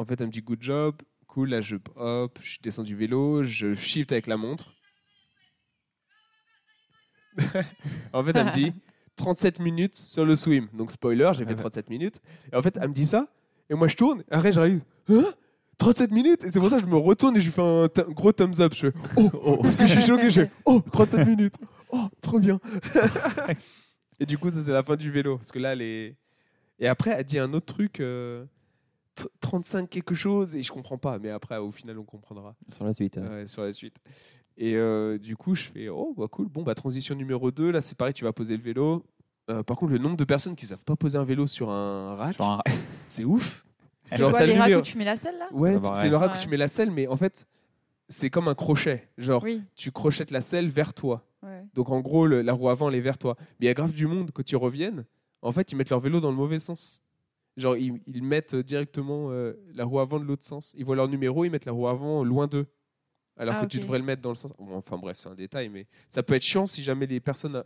En 0.00 0.06
fait, 0.06 0.18
elle 0.18 0.28
me 0.28 0.32
dit 0.32 0.40
good 0.40 0.62
job, 0.62 0.96
cool. 1.26 1.50
Là, 1.50 1.60
je 1.60 1.76
hop, 1.94 2.38
je 2.42 2.56
descends 2.62 2.82
du 2.82 2.96
vélo, 2.96 3.42
je 3.42 3.74
shift 3.74 4.12
avec 4.12 4.26
la 4.26 4.38
montre. 4.38 4.72
en 8.14 8.24
fait, 8.24 8.34
elle 8.34 8.46
me 8.46 8.50
dit 8.50 8.72
37 9.16 9.60
minutes 9.60 9.94
sur 9.96 10.24
le 10.24 10.36
swim. 10.36 10.68
Donc, 10.72 10.90
spoiler, 10.90 11.30
j'ai 11.34 11.44
fait 11.44 11.54
37 11.54 11.90
minutes. 11.90 12.18
Et 12.50 12.56
en 12.56 12.62
fait, 12.62 12.78
elle 12.80 12.88
me 12.88 12.94
dit 12.94 13.04
ça. 13.04 13.28
Et 13.68 13.74
moi, 13.74 13.88
je 13.88 13.96
tourne. 13.96 14.22
Et 14.30 14.34
après, 14.34 14.52
j'arrive. 14.52 14.80
Hein? 15.10 15.34
37 15.76 16.12
minutes? 16.12 16.44
Et 16.44 16.50
c'est 16.50 16.60
pour 16.60 16.70
ça 16.70 16.76
que 16.78 16.82
je 16.82 16.88
me 16.88 16.96
retourne 16.96 17.36
et 17.36 17.40
je 17.40 17.46
lui 17.46 17.52
fais 17.52 17.60
un 17.60 17.86
gros 18.08 18.32
thumbs 18.32 18.58
up. 18.60 18.72
Je 18.74 18.90
fais 18.90 18.96
Oh, 19.18 19.58
parce 19.60 19.76
que 19.76 19.84
je 19.84 19.92
suis 19.92 20.02
choqué. 20.02 20.30
Je 20.30 20.40
fais 20.42 20.50
Oh, 20.64 20.80
37 20.92 21.26
minutes. 21.28 21.56
Oh, 21.90 22.08
trop 22.22 22.38
bien. 22.38 22.58
et 24.18 24.24
du 24.24 24.38
coup, 24.38 24.50
ça, 24.50 24.62
c'est 24.62 24.72
la 24.72 24.82
fin 24.82 24.96
du 24.96 25.10
vélo. 25.10 25.36
Parce 25.36 25.52
que 25.52 25.58
là, 25.58 25.74
elle 25.74 25.82
est. 25.82 26.16
Et 26.78 26.88
après, 26.88 27.10
elle 27.10 27.24
dit 27.24 27.38
un 27.38 27.52
autre 27.52 27.66
truc. 27.66 28.00
euh, 28.00 28.46
35 29.40 29.88
quelque 29.90 30.14
chose 30.14 30.54
et 30.56 30.62
je 30.62 30.70
comprends 30.72 30.98
pas 30.98 31.18
mais 31.18 31.30
après 31.30 31.56
au 31.58 31.70
final 31.70 31.98
on 31.98 32.04
comprendra. 32.04 32.54
Sur 32.74 32.84
la 32.84 32.92
suite. 32.92 33.16
Ouais, 33.16 33.46
sur 33.46 33.62
la 33.62 33.72
suite. 33.72 33.96
Et 34.56 34.74
euh, 34.76 35.18
du 35.18 35.36
coup 35.36 35.54
je 35.54 35.64
fais 35.64 35.88
oh 35.88 36.14
bah 36.16 36.26
cool. 36.30 36.48
Bon 36.48 36.62
bah 36.62 36.74
transition 36.74 37.14
numéro 37.14 37.50
2 37.50 37.70
là 37.70 37.80
c'est 37.82 37.96
pareil 37.96 38.14
tu 38.14 38.24
vas 38.24 38.32
poser 38.32 38.56
le 38.56 38.62
vélo. 38.62 39.04
Euh, 39.50 39.62
par 39.62 39.76
contre 39.76 39.92
le 39.92 39.98
nombre 39.98 40.16
de 40.16 40.24
personnes 40.24 40.54
qui 40.54 40.66
savent 40.66 40.84
pas 40.84 40.96
poser 40.96 41.18
un 41.18 41.24
vélo 41.24 41.46
sur 41.46 41.70
un 41.70 42.14
rack 42.14 42.36
un- 42.40 42.60
c'est 43.06 43.24
ouf. 43.24 43.64
C'est 44.10 44.18
Genre, 44.18 44.30
quoi, 44.30 44.40
t'as 44.40 44.46
les 44.46 44.58
racks 44.58 44.68
les- 44.68 44.74
où 44.76 44.82
tu 44.82 44.98
mets 44.98 45.04
la 45.04 45.16
selle 45.16 45.38
là? 45.38 45.48
Ouais 45.52 45.78
c'est 45.94 46.08
le 46.08 46.16
rack 46.16 46.34
où 46.34 46.38
tu 46.38 46.48
mets 46.48 46.56
la 46.56 46.68
selle 46.68 46.90
mais 46.90 47.06
en 47.06 47.16
fait 47.16 47.46
c'est 48.08 48.30
comme 48.30 48.48
un 48.48 48.54
crochet. 48.54 49.08
Genre 49.18 49.42
Oui. 49.42 49.62
tu 49.76 49.92
crochettes 49.92 50.30
la 50.30 50.40
selle 50.40 50.68
vers 50.68 50.94
toi. 50.94 51.26
Ouais. 51.42 51.64
donc 51.74 51.88
en 51.90 52.00
gros 52.00 52.26
le- 52.26 52.42
la 52.42 52.52
roue 52.52 52.68
avant 52.68 52.88
elle 52.90 52.96
est 52.96 53.00
vers 53.00 53.16
toi. 53.18 53.34
Mais 53.38 53.44
il 53.60 53.66
y 53.66 53.70
a 53.70 53.74
grave 53.74 53.92
du 53.92 54.06
monde 54.06 54.30
quand 54.32 54.50
ils 54.50 54.56
reviennent 54.56 55.04
en 55.42 55.52
fait 55.52 55.72
ils 55.72 55.76
mettent 55.76 55.90
leur 55.90 56.00
vélo 56.00 56.20
dans 56.20 56.30
le 56.30 56.36
mauvais 56.36 56.58
sens 56.58 57.00
Genre, 57.60 57.76
ils, 57.76 58.00
ils 58.06 58.22
mettent 58.22 58.56
directement 58.56 59.30
euh, 59.30 59.52
la 59.74 59.84
roue 59.84 60.00
avant 60.00 60.18
de 60.18 60.24
l'autre 60.24 60.44
sens. 60.44 60.74
Ils 60.76 60.84
voient 60.84 60.96
leur 60.96 61.08
numéro, 61.08 61.44
ils 61.44 61.50
mettent 61.50 61.66
la 61.66 61.72
roue 61.72 61.88
avant 61.88 62.24
loin 62.24 62.46
d'eux. 62.46 62.66
Alors 63.36 63.54
Ah, 63.56 63.62
que 63.62 63.66
tu 63.70 63.78
devrais 63.78 63.98
le 63.98 64.04
mettre 64.04 64.22
dans 64.22 64.30
le 64.30 64.34
sens. 64.34 64.52
Bon, 64.58 64.76
enfin 64.76 64.98
bref, 64.98 65.18
c'est 65.18 65.28
un 65.28 65.34
détail, 65.34 65.68
mais 65.68 65.86
ça 66.08 66.22
peut 66.22 66.34
être 66.34 66.42
chiant 66.42 66.66
si 66.66 66.82
jamais 66.82 67.06
les 67.06 67.20
personnes 67.20 67.56
euh, 67.56 67.62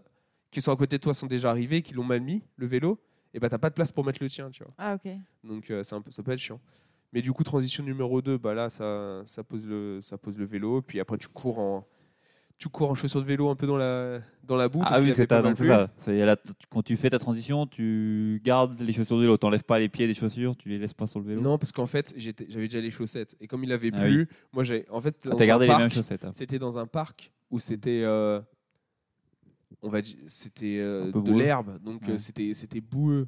qui 0.51 0.61
sont 0.61 0.73
à 0.73 0.77
côté 0.77 0.99
de 0.99 1.03
toi 1.03 1.15
sont 1.15 1.27
déjà 1.27 1.51
arrivées, 1.51 1.83
qui 1.83 1.95
l'ont 1.95 2.05
mal 2.05 2.21
mis, 2.21 2.43
le 2.57 2.67
vélo, 2.67 3.01
et 3.33 3.41
bah 3.41 3.49
t'as 3.49 3.59
pas 3.59 3.71
de 3.71 3.75
place 3.75 3.91
pour 3.91 4.05
mettre 4.05 4.23
le 4.23 4.29
tien, 4.29 4.51
tu 4.51 4.63
vois. 4.63 4.73
Ah, 4.79 4.95
ok. 4.95 5.11
Donc 5.43 5.71
euh, 5.71 5.83
un 5.91 6.01
peu, 6.01 6.11
ça 6.11 6.23
peut 6.23 6.33
être 6.33 6.39
chiant. 6.39 6.61
Mais 7.13 7.23
du 7.23 7.33
coup, 7.33 7.43
transition 7.43 7.83
numéro 7.83 8.23
2, 8.23 8.39
bah 8.39 8.55
là, 8.55 8.71
ça, 8.71 9.23
ça, 9.27 9.43
pose 9.43 9.67
le, 9.67 10.01
ça 10.03 10.19
pose 10.19 10.39
le 10.39 10.45
vélo, 10.45 10.83
puis 10.83 11.01
après 11.01 11.19
tu 11.19 11.29
cours 11.29 11.59
en, 11.59 11.87
tu 12.59 12.69
cours 12.69 12.91
en 12.91 12.95
chaussures 12.95 13.21
de 13.21 13.27
vélo 13.27 13.49
un 13.49 13.57
peu 13.57 13.67
dans 13.67 13.77
la, 13.77 14.21
dans 14.45 14.57
la 14.57 14.69
boue. 14.69 14.81
Ah 14.83 14.91
parce 14.91 15.01
oui, 15.03 15.13
c'est 15.13 15.29
ça. 15.29 15.91
la- 16.07 16.37
Quand 16.71 16.83
tu 16.83 16.97
fais 16.97 17.11
ta 17.11 17.19
transition, 17.19 17.67
tu 17.67 18.41
gardes 18.45 18.79
les 18.81 18.93
chaussures 18.93 19.17
de 19.17 19.23
vélo. 19.23 19.37
T'enlèves 19.37 19.65
pas 19.65 19.79
les 19.79 19.89
pieds 19.89 20.07
des 20.07 20.15
chaussures, 20.15 20.57
tu 20.57 20.69
les 20.69 20.79
laisses 20.79 20.95
pas 20.95 21.07
sur 21.07 21.21
le 21.21 21.27
vélo. 21.27 21.41
Non, 21.41 21.59
parce 21.59 21.73
qu'en 21.73 21.87
fait, 21.87 22.15
j'avais 22.17 22.69
déjà 22.69 22.81
les 22.81 22.91
chaussettes. 22.91 23.37
Et 23.41 23.47
comme 23.47 23.65
il 23.65 23.73
avait 23.73 23.91
Ah 23.93 24.01
plu, 24.03 24.29
moi, 24.53 24.65
j'ai. 24.65 24.87
En 24.91 25.01
fait, 25.01 25.21
Ah, 25.27 25.35
un 25.35 25.47
gardé 25.47 25.67
les 25.67 25.77
mêmes 25.77 25.91
chaussettes. 25.91 26.25
hein. 26.25 26.31
C'était 26.33 26.59
dans 26.59 26.79
un 26.79 26.87
parc 26.87 27.33
où 27.51 27.59
c'était. 27.59 28.03
euh, 28.05 28.41
on 29.83 29.89
va 29.91 30.01
dire, 30.01 30.17
c'était 30.29 30.79
euh, 30.79 31.11
de 31.13 31.33
l'herbe, 31.33 31.79
donc 31.83 32.09
euh, 32.09 32.17
c'était 32.17 32.55
c'était 32.55 32.81
boueux. 32.81 33.27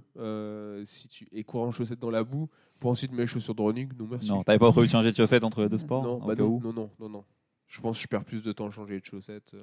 si 0.84 1.08
tu 1.08 1.28
et 1.32 1.44
courir 1.44 1.66
en 1.68 1.72
chaussettes 1.72 1.98
dans 1.98 2.10
la 2.10 2.22
boue 2.24 2.48
pour 2.78 2.90
ensuite 2.90 3.10
mettre 3.10 3.22
les 3.22 3.26
chaussures 3.26 3.54
de 3.54 3.62
running, 3.62 3.88
non 3.98 4.06
merci. 4.10 4.30
Non, 4.30 4.42
t'avais 4.42 4.58
pas 4.58 4.70
prévu 4.70 4.86
de 4.86 4.92
changer 4.92 5.10
de 5.10 5.16
chaussettes 5.16 5.44
entre 5.44 5.62
les 5.62 5.68
deux 5.68 5.78
sports 5.78 6.02
non, 6.04 6.18
bah 6.24 6.34
non, 6.36 6.60
non, 6.62 6.90
non, 7.00 7.08
non. 7.08 7.24
Je 7.68 7.80
pense 7.80 7.96
que 7.96 8.02
je 8.02 8.08
perds 8.08 8.24
plus 8.24 8.42
de 8.42 8.52
temps 8.52 8.66
à 8.68 8.70
changer 8.70 9.00
de 9.00 9.04
chaussettes. 9.04 9.54
euh. 9.54 9.58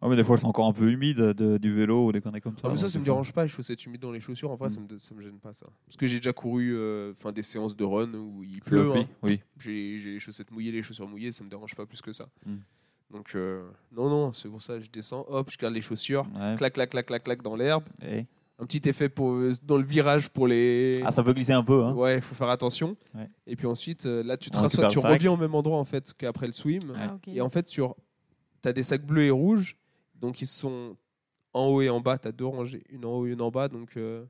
Ouais, 0.00 0.08
mais 0.10 0.16
des 0.16 0.22
fois, 0.22 0.36
elles 0.36 0.42
sont 0.42 0.48
encore 0.48 0.66
un 0.68 0.72
peu 0.72 0.90
humides 0.92 1.18
de- 1.18 1.58
du 1.58 1.74
vélo 1.74 2.06
ou 2.06 2.12
des 2.12 2.20
conneries 2.20 2.40
comme 2.40 2.56
ça. 2.56 2.62
Ah, 2.64 2.68
mais 2.70 2.76
ça, 2.76 2.82
donc 2.84 2.90
ça 2.92 2.98
me 3.00 3.04
dérange 3.04 3.32
pas, 3.32 3.42
les 3.42 3.48
chaussettes 3.48 3.84
humides 3.84 4.00
dans 4.00 4.12
les 4.12 4.20
chaussures. 4.20 4.50
En 4.50 4.54
vrai, 4.56 4.68
Mm. 4.68 4.70
ça, 4.70 4.80
me, 4.80 4.98
ça 4.98 5.14
me 5.14 5.22
gêne 5.22 5.38
pas 5.40 5.52
ça. 5.52 5.66
Parce 5.86 5.96
que 5.96 6.06
j'ai 6.06 6.18
déjà 6.18 6.32
couru 6.32 6.72
euh, 6.76 7.12
enfin 7.12 7.32
des 7.32 7.42
séances 7.42 7.74
de 7.76 7.84
run 7.84 8.14
où 8.14 8.44
il 8.44 8.54
la 8.54 8.60
pleut. 8.60 8.90
pluie, 8.90 9.00
hein. 9.00 9.08
Oui. 9.24 9.40
J'ai 9.58 9.98
j'ai 9.98 10.10
les 10.12 10.20
chaussettes 10.20 10.52
mouillées, 10.52 10.70
les 10.70 10.82
chaussures 10.84 11.08
mouillées, 11.08 11.32
ça 11.32 11.42
me 11.42 11.50
dérange 11.50 11.74
pas 11.74 11.84
plus 11.84 12.00
que 12.00 12.12
ça. 12.12 12.28
Mm. 12.46 12.56
Donc, 13.10 13.34
euh, 13.34 13.66
non, 13.90 14.08
non, 14.08 14.32
c'est 14.34 14.48
pour 14.48 14.62
ça 14.62 14.74
que 14.78 14.84
je 14.84 14.90
descends, 14.90 15.24
hop, 15.28 15.50
je 15.50 15.56
garde 15.58 15.74
les 15.74 15.80
chaussures, 15.82 16.26
Ouais. 16.36 16.54
clac, 16.58 16.74
clac, 16.74 16.90
clac, 16.90 17.06
clac, 17.06 17.24
clac 17.24 17.42
dans 17.42 17.56
l'herbe. 17.56 17.84
Un 18.60 18.66
petit 18.66 18.88
effet 18.88 19.08
pour, 19.08 19.32
euh, 19.34 19.52
dans 19.62 19.76
le 19.76 19.84
virage 19.84 20.28
pour 20.30 20.48
les. 20.48 21.00
Ah, 21.04 21.12
ça 21.12 21.22
peut 21.22 21.32
glisser 21.32 21.52
un 21.52 21.62
peu. 21.62 21.84
Hein. 21.84 21.92
Ouais, 21.94 22.16
il 22.16 22.20
faut 22.22 22.34
faire 22.34 22.48
attention. 22.48 22.96
Ouais. 23.14 23.30
Et 23.46 23.54
puis 23.54 23.66
ensuite, 23.68 24.04
euh, 24.06 24.22
là, 24.24 24.36
tu 24.36 24.50
te 24.50 24.56
On 24.56 24.62
rassois, 24.62 24.84
récupère 24.86 25.02
tu 25.02 25.06
sac. 25.06 25.12
reviens 25.12 25.32
au 25.32 25.36
même 25.36 25.54
endroit 25.54 25.78
en 25.78 25.84
fait 25.84 26.12
qu'après 26.14 26.46
le 26.46 26.52
swim. 26.52 26.80
Ah. 26.96 27.16
Et 27.28 27.40
en 27.40 27.48
fait, 27.50 27.68
sur, 27.68 27.94
tu 28.62 28.68
as 28.68 28.72
des 28.72 28.82
sacs 28.82 29.06
bleus 29.06 29.24
et 29.26 29.30
rouges, 29.30 29.76
donc 30.16 30.40
ils 30.40 30.46
sont 30.48 30.96
en 31.54 31.66
haut 31.66 31.82
et 31.82 31.88
en 31.88 32.00
bas. 32.00 32.18
Tu 32.18 32.26
as 32.28 32.32
deux 32.32 32.46
rangées, 32.46 32.82
une 32.90 33.04
en 33.04 33.12
haut 33.18 33.26
et 33.26 33.30
une 33.30 33.40
en 33.42 33.50
bas. 33.52 33.68
Donc, 33.68 33.96
euh, 33.96 34.24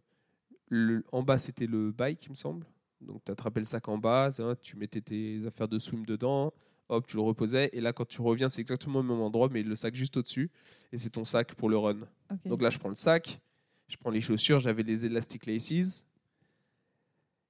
le, 0.68 1.04
en 1.10 1.22
bas, 1.22 1.38
c'était 1.38 1.66
le 1.66 1.90
bike, 1.90 2.26
il 2.26 2.30
me 2.30 2.34
semble. 2.34 2.66
Donc, 3.00 3.22
tu 3.24 3.32
attrapais 3.32 3.60
le 3.60 3.66
sac 3.66 3.88
en 3.88 3.96
bas, 3.96 4.30
tu 4.34 4.42
tu 4.60 4.76
mettais 4.76 5.00
tes 5.00 5.40
affaires 5.46 5.68
de 5.68 5.78
swim 5.78 6.04
dedans, 6.04 6.52
hop, 6.90 7.06
tu 7.06 7.16
le 7.16 7.22
reposais. 7.22 7.70
Et 7.72 7.80
là, 7.80 7.94
quand 7.94 8.06
tu 8.06 8.20
reviens, 8.20 8.50
c'est 8.50 8.60
exactement 8.60 8.98
au 8.98 9.02
même 9.02 9.20
endroit, 9.20 9.48
mais 9.50 9.62
le 9.62 9.74
sac 9.76 9.94
juste 9.94 10.16
au-dessus. 10.18 10.50
Et 10.92 10.98
c'est 10.98 11.10
ton 11.10 11.24
sac 11.24 11.54
pour 11.54 11.70
le 11.70 11.78
run. 11.78 11.96
Donc 12.44 12.60
là, 12.60 12.68
je 12.68 12.78
prends 12.78 12.88
le 12.90 12.94
sac, 12.94 13.40
je 13.88 13.96
prends 13.96 14.10
les 14.10 14.20
chaussures, 14.20 14.58
j'avais 14.60 14.82
les 14.82 15.06
Elastic 15.06 15.46
Laces. 15.46 16.04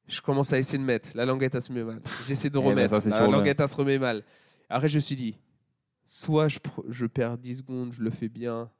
Je 0.07 0.20
commence 0.22 0.53
à 0.53 0.59
essayer 0.59 0.78
de 0.78 0.84
mettre. 0.84 1.11
La 1.14 1.26
languette, 1.26 1.55
elle 1.55 1.61
se 1.62 1.72
met 1.72 1.84
mal. 1.84 2.01
J'essaie 2.26 2.49
de 2.49 2.59
Eh 2.59 2.62
ben, 2.62 2.68
remettre. 2.70 3.03
ça, 3.03 3.09
la 3.11 3.26
languette, 3.26 3.61
elle 3.61 3.68
se 3.68 3.76
remet 3.76 3.99
mal. 3.99 4.22
Après, 4.70 4.89
je 4.89 4.97
me 4.97 5.01
suis 5.01 5.16
dit, 5.16 5.36
soit 6.07 6.49
je, 6.49 6.59
je 6.89 7.05
perds 7.07 7.36
10 7.36 7.57
secondes, 7.59 7.93
je 7.93 8.01
le 8.03 8.11
fais 8.11 8.28
bien 8.28 8.70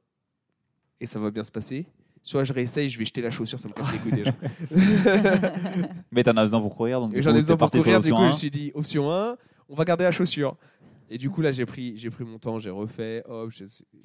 et 0.99 1.05
ça 1.05 1.19
va 1.19 1.29
bien 1.29 1.43
se 1.43 1.51
passer. 1.51 1.85
Soit 2.23 2.43
je 2.43 2.51
réessaye, 2.53 2.89
je 2.89 2.97
vais 2.99 3.05
jeter 3.05 3.21
la 3.21 3.29
chaussure, 3.31 3.59
ça 3.59 3.67
me 3.69 3.73
casse 3.73 3.91
les 3.91 3.99
couilles 3.99 4.11
déjà. 4.11 4.33
Mais 6.11 6.23
t'en 6.23 6.35
as 6.35 6.43
besoin 6.43 6.59
pour 6.61 6.75
courir. 6.75 6.99
Donc 6.99 7.15
j'en 7.19 7.31
ai 7.31 7.39
besoin 7.39 7.57
pour 7.57 7.71
courir, 7.71 7.99
du 8.01 8.11
coup, 8.11 8.21
je 8.23 8.27
me 8.27 8.31
suis 8.31 8.51
dit, 8.51 8.71
option 8.73 9.11
1, 9.11 9.37
on 9.69 9.75
va 9.75 9.85
garder 9.85 10.03
la 10.03 10.11
chaussure. 10.11 10.57
Et 11.11 11.17
du 11.17 11.29
coup, 11.31 11.41
là, 11.41 11.51
j'ai 11.51 11.65
pris, 11.65 11.97
j'ai 11.97 12.11
pris 12.11 12.23
mon 12.23 12.37
temps, 12.37 12.59
j'ai 12.59 12.69
refait, 12.69 13.23
hop, 13.27 13.49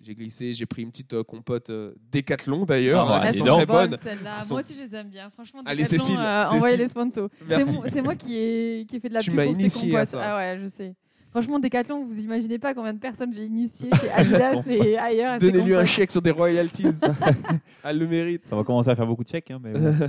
j'ai 0.00 0.14
glissé, 0.14 0.54
j'ai 0.54 0.64
pris 0.64 0.82
une 0.82 0.90
petite 0.90 1.12
euh, 1.12 1.22
compote 1.22 1.68
euh, 1.68 1.92
Décathlon 2.10 2.64
d'ailleurs. 2.64 3.06
Ah 3.10 3.20
ouais, 3.20 3.26
elles 3.28 3.34
sont 3.36 3.44
très 3.44 3.66
bonnes. 3.66 3.96
celles-là. 3.98 4.40
Sont- 4.40 4.54
Moi 4.54 4.60
aussi, 4.62 4.74
je 4.74 4.80
les 4.80 4.94
aime 4.94 5.08
bien. 5.10 5.28
Franchement, 5.28 5.60
Allez, 5.66 5.82
Decathlon, 5.82 6.04
Cécile, 6.04 6.16
euh, 6.18 6.44
Cécile. 6.44 6.56
envoyez 6.56 6.76
les 6.78 6.88
sponsors. 6.88 7.28
C'est 7.88 8.02
moi, 8.02 8.14
qui 8.14 8.36
ai, 8.36 8.86
qui 8.88 8.96
ai 8.96 9.00
fait 9.00 9.10
de 9.10 9.14
la 9.14 9.20
Tu 9.20 9.30
pub 9.30 9.36
m'as 9.36 9.44
pour 9.44 9.56
ces 9.56 9.68
compotes. 9.70 10.14
Ah 10.18 10.36
ouais, 10.36 10.58
je 10.62 10.66
sais. 10.68 10.94
Franchement, 11.30 11.58
Decathlon, 11.58 12.06
vous 12.06 12.20
imaginez 12.22 12.58
pas 12.58 12.72
combien 12.74 12.94
de 12.94 13.00
personnes 13.00 13.34
j'ai 13.34 13.44
initié 13.44 13.90
chez 14.00 14.08
Adidas 14.10 14.62
et 14.70 14.96
ailleurs. 14.96 15.36
Donnez-lui 15.38 15.74
un 15.74 15.84
chèque 15.84 16.10
sur 16.12 16.22
des 16.22 16.30
royalties. 16.30 16.86
Elle 17.84 17.98
le 17.98 18.06
mérite. 18.06 18.46
Ça 18.46 18.56
va 18.56 18.64
commencer 18.64 18.88
à 18.88 18.96
faire 18.96 19.06
beaucoup 19.06 19.24
de 19.24 19.28
chèques. 19.28 19.50
Hein, 19.50 19.58
mais 19.62 19.72
bon. 19.72 20.08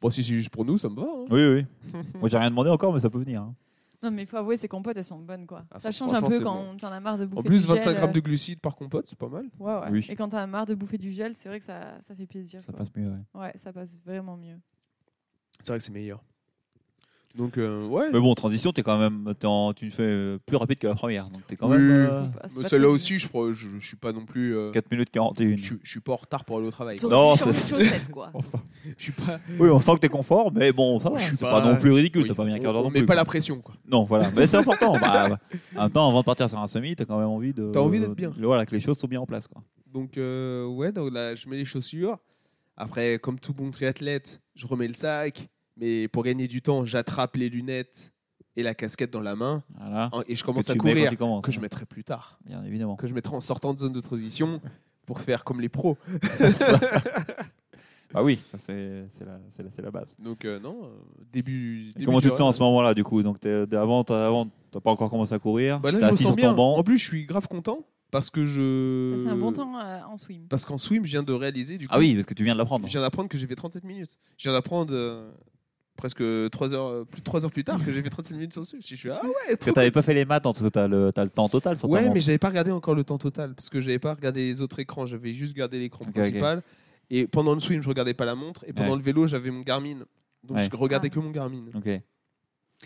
Bon, 0.00 0.10
si 0.10 0.22
c'est 0.24 0.32
juste 0.32 0.50
pour 0.50 0.64
nous, 0.64 0.78
ça 0.78 0.88
me 0.88 0.94
va. 0.96 1.02
hein. 1.02 1.26
oui, 1.30 1.46
oui. 1.46 2.00
Moi, 2.18 2.28
j'ai 2.28 2.38
rien 2.38 2.48
demandé 2.50 2.70
encore, 2.70 2.92
mais 2.94 3.00
ça 3.00 3.10
peut 3.10 3.18
venir. 3.18 3.42
hein. 3.42 3.54
Non, 4.02 4.10
mais 4.10 4.22
il 4.22 4.26
faut 4.26 4.36
avouer, 4.36 4.56
ces 4.56 4.66
compotes, 4.68 4.96
elles 4.96 5.04
sont 5.04 5.20
bonnes. 5.20 5.46
quoi. 5.46 5.64
Ah, 5.70 5.78
ça 5.78 5.92
change 5.92 6.12
un 6.12 6.22
peu 6.22 6.40
quand 6.40 6.76
t'en 6.76 6.90
as 6.90 6.98
marre 7.00 7.18
de 7.18 7.26
bouffer 7.26 7.40
En 7.40 7.42
plus, 7.44 7.62
du 7.62 7.68
25 7.68 7.84
gel. 7.90 7.94
grammes 7.94 8.12
de 8.12 8.20
glucides 8.20 8.60
par 8.60 8.74
compote, 8.74 9.06
c'est 9.06 9.18
pas 9.18 9.28
mal. 9.28 9.46
Ouais, 9.60 9.74
ouais. 9.74 9.88
Oui. 9.90 10.06
Et 10.08 10.16
quand 10.16 10.28
t'en 10.30 10.38
as 10.38 10.46
marre 10.46 10.66
de 10.66 10.74
bouffer 10.74 10.98
du 10.98 11.12
gel, 11.12 11.36
c'est 11.36 11.48
vrai 11.48 11.58
que 11.60 11.64
ça, 11.64 12.00
ça 12.00 12.14
fait 12.14 12.26
plaisir. 12.26 12.62
Ça 12.62 12.72
quoi. 12.72 12.78
passe 12.80 12.88
mieux. 12.96 13.10
ouais. 13.10 13.40
Ouais, 13.40 13.52
ça 13.54 13.72
passe 13.72 13.96
vraiment 14.04 14.36
mieux. 14.36 14.58
C'est 15.60 15.68
vrai 15.72 15.78
que 15.78 15.84
c'est 15.84 15.92
meilleur. 15.92 16.22
Donc, 17.34 17.56
euh, 17.56 17.86
ouais. 17.86 18.10
Mais 18.12 18.20
bon, 18.20 18.34
transition, 18.34 18.72
es 18.76 18.82
quand 18.82 18.98
même, 18.98 19.32
t'es 19.38 19.46
en- 19.46 19.72
tu 19.72 19.90
fais 19.90 20.02
euh, 20.02 20.38
plus 20.44 20.56
rapide 20.58 20.78
que 20.78 20.86
la 20.86 20.94
première. 20.94 21.30
Donc 21.30 21.46
t'es 21.46 21.56
quand 21.56 21.70
Oui. 21.70 21.78
même 21.78 21.90
euh, 21.90 22.20
Bah, 22.22 22.42
Mais 22.56 22.62
pas 22.62 22.68
Celle-là 22.68 22.88
aussi, 22.90 23.18
je, 23.18 23.26
crois, 23.26 23.52
je, 23.52 23.68
je 23.78 23.86
suis 23.86 23.96
pas 23.96 24.12
non 24.12 24.26
plus. 24.26 24.54
euh, 24.54 24.70
4 24.70 24.90
minutes 24.90 25.08
41. 25.10 25.56
je, 25.56 25.62
suis- 25.62 25.78
je 25.82 25.90
suis 25.90 26.00
pas 26.00 26.12
en 26.12 26.16
retard 26.16 26.44
pour 26.44 26.58
aller 26.58 26.66
au 26.66 26.70
travail. 26.70 26.98
quoi. 26.98 27.08
Non, 27.08 27.34
c'est- 27.36 27.68
chaussettes, 27.68 28.10
quoi. 28.10 28.30
Je 28.98 29.02
suis 29.02 29.12
pas. 29.12 29.40
Oui, 29.58 29.70
on 29.70 29.80
sent 29.80 29.94
que 29.94 30.00
t'es 30.00 30.08
confort, 30.10 30.52
mais 30.52 30.72
bon, 30.72 31.00
ça 31.00 31.08
va. 31.08 31.16
Je 31.16 31.24
suis 31.24 31.36
pas- 31.38 31.60
pas, 31.60 31.64
non 31.72 31.78
plus 31.80 31.90
ridicule. 31.92 32.22
Oui. 32.22 32.28
T'as 32.28 32.34
pas 32.34 32.44
mis 32.44 32.52
un 32.52 32.58
quart 32.58 32.72
d'heure 32.74 32.82
on 32.82 32.84
non 32.88 32.90
met 32.90 32.98
plus. 33.00 33.06
pas 33.06 33.14
quoi. 33.14 33.20
la 33.22 33.24
pression, 33.24 33.60
quoi. 33.60 33.74
Non, 33.90 34.04
voilà. 34.04 34.30
Mais 34.36 34.46
c'est 34.46 34.58
important. 34.58 34.92
bah, 35.00 35.28
bah, 35.30 35.38
en 35.76 35.82
même 35.84 35.90
temps, 35.90 36.08
avant 36.08 36.20
de 36.20 36.24
partir 36.26 36.50
sur 36.50 36.58
un 36.58 36.66
semi, 36.66 36.94
t'as 36.96 37.06
quand 37.06 37.18
même 37.18 37.28
envie 37.28 37.54
de. 37.54 37.70
T'as 37.72 37.80
envie 37.80 37.98
d'être 38.00 38.14
bien. 38.14 38.28
de- 38.30 38.44
Voilà, 38.44 38.66
que 38.66 38.74
les 38.74 38.80
choses 38.80 38.98
sont 38.98 39.08
bien 39.08 39.20
en 39.22 39.26
place. 39.26 39.46
Quoi. 39.48 39.62
Donc, 39.92 40.18
euh, 40.18 40.66
ouais, 40.66 40.92
donc 40.92 41.12
là, 41.14 41.34
je 41.34 41.48
mets 41.48 41.56
les 41.56 41.64
chaussures. 41.64 42.18
Après, 42.76 43.18
comme 43.18 43.38
tout 43.38 43.52
bon 43.54 43.70
triathlète, 43.70 44.40
je 44.54 44.66
remets 44.66 44.88
le 44.88 44.94
sac. 44.94 45.48
Mais 45.76 46.08
pour 46.08 46.22
gagner 46.24 46.48
du 46.48 46.62
temps, 46.62 46.84
j'attrape 46.84 47.36
les 47.36 47.48
lunettes 47.48 48.12
et 48.56 48.62
la 48.62 48.74
casquette 48.74 49.10
dans 49.12 49.20
la 49.20 49.34
main, 49.34 49.62
Voilà. 49.78 50.10
et 50.28 50.36
je 50.36 50.42
Que 50.42 50.46
commence 50.46 50.68
à 50.68 50.74
tu 50.74 50.78
courir, 50.78 51.10
tu 51.10 51.16
commences, 51.16 51.42
que 51.44 51.50
je 51.50 51.58
hein, 51.58 51.62
mettrai 51.62 51.86
plus 51.86 52.04
tard, 52.04 52.38
Bien 52.44 52.62
évidemment. 52.64 52.96
que 52.96 53.06
je 53.06 53.14
mettrai 53.14 53.34
en 53.34 53.40
sortant 53.40 53.72
de 53.72 53.78
zone 53.78 53.92
de 53.94 54.00
transition 54.00 54.60
pour 55.06 55.20
faire 55.20 55.42
comme 55.44 55.60
les 55.60 55.68
pros. 55.70 55.96
Ah 58.14 58.22
oui, 58.22 58.38
c'est 58.66 59.06
la, 59.82 59.90
base. 59.90 60.14
Donc 60.18 60.44
euh, 60.44 60.60
non, 60.60 60.76
euh, 60.84 60.88
début. 61.32 61.92
Début 61.94 62.04
comment 62.04 62.20
tu 62.20 62.28
te 62.30 62.34
sens 62.36 62.54
à 62.54 62.58
ce 62.58 62.62
moment-là, 62.62 62.92
du 62.92 63.04
coup? 63.04 63.22
Donc, 63.22 63.40
t'es- 63.40 63.66
t'es- 63.66 63.76
avant, 63.76 64.04
t'as 64.04 64.28
pas 64.84 64.90
encore 64.90 65.08
commencé 65.08 65.32
à 65.32 65.38
courir. 65.38 65.80
Bah 65.80 65.90
là, 65.90 65.98
je 66.00 66.06
me 66.12 66.16
sens 66.16 66.36
bien. 66.36 66.52
En 66.54 66.82
plus, 66.82 66.98
je 66.98 67.04
suis 67.04 67.24
grave 67.24 67.48
content 67.48 67.86
parce 68.10 68.28
que 68.28 68.44
je. 68.44 69.22
C'est 69.24 69.30
un 69.30 69.36
bon 69.36 69.52
temps 69.52 69.78
euh, 69.80 70.00
en 70.10 70.18
swim. 70.18 70.42
Parce 70.50 70.66
qu'en 70.66 70.76
swim, 70.76 71.06
je 71.06 71.10
viens 71.12 71.22
de 71.22 71.32
réaliser 71.32 71.78
du 71.78 71.88
coup. 71.88 71.94
Ah 71.94 71.98
oui, 71.98 72.14
parce 72.14 72.26
que 72.26 72.34
tu 72.34 72.44
viens 72.44 72.52
de 72.52 72.58
l'apprendre. 72.58 72.86
Je 72.86 72.92
viens 72.92 73.00
d'apprendre 73.00 73.30
que 73.30 73.38
j'ai 73.38 73.46
fait 73.46 73.54
37 73.56 73.82
minutes. 73.84 74.18
Je 74.36 74.42
viens 74.46 74.52
d'apprendre 74.52 74.92
euh, 74.92 75.30
presque 75.96 76.22
3 76.50 76.74
heures, 76.74 76.86
euh, 76.88 77.04
plus 77.04 77.20
de 77.20 77.24
3 77.24 77.44
heures 77.44 77.50
plus 77.50 77.64
tard 77.64 77.84
que 77.84 77.92
j'ai 77.92 78.02
fait 78.02 78.10
37 78.10 78.36
minutes 78.36 78.52
sur 78.52 78.60
le 78.62 78.66
swim. 78.66 78.80
Je 78.82 78.94
suis 78.96 79.10
ah 79.10 79.20
ouais, 79.24 79.30
Parce 79.50 79.64
que 79.66 79.70
t'avais 79.70 79.90
pas 79.90 80.02
fait 80.02 80.14
les 80.14 80.24
maths, 80.24 80.42
parce 80.42 80.60
que 80.60 80.68
t'as 80.68 80.88
le, 80.88 81.12
t'as 81.12 81.24
le 81.24 81.30
temps 81.30 81.48
total 81.48 81.76
sur 81.76 81.88
Ouais, 81.90 82.08
mais 82.10 82.20
j'avais 82.20 82.38
pas 82.38 82.48
regardé 82.48 82.70
encore 82.70 82.94
le 82.94 83.04
temps 83.04 83.18
total 83.18 83.54
parce 83.54 83.68
que 83.70 83.80
j'avais 83.80 83.98
pas 83.98 84.14
regardé 84.14 84.40
les 84.46 84.60
autres 84.60 84.78
écrans. 84.80 85.06
J'avais 85.06 85.32
juste 85.32 85.54
gardé 85.54 85.78
l'écran 85.78 86.04
principal. 86.04 86.62
Et 87.10 87.26
pendant 87.26 87.52
le 87.54 87.60
swim, 87.60 87.82
je 87.82 87.88
regardais 87.88 88.14
pas 88.14 88.24
la 88.24 88.34
montre. 88.34 88.64
Et 88.66 88.72
pendant 88.72 88.92
Ouais. 88.92 88.96
le 88.96 89.02
vélo, 89.02 89.26
j'avais 89.26 89.50
mon 89.50 89.60
Garmin. 89.60 89.98
Donc 90.44 90.56
Ouais. 90.56 90.68
je 90.70 90.76
regardais 90.76 91.08
Ah. 91.10 91.14
que 91.14 91.20
mon 91.20 91.30
Garmin. 91.30 91.64
Ok. 91.74 91.86
Et, 91.86 92.02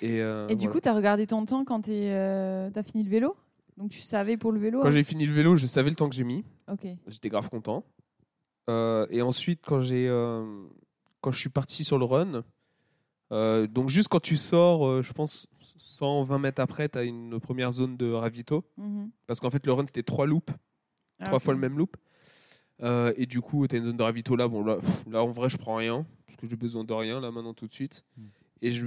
euh, 0.02 0.48
Et 0.48 0.56
du 0.56 0.62
voilà. 0.66 0.72
coup, 0.72 0.80
tu 0.80 0.88
as 0.88 0.94
regardé 0.94 1.26
ton 1.26 1.44
temps 1.46 1.64
quand 1.64 1.82
tu 1.82 1.92
as 1.92 2.82
fini 2.84 3.02
le 3.04 3.08
vélo? 3.10 3.36
Donc 3.78 3.90
tu 3.90 4.00
savais 4.00 4.36
pour 4.36 4.52
le 4.52 4.58
vélo 4.58 4.80
quand 4.80 4.88
hein? 4.88 4.90
j'ai 4.90 5.04
fini 5.04 5.26
le 5.26 5.32
vélo, 5.34 5.54
je 5.56 5.66
savais 5.66 5.90
le 5.90 5.96
temps 5.96 6.08
que 6.08 6.14
j'ai 6.14 6.24
mis. 6.24 6.44
Ok. 6.70 6.86
J'étais 7.06 7.28
grave 7.28 7.48
content. 7.50 7.84
Euh, 8.68 9.06
et 9.10 9.22
ensuite, 9.22 9.60
quand 9.64 9.80
j'ai, 9.80 10.08
euh, 10.08 10.44
quand 11.20 11.30
je 11.30 11.38
suis 11.38 11.50
parti 11.50 11.84
sur 11.84 11.98
le 11.98 12.04
run, 12.04 12.42
euh, 13.32 13.66
donc 13.66 13.88
juste 13.88 14.08
quand 14.08 14.20
tu 14.20 14.36
sors, 14.36 14.86
euh, 14.86 15.02
je 15.02 15.12
pense 15.12 15.46
120 15.78 16.38
mètres 16.38 16.60
après, 16.62 16.88
tu 16.88 16.98
as 16.98 17.02
une 17.02 17.38
première 17.40 17.72
zone 17.72 17.96
de 17.96 18.10
ravito. 18.12 18.64
Mhm. 18.76 19.10
Parce 19.26 19.40
qu'en 19.40 19.50
fait, 19.50 19.64
le 19.66 19.72
run, 19.72 19.84
c'était 19.86 20.02
trois 20.02 20.26
loops, 20.26 20.52
Ah, 21.18 21.26
trois 21.26 21.38
fois 21.40 21.54
le 21.54 21.60
même 21.60 21.76
loop. 21.78 21.96
Euh, 22.82 23.12
et 23.16 23.26
du 23.26 23.40
coup, 23.40 23.66
tu 23.66 23.74
as 23.74 23.78
une 23.78 23.84
zone 23.86 23.96
de 23.96 24.02
ravito 24.02 24.36
là. 24.36 24.48
Bon, 24.48 24.62
là, 24.64 24.76
pff, 24.76 25.04
là, 25.10 25.22
en 25.22 25.28
vrai, 25.30 25.48
je 25.48 25.56
prends 25.56 25.76
rien. 25.76 26.06
Parce 26.26 26.36
que 26.36 26.46
j'ai 26.48 26.56
besoin 26.56 26.84
de 26.84 26.92
rien, 26.92 27.20
là, 27.20 27.30
maintenant, 27.30 27.54
tout 27.54 27.66
de 27.66 27.72
suite. 27.72 28.04
Mm. 28.16 28.22
Et 28.62 28.72
je, 28.72 28.84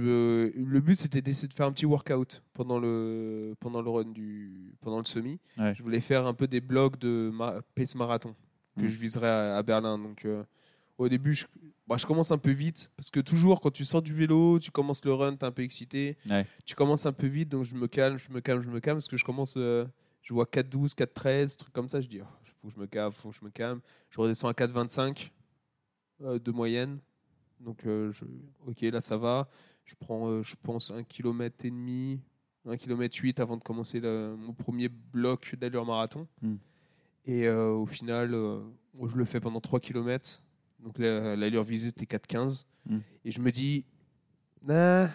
le 0.56 0.80
but, 0.80 0.94
c'était 0.98 1.22
d'essayer 1.22 1.46
de 1.48 1.52
faire 1.52 1.66
un 1.66 1.72
petit 1.72 1.86
workout 1.86 2.42
pendant 2.54 2.78
le, 2.78 3.54
pendant 3.60 3.82
le 3.82 3.90
run, 3.90 4.04
du, 4.06 4.74
pendant 4.80 4.98
le 4.98 5.04
semi. 5.04 5.38
Ouais. 5.58 5.74
Je 5.76 5.82
voulais 5.82 6.00
faire 6.00 6.26
un 6.26 6.34
peu 6.34 6.46
des 6.48 6.60
blocs 6.60 6.98
de 6.98 7.30
ma- 7.32 7.60
pace 7.74 7.94
marathon 7.94 8.34
que 8.76 8.82
Mm. 8.84 8.88
je 8.88 8.96
viserais 8.98 9.28
à, 9.28 9.56
à 9.56 9.62
Berlin. 9.62 9.98
Donc, 9.98 10.24
euh, 10.24 10.42
au 11.04 11.08
début, 11.08 11.34
je, 11.34 11.46
bah, 11.86 11.96
je 11.98 12.06
commence 12.06 12.30
un 12.30 12.38
peu 12.38 12.50
vite. 12.50 12.90
Parce 12.96 13.10
que 13.10 13.20
toujours, 13.20 13.60
quand 13.60 13.70
tu 13.70 13.84
sors 13.84 14.02
du 14.02 14.14
vélo, 14.14 14.58
tu 14.58 14.70
commences 14.70 15.04
le 15.04 15.12
run, 15.14 15.36
tu 15.36 15.44
es 15.44 15.48
un 15.48 15.52
peu 15.52 15.62
excité. 15.62 16.16
Ouais. 16.28 16.46
Tu 16.64 16.74
commences 16.74 17.06
un 17.06 17.12
peu 17.12 17.26
vite, 17.26 17.48
donc 17.48 17.64
je 17.64 17.74
me 17.74 17.88
calme, 17.88 18.18
je 18.18 18.30
me 18.30 18.40
calme, 18.40 18.62
je 18.62 18.68
me 18.70 18.80
calme. 18.80 18.98
Parce 18.98 19.08
que 19.08 19.16
je 19.16 19.24
commence, 19.24 19.54
euh, 19.56 19.86
je 20.22 20.32
vois 20.34 20.44
4-12, 20.46 20.94
4-13, 20.94 21.56
trucs 21.56 21.72
comme 21.72 21.88
ça. 21.88 22.00
Je 22.00 22.08
dis, 22.08 22.16
il 22.18 22.52
faut 22.60 22.68
que 22.68 22.74
je 22.74 22.80
me 22.80 22.86
calme, 22.86 23.12
faut 23.12 23.30
que 23.30 23.36
je 23.36 23.44
me 23.44 23.50
calme. 23.50 23.80
Je 24.10 24.20
redescends 24.20 24.48
à 24.48 24.52
4-25 24.52 25.30
euh, 26.22 26.38
de 26.38 26.50
moyenne. 26.52 26.98
Donc, 27.60 27.84
euh, 27.86 28.12
je, 28.12 28.24
ok, 28.66 28.80
là, 28.82 29.00
ça 29.00 29.16
va. 29.16 29.48
Je 29.84 29.94
prends, 29.98 30.28
euh, 30.28 30.42
je 30.42 30.54
pense, 30.62 30.90
un 30.90 31.02
km 31.02 31.64
et 31.64 31.70
demi, 31.70 32.20
un 32.66 32.76
km 32.76 33.16
8 33.16 33.40
avant 33.40 33.56
de 33.56 33.62
commencer 33.62 34.00
le- 34.00 34.36
mon 34.38 34.52
premier 34.52 34.88
bloc 34.88 35.54
d'allure 35.58 35.84
marathon. 35.86 36.26
Mm. 36.42 36.54
Et 37.26 37.48
au 37.50 37.86
final, 37.86 38.30
je 38.32 39.16
le 39.16 39.24
fais 39.24 39.40
pendant 39.40 39.60
3 39.60 39.78
km. 39.78 40.42
Donc 40.82 40.98
la- 40.98 41.36
l'allure 41.36 41.62
visée 41.64 41.88
était 41.90 42.06
4,15. 42.06 42.64
Mm. 42.86 42.98
Et 43.24 43.30
je 43.30 43.40
me 43.40 43.50
dis, 43.50 43.84
nah, 44.62 45.10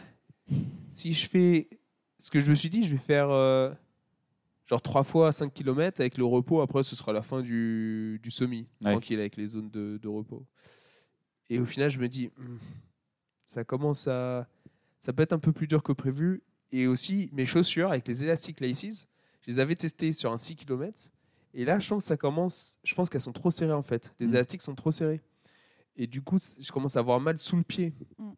si 0.91 1.13
je 1.13 1.27
fais 1.27 1.67
ce 2.19 2.29
que 2.31 2.39
je 2.39 2.49
me 2.49 2.55
suis 2.55 2.69
dit, 2.69 2.83
je 2.83 2.91
vais 2.91 2.97
faire 3.01 3.29
euh, 3.29 3.71
genre 4.67 4.81
3 4.81 5.03
fois 5.03 5.31
5 5.31 5.53
km 5.53 5.99
avec 6.01 6.17
le 6.17 6.25
repos. 6.25 6.61
Après, 6.61 6.83
ce 6.83 6.95
sera 6.95 7.13
la 7.13 7.21
fin 7.21 7.41
du, 7.41 8.19
du 8.23 8.31
semi, 8.31 8.67
Ouais. 8.81 8.91
tranquille 8.91 9.19
avec 9.19 9.37
les 9.37 9.47
zones 9.47 9.69
de, 9.69 9.97
de 10.01 10.07
repos. 10.07 10.45
Et 11.49 11.59
au 11.59 11.65
final, 11.65 11.89
je 11.91 11.99
me 11.99 12.07
dis, 12.07 12.29
Hmm, 12.37 12.57
ça 13.45 13.63
commence 13.63 14.07
à. 14.07 14.47
Ça 14.99 15.13
peut 15.13 15.21
être 15.23 15.33
un 15.33 15.39
peu 15.39 15.51
plus 15.51 15.67
dur 15.67 15.83
que 15.83 15.91
prévu. 15.91 16.41
Et 16.71 16.87
aussi, 16.87 17.29
mes 17.31 17.45
chaussures 17.45 17.89
avec 17.91 18.07
les 18.07 18.23
Elastic 18.23 18.59
Laces, 18.59 19.07
je 19.41 19.51
les 19.51 19.59
avais 19.59 19.75
testées 19.75 20.11
sur 20.13 20.31
un 20.31 20.37
6 20.39 20.55
km. 20.55 21.11
Et 21.53 21.63
là, 21.63 21.79
je 21.79 21.87
pense 21.87 22.03
que 22.03 22.07
ça 22.07 22.17
commence. 22.17 22.77
Je 22.83 22.95
pense 22.95 23.09
qu'elles 23.09 23.21
sont 23.21 23.31
trop 23.31 23.51
serrées 23.51 23.71
en 23.73 23.83
fait. 23.83 24.11
Les 24.19 24.25
Mm. 24.27 24.29
élastiques 24.31 24.61
sont 24.63 24.73
trop 24.75 24.91
serrés. 24.91 25.21
Et 25.95 26.07
du 26.07 26.21
coup, 26.21 26.37
je 26.37 26.71
commence 26.71 26.95
à 26.95 26.99
avoir 26.99 27.19
mal 27.19 27.37
sous 27.37 27.55
le 27.55 27.63
pied. 27.63 27.93
Mm. 28.17 28.31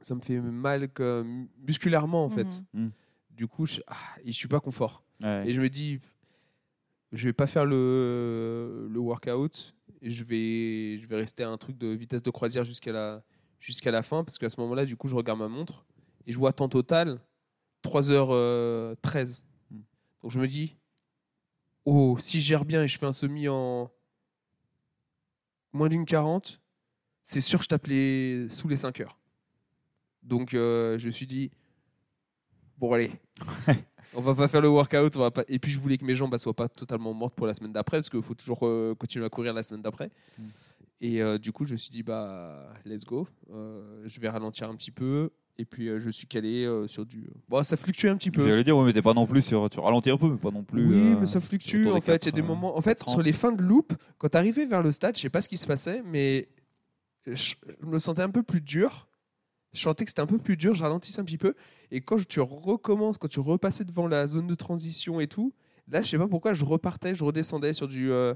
Ça 0.00 0.14
me 0.14 0.20
fait 0.20 0.40
mal 0.40 0.88
comme 0.90 1.48
musculairement 1.58 2.24
en 2.24 2.30
fait. 2.30 2.64
Mhm. 2.72 2.86
Mm. 2.86 2.90
Du 3.30 3.46
coup, 3.46 3.66
je, 3.66 3.80
ah, 3.86 3.96
et 4.24 4.32
je 4.32 4.36
suis 4.36 4.48
pas 4.48 4.60
confort. 4.60 5.02
Ouais. 5.22 5.48
Et 5.48 5.52
je 5.52 5.60
me 5.60 5.68
dis, 5.68 5.98
je 7.12 7.24
vais 7.24 7.32
pas 7.32 7.46
faire 7.46 7.64
le, 7.64 8.88
le 8.90 8.98
workout. 8.98 9.74
Et 10.02 10.10
je 10.10 10.24
vais, 10.24 10.98
je 10.98 11.06
vais 11.06 11.16
rester 11.16 11.42
à 11.42 11.50
un 11.50 11.58
truc 11.58 11.76
de 11.76 11.88
vitesse 11.88 12.22
de 12.22 12.30
croisière 12.30 12.64
jusqu'à 12.64 12.92
la, 12.92 13.22
jusqu'à 13.58 13.90
la 13.90 14.02
fin. 14.02 14.24
Parce 14.24 14.38
qu'à 14.38 14.48
ce 14.48 14.60
moment-là, 14.60 14.84
du 14.84 14.96
coup, 14.96 15.08
je 15.08 15.14
regarde 15.14 15.38
ma 15.38 15.48
montre. 15.48 15.84
Et 16.26 16.32
je 16.32 16.38
vois 16.38 16.52
temps 16.52 16.68
total 16.68 17.20
3h13. 17.84 19.42
Mm. 19.70 19.78
Donc 20.22 20.30
je 20.30 20.38
me 20.38 20.46
dis, 20.46 20.76
oh, 21.84 22.16
si 22.18 22.40
je 22.40 22.46
gère 22.46 22.64
bien 22.64 22.82
et 22.82 22.88
je 22.88 22.98
fais 22.98 23.06
un 23.06 23.12
semi 23.12 23.48
en 23.48 23.90
moins 25.72 25.88
d'une 25.88 26.04
40, 26.04 26.59
c'est 27.22 27.40
sûr 27.40 27.58
que 27.58 27.64
je 27.64 27.68
tape 27.68 27.86
les, 27.86 28.48
sous 28.50 28.68
les 28.68 28.76
5 28.76 29.00
heures. 29.00 29.18
Donc 30.22 30.54
euh, 30.54 30.98
je 30.98 31.06
me 31.06 31.12
suis 31.12 31.26
dit, 31.26 31.50
bon 32.78 32.92
allez, 32.92 33.10
on 34.14 34.20
va 34.20 34.34
pas 34.34 34.48
faire 34.48 34.60
le 34.60 34.68
workout, 34.68 35.16
on 35.16 35.20
va 35.20 35.30
pas... 35.30 35.44
et 35.48 35.58
puis 35.58 35.72
je 35.72 35.78
voulais 35.78 35.96
que 35.96 36.04
mes 36.04 36.14
jambes 36.14 36.32
ne 36.32 36.38
soient 36.38 36.54
pas 36.54 36.68
totalement 36.68 37.14
mortes 37.14 37.34
pour 37.34 37.46
la 37.46 37.54
semaine 37.54 37.72
d'après, 37.72 37.98
parce 37.98 38.10
qu'il 38.10 38.22
faut 38.22 38.34
toujours 38.34 38.66
euh, 38.66 38.94
continuer 38.94 39.24
à 39.24 39.30
courir 39.30 39.54
la 39.54 39.62
semaine 39.62 39.82
d'après. 39.82 40.10
Mm. 40.38 40.44
Et 41.02 41.22
euh, 41.22 41.38
du 41.38 41.50
coup, 41.50 41.64
je 41.64 41.72
me 41.72 41.78
suis 41.78 41.90
dit, 41.90 42.02
bah, 42.02 42.74
let's 42.84 43.04
go, 43.04 43.26
je 43.48 44.20
vais 44.20 44.28
ralentir 44.28 44.68
un 44.68 44.76
petit 44.76 44.90
peu, 44.90 45.30
et 45.56 45.64
puis 45.64 45.86
je 45.86 46.10
suis 46.10 46.26
calé 46.26 46.68
sur 46.88 47.06
du... 47.06 47.30
Bon, 47.48 47.62
ça 47.64 47.78
fluctue 47.78 48.06
un 48.08 48.16
petit 48.16 48.30
peu. 48.30 48.46
J'allais 48.46 48.64
dire, 48.64 48.76
ouais, 48.76 48.84
mais 48.84 48.92
t'es 48.92 49.00
pas 49.00 49.14
non 49.14 49.26
plus 49.26 49.40
sur. 49.40 49.70
Tu 49.70 49.80
ralentis 49.80 50.10
un 50.10 50.18
peu, 50.18 50.28
mais 50.28 50.36
pas 50.36 50.50
non 50.50 50.62
plus. 50.62 50.86
Oui, 50.86 51.16
mais 51.18 51.24
ça 51.24 51.40
fluctue. 51.40 51.86
En 51.86 52.02
fait, 52.02 52.24
il 52.24 52.26
y 52.26 52.28
a 52.28 52.32
des 52.32 52.42
moments. 52.42 52.76
En 52.76 52.82
fait, 52.82 52.96
30. 52.96 53.08
sur 53.08 53.22
les 53.22 53.32
fins 53.32 53.52
de 53.52 53.62
loop, 53.62 53.94
quand 54.18 54.28
tu 54.28 54.36
arrivais 54.36 54.66
vers 54.66 54.82
le 54.82 54.92
stade, 54.92 55.16
je 55.16 55.22
sais 55.22 55.30
pas 55.30 55.40
ce 55.40 55.48
qui 55.48 55.56
se 55.56 55.66
passait, 55.66 56.02
mais 56.04 56.48
je, 57.26 57.54
me 57.82 57.98
sentais 57.98 58.22
un 58.22 58.30
peu 58.30 58.42
plus 58.42 58.60
dur. 58.60 59.08
Je 59.72 59.80
sentais 59.80 60.04
que 60.04 60.10
c'était 60.10 60.22
un 60.22 60.26
peu 60.26 60.38
plus 60.38 60.56
dur. 60.56 60.74
Je 60.74 60.82
ralentissais 60.82 61.20
un 61.20 61.24
petit 61.24 61.38
peu. 61.38 61.54
Et 61.90 62.00
quand 62.00 62.24
tu 62.26 62.40
recommences, 62.40 63.18
quand 63.18 63.28
tu 63.28 63.40
repassais 63.40 63.84
devant 63.84 64.06
la 64.06 64.26
zone 64.26 64.46
de 64.46 64.54
transition 64.54 65.20
et 65.20 65.26
tout, 65.28 65.52
là, 65.88 66.02
je 66.02 66.08
sais 66.08 66.18
pas 66.18 66.26
pourquoi, 66.28 66.54
je 66.54 66.64
repartais, 66.64 67.14
je 67.14 67.22
redescendais 67.24 67.72
sur 67.72 67.86
du, 67.88 68.10
euh, 68.10 68.34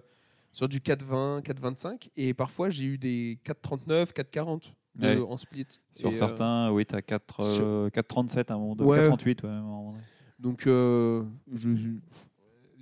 sur 0.52 0.68
du 0.68 0.80
4,20, 0.80 1.40
4,25. 1.42 2.08
Et 2.16 2.34
parfois, 2.34 2.70
j'ai 2.70 2.84
eu 2.84 2.98
des 2.98 3.38
4,39, 3.44 4.12
4,40 4.12 4.74
de- 4.94 5.06
Ouais. 5.06 5.18
en 5.28 5.36
split. 5.36 5.66
Sur 5.90 6.10
Et, 6.10 6.14
euh, 6.14 6.18
certains, 6.18 6.70
oui, 6.70 6.86
t'as 6.86 7.02
4, 7.02 7.44
sur- 7.44 7.64
euh, 7.66 7.90
4,37 7.90 8.50
à 8.50 8.54
un 8.54 8.58
moment 8.58 8.76
donné. 8.76 8.90
Ouais. 8.90 8.98
4,38, 9.08 9.42
ouais, 9.42 9.48
moment. 9.50 9.94
Donc, 10.38 10.66
euh, 10.68 11.24
je, 11.52 11.70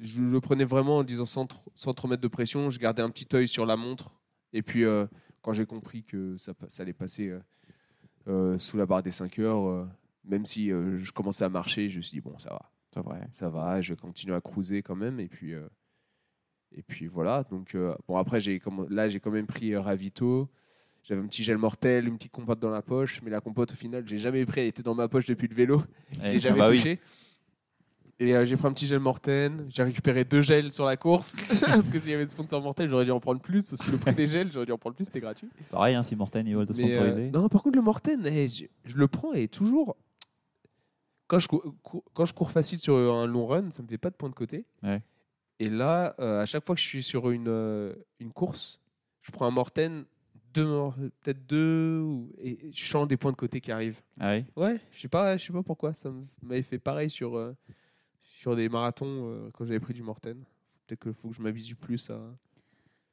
je 0.01 0.23
le 0.23 0.41
prenais 0.41 0.65
vraiment 0.65 0.99
en 0.99 1.05
disant 1.05 1.25
sans, 1.25 1.47
trop- 1.47 1.71
sans 1.75 1.95
trop 1.95 2.09
mettre 2.09 2.23
de 2.23 2.29
pression. 2.29 2.69
Je 2.71 2.79
gardais 2.79 3.03
un 3.03 3.09
petit 3.11 3.29
œil 3.35 3.49
sur 3.49 3.65
la 3.65 3.77
montre. 3.77 4.15
Et 4.53 4.61
puis, 4.63 4.85
euh, 4.85 5.07
quand 5.43 5.53
j'ai 5.53 5.67
compris 5.67 6.05
que 6.05 6.37
ça, 6.39 6.55
allait 6.79 6.93
passer 6.93 7.29
euh, 7.29 7.41
euh, 8.29 8.59
sous 8.59 8.77
la 8.77 8.87
barre 8.87 9.03
des 9.03 9.11
5 9.11 9.39
heures, 9.41 9.69
euh, 9.69 9.87
même 10.25 10.47
si 10.47 10.69
je 10.69 11.13
commençais 11.13 11.45
à 11.45 11.49
marcher, 11.49 11.89
je 11.89 11.99
me 11.99 12.03
suis 12.03 12.13
dit, 12.13 12.21
bon, 12.21 12.39
ça 12.39 12.51
va, 12.95 13.03
vrai. 13.03 13.29
ça 13.33 13.51
va, 13.51 13.81
je 13.81 13.93
vais 13.93 14.01
continuer 14.01 14.37
à 14.37 14.41
cruiser 14.41 14.83
quand 14.83 14.95
même. 14.95 15.19
Et 15.19 15.27
puis, 15.27 15.53
et 16.71 16.83
puis 16.83 17.09
voilà. 17.09 17.43
Donc, 17.51 17.77
bon, 18.07 18.17
après, 18.17 18.39
là, 18.89 19.09
j'ai 19.09 19.19
quand 19.19 19.31
même 19.33 19.47
pris 19.47 19.77
Ravito. 19.77 20.49
J'avais 21.03 21.21
un 21.21 21.27
petit 21.27 21.43
gel 21.43 21.59
mortel, 21.59 22.07
une 22.07 22.17
petite 22.17 22.31
compote 22.31 22.61
dans 22.61 22.71
la 22.71 22.83
poche, 22.83 23.21
mais 23.23 23.31
la 23.31 23.41
compote, 23.41 23.73
au 23.73 23.75
final, 23.75 24.07
j'ai 24.07 24.19
jamais 24.19 24.47
pris. 24.47 24.61
Elle 24.61 24.69
était 24.69 24.85
dans 24.85 24.95
ma 24.95 25.09
poche 25.09 25.27
depuis 25.27 25.49
le 25.49 25.55
vélo. 25.57 25.83
Eh, 26.23 26.39
jamais 26.39 26.61
ah 26.61 26.67
bah 26.67 26.71
oui. 26.71 26.99
Et 28.23 28.37
euh, 28.37 28.45
j'ai 28.45 28.57
pris 28.57 28.69
un 28.69 28.73
petit 28.73 28.87
gel 28.87 29.01
Morten. 29.01 29.67
J'ai 29.69 29.83
récupéré 29.83 30.25
deux 30.25 30.43
gels 30.43 30.71
sur 30.71 30.85
la 30.85 30.97
course. 30.97 31.59
parce 31.67 31.91
que 31.91 31.99
s'il 31.99 32.11
y 32.11 32.15
avait 32.15 32.27
sponsor 32.27 32.63
Morten, 32.63 32.89
j'aurais 32.89 33.05
dû 33.05 33.11
en 33.11 33.19
prendre 33.19 33.41
plus. 33.41 33.69
Parce 33.69 33.83
que 33.83 33.91
le 33.91 33.99
prix 33.99 34.15
des 34.15 34.27
gels, 34.29 34.53
j'aurais 34.53 34.67
dû 34.67 34.71
en 34.73 34.79
prendre 34.79 34.95
plus, 34.95 35.07
c'était 35.07 35.19
gratuit. 35.21 35.49
Pareil, 35.73 35.97
hein, 35.97 36.05
si 36.05 36.15
Morten 36.15 36.47
ils 36.47 36.55
veulent 36.55 36.67
te 36.67 36.73
Mais, 36.77 36.85
euh, 36.85 36.91
sponsoriser. 36.91 37.31
non, 37.33 37.49
par 37.49 37.63
contre, 37.63 37.77
le 37.77 37.83
Morten, 37.83 38.25
eh, 38.27 38.49
je, 38.49 38.67
je 38.85 38.97
le 38.97 39.09
prends 39.09 39.33
et 39.33 39.49
toujours. 39.49 39.97
Quand 41.27 41.39
je, 41.41 41.49
cou- 41.49 41.75
cou- 41.83 42.05
quand 42.13 42.25
je 42.25 42.35
cours 42.35 42.51
facile 42.53 42.79
sur 42.79 42.95
un 42.97 43.27
long 43.27 43.47
run, 43.47 43.71
ça 43.71 43.83
me 43.83 43.89
fait 43.89 43.99
pas 43.99 44.11
de 44.11 44.15
point 44.15 44.29
de 44.29 44.35
côté. 44.35 44.67
Ouais. 44.85 45.03
Et 45.59 45.69
là, 45.69 46.15
euh, 46.21 46.43
à 46.43 46.47
chaque 46.47 46.65
fois 46.65 46.75
que 46.77 46.81
je 46.81 46.87
suis 46.87 47.03
sur 47.03 47.31
une, 47.31 47.49
euh, 47.49 47.93
une 48.21 48.33
course, 48.33 48.81
je 49.23 49.33
prends 49.33 49.47
un 49.47 49.51
Morten, 49.51 50.05
deux, 50.55 50.67
mor- 50.67 50.95
peut-être 51.23 51.45
deux, 51.47 52.01
ou- 52.01 52.31
et 52.41 52.71
je 52.73 52.85
sens 52.85 53.09
des 53.09 53.17
points 53.17 53.33
de 53.33 53.37
côté 53.37 53.61
qui 53.61 53.73
arrivent. 53.73 54.01
Ah 54.21 54.33
oui. 54.35 54.45
Ouais, 54.57 54.79
je 54.93 55.01
sais 55.01 55.09
pas, 55.09 55.37
je 55.39 55.45
sais 55.47 55.53
pas 55.53 55.63
pourquoi. 55.63 55.95
Ça 55.95 56.13
m'avait 56.43 56.63
fait 56.63 56.79
pareil 56.79 57.09
sur, 57.11 57.37
euh, 57.37 57.57
sur 58.43 58.57
des 58.57 58.69
marathons 58.69 59.07
euh, 59.31 59.51
quand 59.53 59.65
j'avais 59.65 59.79
pris 59.79 59.95
du 59.95 60.03
Morten. 60.03 60.37
Peut-être 60.87 61.01
qu'il 61.01 61.13
faut 61.15 61.29
que 61.29 61.37
je 61.37 61.41
m'habitue 61.43 61.77
plus 61.77 62.11
à. 62.11 62.19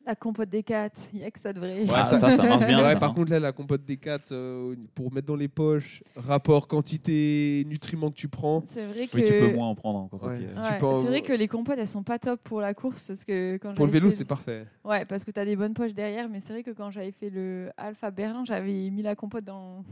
La 0.05 0.15
compote 0.15 0.49
des 0.49 0.63
4, 0.63 1.09
il 1.13 1.19
y 1.19 1.23
a 1.23 1.29
que 1.29 1.39
ça 1.39 1.53
de 1.53 1.59
vrai. 1.59 1.81
Ouais, 1.81 1.87
Ah, 1.93 2.03
ça- 2.03 2.19
ça, 2.19 2.31
ça 2.35 2.41
marche 2.43 2.65
bien. 2.65 2.79
Ouais, 2.83 2.93
ça, 2.93 2.99
par 2.99 3.11
hein. 3.11 3.13
contre, 3.13 3.29
là, 3.29 3.39
la 3.39 3.51
compote 3.51 3.85
des 3.85 3.97
4, 3.97 4.33
pour 4.95 5.13
mettre 5.13 5.27
dans 5.27 5.35
les 5.35 5.47
poches, 5.49 6.01
rapport 6.15 6.67
quantité, 6.67 7.63
nutriments 7.67 8.09
que 8.09 8.15
tu 8.15 8.27
prends. 8.27 8.63
C'est 8.65 8.87
vrai 8.87 9.05
que 9.05 9.15
Oui, 9.17 9.23
tu 9.23 9.29
peux 9.33 9.53
moins 9.53 9.67
en 9.67 9.75
prendre. 9.75 10.09
Ouais. 10.25 10.39
euh, 10.41 10.81
en- 10.81 11.01
c'est 11.03 11.07
vrai 11.09 11.21
que 11.21 11.33
les 11.33 11.47
compotes 11.47 11.77
elles 11.77 11.85
sont 11.87 12.01
pas 12.01 12.17
top 12.17 12.41
pour 12.43 12.59
la 12.59 12.73
course 12.73 13.09
parce 13.09 13.23
que 13.23 13.57
quand 13.57 13.75
Pour 13.75 13.85
le 13.85 13.91
vélo, 13.91 14.09
fait- 14.09 14.15
c'est 14.15 14.25
parfait. 14.25 14.65
Ouais, 14.83 15.05
parce 15.05 15.23
que 15.23 15.29
tu 15.29 15.39
as 15.39 15.45
des 15.45 15.55
bonnes 15.55 15.75
poches 15.75 15.93
derrière, 15.93 16.27
mais 16.27 16.39
c'est 16.39 16.53
vrai 16.53 16.63
que 16.63 16.71
quand 16.71 16.89
j'avais 16.89 17.11
fait 17.11 17.29
le 17.29 17.69
Alpha 17.77 18.09
Berlin, 18.09 18.43
j'avais 18.45 18.89
mis 18.89 19.03
la 19.03 19.15
compote 19.15 19.43
dans, 19.45 19.85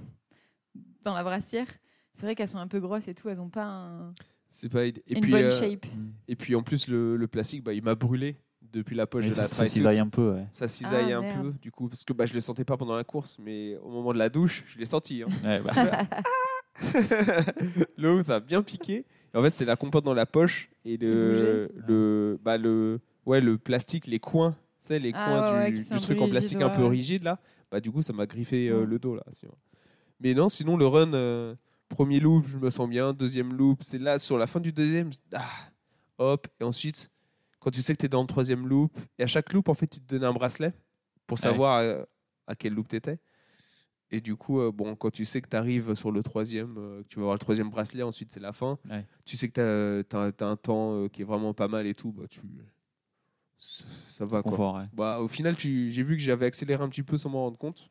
dans 1.04 1.14
la 1.14 1.24
brassière. 1.24 1.68
C'est 2.16 2.26
vrai 2.26 2.34
qu'elles 2.34 2.48
sont 2.48 2.58
un 2.58 2.68
peu 2.68 2.80
grosses 2.80 3.08
et 3.08 3.14
tout, 3.14 3.30
elles 3.30 3.42
ont 3.42 3.50
pas 3.50 3.66
un- 3.66 4.16
C'est 4.58 4.70
pas... 4.70 4.86
Et 4.86 4.94
une 5.08 5.22
puis, 5.22 5.32
bonne 5.32 5.44
euh, 5.44 5.50
shape. 5.52 5.86
Et 6.28 6.36
puis 6.36 6.56
en 6.56 6.64
plus, 6.64 6.88
le, 6.88 7.16
le 7.16 7.28
plastique, 7.28 7.64
bah, 7.64 7.74
il 7.74 7.84
m'a 7.84 7.94
brûlé 7.96 8.36
depuis 8.74 8.96
la 8.96 9.06
poche 9.08 9.26
de 9.26 9.30
la 9.30 9.44
ça- 9.44 9.48
ça 9.48 9.56
tri-suit. 9.58 9.80
cisaille 9.82 10.00
un 10.00 10.08
peu. 10.10 10.34
ouais. 10.34 10.46
Ça 10.52 10.68
cisaille 10.68 11.14
Ah, 11.14 11.18
un 11.20 11.22
merde. 11.22 11.44
peu, 11.44 11.54
du 11.62 11.72
coup, 11.72 11.88
parce 11.88 12.04
que 12.04 12.12
bah, 12.14 12.26
je 12.26 12.34
le 12.34 12.42
sentais 12.42 12.66
pas 12.66 12.76
pendant 12.76 12.96
la 12.96 13.04
course, 13.04 13.38
mais 13.40 13.78
au 13.84 13.90
moment 13.90 14.14
de 14.14 14.18
la 14.18 14.30
douche, 14.30 14.64
je 14.68 14.80
l'ai 14.80 14.86
senti. 14.86 15.22
hein. 15.24 15.28
Ouais, 15.44 15.62
bah, 15.62 15.72
L'eau, 17.98 18.22
ça 18.22 18.36
a 18.36 18.40
bien 18.40 18.62
piqué. 18.62 19.06
Et 19.34 19.38
en 19.38 19.42
fait, 19.42 19.50
c'est 19.52 19.66
la 19.66 19.76
compote 19.76 20.04
dans 20.06 20.14
la 20.14 20.26
poche 20.26 20.70
et 20.86 20.98
le, 20.98 21.70
le, 21.88 22.40
bah, 22.44 22.58
le, 22.58 23.00
ouais, 23.26 23.42
le 23.42 23.58
plastique, 23.58 24.08
les 24.08 24.20
coins, 24.20 24.52
tu 24.82 24.88
sais, 24.88 25.00
les 25.00 25.12
Ah, 25.14 25.26
coins 25.26 25.58
ouais, 25.60 25.72
du, 25.72 25.84
truc 25.84 26.22
en 26.22 26.28
plastique 26.30 26.62
un 26.62 26.70
peu 26.70 26.86
rigide 26.86 27.24
là. 27.24 27.40
Bah, 27.72 27.80
du 27.82 27.92
coup, 27.92 28.02
ça 28.02 28.14
m'a 28.14 28.26
griffé 28.26 28.70
euh, 28.70 28.82
Ouais. 28.82 28.86
le 28.86 29.00
dos 29.00 29.16
là. 29.16 29.24
Mais 30.22 30.34
non, 30.34 30.50
sinon 30.50 30.78
le 30.78 30.88
run, 30.88 31.14
euh, 31.14 31.54
premier 31.88 32.20
loop, 32.20 32.46
je 32.48 32.58
me 32.58 32.70
sens 32.70 32.90
bien. 32.90 33.14
Deuxième 33.14 33.54
loop, 33.54 33.84
c'est 33.84 34.00
là 34.00 34.20
sur 34.20 34.38
la 34.38 34.48
fin 34.48 34.60
du 34.60 34.72
deuxième. 34.72 35.10
ah, 35.34 35.50
hop, 36.18 36.48
et 36.60 36.64
ensuite, 36.64 37.10
quand 37.60 37.72
tu 37.72 37.82
sais 37.82 37.94
que 37.94 38.00
tu 38.00 38.06
es 38.06 38.10
dans 38.10 38.22
le 38.22 38.28
troisième 38.28 38.68
loop, 38.68 38.98
et 39.18 39.24
à 39.24 39.28
chaque 39.28 39.54
loop, 39.54 39.70
en 39.70 39.74
fait, 39.74 39.98
ils 39.98 40.02
te 40.02 40.16
donnent 40.16 40.24
un 40.24 40.34
bracelet 40.34 40.74
pour 41.26 41.40
savoir 41.40 41.80
euh, 41.80 42.04
à 42.48 42.56
quel 42.56 42.74
loop 42.74 42.88
tu 42.88 42.96
étais. 42.96 43.20
Et 44.10 44.22
du 44.22 44.38
coup, 44.38 44.62
euh, 44.62 44.72
bon, 44.72 44.96
quand 44.96 45.12
tu 45.12 45.26
sais 45.26 45.42
que 45.42 45.50
tu 45.50 45.58
arrives 45.58 45.94
sur 45.96 46.12
le 46.12 46.24
troisième, 46.24 46.76
euh, 46.78 47.04
que 47.04 47.08
tu 47.10 47.18
vas 47.18 47.24
avoir 47.24 47.36
le 47.36 47.40
troisième 47.40 47.70
bracelet, 47.70 48.04
ensuite 48.04 48.32
c'est 48.32 48.40
la 48.40 48.54
fin. 48.54 48.80
Ouais. 48.90 49.06
Tu 49.26 49.36
sais 49.36 49.50
que 49.50 50.06
tu 50.10 50.16
as, 50.16 50.48
un 50.48 50.56
temps 50.56 51.10
qui 51.10 51.24
est 51.24 51.26
vraiment 51.26 51.54
pas 51.54 51.68
mal 51.68 51.86
et 51.88 51.94
tout, 51.94 52.14
bah, 52.14 52.24
tu... 52.30 52.40
ça, 53.58 53.84
ça 54.08 54.26
va 54.26 54.42
quoi. 54.42 54.52
confort, 54.52 54.76
ouais. 54.76 54.86
Bah, 54.94 55.20
au 55.20 55.28
final, 55.28 55.58
tu... 55.58 55.92
j'ai 55.92 56.04
vu 56.04 56.16
que 56.16 56.24
j'avais 56.24 56.46
accéléré 56.46 56.82
un 56.82 56.90
petit 56.90 57.04
peu 57.04 57.18
sans 57.18 57.30
m'en 57.30 57.44
rendre 57.44 57.58
compte. 57.58 57.90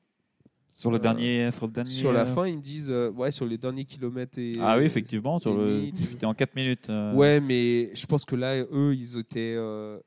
Sur 0.76 0.90
le 0.90 0.98
Euh, 0.98 1.00
dernier, 1.00 1.50
sur 1.52 1.66
le 1.66 1.72
dernier. 1.72 1.90
Sur 1.90 2.12
la 2.12 2.20
euh, 2.22 2.26
fin, 2.26 2.46
ils 2.46 2.58
me 2.58 2.62
disent, 2.62 2.90
euh, 2.90 3.10
ouais, 3.10 3.30
sur 3.30 3.46
les 3.46 3.56
derniers 3.56 3.86
kilomètres 3.86 4.38
et. 4.38 4.52
Ah 4.60 4.76
oui, 4.76 4.84
effectivement, 4.84 5.38
sur 5.38 5.56
le. 5.56 5.88
C'était 5.94 6.26
en 6.26 6.34
4 6.34 6.54
minutes. 6.54 6.90
euh, 6.90 7.14
Ouais, 7.14 7.40
mais 7.40 7.90
je 7.94 8.04
pense 8.06 8.24
que 8.26 8.36
là, 8.36 8.62
eux, 8.70 8.94
ils 8.94 9.18
étaient. 9.18 9.54
euh, 9.56 9.98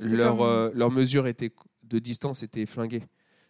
leur, 0.00 0.36
comme- 0.36 0.46
euh, 0.46 0.70
leur 0.74 0.90
mesure 0.90 1.26
était, 1.28 1.52
de 1.84 1.98
distance 2.00 2.42
était 2.42 2.66
flinguée. 2.66 3.02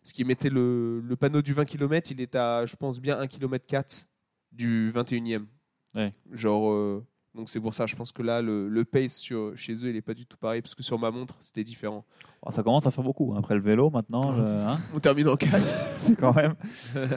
Ce 0.02 0.12
qui 0.14 0.24
mettait 0.24 0.48
le, 0.50 1.00
le 1.00 1.16
panneau 1.16 1.42
du 1.42 1.52
20 1.52 1.64
km, 1.64 2.10
il 2.10 2.20
est 2.20 2.34
à, 2.34 2.64
je 2.66 2.76
pense, 2.76 3.00
bien 3.00 3.18
1 3.18 3.26
km 3.26 3.64
4 3.66 4.06
du 4.52 4.90
21e. 4.92 5.46
Ouais. 5.94 6.12
Genre. 6.32 6.70
euh, 6.70 7.04
donc 7.38 7.48
c'est 7.48 7.60
pour 7.60 7.72
ça, 7.72 7.86
je 7.86 7.94
pense 7.94 8.10
que 8.10 8.20
là, 8.20 8.42
le, 8.42 8.68
le 8.68 8.84
pace 8.84 9.16
sur, 9.16 9.56
chez 9.56 9.72
eux, 9.74 9.88
il 9.88 9.94
n'est 9.94 10.02
pas 10.02 10.12
du 10.12 10.26
tout 10.26 10.36
pareil, 10.36 10.60
parce 10.60 10.74
que 10.74 10.82
sur 10.82 10.98
ma 10.98 11.10
montre, 11.12 11.36
c'était 11.38 11.62
différent. 11.62 12.04
oh, 12.42 12.50
ça 12.50 12.64
commence 12.64 12.84
à 12.84 12.90
faire 12.90 13.04
beaucoup. 13.04 13.32
Après 13.36 13.54
le 13.54 13.60
vélo, 13.60 13.90
maintenant, 13.90 14.32
le- 14.32 14.42
hein, 14.66 14.80
On 14.92 14.98
termine 14.98 15.28
en 15.28 15.36
4. 15.36 15.56
quand 16.18 16.34
même. 16.34 16.54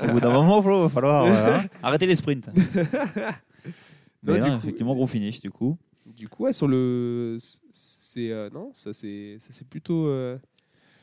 Au 0.03 0.11
bout 0.11 0.19
d'un 0.19 0.29
moment, 0.31 0.61
il 0.63 0.69
va 0.83 0.89
falloir 0.89 1.25
euh, 1.25 1.57
hein, 1.57 1.65
arrêter 1.83 2.05
les 2.05 2.15
sprints. 2.15 2.47
Non, 4.23 4.33
Mais 4.33 4.39
non, 4.39 4.49
coup, 4.51 4.57
effectivement, 4.57 4.93
gros 4.93 5.07
finish 5.07 5.41
du 5.41 5.49
coup. 5.49 5.75
Du 6.05 6.29
coup, 6.29 6.43
ouais, 6.43 6.53
sur 6.53 6.67
le. 6.67 7.37
C'est. 7.73 8.29
euh, 8.31 8.49
non, 8.53 8.69
ça 8.75 8.93
c'est 8.93 9.37
ça, 9.39 9.49
c'est 9.51 9.67
plutôt. 9.67 10.05
euh, 10.05 10.37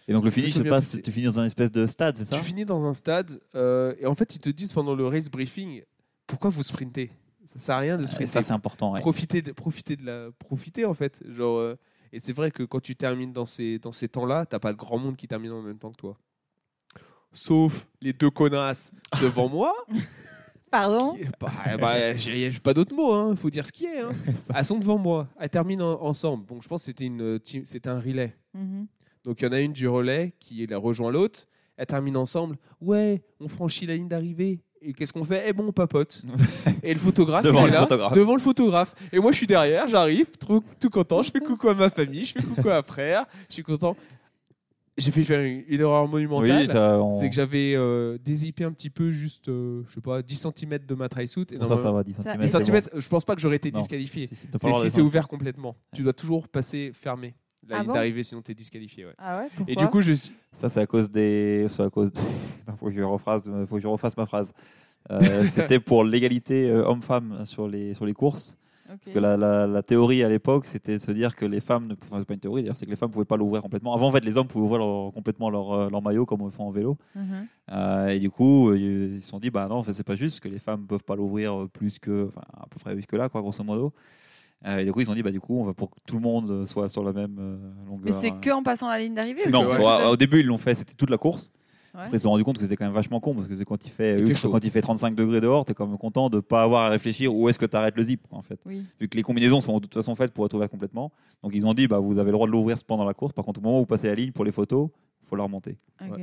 Et 0.06 0.12
donc 0.12 0.22
le 0.24 0.30
finish 0.30 0.54
se 0.54 0.62
passe, 0.62 0.96
tu 1.02 1.10
finis 1.10 1.26
dans 1.26 1.40
un 1.40 1.44
espèce 1.44 1.72
de 1.72 1.86
stade, 1.88 2.16
c'est 2.16 2.24
ça? 2.24 2.36
Tu 2.38 2.42
finis 2.44 2.64
dans 2.64 2.86
un 2.86 2.94
stade 2.94 3.40
euh, 3.56 3.94
et 3.98 4.06
en 4.06 4.14
fait 4.14 4.36
ils 4.36 4.38
te 4.40 4.50
disent 4.50 4.72
pendant 4.72 4.94
le 4.94 5.06
race 5.08 5.28
briefing 5.28 5.82
pourquoi 6.28 6.50
vous 6.50 6.62
sprintez? 6.62 7.10
Ça 7.48 7.58
sert 7.58 7.74
à 7.76 7.78
rien 7.78 7.96
de 7.96 8.02
Et 8.02 8.06
sprinter. 8.06 8.30
ça, 8.32 8.42
c'est 8.42 8.52
important. 8.52 8.92
ouais. 8.92 9.00
profiter 9.00 9.42
de 9.42 9.52
profiter 9.52 9.96
de 9.96 10.04
la 10.06 10.28
profiter 10.38 10.84
en 10.84 10.94
fait. 10.94 11.22
Genre 11.28 11.56
euh, 11.58 11.78
et 12.12 12.18
c'est 12.18 12.32
vrai 12.32 12.50
que 12.50 12.62
quand 12.62 12.80
tu 12.80 12.94
termines 12.94 13.32
dans 13.32 13.46
ces 13.46 13.78
dans 13.78 13.92
ces 13.92 14.08
temps-là, 14.08 14.44
t'as 14.46 14.58
pas 14.58 14.72
de 14.72 14.78
grand 14.78 14.98
monde 14.98 15.16
qui 15.16 15.26
termine 15.26 15.52
en 15.52 15.62
même 15.62 15.78
temps 15.78 15.90
que 15.90 15.96
toi. 15.96 16.16
Sauf 17.32 17.86
les 18.00 18.12
deux 18.12 18.30
connasses 18.30 18.92
devant 19.20 19.48
moi. 19.48 19.74
Pardon 20.70 21.14
qui- 21.14 21.24
bah, 21.40 21.76
bah, 21.78 22.14
j'ai 22.14 22.50
pas 22.62 22.74
d'autres 22.74 22.94
mots, 22.94 23.12
hein. 23.14 23.34
faut 23.36 23.48
dire 23.48 23.64
ce 23.64 23.72
qui 23.72 23.86
est. 23.86 24.00
Hein. 24.00 24.12
Elles 24.54 24.64
sont 24.66 24.78
devant 24.78 24.98
moi, 24.98 25.26
elles 25.40 25.48
terminent 25.48 25.94
en- 25.98 26.02
ensemble. 26.08 26.44
Bon, 26.44 26.60
je 26.60 26.68
pense 26.68 26.82
que 26.82 26.86
c'était 26.86 27.06
une 27.06 27.40
team- 27.40 27.64
c'était 27.64 27.88
un 27.88 27.98
relais. 28.00 28.36
Mhm. 28.52 28.86
Donc 29.24 29.40
il 29.40 29.44
y 29.44 29.48
en 29.48 29.52
a 29.52 29.60
une 29.60 29.72
du 29.72 29.88
relais 29.88 30.34
qui 30.38 30.66
la 30.66 30.76
rejoint 30.76 31.10
l'autre. 31.10 31.46
Elles 31.78 31.86
terminent 31.86 32.20
ensemble. 32.20 32.58
Ouais, 32.82 33.22
on 33.40 33.48
franchit 33.48 33.86
la 33.86 33.94
ligne 33.94 34.08
d'arrivée. 34.08 34.60
Et 34.80 34.92
qu'est-ce 34.92 35.12
qu'on 35.12 35.24
fait? 35.24 35.44
Eh 35.46 35.52
bon, 35.52 35.66
on 35.68 35.72
papote. 35.72 36.22
Et 36.82 36.92
le 36.94 37.00
photographe, 37.00 37.42
Devant 37.44 37.60
il 37.62 37.64
est 37.64 37.66
le 37.68 37.72
là, 37.74 37.80
photographe. 37.80 38.12
devant 38.12 38.34
le 38.34 38.40
photographe. 38.40 38.94
Et 39.12 39.18
moi, 39.18 39.32
je 39.32 39.36
suis 39.38 39.46
derrière, 39.46 39.88
j'arrive, 39.88 40.26
tout, 40.38 40.62
tout 40.80 40.90
content. 40.90 41.20
Je 41.22 41.30
fais 41.30 41.40
coucou 41.40 41.68
à 41.68 41.74
ma 41.74 41.90
famille, 41.90 42.24
je 42.24 42.32
fais 42.34 42.42
coucou 42.42 42.68
à 42.68 42.82
frère. 42.82 43.26
Je 43.48 43.54
suis 43.54 43.62
content. 43.62 43.96
J'ai 44.96 45.12
fait 45.12 45.22
faire 45.22 45.40
une, 45.40 45.62
une 45.68 45.80
erreur 45.80 46.08
monumentale. 46.08 46.66
Oui, 46.68 46.76
on- 46.76 47.20
c'est 47.20 47.28
que 47.28 47.34
j'avais 47.34 47.74
euh, 47.76 48.18
dézippé 48.24 48.64
un 48.64 48.72
petit 48.72 48.90
peu, 48.90 49.10
juste, 49.12 49.48
euh, 49.48 49.82
je 49.88 49.94
sais 49.94 50.00
pas, 50.00 50.22
10 50.22 50.46
cm 50.56 50.78
de 50.86 50.94
ma 50.96 51.08
tri 51.08 51.28
suit. 51.28 51.46
Et 51.52 51.56
ça, 51.56 51.68
ça 51.76 51.92
va, 51.92 52.02
10 52.02 52.14
Ça- 52.14 52.22
cm. 52.24 52.40
10 52.40 52.48
c'est 52.48 52.64
cm, 52.64 52.82
je 53.00 53.08
pense 53.08 53.24
pas 53.24 53.36
que 53.36 53.40
j'aurais 53.40 53.56
été 53.56 53.70
Non. 53.70 53.78
disqualifié. 53.78 54.28
C'est 54.60 54.72
si 54.72 54.90
c'est 54.90 55.00
ouvert 55.00 55.28
complètement. 55.28 55.76
Tu 55.94 56.02
dois 56.02 56.12
toujours 56.12 56.48
passer 56.48 56.90
fermé 56.94 57.34
la 57.70 57.76
Ah 57.76 57.80
ligne 57.80 57.88
bon 57.88 57.94
d'arrivée, 57.94 58.22
sinon 58.22 58.42
tu 58.42 58.52
es 58.52 58.54
disqualifié. 58.54 59.06
ouais. 59.06 59.14
Ah 59.18 59.38
ouais 59.38 59.48
Pourquoi 59.56 59.72
Et 59.72 59.76
du 59.76 59.86
coup, 59.88 60.00
je 60.02 60.12
suis. 60.12 60.32
Ça, 60.54 60.68
c'est 60.68 60.80
à 60.80 60.86
cause 60.86 61.10
des. 61.10 61.66
C'est 61.68 61.82
à 61.82 61.90
cause. 61.90 62.12
De... 62.12 62.20
Faut 62.78 62.86
que 62.86 62.92
je 62.92 63.02
rephrase. 63.02 63.50
Faut 63.68 63.76
que 63.76 63.82
je 63.82 63.88
refasse 63.88 64.16
ma 64.16 64.26
phrase. 64.26 64.52
Euh, 65.10 65.44
C'était 65.52 65.80
pour 65.80 66.04
l'égalité 66.04 66.68
euh, 66.70 66.84
homme-femme 66.84 67.44
sur 67.44 67.68
les 67.68 67.94
sur 67.94 68.04
les 68.06 68.14
courses. 68.14 68.56
Parce 68.86 69.12
que 69.12 69.18
la, 69.18 69.36
la- 69.36 69.66
la 69.66 69.82
théorie 69.82 70.22
à 70.24 70.30
l'époque, 70.30 70.64
c'était 70.64 70.94
de 70.94 70.98
se 71.02 71.10
dire 71.12 71.36
que 71.36 71.44
les 71.44 71.60
femmes 71.60 71.88
ne 71.88 71.94
pouvaient. 71.94 72.14
Enfin, 72.16 72.24
pas 72.24 72.32
une 72.32 72.40
théorie 72.40 72.62
d'ailleurs, 72.62 72.76
c'est 72.76 72.86
que 72.86 72.90
les 72.90 72.96
femmes 72.96 73.10
ne 73.10 73.12
pouvaient 73.12 73.26
pas 73.26 73.36
l'ouvrir 73.36 73.60
complètement. 73.60 73.92
Avant, 73.94 74.06
en 74.08 74.10
fait, 74.10 74.24
les 74.24 74.38
hommes 74.38 74.46
pouvaient 74.46 74.64
ouvrir 74.64 74.78
leur- 74.78 75.12
complètement 75.12 75.50
leur, 75.50 75.72
euh, 75.72 75.90
leur 75.90 76.00
maillot 76.00 76.24
comme 76.24 76.40
on 76.40 76.46
le 76.46 76.50
fait 76.50 76.62
en 76.62 76.70
vélo. 76.70 76.96
Mhm. 77.14 77.46
Euh, 77.70 78.06
et 78.08 78.18
du 78.18 78.30
coup, 78.30 78.70
euh, 78.70 78.78
ils 78.78 79.22
se 79.22 79.28
sont 79.28 79.38
dit, 79.38 79.50
bah 79.50 79.66
non, 79.68 79.74
en 79.76 79.82
fait, 79.82 79.92
c'est 79.92 80.04
pas 80.06 80.14
juste 80.16 80.40
que 80.40 80.48
les 80.48 80.58
femmes 80.58 80.86
peuvent 80.86 81.04
pas 81.04 81.16
l'ouvrir 81.16 81.66
plus 81.70 81.98
que, 81.98 82.28
enfin, 82.28 82.40
à 82.58 82.66
peu 82.66 82.78
près 82.80 82.96
jusque 82.96 83.12
là, 83.12 83.28
quoi, 83.28 83.42
grosso 83.42 83.62
modo. 83.62 83.92
Euh, 84.66 84.78
et 84.78 84.84
du 84.84 84.92
coup, 84.92 85.00
ils 85.00 85.10
ont 85.10 85.14
dit, 85.14 85.22
bah 85.22 85.30
du 85.30 85.40
coup, 85.40 85.60
on 85.60 85.64
va 85.64 85.72
pour 85.74 85.90
que 85.90 85.96
tout 86.06 86.16
le 86.16 86.20
monde 86.20 86.66
soit 86.66 86.88
sur 86.88 87.04
la 87.04 87.12
même 87.12 87.36
euh, 87.38 87.56
longueur. 87.86 88.06
Mais 88.06 88.12
c'est 88.12 88.32
euh. 88.32 88.40
que 88.40 88.50
en 88.50 88.62
passant 88.62 88.88
la 88.88 88.98
ligne 88.98 89.14
d'arrivée 89.14 89.42
Non, 89.50 89.62
la- 89.62 90.10
au 90.10 90.16
début, 90.16 90.40
ils 90.40 90.46
l'ont 90.46 90.58
fait, 90.58 90.74
c'était 90.74 90.94
toute 90.94 91.10
la 91.10 91.18
course. 91.18 91.50
Ouais. 91.94 92.00
Après, 92.02 92.16
ils 92.16 92.20
se 92.20 92.24
sont 92.24 92.30
rendu 92.30 92.44
compte 92.44 92.56
que 92.58 92.62
c'était 92.64 92.76
quand 92.76 92.84
même 92.84 92.94
vachement 92.94 93.18
con 93.20 93.34
parce 93.34 93.48
que 93.48 93.54
c'est 93.54 93.64
quand 93.64 93.84
il 93.86 93.90
fait, 93.90 94.20
Il 94.20 94.34
quand 94.50 94.62
il 94.64 94.70
fait 94.70 94.82
35 94.82 95.14
degrés 95.14 95.40
dehors, 95.40 95.64
tu 95.64 95.72
es 95.72 95.74
quand 95.74 95.86
même 95.86 95.96
content 95.96 96.28
de 96.28 96.40
pas 96.40 96.62
avoir 96.62 96.84
à 96.86 96.88
réfléchir 96.90 97.34
où 97.34 97.48
est-ce 97.48 97.58
que 97.58 97.66
tu 97.66 97.76
arrêtes 97.76 97.96
le 97.96 98.02
zip, 98.02 98.20
en 98.30 98.42
fait. 98.42 98.60
Oui. 98.66 98.84
Vu 99.00 99.08
que 99.08 99.16
les 99.16 99.22
combinaisons 99.22 99.60
sont 99.60 99.74
de 99.76 99.80
toute 99.80 99.94
façon 99.94 100.14
faites 100.14 100.32
pour 100.32 100.44
être 100.44 100.54
ouvertes 100.54 100.70
complètement. 100.70 101.12
Donc, 101.42 101.52
ils 101.54 101.66
ont 101.66 101.72
dit, 101.74 101.86
bah, 101.88 101.98
vous 101.98 102.18
avez 102.18 102.26
le 102.26 102.32
droit 102.32 102.46
de 102.46 102.52
l'ouvrir 102.52 102.76
pendant 102.86 103.04
la 103.04 103.14
course. 103.14 103.32
Par 103.32 103.44
contre, 103.44 103.60
au 103.60 103.62
moment 103.62 103.76
où 103.76 103.80
vous 103.80 103.86
passez 103.86 104.06
la 104.08 104.14
ligne 104.16 104.32
pour 104.32 104.44
les 104.44 104.52
photos, 104.52 104.90
il 105.22 105.28
faut 105.28 105.36
la 105.36 105.44
remonter. 105.44 105.76
Ok. 106.02 106.18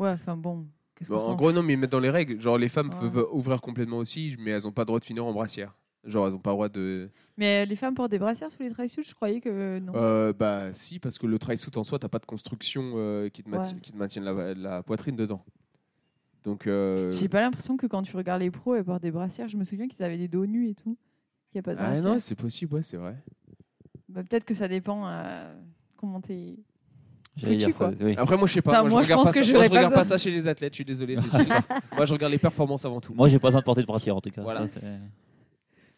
Ouais, 0.00 0.10
enfin 0.10 0.36
bon. 0.36 0.66
En 1.10 1.34
gros, 1.34 1.52
non, 1.52 1.62
mais 1.62 1.74
ils 1.74 1.78
mettent 1.78 1.92
dans 1.92 2.00
les 2.00 2.10
règles. 2.10 2.40
Genre, 2.40 2.56
les 2.58 2.68
femmes 2.68 2.90
Ouais. 2.90 3.10
peuvent 3.10 3.26
ouvrir 3.32 3.60
complètement 3.60 3.98
aussi, 3.98 4.36
mais 4.38 4.50
elles 4.52 4.66
ont 4.66 4.72
pas 4.72 4.82
le 4.82 4.86
droit 4.86 4.98
de 4.98 5.04
finir 5.04 5.24
en 5.26 5.32
brassière. 5.32 5.74
Genre, 6.06 6.26
elles 6.28 6.34
ont 6.34 6.38
pas 6.38 6.50
le 6.50 6.54
droit 6.54 6.68
de. 6.68 7.08
Mais 7.38 7.64
les 7.66 7.76
femmes 7.76 7.94
portent 7.94 8.10
des 8.10 8.18
brassières 8.18 8.50
sous 8.50 8.62
les 8.62 8.70
tri-suits 8.70 9.04
Je 9.04 9.14
croyais 9.14 9.40
que 9.40 9.78
non. 9.78 9.92
Euh, 9.96 10.32
bah, 10.32 10.72
si, 10.74 10.98
parce 10.98 11.18
que 11.18 11.26
le 11.26 11.38
tri-suit 11.38 11.70
en 11.76 11.84
soi, 11.84 11.98
t'as 11.98 12.08
pas 12.08 12.18
de 12.18 12.26
construction 12.26 12.92
euh, 12.96 13.28
qui, 13.30 13.42
te 13.42 13.50
Ouais. 13.50 13.58
qui 13.82 13.92
te 13.92 13.96
maintienne 13.96 14.24
la, 14.24 14.54
la 14.54 14.82
poitrine 14.82 15.16
dedans. 15.16 15.42
Donc. 16.44 16.66
euh, 16.66 17.10
J'ai 17.12 17.28
pas 17.28 17.40
l'impression 17.40 17.76
que 17.78 17.86
quand 17.86 18.02
tu 18.02 18.14
regardes 18.16 18.42
les 18.42 18.50
pros, 18.50 18.74
elles 18.74 18.84
portent 18.84 19.02
des 19.02 19.10
brassières. 19.10 19.48
Je 19.48 19.56
me 19.56 19.64
souviens 19.64 19.88
qu'ils 19.88 20.02
avaient 20.04 20.18
des 20.18 20.28
dos 20.28 20.44
nus 20.46 20.68
et 20.68 20.74
tout. 20.74 20.96
Il 21.52 21.56
n'y 21.56 21.60
a 21.60 21.62
pas 21.62 21.74
de 21.74 21.80
Ah 21.80 21.90
brassière. 21.92 22.12
non, 22.12 22.18
c'est 22.18 22.34
possible, 22.34 22.74
ouais, 22.74 22.82
c'est 22.82 22.96
vrai. 22.98 23.16
Bah, 24.10 24.22
Peut-être 24.22 24.44
que 24.44 24.54
ça 24.54 24.68
dépend 24.68 25.08
comment 25.96 26.20
t'es. 26.20 26.56
J'allais 27.36 27.54
Foutu, 27.54 27.66
dire 27.66 27.74
ça, 27.76 27.86
quoi. 27.92 28.06
oui. 28.06 28.14
Après, 28.16 28.36
moi, 28.36 28.46
je 28.46 28.52
sais 28.52 28.62
pas. 28.62 28.70
Enfin, 28.72 28.80
moi, 28.82 28.90
moi, 28.90 29.02
je 29.02 29.08
je 29.08 29.12
regarde, 29.12 29.24
pense 29.24 29.32
pas, 29.32 29.40
que 29.40 29.44
ça, 29.46 29.52
moi, 29.54 29.62
je 29.64 29.68
pas 29.68 29.74
regarde 29.76 29.94
pas 29.94 30.04
ça 30.04 30.18
chez 30.18 30.30
les 30.30 30.46
athlètes, 30.46 30.72
je 30.72 30.76
suis 30.76 30.84
désolé, 30.84 31.16
Cécile. 31.16 31.48
moi, 31.96 32.04
je 32.04 32.12
regarde 32.12 32.30
les 32.32 32.38
performances 32.38 32.84
avant 32.84 33.00
tout. 33.00 33.12
Moi, 33.14 33.28
j'ai 33.28 33.38
pas 33.40 33.48
besoin 33.48 33.60
de 33.60 33.64
porter 33.64 33.80
de 33.80 33.86
brassière 33.86 34.14
en 34.16 34.20
tout 34.20 34.30
cas. 34.30 34.42
Voilà. 34.42 34.66
Ça, 34.68 34.78
c'est- 34.80 34.86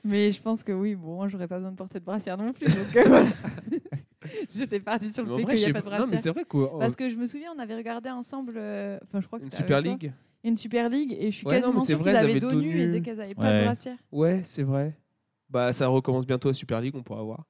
Mais 0.07 0.31
je 0.33 0.41
pense 0.41 0.63
que 0.63 0.73
oui, 0.73 0.95
bon, 0.95 1.17
moi, 1.17 1.29
j'aurais 1.29 1.49
pas 1.49 1.57
besoin 1.57 1.73
de 1.73 1.77
porter 1.77 1.99
de 2.01 2.05
brassière 2.05 2.37
non 2.39 2.53
plus. 2.53 2.67
Donc, 2.67 2.97
euh, 2.97 3.03
voilà. 3.07 3.27
J'étais 4.51 4.81
partie 4.81 5.13
sur 5.13 5.25
le 5.25 5.37
Mais 5.37 5.45
fait 5.47 5.55
qu'il 5.55 5.65
n'y 5.65 5.71
a 5.71 5.73
pas 5.75 5.81
de 5.81 5.85
pas- 5.85 5.91
non, 5.91 6.05
mais 6.05 6.11
brassière. 6.13 6.21
c'est 6.21 6.31
vrai 6.31 6.45
que. 6.45 6.79
Parce 6.79 6.97
que 6.97 7.09
je 7.09 7.17
me 7.17 7.27
souviens, 7.27 7.53
on 7.57 7.59
avait 7.59 7.77
regardé 7.77 8.11
ensemble, 8.11 8.55
euh, 8.57 8.99
enfin 9.05 9.21
je 9.21 9.27
crois 9.27 9.39
que 9.39 9.45
Une 9.45 9.51
Super 9.51 9.81
League 9.81 10.13
une 10.45 10.57
Super 10.57 10.89
League, 10.89 11.17
et 11.19 11.33
je 11.33 11.37
suis 11.39 11.47
Ouais, 11.49 11.61
quasiment 11.61 11.81
c'est 11.81 11.87
sûre 11.95 11.99
vrai, 11.99 12.13
qu'ils 12.13 12.19
avaient 12.31 12.39
dos 12.41 12.53
nu 12.53 12.81
et 12.81 12.87
dès 12.89 13.01
qu'elles 13.01 13.17
n'avaient 13.17 13.35
pas 13.35 13.53
de 13.61 13.65
brassière. 13.65 13.97
Ouais, 14.13 14.43
c'est 14.45 14.63
vrai. 14.63 14.97
Bah, 15.51 15.73
ça 15.73 15.89
recommence 15.89 16.25
bientôt 16.25 16.49
à 16.51 16.55
Super 16.55 16.81
League, 16.81 16.95
on 16.97 17.03
pourra 17.03 17.25
voir. 17.25 17.45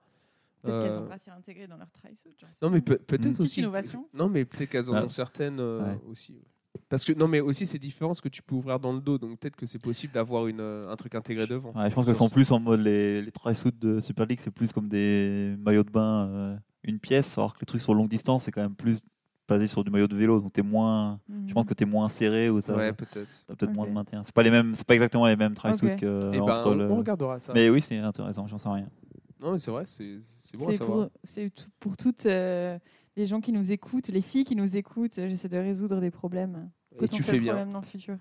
Peut-être 0.63 0.83
qu'elles 0.83 0.93
Euh, 0.93 1.03
ont 1.03 1.07
brassière 1.07 1.35
intégré 1.35 1.67
dans 1.67 1.77
leur 1.77 1.89
sais 2.03 2.31
Non, 2.63 2.71
mais 2.71 2.81
peut-être 2.81 3.05
Petite 3.07 3.39
aussi. 3.39 3.61
innovation. 3.61 4.09
Non, 4.15 4.31
mais 4.31 4.47
peut-être 4.47 4.71
qu'elles 4.71 4.91
en 4.91 4.95
Ah. 4.95 5.05
ont 5.05 5.09
certaines 5.11 5.61
euh, 5.61 5.83
Ouais. 5.85 6.01
aussi. 6.09 6.41
Parce 6.89 7.05
que 7.05 7.13
non, 7.13 7.29
mais 7.29 7.41
aussi 7.41 7.67
c'est 7.67 7.79
différent 7.79 8.15
ce 8.15 8.23
que 8.23 8.29
tu 8.29 8.43
peux 8.43 8.55
ouvrir 8.55 8.79
dans 8.81 8.93
le 8.93 9.01
dos, 9.01 9.19
donc 9.19 9.39
peut-être 9.39 9.57
que 9.57 9.67
c'est 9.67 9.81
possible 9.83 10.13
d'avoir 10.13 10.47
une, 10.47 10.61
euh, 10.61 10.91
un 10.91 10.97
truc 10.97 11.15
intégré 11.15 11.47
devant. 11.47 11.73
Ouais, 11.73 11.89
je 11.91 11.95
pense 11.95 12.05
qu'elles 12.05 12.15
sont 12.17 12.29
plus 12.29 12.51
en 12.53 12.61
mode 12.61 12.81
les, 12.81 13.23
les 13.23 13.33
tri-suits 13.33 13.73
de 13.73 14.01
Super 14.01 14.27
League, 14.27 14.39
c'est 14.41 14.51
plus 14.51 14.73
comme 14.73 14.89
des 14.89 15.55
maillots 15.59 15.85
de 15.85 15.91
bain, 15.91 16.29
euh, 16.29 16.57
une 16.85 16.99
pièce, 16.99 17.37
alors 17.39 17.55
que 17.55 17.61
les 17.61 17.67
trucs 17.67 17.83
sur 17.83 17.95
longue 17.95 18.09
distance, 18.09 18.45
c'est 18.45 18.53
quand 18.53 18.63
même 18.63 18.75
plus 18.77 19.03
basé 19.49 19.67
sur 19.69 19.85
du 19.85 19.91
maillot 19.93 20.09
de 20.09 20.17
vélo, 20.17 20.41
donc 20.41 20.53
t'es 20.53 20.63
moins. 20.63 21.21
Mhm. 21.29 21.49
Je 21.49 21.55
pense 21.55 21.65
que 21.67 21.75
t'es 21.75 21.85
moins 21.85 22.09
serré 22.09 22.51
ou 22.51 22.61
ça. 22.61 22.75
Ouais, 22.75 22.93
peut-être. 22.93 23.45
t'as 23.47 23.55
peut-être 23.55 23.75
moins 23.77 23.87
de 23.87 23.93
maintien. 23.93 24.23
C'est 24.25 24.35
pas 24.35 24.43
les 24.43 24.51
mêmes, 24.51 24.75
c'est 24.75 24.85
pas 24.87 24.95
exactement 24.95 25.27
les 25.29 25.37
mêmes 25.37 25.55
tri-suits 25.55 25.91
Ok. 25.93 25.97
que 26.01 26.31
Eh 26.35 26.39
ben, 26.39 26.43
entre 26.43 26.71
on, 26.73 26.75
le. 26.75 26.91
on 26.91 26.97
regardera 26.97 27.39
ça. 27.39 27.53
Mais 27.55 27.71
oui, 27.71 27.81
c'est 27.81 27.99
intéressant, 27.99 28.47
j'en 28.49 28.59
sais 28.59 28.69
rien. 28.69 28.89
Non, 29.39 29.53
mais 29.53 29.59
c'est 29.59 29.71
vrai, 29.71 29.85
c'est 29.87 30.19
c'est 30.39 30.57
bon 30.57 30.67
à 30.69 30.73
C'est 30.73 30.79
savoir. 30.79 30.99
pour, 31.11 31.11
c'est 31.23 31.51
tout- 31.51 31.69
pour 31.79 31.97
toutes 31.97 32.27
euh, 32.27 32.77
les 33.17 33.27
gens 33.27 33.41
qui 33.41 33.53
nous 33.53 33.73
écoutent, 33.73 34.09
les 34.09 34.21
filles 34.21 34.45
qui 34.45 34.57
nous 34.57 34.77
écoutent. 34.77 35.19
euh, 35.19 35.29
J'essaie 35.29 35.49
de 35.49 35.59
résoudre 35.59 36.01
des 36.01 36.11
problèmes, 36.11 36.69
Et 37.01 37.09
tu 37.09 37.23
fais 37.23 37.39
bien. 37.39 37.53
problèmes 37.55 37.73
dans 37.73 37.81
le 37.81 37.87
futur. 37.87 38.17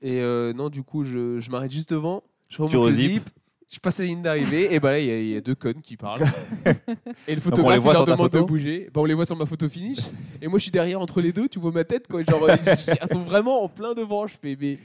Et 0.00 0.20
euh, 0.20 0.52
non, 0.52 0.68
du 0.68 0.82
coup, 0.82 1.04
je, 1.04 1.40
je 1.40 1.50
m'arrête 1.50 1.70
juste 1.72 1.90
devant. 1.92 2.22
Je 2.48 2.56
Tu 2.56 2.62
remonte 2.62 2.86
le 2.90 2.92
zip. 2.92 3.28
Je 3.70 3.78
passe 3.80 3.98
la 3.98 4.06
ligne 4.06 4.22
d'arrivée. 4.22 4.72
et 4.74 4.80
bah 4.80 4.92
là, 4.92 4.98
il 4.98 5.06
y, 5.06 5.10
a- 5.10 5.20
il 5.20 5.28
y 5.28 5.36
a 5.36 5.42
deux 5.42 5.54
connes 5.54 5.82
qui 5.82 5.96
parlent. 5.98 6.22
et 7.28 7.34
le 7.34 7.38
on 7.38 7.42
photographe 7.42 7.74
les 7.74 7.78
voit 7.80 7.92
il 7.92 7.96
leur 7.96 8.06
demande 8.06 8.30
de 8.30 8.40
bouger. 8.40 8.88
Bah, 8.94 9.02
on 9.02 9.04
les 9.04 9.12
voit 9.12 9.26
sur 9.26 9.36
ma 9.36 9.44
photo 9.44 9.68
finish. 9.68 9.98
et 10.40 10.46
moi, 10.48 10.58
je 10.58 10.62
suis 10.62 10.70
derrière 10.70 11.00
entre 11.00 11.20
les 11.20 11.32
deux. 11.32 11.48
Tu 11.48 11.58
vois 11.58 11.70
ma 11.72 11.84
tête, 11.84 12.06
quoi. 12.08 12.22
Genre, 12.22 12.42
euh, 12.44 12.56
elles 12.56 13.08
sont 13.08 13.20
vraiment 13.22 13.62
en 13.64 13.68
plein 13.68 13.92
devant. 13.92 14.26
Je 14.26 14.36
fais, 14.40 14.56
mais, 14.58 14.78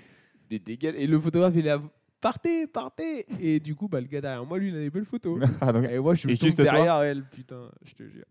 mais 0.51 0.59
dégage. 0.59 0.95
Et 0.97 1.07
le 1.07 1.17
photographe, 1.17 1.53
il 1.55 1.61
est 1.61 1.69
là. 1.69 1.81
Partez, 2.19 2.67
partez. 2.67 3.25
Et 3.39 3.59
du 3.61 3.75
coup, 3.75 3.87
bah, 3.87 4.01
le 4.01 4.07
gars 4.07 4.19
derrière 4.19 4.45
moi, 4.45 4.57
lui, 4.57 4.67
il 4.69 4.75
a 4.75 4.79
des 4.79 4.89
belles 4.89 5.05
photos. 5.05 5.39
Et 5.89 5.99
moi, 5.99 6.13
je 6.15 6.27
Et 6.27 6.31
me 6.31 6.37
tombe 6.37 6.51
derrière 6.55 7.01
elle, 7.03 7.23
putain, 7.23 7.69
je 7.85 7.93
te 7.93 8.03
jure. 8.03 8.25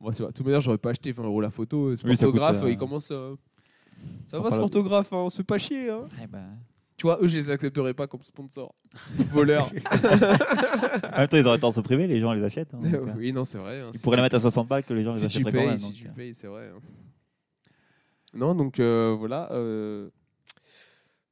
Bon, 0.00 0.12
c'est 0.12 0.22
vrai. 0.22 0.32
De 0.32 0.36
toute 0.36 0.46
manière, 0.46 0.60
j'aurais 0.60 0.78
pas 0.78 0.90
acheté 0.90 1.12
20 1.12 1.24
euros 1.24 1.40
la 1.40 1.50
photo. 1.50 1.94
Ce 1.96 2.06
Oui, 2.06 2.16
ça 2.16 2.26
coûte, 2.26 2.40
euh, 2.40 2.70
il 2.70 2.76
commence. 2.76 3.10
euh, 3.10 3.34
Ça 4.26 4.38
va, 4.38 4.44
pas 4.48 4.56
ce 4.56 4.60
photographe, 4.60 5.12
hein, 5.12 5.16
on 5.18 5.30
se 5.30 5.36
fait 5.38 5.44
pas 5.44 5.58
chier. 5.58 5.90
Hein. 5.90 6.04
Eh 6.22 6.26
ben, 6.26 6.44
Tu 6.96 7.02
vois, 7.06 7.18
eux, 7.22 7.28
je 7.28 7.36
les 7.38 7.50
accepterais 7.50 7.94
pas 7.94 8.06
comme 8.06 8.22
sponsor. 8.22 8.74
Voleurs. 9.30 9.70
En 11.14 11.18
même 11.18 11.28
temps, 11.28 11.36
ils 11.36 11.46
auraient 11.46 11.58
tendance 11.58 11.74
à 11.78 11.80
se 11.82 11.84
priver, 11.84 12.06
les 12.06 12.20
gens 12.20 12.32
les 12.32 12.42
achètent. 12.42 12.74
hein, 12.74 12.78
donc, 12.80 12.94
euh, 12.94 13.12
oui, 13.16 13.32
non, 13.32 13.44
c'est 13.44 13.58
vrai. 13.58 13.80
hein. 13.80 13.90
Ils 13.92 13.98
Si 13.98 14.02
pourraient 14.02 14.16
la 14.16 14.22
mettre 14.22 14.36
à 14.36 14.40
60 14.40 14.66
balles 14.68 14.84
que 14.84 14.94
les 14.94 15.04
gens 15.04 15.12
les 15.12 15.18
Si 15.18 15.28
tu 15.28 15.36
achèteraient 15.38 15.52
payes, 15.52 15.60
quand 15.62 15.68
même. 15.68 15.78
si 15.78 15.88
donc, 15.92 15.94
tu 16.00 16.08
euh. 16.08 16.12
payes, 16.12 16.34
c'est 16.34 16.46
vrai. 16.46 16.70
hein. 16.74 16.80
Non, 18.34 18.54
donc 18.54 18.80
euh, 18.80 19.14
voilà. 19.18 19.50
euh, 19.52 20.08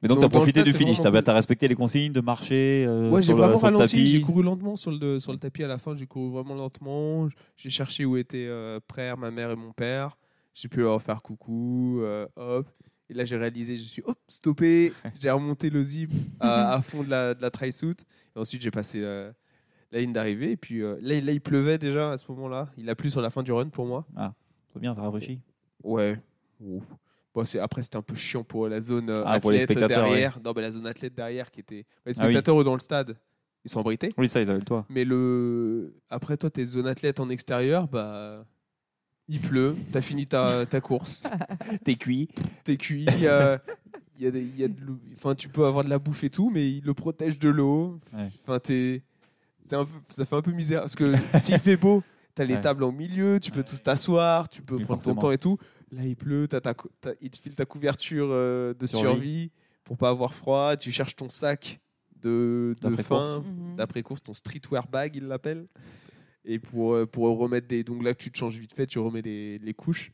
Mais 0.02 0.08
donc, 0.08 0.20
tu 0.20 0.24
as 0.24 0.28
profité 0.28 0.60
stade, 0.60 0.64
du 0.64 0.72
finish, 0.72 1.00
tu 1.00 1.06
as, 1.06 1.34
respecté 1.34 1.68
les 1.68 1.74
consignes 1.74 2.12
de 2.12 2.20
marcher 2.20 2.86
euh, 2.88 3.10
Moi, 3.10 3.20
j'ai 3.20 3.26
sur, 3.26 3.36
le, 3.36 3.42
vraiment 3.42 3.58
sur 3.58 3.66
ralenti. 3.66 3.96
tapis. 3.96 4.06
J'ai 4.06 4.20
couru 4.22 4.42
lentement 4.42 4.76
sur 4.76 4.92
le, 4.92 5.20
sur 5.20 5.32
le 5.32 5.38
tapis 5.38 5.62
à 5.62 5.68
la 5.68 5.78
fin. 5.78 5.94
J'ai 5.94 6.06
couru 6.06 6.30
vraiment 6.30 6.54
lentement. 6.54 7.28
J'ai 7.56 7.68
cherché 7.70 8.04
où 8.06 8.16
étaient 8.16 8.46
euh, 8.48 8.80
ma 9.18 9.30
mère 9.30 9.50
et 9.50 9.56
mon 9.56 9.72
père. 9.72 10.16
J'ai 10.54 10.68
pu 10.68 10.80
leur 10.80 11.02
faire 11.02 11.22
coucou. 11.22 12.00
euh, 12.00 12.26
hop. 12.36 12.66
Et 13.10 13.14
là, 13.14 13.24
j'ai 13.24 13.36
réalisé, 13.36 13.76
je 13.76 13.82
suis 13.82 14.02
hop, 14.06 14.18
stoppé. 14.28 14.92
J'ai 15.20 15.30
remonté 15.32 15.68
le 15.68 15.82
zip 15.82 16.12
à, 16.38 16.74
à 16.74 16.80
fond 16.82 17.02
de 17.02 17.10
la, 17.10 17.34
de 17.34 17.42
la. 17.42 17.50
Et 17.66 18.38
ensuite, 18.38 18.62
j'ai 18.62 18.70
passé 18.70 19.00
euh, 19.02 19.32
la 19.90 19.98
ligne 19.98 20.12
d'arrivée. 20.12 20.52
Et 20.52 20.56
puis 20.56 20.80
euh, 20.80 20.96
là, 21.00 21.20
là, 21.20 21.32
il 21.32 21.40
pleuvait 21.40 21.76
déjà 21.76 22.12
à 22.12 22.18
ce 22.18 22.24
moment-là. 22.30 22.68
Il 22.76 22.88
a 22.88 22.94
plu 22.94 23.10
sur 23.10 23.20
la 23.20 23.30
fin 23.30 23.42
du 23.42 23.50
run 23.50 23.68
pour 23.68 23.84
moi. 23.86 24.06
C'est 24.72 24.78
bien, 24.78 24.94
ça 24.94 25.02
rafraîchit. 25.02 25.40
Ouais. 25.82 26.20
Bon, 27.34 27.44
c'est- 27.44 27.58
après, 27.60 27.82
c'était 27.82 27.96
un 27.96 28.02
peu 28.02 28.14
chiant 28.16 28.42
pour 28.42 28.68
la 28.68 28.80
zone 28.80 29.08
euh, 29.10 29.22
Ah, 29.24 29.34
athlète 29.34 29.70
derrière. 29.72 30.38
Non, 30.44 30.52
mais 30.54 30.62
la 30.62 30.70
zone 30.72 30.86
athlète 30.86 31.14
derrière 31.14 31.50
qui 31.50 31.60
était. 31.60 31.76
Les 31.76 31.84
Ah 32.06 32.08
oui. 32.08 32.14
spectateurs 32.14 32.60
eux, 32.60 32.64
dans 32.64 32.74
le 32.74 32.80
stade, 32.80 33.16
ils 33.64 33.70
sont 33.70 33.80
abrités. 33.80 34.08
Oui, 34.18 34.28
ça, 34.28 34.40
ils 34.40 34.50
avaient 34.50 34.58
le 34.58 34.64
toit. 34.64 34.84
Mais 34.88 35.04
le... 35.04 35.94
après, 36.10 36.36
toi, 36.36 36.50
tes 36.50 36.64
zone 36.64 36.86
athlète 36.86 37.20
en 37.20 37.28
extérieur, 37.30 37.86
bah. 37.88 38.44
Il 39.32 39.38
pleut, 39.40 39.76
t'as 39.92 40.00
fini 40.02 40.26
ta, 40.26 40.66
ta 40.66 40.80
course, 40.80 41.22
T'es 41.84 41.94
cuit. 41.94 42.26
t'es 42.64 42.76
cuit, 42.76 43.06
il 43.14 43.20
y 43.20 43.28
a, 43.28 43.60
des- 44.18 44.42
y 44.58 44.64
a 44.64 44.66
de 44.68 44.74
enfin, 45.16 45.36
tu 45.36 45.48
peux 45.48 45.64
avoir 45.66 45.84
de 45.84 45.88
la 45.88 46.00
bouffe 46.00 46.24
et 46.24 46.30
tout, 46.30 46.50
mais 46.52 46.68
il 46.68 46.82
le 46.84 46.94
protège 46.94 47.38
de 47.38 47.48
l'eau. 47.48 48.00
Ouais. 48.12 48.28
Enfin, 48.42 48.58
t'es- 48.58 49.02
un 49.70 49.84
peu- 49.84 49.90
ça 50.08 50.24
fait 50.24 50.34
un 50.34 50.42
peu 50.42 50.50
misère 50.50 50.80
parce 50.80 50.96
que 50.96 51.14
s'il 51.40 51.56
fait 51.60 51.76
beau, 51.76 52.02
t'as 52.34 52.44
les 52.44 52.54
Ouais. 52.56 52.60
tables 52.60 52.82
en 52.82 52.90
milieu, 52.90 53.38
tu 53.40 53.52
peux 53.52 53.62
tous 53.62 53.80
t'asseoir, 53.80 54.48
tu 54.48 54.62
peux 54.62 54.74
Oui, 54.74 54.82
prendre 54.84 55.00
forcément. 55.00 55.14
ton 55.14 55.28
temps 55.28 55.30
et 55.30 55.38
tout. 55.38 55.58
Là, 55.92 56.04
il 56.06 56.16
pleut, 56.16 56.46
t'as 56.48 56.60
ta 56.60 56.74
cou- 56.74 56.88
t'as- 57.00 57.14
il 57.20 57.30
te 57.30 57.36
file 57.38 57.54
ta 57.54 57.64
couverture 57.66 58.28
euh, 58.30 58.74
de 58.74 58.86
Survie. 58.86 59.02
survie 59.02 59.50
pour 59.84 59.96
pas 59.96 60.10
avoir 60.10 60.34
froid. 60.34 60.76
Tu 60.76 60.92
cherches 60.92 61.16
ton 61.16 61.28
sac 61.28 61.80
de, 62.22 62.74
de 62.80 62.96
fin, 62.96 63.40
Mhm. 63.40 63.76
d'après-course, 63.76 64.22
ton 64.22 64.32
streetwear 64.34 64.86
bag, 64.88 65.16
il 65.16 65.24
l'appelle. 65.26 65.66
Et 66.44 66.58
pour, 66.58 66.94
euh, 66.94 67.06
pour 67.06 67.26
remettre 67.38 67.66
des. 67.66 67.82
Donc 67.84 68.02
là, 68.02 68.14
tu 68.14 68.30
te 68.30 68.38
changes 68.38 68.56
vite 68.58 68.72
fait, 68.72 68.86
tu 68.86 68.98
remets 68.98 69.22
les, 69.22 69.58
les 69.58 69.74
couches. 69.74 70.12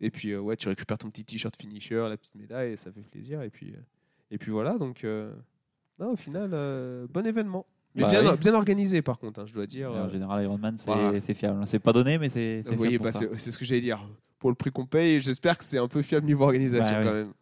Et 0.00 0.10
puis, 0.10 0.30
euh, 0.32 0.40
ouais, 0.40 0.56
tu 0.56 0.68
récupères 0.68 0.98
ton 0.98 1.08
petit 1.10 1.24
t-shirt 1.24 1.56
finisher, 1.58 2.06
la 2.08 2.16
petite 2.16 2.34
médaille, 2.34 2.72
et 2.72 2.76
ça 2.76 2.92
fait 2.92 3.00
plaisir. 3.00 3.40
Et 3.42 3.48
puis, 3.50 3.72
euh, 3.74 3.80
et 4.30 4.38
puis 4.38 4.50
voilà, 4.52 4.76
donc. 4.78 5.02
euh, 5.04 5.32
non, 5.98 6.12
au 6.12 6.16
final, 6.16 6.50
euh, 6.52 7.06
bon 7.08 7.26
événement. 7.26 7.66
Mais 7.96 8.02
Bah 8.02 8.10
bien, 8.10 8.32
oui. 8.32 8.38
bien 8.38 8.54
organisé, 8.54 9.00
par 9.00 9.18
contre, 9.18 9.40
hein, 9.40 9.46
je 9.46 9.54
dois 9.54 9.66
dire. 9.66 9.90
En 9.90 10.04
euh, 10.04 10.08
général, 10.10 10.44
Ironman, 10.44 10.76
c'est 10.76 10.84
Voilà. 10.84 11.20
fiable. 11.20 11.66
C'est 11.66 11.78
pas 11.78 11.92
donné, 11.94 12.18
mais 12.18 12.28
c'est 12.28 12.60
vous 12.66 12.76
voyez, 12.76 12.98
fiable 12.98 13.10
bah, 13.12 13.38
c'est 13.38 13.50
ce 13.50 13.58
que 13.58 13.64
j'allais 13.64 13.80
dire. 13.80 14.06
Pour 14.38 14.50
le 14.50 14.54
prix 14.54 14.70
qu'on 14.70 14.84
paye, 14.84 15.18
j'espère 15.20 15.56
que 15.56 15.64
c'est 15.64 15.78
un 15.78 15.88
peu 15.88 16.02
fiable 16.02 16.26
niveau 16.26 16.44
organisation 16.44 16.94
Bah, 16.96 17.02
quand 17.02 17.08
oui. 17.10 17.14
même. 17.16 17.32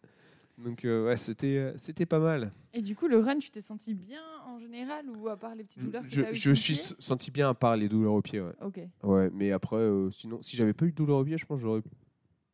Donc, 0.57 0.85
euh, 0.85 1.07
ouais, 1.07 1.17
c'était 1.17 1.57
euh, 1.57 1.73
c'était 1.75 2.05
pas 2.05 2.19
mal. 2.19 2.53
Et 2.73 2.81
du 2.81 2.95
coup, 2.95 3.07
le 3.09 3.19
run, 3.19 3.39
tu 3.39 3.51
t'es 3.51 3.59
senti 3.59 3.93
bien 3.93 4.21
en 4.47 4.57
général 4.57 5.05
ou 5.09 5.27
à 5.27 5.35
part 5.35 5.53
les 5.55 5.65
petites 5.65 5.83
douleurs 5.83 6.03
que 6.03 6.07
Je, 6.09 6.49
le 6.49 6.55
suis 6.55 6.77
senti 6.77 7.29
bien 7.31 7.49
à 7.49 7.53
part 7.53 7.75
les 7.75 7.89
douleurs 7.89 8.13
au 8.13 8.21
pied. 8.21 8.39
Ouais, 8.39 8.53
Ok. 8.61 8.79
ouais 9.03 9.29
mais 9.33 9.51
après, 9.51 9.75
euh, 9.75 10.09
sinon, 10.11 10.41
si 10.41 10.55
j'avais 10.55 10.71
pas 10.73 10.85
eu 10.85 10.91
de 10.91 10.95
douleurs 10.95 11.17
au 11.17 11.25
pied, 11.25 11.37
je 11.37 11.45
pense 11.45 11.57
que 11.59 11.63
j'aurais 11.63 11.81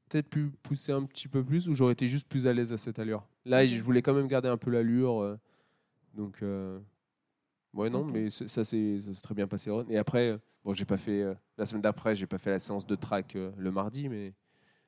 peut-être 0.10 0.28
pu 0.28 0.52
pousser 0.64 0.92
un 0.92 1.04
petit 1.04 1.28
peu 1.28 1.44
plus 1.44 1.70
ou 1.70 1.76
j'aurais 1.76 1.94
été 1.94 2.08
juste 2.08 2.28
plus 2.28 2.48
à 2.48 2.54
l'aise 2.54 2.74
à 2.74 2.78
cette 2.78 2.98
allure. 2.98 3.24
Là, 3.46 3.66
je 3.68 3.80
voulais 3.82 4.02
quand 4.02 4.14
même 4.16 4.28
garder 4.28 4.50
un 4.50 4.58
peu 4.58 4.72
l'allure. 4.72 5.22
euh, 5.22 5.38
donc, 6.16 6.42
euh, 6.42 6.80
ouais, 7.74 7.90
non, 7.90 8.04
mais 8.06 8.30
ça 8.30 8.64
s'est 8.64 9.00
très 9.24 9.36
bien 9.36 9.48
passé. 9.48 9.72
Et 9.90 9.98
après, 9.98 10.30
euh, 10.32 10.38
bon, 10.64 10.74
j'ai 10.74 10.86
pas 10.86 10.98
fait 10.98 11.22
euh, 11.22 11.34
la 11.58 11.66
semaine 11.66 11.82
d'après, 11.82 12.16
j'ai 12.16 12.28
pas 12.28 12.38
fait 12.38 12.52
la 12.52 12.60
séance 12.60 12.86
de 12.86 12.96
track 12.96 13.36
euh, 13.36 13.52
le 13.58 13.72
mardi, 13.72 14.10
mais 14.10 14.34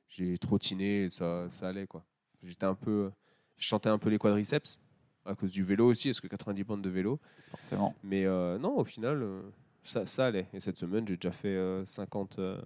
j'ai 0.08 0.36
trottiné 0.38 1.04
et 1.04 1.10
ça, 1.10 1.48
ça 1.48 1.68
allait 1.68 1.86
quoi. 1.86 2.04
J'étais 2.42 2.66
un 2.66 2.74
peu, 2.74 3.10
je 3.56 3.66
chantais 3.66 3.88
un 3.88 3.98
peu 3.98 4.10
les 4.10 4.18
quadriceps 4.18 4.80
à 5.24 5.34
cause 5.34 5.52
du 5.52 5.64
vélo 5.64 5.86
aussi, 5.86 6.08
parce 6.08 6.20
que 6.20 6.26
90 6.28 6.64
bandes 6.64 6.82
de 6.82 6.90
vélo. 6.90 7.18
Forcément. 7.50 7.94
Mais 8.02 8.24
euh, 8.26 8.58
non, 8.58 8.76
au 8.76 8.84
final, 8.84 9.26
ça, 9.82 10.04
ça 10.06 10.26
allait. 10.26 10.46
Et 10.52 10.60
cette 10.60 10.76
semaine, 10.76 11.06
j'ai 11.08 11.16
déjà 11.16 11.32
fait 11.32 11.48
euh, 11.48 11.84
50, 11.86 12.38
euh, 12.38 12.60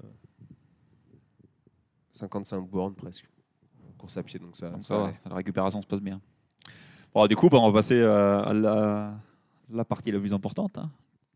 55 2.12 2.68
bornes 2.68 2.94
presque. 2.94 3.28
Course 3.96 4.16
à 4.16 4.22
pied, 4.22 4.38
donc 4.38 4.56
ça, 4.56 4.70
Donc 4.70 4.82
ça 4.82 4.88
ça 4.88 4.96
va, 4.98 5.04
allait. 5.06 5.20
la 5.28 5.34
récupération 5.36 5.82
se 5.82 5.86
passe 5.86 6.00
bien. 6.00 6.20
Bon, 7.14 7.26
du 7.26 7.36
coup, 7.36 7.48
bah, 7.48 7.58
on 7.58 7.70
va 7.70 7.78
passer 7.78 8.00
à 8.02 8.52
la, 8.52 9.18
la 9.72 9.84
partie 9.84 10.10
la 10.10 10.18
plus 10.18 10.32
importante. 10.34 10.78
hein. 10.78 10.90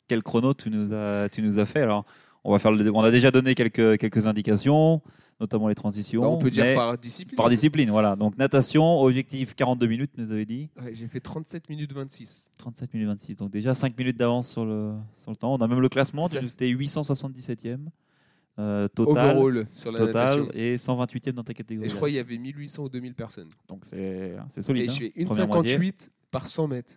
Quel 0.08 0.22
chrono 0.22 0.52
tu 0.54 0.70
nous 0.70 0.92
as, 0.92 1.28
tu 1.30 1.42
nous 1.42 1.58
as 1.58 1.66
fait? 1.66 1.80
Alors, 1.80 2.04
on 2.44 2.52
va 2.52 2.58
faire 2.58 2.72
le, 2.72 2.90
on 2.92 3.00
a 3.00 3.10
déjà 3.10 3.30
donné 3.30 3.54
quelques, 3.54 3.98
quelques 3.98 4.26
indications, 4.26 5.00
notamment 5.40 5.68
les 5.68 5.74
transitions. 5.74 6.22
Bah, 6.22 6.28
on 6.28 6.38
peut 6.38 6.50
dire 6.50 6.74
par 6.74 6.98
discipline. 6.98 7.36
par 7.36 7.48
discipline, 7.48 7.88
voilà. 7.90 8.16
Donc 8.16 8.36
natation, 8.36 9.00
objectif 9.00 9.54
42 9.54 9.86
minutes, 9.86 10.10
nous 10.18 10.32
avait 10.32 10.44
dit. 10.44 10.68
Ouais, 10.82 10.92
j'ai 10.94 11.06
fait 11.06 11.20
37 11.20 11.68
minutes 11.68 11.92
26. 11.92 12.52
37 12.58 12.94
minutes 12.94 13.08
26. 13.08 13.36
Donc 13.36 13.50
déjà 13.50 13.74
5 13.74 13.96
minutes 13.96 14.16
d'avance 14.18 14.50
sur 14.50 14.64
le, 14.64 14.92
sur 15.16 15.30
le 15.30 15.36
temps. 15.36 15.54
On 15.54 15.58
a 15.58 15.68
même 15.68 15.80
le 15.80 15.88
classement. 15.88 16.28
Tu 16.28 16.36
fait- 16.38 16.46
étais 16.46 16.68
877e 16.72 17.78
euh, 18.58 18.86
total, 18.88 19.36
Overall 19.36 19.66
sur 19.70 19.92
la 19.92 19.98
total 19.98 20.40
natation. 20.40 20.48
et 20.52 20.76
128e 20.76 21.32
dans 21.32 21.44
ta 21.44 21.54
catégorie. 21.54 21.86
Et 21.86 21.90
je 21.90 21.96
crois 21.96 22.08
qu'il 22.08 22.16
y 22.16 22.20
avait 22.20 22.36
1800 22.38 22.82
ou 22.84 22.88
2000 22.88 23.14
personnes. 23.14 23.48
Donc 23.68 23.84
c'est 23.88 24.36
solide. 24.60 24.84
Et 24.84 24.88
hein. 24.88 24.92
je 24.92 24.98
fais 24.98 25.24
Première 25.24 25.46
moitié. 25.48 25.78
1,58 25.78 26.10
par 26.30 26.46
100 26.46 26.68
mètres. 26.68 26.94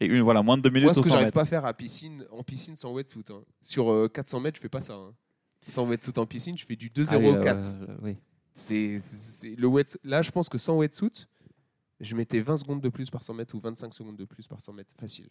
Et 0.00 0.06
une, 0.06 0.22
voilà, 0.22 0.42
moins 0.42 0.56
de 0.56 0.62
2 0.62 0.70
minutes 0.70 0.84
Moi, 0.86 0.94
ce 0.94 1.00
que 1.00 1.08
100 1.08 1.14
j'arrive 1.14 1.32
pas 1.32 1.42
à 1.42 1.46
faire 1.46 1.64
à 1.66 1.74
piscine, 1.74 2.24
en 2.30 2.42
piscine 2.42 2.74
sans 2.74 2.92
wetsuit. 2.92 3.22
hein. 3.30 3.42
Sur 3.60 3.90
euh, 3.92 4.08
400 4.08 4.40
mètres, 4.40 4.56
je 4.56 4.62
fais 4.62 4.68
pas 4.70 4.80
ça. 4.80 4.94
hein. 4.94 5.14
Sans 5.66 5.86
wetsuit 5.86 6.18
en 6.18 6.26
piscine, 6.26 6.56
je 6.56 6.64
fais 6.64 6.76
du 6.76 6.88
2,04. 6.88 7.06
Ah 7.12 7.18
oui, 8.02 8.12
euh. 8.12 8.14
C'est, 8.54 8.98
le 9.56 9.66
wet, 9.66 9.84
là, 10.02 10.22
je 10.22 10.30
pense 10.30 10.48
que 10.48 10.58
sans 10.58 10.76
wetsuit, 10.78 11.26
je 12.00 12.14
mettais 12.16 12.40
20 12.40 12.56
secondes 12.56 12.80
de 12.80 12.88
plus 12.88 13.10
par 13.10 13.22
100 13.22 13.34
mètres 13.34 13.54
ou 13.54 13.60
25 13.60 13.92
secondes 13.92 14.16
de 14.16 14.24
plus 14.24 14.46
par 14.46 14.60
100 14.60 14.72
mètres. 14.72 14.94
Facile. 14.98 15.28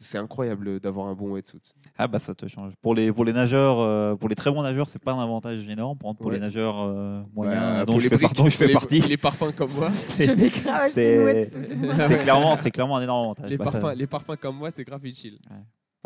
C'est 0.00 0.16
incroyable 0.18 0.78
d'avoir 0.78 1.08
un 1.08 1.14
bon 1.14 1.30
wetsuit. 1.32 1.58
Ah 1.98 2.06
bah 2.06 2.20
ça 2.20 2.32
te 2.32 2.46
change. 2.46 2.72
Pour 2.82 2.94
les, 2.94 3.12
pour 3.12 3.24
les 3.24 3.32
nageurs, 3.32 3.80
euh, 3.80 4.14
pour 4.14 4.28
les 4.28 4.36
très 4.36 4.52
bons 4.52 4.62
nageurs, 4.62 4.88
c'est 4.88 5.02
pas 5.02 5.10
un 5.12 5.20
avantage 5.20 5.68
énorme. 5.68 5.98
Pour 5.98 6.14
Ouais. 6.20 6.34
les 6.34 6.38
nageurs 6.38 6.76
euh, 6.80 7.20
moyens, 7.34 7.60
Bah, 7.60 7.84
dont, 7.84 7.92
pour 7.94 7.98
je 8.00 8.04
les 8.04 8.10
fais, 8.10 8.16
briques, 8.16 8.34
par- 8.36 8.44
dont 8.44 8.48
je 8.50 8.56
fais 8.56 8.66
les- 8.68 8.72
partie, 8.74 9.00
Les 9.00 9.16
parfums 9.16 9.52
comme 9.56 9.72
moi. 9.72 9.90
C'est- 10.88 12.18
clairement, 12.20 12.56
c'est 12.56 12.70
clairement 12.70 12.96
un 12.98 13.02
énorme 13.02 13.24
avantage. 13.24 13.50
Les 13.50 13.56
Bah, 13.58 13.64
ça- 13.66 13.80
parfums, 13.80 13.96
les 13.98 14.06
parfums 14.06 14.36
comme 14.40 14.56
moi, 14.56 14.70
c'est 14.70 14.84
grave 14.84 15.04
utile. 15.04 15.38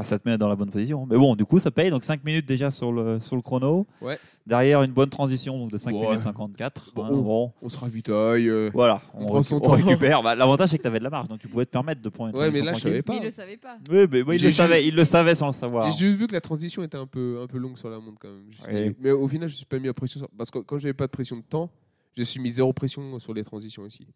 Bah, 0.03 0.09
ça 0.09 0.19
te 0.19 0.29
met 0.29 0.37
dans 0.37 0.49
la 0.49 0.55
bonne 0.57 0.71
position. 0.71 1.07
Mais 1.09 1.17
bon, 1.17 1.35
du 1.37 1.45
coup, 1.45 1.59
ça 1.59 1.71
paye. 1.71 1.91
Donc 1.91 2.05
5 2.05 2.25
minutes 2.25 2.47
déjà 2.47 2.71
sur 2.71 2.93
le, 2.93 3.21
sur 3.21 3.37
le 3.37 3.43
chrono. 3.43 3.87
Ouais. 4.01 4.19
Derrière, 4.47 4.83
une 4.83 4.93
bonne 4.93 5.09
transition 5.11 5.57
donc 5.59 5.71
de 5.71 5.79
5 5.79 5.95
Ouais. 5.95 6.01
minutes 6.03 6.19
54. 6.21 6.93
Bon, 6.95 7.05
hein, 7.05 7.09
on- 7.13 7.23
bon. 7.23 7.53
On 7.63 7.69
se 7.69 7.79
ravitaille. 7.79 8.49
euh. 8.49 8.71
Voilà, 8.75 9.01
on 9.15 9.25
on, 9.25 9.27
prend 9.27 9.43
son 9.43 9.57
on 9.57 9.61
temps. 9.61 9.71
récupère. 9.73 10.23
Bah, 10.23 10.35
L'avantage, 10.35 10.71
c'est 10.71 10.79
que 10.79 10.83
tu 10.83 10.89
avais 10.89 10.99
de 10.99 11.05
la 11.05 11.11
marge, 11.11 11.29
donc 11.29 11.39
tu 11.39 11.49
pouvais 11.49 11.65
te 11.67 11.71
permettre 11.71 12.03
de 12.03 12.09
prendre 12.09 12.31
une 12.31 12.37
Ouais, 12.37 12.51
mais 12.51 12.61
transition 12.61 12.91
là, 12.91 12.97
je 12.97 13.01
tranquille. 13.03 13.03
savais 13.03 13.03
pas. 13.03 13.13
Mais 13.13 13.19
il 13.19 13.25
le 13.25 13.31
savait 13.31 13.57
pas. 13.57 13.79
Oui, 13.91 14.07
mais 14.11 14.23
moi, 14.25 14.35
il 14.35 14.43
le 14.43 14.49
ju- 14.51 14.53
savait, 14.53 14.87
il 14.87 14.95
le 14.95 15.05
savait 15.05 15.35
sans 15.35 15.47
le 15.47 15.53
savoir. 15.53 15.91
J'ai 15.91 16.07
juste 16.07 16.19
vu 16.19 16.27
que 16.27 16.33
la 16.33 16.41
transition 16.41 16.83
était 16.83 16.99
un 16.99 17.07
peu, 17.07 17.41
un 17.43 17.47
peu 17.47 17.59
longue 17.59 17.77
sur 17.79 17.89
la 17.89 17.99
montre 17.99 18.19
quand 18.21 18.29
même. 18.73 18.95
Mais 19.01 19.11
au 19.13 19.29
final, 19.29 19.49
je 19.49 19.55
suis 19.55 19.67
pas 19.67 19.79
mis 19.79 19.89
à 19.89 19.95
pression. 19.95 20.27
Parce 20.37 20.51
que 20.51 20.59
quand 20.59 20.79
j'avais 20.79 20.95
pas 20.95 21.07
de 21.07 21.13
pression 21.13 21.37
de 21.37 21.43
temps, 21.43 21.71
je 22.17 22.23
suis 22.25 22.41
mis 22.41 22.49
zéro 22.51 22.73
pression 22.73 23.19
sur 23.19 23.33
les 23.33 23.45
transitions 23.45 23.83
aussi. 23.85 24.07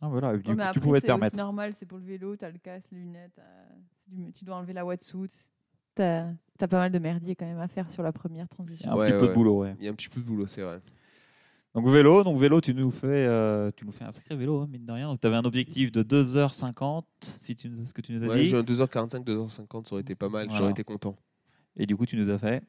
Ah, 0.00 0.08
voilà, 0.08 0.32
du 0.32 0.36
Ouais, 0.38 0.42
coup, 0.42 0.50
mais 0.50 0.56
tu 0.56 0.68
après, 0.68 0.80
pouvais 0.80 1.00
te 1.00 1.06
c'est 1.06 1.36
normal, 1.36 1.72
c'est 1.74 1.84
pour 1.86 1.98
le 1.98 2.04
vélo, 2.04 2.34
t'as 2.36 2.50
le 2.50 2.58
casque, 2.58 2.90
les 2.92 3.00
lunettes, 3.00 3.38
euh, 3.38 3.64
du- 4.10 4.32
tu 4.32 4.44
dois 4.44 4.56
enlever 4.56 4.72
la 4.72 4.84
wetsuit. 4.86 5.46
T'as 5.94 6.28
as 6.60 6.68
pas 6.68 6.78
mal 6.78 6.92
de 6.92 6.98
merdier 6.98 7.34
quand 7.36 7.46
même 7.46 7.58
à 7.58 7.68
faire 7.68 7.90
sur 7.90 8.02
la 8.02 8.12
première 8.12 8.46
Il 8.46 8.54
y 8.54 8.56
transition. 8.56 8.90
a 8.90 8.94
un 8.94 8.96
Ouais, 8.96 9.06
petit 9.06 9.12
peu 9.12 9.20
ouais. 9.22 9.28
de 9.28 9.34
boulot, 9.34 9.58
ouais. 9.60 9.74
Il 9.78 9.84
y 9.84 9.88
a 9.88 9.90
un 9.90 9.94
petit 9.94 10.08
peu 10.08 10.20
de 10.20 10.24
boulot, 10.26 10.46
c'est 10.46 10.62
vrai. 10.62 10.80
Donc 11.74 11.86
vélo, 11.88 12.24
donc 12.24 12.36
vélo, 12.38 12.60
tu 12.60 12.74
nous 12.74 12.90
fais, 12.90 13.06
euh, 13.06 13.70
tu 13.76 13.84
nous 13.84 13.92
fais 13.92 14.04
un 14.04 14.10
sacré 14.12 14.34
vélo, 14.34 14.60
hein, 14.60 14.68
mine 14.70 14.84
de 14.86 14.92
rien. 14.92 15.08
Donc 15.08 15.20
tu 15.20 15.26
avais 15.26 15.36
un 15.36 15.44
objectif 15.44 15.92
de 15.92 16.02
2h50, 16.02 17.04
si 17.40 17.54
tu, 17.54 17.70
ce 17.84 17.92
que 17.92 18.00
tu 18.00 18.12
nous 18.12 18.24
as 18.24 18.28
Ouais, 18.28 18.42
dit. 18.42 18.54
un 18.56 18.62
2h45, 18.62 19.22
2h50, 19.24 19.86
ça 19.86 19.92
aurait 19.94 20.00
été 20.02 20.14
pas 20.16 20.28
mal, 20.28 20.46
Voilà. 20.46 20.58
j'aurais 20.58 20.70
été 20.72 20.82
content. 20.82 21.14
Et 21.76 21.86
du 21.86 21.96
coup, 21.96 22.06
tu 22.06 22.16
nous 22.16 22.28
as 22.30 22.38
fait 22.38 22.62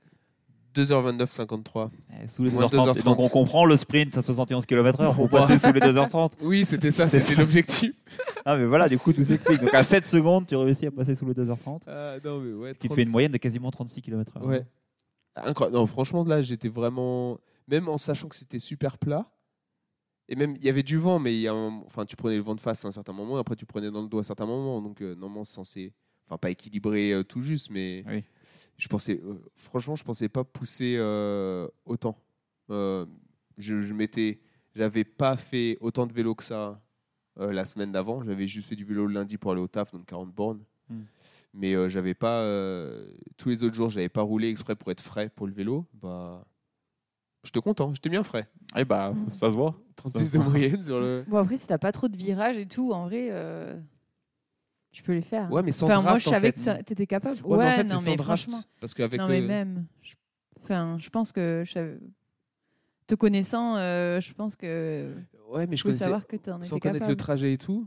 2h29, 0.76 1.32
53. 1.32 1.92
eh, 2.24 2.28
sous 2.28 2.44
les 2.44 2.52
Moins 2.52 2.68
2h30. 2.68 3.00
Et 3.00 3.04
donc 3.04 3.18
2h30. 3.20 3.26
on 3.26 3.30
comprend 3.30 3.66
le 3.66 3.76
sprint 3.78 4.18
à 4.18 4.22
71 4.22 4.66
km/h 4.66 5.16
pour 5.16 5.30
passer 5.30 5.58
sous 5.60 5.72
les 5.74 5.80
2h30. 5.82 6.32
Oui, 6.42 6.66
c'était 6.66 6.92
ça, 6.92 7.08
c'était 7.10 7.36
l'objectif. 7.36 7.94
Ah 8.46 8.58
mais 8.58 8.66
voilà, 8.66 8.90
du 8.90 8.98
coup 8.98 9.14
tout 9.14 9.24
s'explique. 9.24 9.62
Donc 9.62 9.74
à 9.74 9.84
7 9.84 10.08
secondes, 10.08 10.48
tu 10.48 10.56
réussis 10.56 10.88
à 10.88 10.92
passer 10.92 11.14
sous 11.16 11.26
les 11.28 11.34
2h30. 11.34 11.82
Ah, 11.88 12.16
non, 12.26 12.40
mais 12.40 12.54
ouais, 12.54 12.74
Qui 12.74 12.88
te 12.90 12.94
fait 12.96 13.02
une 13.02 13.08
36. 13.08 13.12
moyenne 13.12 13.32
de 13.32 13.38
quasiment 13.38 13.70
36 13.70 14.02
km/h. 14.02 14.44
Ouais. 14.44 14.66
Incroyable. 15.36 15.78
Non, 15.78 15.86
franchement, 15.86 16.24
là, 16.26 16.42
j'étais 16.42 16.68
vraiment. 16.70 17.38
Même 17.68 17.88
en 17.88 17.98
sachant 18.00 18.28
que 18.28 18.36
c'était 18.36 18.58
super 18.60 18.98
plat, 18.98 19.30
et 20.28 20.36
même 20.36 20.56
il 20.58 20.64
y 20.66 20.70
avait 20.70 20.84
du 20.84 20.98
vent, 20.98 21.20
mais 21.20 21.34
il 21.36 21.42
y 21.42 21.48
a 21.48 21.54
un- 21.54 21.82
enfin, 21.86 22.06
tu 22.06 22.16
prenais 22.16 22.36
le 22.36 22.42
vent 22.42 22.56
de 22.56 22.62
face 22.62 22.84
à 22.84 22.88
un 22.88 22.92
certain 22.92 23.14
moment, 23.14 23.38
et 23.38 23.40
après 23.40 23.56
tu 23.56 23.66
prenais 23.66 23.92
dans 23.92 24.02
le 24.02 24.08
dos 24.08 24.18
à 24.18 24.22
un 24.22 24.24
certain 24.24 24.46
moment. 24.48 24.82
Donc, 24.82 25.02
euh, 25.02 25.14
normalement, 25.16 25.44
c'est 25.46 25.54
censé. 25.56 25.94
Enfin, 26.28 26.38
pas 26.38 26.50
équilibrer 26.50 27.12
euh, 27.12 27.24
tout 27.24 27.42
juste, 27.42 27.70
mais 27.70 28.04
Oui. 28.08 28.24
Je 28.78 28.88
pensais. 28.88 29.20
euh, 29.24 29.36
franchement, 29.56 29.96
je 29.96 30.04
pensais 30.04 30.30
pas 30.30 30.44
pousser 30.44 30.96
euh, 30.98 31.68
autant. 31.86 32.18
Euh, 32.70 33.06
je 33.58 33.82
je 33.82 33.94
m'étais. 33.94 34.40
J'avais 34.76 35.04
pas 35.04 35.36
fait 35.38 35.78
autant 35.82 36.08
de 36.08 36.14
vélo 36.14 36.34
que 36.36 36.44
ça 36.44 36.82
euh, 37.40 37.52
la 37.52 37.66
semaine 37.66 37.92
d'avant. 37.92 38.24
J'avais 38.24 38.48
juste 38.48 38.68
fait 38.70 38.76
du 38.76 38.86
vélo 38.86 39.06
le 39.06 39.14
lundi 39.14 39.38
pour 39.38 39.52
aller 39.52 39.62
au 39.62 39.68
taf, 39.68 39.92
donc 39.92 40.06
40 40.06 40.34
bornes. 40.34 40.64
Hmm. 40.90 41.02
Mais 41.54 41.74
euh, 41.74 41.90
j'avais 41.90 42.14
pas 42.14 42.40
euh, 42.42 43.06
tous 43.38 43.50
les 43.50 43.64
autres 43.64 43.76
jours, 43.76 43.90
j'avais 43.90 44.10
pas 44.10 44.22
roulé 44.22 44.50
exprès 44.50 44.76
pour 44.76 44.92
être 44.92 45.02
frais 45.02 45.30
pour 45.30 45.48
le 45.48 45.54
vélo. 45.54 45.86
Bah, 46.02 46.46
j'étais 47.44 47.62
content, 47.62 47.94
j'étais 47.94 48.10
bien 48.10 48.24
frais. 48.24 48.48
Et 48.78 48.86
bah 48.86 49.14
ça 49.30 49.50
se 49.50 49.56
voit. 49.56 49.76
36 49.98 50.32
de 50.32 50.40
moyenne 50.40 50.82
sur 50.82 51.00
le. 51.00 51.24
Bon, 51.28 51.38
après, 51.38 51.58
si 51.58 51.68
t'as 51.68 51.78
pas 51.78 51.92
trop 51.92 52.08
de 52.08 52.18
virages 52.18 52.58
et 52.58 52.66
tout, 52.66 52.92
en 52.94 53.06
vrai, 53.06 53.28
euh, 53.32 53.78
tu 54.92 55.04
peux 55.04 55.14
les 55.14 55.22
faire. 55.22 55.52
Ouais, 55.52 55.64
mais 55.64 55.72
sans 55.72 55.86
enfin, 55.88 55.96
draft, 56.02 56.10
moi, 56.10 56.20
je 56.20 56.30
en 56.30 56.32
savais 56.32 56.48
fait. 56.48 56.54
que 56.54 56.60
ça- 56.60 56.84
t'étais 56.84 57.08
capable. 57.08 57.38
Ouais, 57.44 57.58
Ouais, 57.58 57.66
mais 57.66 57.72
en 57.72 57.76
fait, 57.76 57.84
non, 57.84 57.88
c'est 58.00 58.12
mais 58.12 58.18
sans 58.18 58.24
draft. 58.24 58.44
franchement. 58.44 58.64
Parce 58.80 58.94
qu'avec 58.94 59.20
Non, 59.20 59.28
mais 59.28 59.42
le- 59.42 59.48
même. 59.48 59.86
je- 60.02 60.14
Enfin, 60.64 60.98
je 61.00 61.10
pense 61.10 61.32
que. 61.32 61.64
je 61.66 61.98
Te 63.08 63.16
connaissant, 63.16 63.76
euh, 63.78 64.22
je 64.22 64.32
pense 64.34 64.56
que. 64.56 65.14
Ouais, 65.50 65.68
mais 65.68 65.76
je 65.76 65.84
peux 65.84 65.92
savoir 65.92 66.26
que 66.28 66.38
t'en 66.38 66.62
sans 66.64 66.78
étais 66.78 66.80
connaître 66.80 67.00
capable. 67.00 67.12
le 67.12 67.16
trajet 67.18 67.54
et 67.54 67.58
tout. 67.58 67.86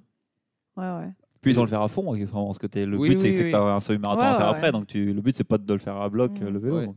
Ouais, 0.77 0.85
ouais. 0.85 1.11
Puis 1.41 1.53
ils 1.53 1.59
ont 1.59 1.63
le 1.63 1.69
faire 1.69 1.81
à 1.83 1.89
fond, 1.89 2.03
vraiment, 2.03 2.47
parce 2.47 2.59
que 2.59 2.67
t'es- 2.67 2.85
le 2.85 2.99
Oui, 2.99 3.11
but 3.11 3.19
c'est 3.19 3.25
oui, 3.29 3.35
c'est 3.35 3.45
que 3.45 3.49
tu 3.51 3.55
as 3.55 3.61
un 3.63 3.81
semi-marathon 3.81 4.21
Ouais, 4.21 4.27
à 4.27 4.35
faire 4.37 4.47
ouais, 4.51 4.57
après, 4.57 4.73
donc 4.73 4.87
tu, 4.87 5.13
le 5.15 5.21
but 5.23 5.35
c'est 5.35 5.45
pas 5.45 5.57
de 5.57 5.73
le 5.73 5.79
faire 5.79 5.97
à 5.97 6.09
bloc 6.11 6.39
Mm. 6.41 6.45
le 6.49 6.59
vélo. 6.59 6.77
Ouais. 6.79 6.91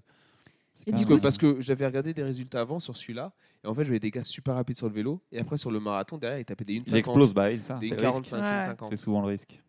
Et 0.88 0.92
Parce 0.92 1.06
que, 1.06 1.22
parce 1.22 1.38
que 1.38 1.60
j'avais 1.62 1.86
regardé 1.86 2.14
des 2.14 2.24
résultats 2.24 2.62
avant 2.62 2.80
sur 2.80 2.96
celui-là, 2.98 3.32
et 3.64 3.68
en 3.68 3.74
fait, 3.74 3.84
j'avais 3.86 4.00
des 4.00 4.10
gars 4.12 4.24
super 4.24 4.56
rapides 4.56 4.78
sur 4.78 4.88
le 4.88 4.94
vélo, 4.94 5.22
et 5.32 5.40
après 5.40 5.58
sur 5.58 5.70
le 5.72 5.80
marathon, 5.82 6.18
derrière, 6.18 6.40
ils 6.40 6.46
tapaient 6.46 6.64
des 6.66 6.76
1,50. 6.76 6.92
Ils 6.96 6.98
explosent, 6.98 7.34
bah, 7.34 7.58
ça, 7.58 7.76
Des 7.76 7.90
c'est 7.90 7.96
le 7.96 8.08
risque. 8.08 8.32
45, 8.32 8.38
Ouais. 8.38 8.44
1,50. 8.44 8.90
C'est 8.92 8.96
souvent 8.98 9.22
le 9.22 9.28
risque. 9.28 9.62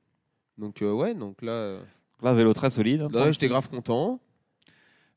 Donc, 0.59 0.83
euh, 0.83 0.93
ouais, 0.93 1.15
donc 1.15 1.41
là, 1.43 1.53
euh, 1.53 1.81
Là, 2.23 2.35
vélo 2.35 2.53
très 2.53 2.71
solide. 2.71 3.03
là, 3.03 3.31
j'étais 3.31 3.47
36. 3.47 3.49
grave 3.49 3.69
content. 3.71 4.21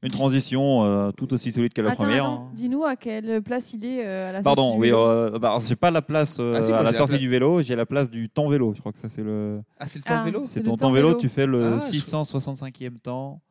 Une 0.04 0.10
transition 0.12 0.84
euh, 0.84 1.12
tout 1.12 1.32
aussi 1.34 1.52
solide 1.52 1.74
que 1.74 1.82
la 1.82 1.92
attends, 1.92 2.04
première. 2.04 2.24
attends. 2.26 2.50
Dis-nous 2.54 2.84
à 2.86 2.96
quelle 2.96 3.42
place 3.44 3.74
il 3.74 3.86
est 3.86 4.04
euh, 4.06 4.30
à 4.30 4.34
la 4.34 4.42
Pardon, 4.42 4.64
sortie 4.64 4.76
du 4.78 4.82
oui, 4.82 4.88
vélo. 4.88 5.00
euh, 5.06 5.38
bah, 5.40 5.58
j'ai 5.64 5.76
pas 5.76 5.92
la 5.92 6.02
place 6.02 6.38
euh, 6.40 6.56
Ah, 6.58 6.62
si, 6.64 6.72
moi, 6.72 6.80
à 6.80 6.84
la 6.84 6.94
sortie 6.94 7.20
du 7.20 7.30
vélo, 7.30 7.62
j'ai 7.62 7.76
la 7.76 7.86
place 7.86 8.10
du 8.10 8.28
temps 8.28 8.50
vélo. 8.50 8.74
Je 8.74 8.80
crois 8.80 8.92
que 8.92 8.98
ça 8.98 9.10
c'est 9.10 9.22
le. 9.22 9.62
Ah, 9.80 9.86
c'est 9.86 10.00
le 10.00 10.04
temps 10.04 10.16
Ah, 10.18 10.26
vélo 10.26 10.46
C'est 10.48 10.60
le 10.62 10.66
ton 10.66 10.76
temps 10.78 10.92
vélo, 10.92 11.10
vélo. 11.10 11.20
tu 11.20 11.30
fais 11.30 11.46
le 11.46 11.74
Ah, 11.76 11.80
je- 11.92 12.00
665e 12.00 12.98
temps. 13.00 13.42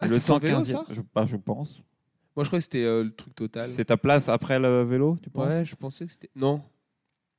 Ah, 0.00 0.06
et 0.06 0.08
le 0.08 0.14
le 0.16 0.20
temps 0.20 0.38
vélo, 0.40 0.58
115e, 0.64 0.64
ça 0.64 0.84
je, 0.90 1.00
bah, 1.14 1.24
je 1.26 1.36
pense. 1.36 1.82
Moi, 2.34 2.42
je 2.44 2.48
croyais 2.48 2.60
que 2.60 2.64
c'était 2.64 2.82
euh, 2.84 3.04
le 3.04 3.12
truc 3.14 3.34
total. 3.36 3.70
C'est 3.70 3.84
ta 3.84 3.96
place 3.96 4.28
après 4.28 4.58
le 4.58 4.82
vélo, 4.82 5.16
tu 5.22 5.30
penses? 5.30 5.46
Ouais, 5.46 5.64
je 5.64 5.76
pensais 5.76 6.06
que 6.06 6.12
c'était. 6.12 6.30
Non. 6.34 6.60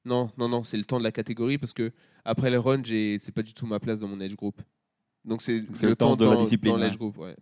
Non, 0.05 0.31
non, 0.37 0.49
non, 0.49 0.63
c'est 0.63 0.77
le 0.77 0.85
temps 0.85 0.97
de 0.97 1.03
la 1.03 1.11
catégorie 1.11 1.57
parce 1.57 1.73
que 1.73 1.91
après 2.25 2.49
le 2.49 2.59
run, 2.59 2.81
j'ai... 2.83 3.19
c'est 3.19 3.31
pas 3.31 3.43
du 3.43 3.53
tout 3.53 3.65
ma 3.67 3.79
place 3.79 3.99
dans 3.99 4.07
mon 4.07 4.19
age 4.19 4.35
group. 4.35 4.59
Donc 5.25 5.41
c'est, 5.43 5.59
le 5.83 5.95
temps 5.95 6.15
de 6.15 6.25
la 6.25 6.33
dans, 6.35 6.43
discipline, 6.43 6.73
Dans 6.73 6.77
l'age 6.79 6.93
ouais. 6.93 6.97
group, 6.97 7.17
ouais. 7.19 7.35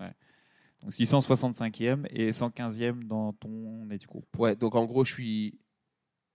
Donc 0.81 0.91
665e 0.91 2.05
et 2.11 2.31
115e 2.31 3.05
dans 3.05 3.31
ton 3.33 3.89
age 3.89 4.05
group. 4.07 4.25
Ouais, 4.37 4.55
donc 4.55 4.75
en 4.75 4.85
gros, 4.85 5.05
je 5.05 5.11
suis. 5.13 5.59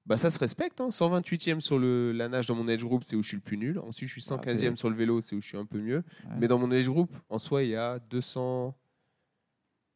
Bah, 0.07 0.16
ça 0.18 0.29
se 0.31 0.39
respecte. 0.39 0.81
Hein. 0.83 0.89
128e 0.91 1.61
sur 1.61 1.79
le, 1.79 2.12
la 2.12 2.29
nage 2.29 2.47
dans 2.47 2.55
mon 2.55 2.68
age 2.68 2.85
group, 2.85 3.05
c'est 3.05 3.16
où 3.16 3.22
je 3.22 3.29
suis 3.29 3.37
le 3.37 3.43
plus 3.43 3.57
nul. 3.57 3.79
Ensuite, 3.79 4.09
je 4.09 4.20
suis 4.20 4.25
Ah, 4.31 4.37
115e 4.37 4.59
c'est- 4.59 4.77
sur 4.77 4.91
le 4.91 4.97
vélo, 4.97 5.20
c'est 5.22 5.35
où 5.35 5.41
je 5.41 5.47
suis 5.47 5.57
un 5.57 5.64
peu 5.66 5.79
mieux. 5.81 6.03
Ouais. 6.25 6.37
Mais 6.41 6.49
dans 6.49 6.59
mon 6.59 6.70
age 6.72 6.87
group, 6.89 7.14
en 7.31 7.39
soi, 7.39 7.62
il 7.62 7.70
y 7.70 7.77
a 7.77 7.99
200. 7.99 8.75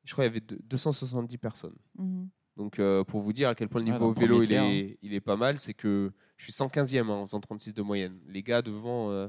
Je 0.04 0.12
crois 0.12 0.24
qu'il 0.24 0.32
y 0.34 0.36
avait 0.36 0.46
deux- 0.46 0.60
270 0.64 1.36
personnes. 1.38 1.76
Mhm. 1.98 2.28
Donc, 2.58 2.78
euh, 2.78 3.04
pour 3.04 3.20
vous 3.22 3.32
dire 3.32 3.48
à 3.48 3.54
quel 3.54 3.68
point 3.68 3.80
le 3.80 3.86
Ouais, 3.86 3.92
niveau 3.92 4.12
vélo 4.12 4.42
il 4.42 4.52
est, 4.52 4.98
il 5.02 5.14
est 5.14 5.20
pas 5.20 5.36
mal, 5.36 5.56
c'est 5.58 5.72
que 5.74 6.10
je 6.36 6.44
suis 6.44 6.52
115e 6.52 7.08
hein, 7.08 7.14
en 7.14 7.24
faisant 7.26 7.40
36 7.40 7.72
de 7.72 7.82
moyenne. 7.82 8.16
Les 8.28 8.42
gars 8.42 8.60
devant. 8.62 9.10
euh, 9.12 9.28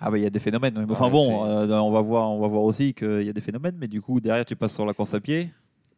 Ah 0.00 0.10
bah 0.10 0.16
il 0.16 0.22
y 0.22 0.26
a 0.26 0.30
des 0.30 0.38
phénomènes. 0.38 0.86
Enfin 0.88 1.10
bon, 1.10 1.44
euh, 1.44 1.66
on 1.80 1.90
va 1.90 2.00
voir, 2.00 2.30
on 2.30 2.40
va 2.40 2.46
voir 2.48 2.62
aussi 2.62 2.94
qu'il 2.94 3.22
y 3.24 3.28
a 3.28 3.32
des 3.32 3.40
phénomènes, 3.40 3.76
mais 3.78 3.88
du 3.88 4.00
coup 4.00 4.20
derrière 4.20 4.44
tu 4.46 4.54
passes 4.56 4.74
sur 4.74 4.86
la 4.86 4.94
course 4.94 5.12
à 5.14 5.20
pied. 5.20 5.50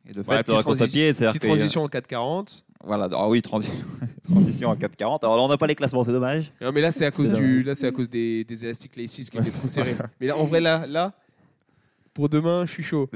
Et 0.08 0.12
de 0.12 0.22
fait, 0.22 0.30
Ouais, 0.30 0.36
la 0.48 0.62
course 0.62 0.80
à 0.80 0.86
pied, 0.86 1.12
c'est 1.12 1.26
Petite 1.26 1.42
transition 1.42 1.82
en 1.82 1.88
440. 1.88 2.64
Voilà, 2.82 3.06
ah 3.12 3.28
oui, 3.28 3.40
transi- 3.40 3.68
transition 4.24 4.70
à 4.70 4.74
4,40. 4.76 5.18
Alors 5.22 5.36
là, 5.36 5.42
on 5.42 5.48
n'a 5.48 5.58
pas 5.58 5.66
les 5.66 5.74
classements, 5.74 6.02
c'est 6.02 6.12
dommage. 6.12 6.50
Non, 6.62 6.72
mais 6.72 6.80
là, 6.80 6.90
c'est 6.92 7.04
à 7.04 7.10
cause, 7.10 7.30
du, 7.34 7.62
là, 7.62 7.74
c'est 7.74 7.86
à 7.88 7.92
cause 7.92 8.08
des, 8.08 8.42
des 8.44 8.64
élastiques 8.64 8.96
Laces 8.96 9.28
qui 9.28 9.36
étaient 9.36 9.50
trop 9.50 9.68
serrés. 9.76 9.96
mais 10.18 10.28
là, 10.28 10.38
en 10.38 10.44
vrai, 10.46 10.62
là, 10.62 10.86
là, 10.86 11.12
pour 12.14 12.30
demain, 12.30 12.64
je 12.64 12.72
suis 12.72 12.82
chaud. 12.82 13.10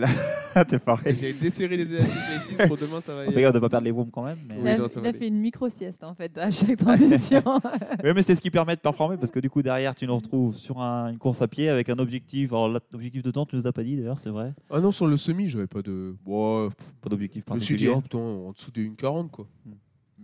T'es 0.68 0.78
pareil. 0.78 1.16
J'ai 1.20 1.32
desserré 1.32 1.76
les 1.76 1.92
élastiques 1.92 2.58
Laces. 2.58 2.68
Pour 2.68 2.76
demain, 2.76 3.00
ça 3.00 3.14
va 3.14 3.26
gaffe 3.26 3.52
de 3.54 3.58
pas 3.58 3.68
perdre 3.68 3.84
les 3.84 3.92
bombes 3.92 4.10
quand 4.12 4.22
même. 4.24 4.38
Mais... 4.48 4.56
Oui, 4.60 4.70
a, 4.70 4.78
non, 4.78 4.88
ça 4.88 5.00
il 5.00 5.02
va 5.02 5.06
a 5.06 5.10
aller. 5.10 5.18
fait 5.18 5.28
une 5.28 5.38
micro-sieste 5.40 6.04
en 6.04 6.14
fait 6.14 6.36
à 6.38 6.50
chaque 6.50 6.76
transition. 6.76 7.42
Oui, 8.04 8.10
mais 8.14 8.22
c'est 8.22 8.34
ce 8.36 8.40
qui 8.40 8.50
permet 8.50 8.76
de 8.76 8.80
performer 8.80 9.16
parce 9.16 9.30
que 9.30 9.40
du 9.40 9.48
coup, 9.50 9.62
derrière, 9.62 9.94
tu 9.94 10.06
nous 10.06 10.14
retrouves 10.16 10.56
sur 10.56 10.80
un- 10.80 11.10
une 11.10 11.18
course 11.18 11.40
à 11.42 11.48
pied 11.48 11.68
avec 11.68 11.88
un 11.88 11.98
objectif. 11.98 12.52
Alors, 12.52 12.68
l'objectif 12.92 13.22
de 13.22 13.30
temps, 13.30 13.46
tu 13.46 13.56
nous 13.56 13.66
as 13.66 13.72
pas 13.72 13.82
dit 13.82 13.96
d'ailleurs, 13.96 14.18
c'est 14.18 14.30
vrai. 14.30 14.52
Ah 14.70 14.80
non, 14.80 14.92
sur 14.92 15.06
le 15.06 15.16
semi, 15.16 15.48
j'avais 15.48 15.66
pas 15.66 15.82
de. 15.82 16.14
Bon, 16.24 16.70
Pas 17.00 17.08
d'objectif 17.08 17.44
je 17.48 17.54
me 17.54 17.58
suis 17.58 17.76
dit, 17.76 17.86
particulier. 17.86 17.96
oh 17.96 18.00
putain, 18.00 18.18
en 18.48 18.52
dessous 18.52 18.70
des 18.70 18.88
1,40 18.88 19.30
quoi. 19.30 19.46
Hmm. 19.66 19.72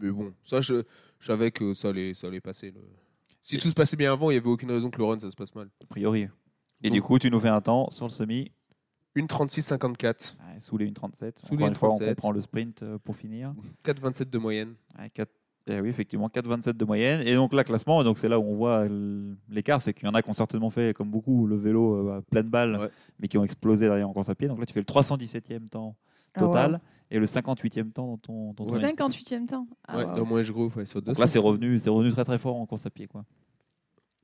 Mais 0.02 0.10
bon, 0.10 0.32
ça, 0.44 0.60
je, 0.60 0.82
je 1.18 1.26
savais 1.26 1.50
que 1.50 1.74
ça 1.74 1.88
allait, 1.88 2.14
ça 2.14 2.26
allait 2.28 2.40
passer. 2.40 2.70
le- 2.70 2.80
Si 3.42 3.58
tout 3.58 3.68
se 3.68 3.74
passait 3.74 3.96
bien 3.96 4.12
avant, 4.12 4.30
il 4.30 4.34
n'y 4.34 4.38
avait 4.38 4.48
aucune 4.48 4.70
raison 4.70 4.90
que 4.90 4.98
le 4.98 5.04
run, 5.04 5.18
ça 5.18 5.30
se 5.30 5.36
passe 5.36 5.54
mal. 5.54 5.68
A 5.82 5.86
priori. 5.86 6.26
Et 6.82 6.88
Donc- 6.88 6.92
du 6.94 7.02
coup, 7.02 7.18
tu 7.18 7.30
nous 7.30 7.40
fais 7.40 7.48
un 7.48 7.60
temps 7.60 7.90
sur 7.90 8.06
le 8.06 8.10
semi, 8.10 8.50
1,36,54. 9.16 10.34
ouais, 10.36 10.60
sous 10.60 10.76
les 10.78 10.90
1,37. 10.90 10.92
Sous 11.40 11.46
Encore 11.54 11.58
les 11.58 11.66
une 11.66 11.74
fois, 11.74 11.90
on 11.90 11.98
1,37. 11.98 12.08
comprend 12.10 12.32
le 12.32 12.40
sprint 12.40 12.82
euh, 12.82 12.98
pour 12.98 13.16
finir. 13.16 13.54
4,27 13.84 14.30
de 14.30 14.38
moyenne. 14.38 14.74
Ouais, 14.98 15.10
quatre- 15.10 15.32
eh 15.66 15.80
oui, 15.80 15.88
effectivement, 15.88 16.28
4,27 16.28 16.72
de 16.76 16.84
moyenne. 16.84 17.20
Et 17.26 17.34
donc, 17.34 17.52
là, 17.52 17.64
classement, 17.64 18.02
donc 18.02 18.18
c'est 18.18 18.28
là 18.28 18.38
où 18.40 18.42
on 18.44 18.56
voit 18.56 18.86
l'écart. 19.48 19.82
C'est 19.82 19.92
qu'il 19.92 20.04
y 20.06 20.08
en 20.08 20.14
a 20.14 20.22
qui 20.22 20.30
ont 20.30 20.34
certainement 20.34 20.70
fait, 20.70 20.94
comme 20.96 21.10
beaucoup, 21.10 21.46
le 21.46 21.56
vélo 21.56 22.08
euh, 22.08 22.18
à 22.18 22.22
pleine 22.22 22.48
balle, 22.48 22.76
Ouais. 22.76 22.90
mais 23.18 23.28
qui 23.28 23.36
ont 23.38 23.44
explosé 23.44 23.86
derrière 23.86 24.08
en 24.08 24.12
course 24.12 24.28
à 24.28 24.34
pied. 24.34 24.48
Donc 24.48 24.58
là, 24.58 24.66
tu 24.66 24.72
fais 24.72 24.80
le 24.80 24.86
317e 24.86 25.68
temps 25.68 25.96
Ah, 26.34 26.40
total 26.40 26.72
wow. 26.74 26.78
et 27.10 27.18
le 27.18 27.26
58e 27.26 27.90
temps 27.92 28.06
dans 28.06 28.16
ton, 28.18 28.46
dans 28.54 28.64
ton 28.64 28.72
Ouais. 28.72 28.78
sprint. 28.78 28.98
58e 28.98 29.46
temps. 29.46 29.66
Ah, 29.86 29.98
ouais, 29.98 30.04
wow. 30.06 30.16
dans 30.16 30.24
mon 30.26 30.36
age 30.36 30.50
group, 30.50 30.74
ouais, 30.76 30.86
sur 30.86 31.00
deux. 31.02 31.12
Donc 31.12 31.18
là, 31.18 31.26
c'est 31.26 31.38
revenu, 31.38 31.78
c'est 31.78 31.90
revenu 31.90 32.10
très 32.10 32.24
très 32.24 32.38
fort 32.38 32.56
en 32.56 32.66
course 32.66 32.86
à 32.86 32.90
pied. 32.90 33.06
Quoi. 33.06 33.24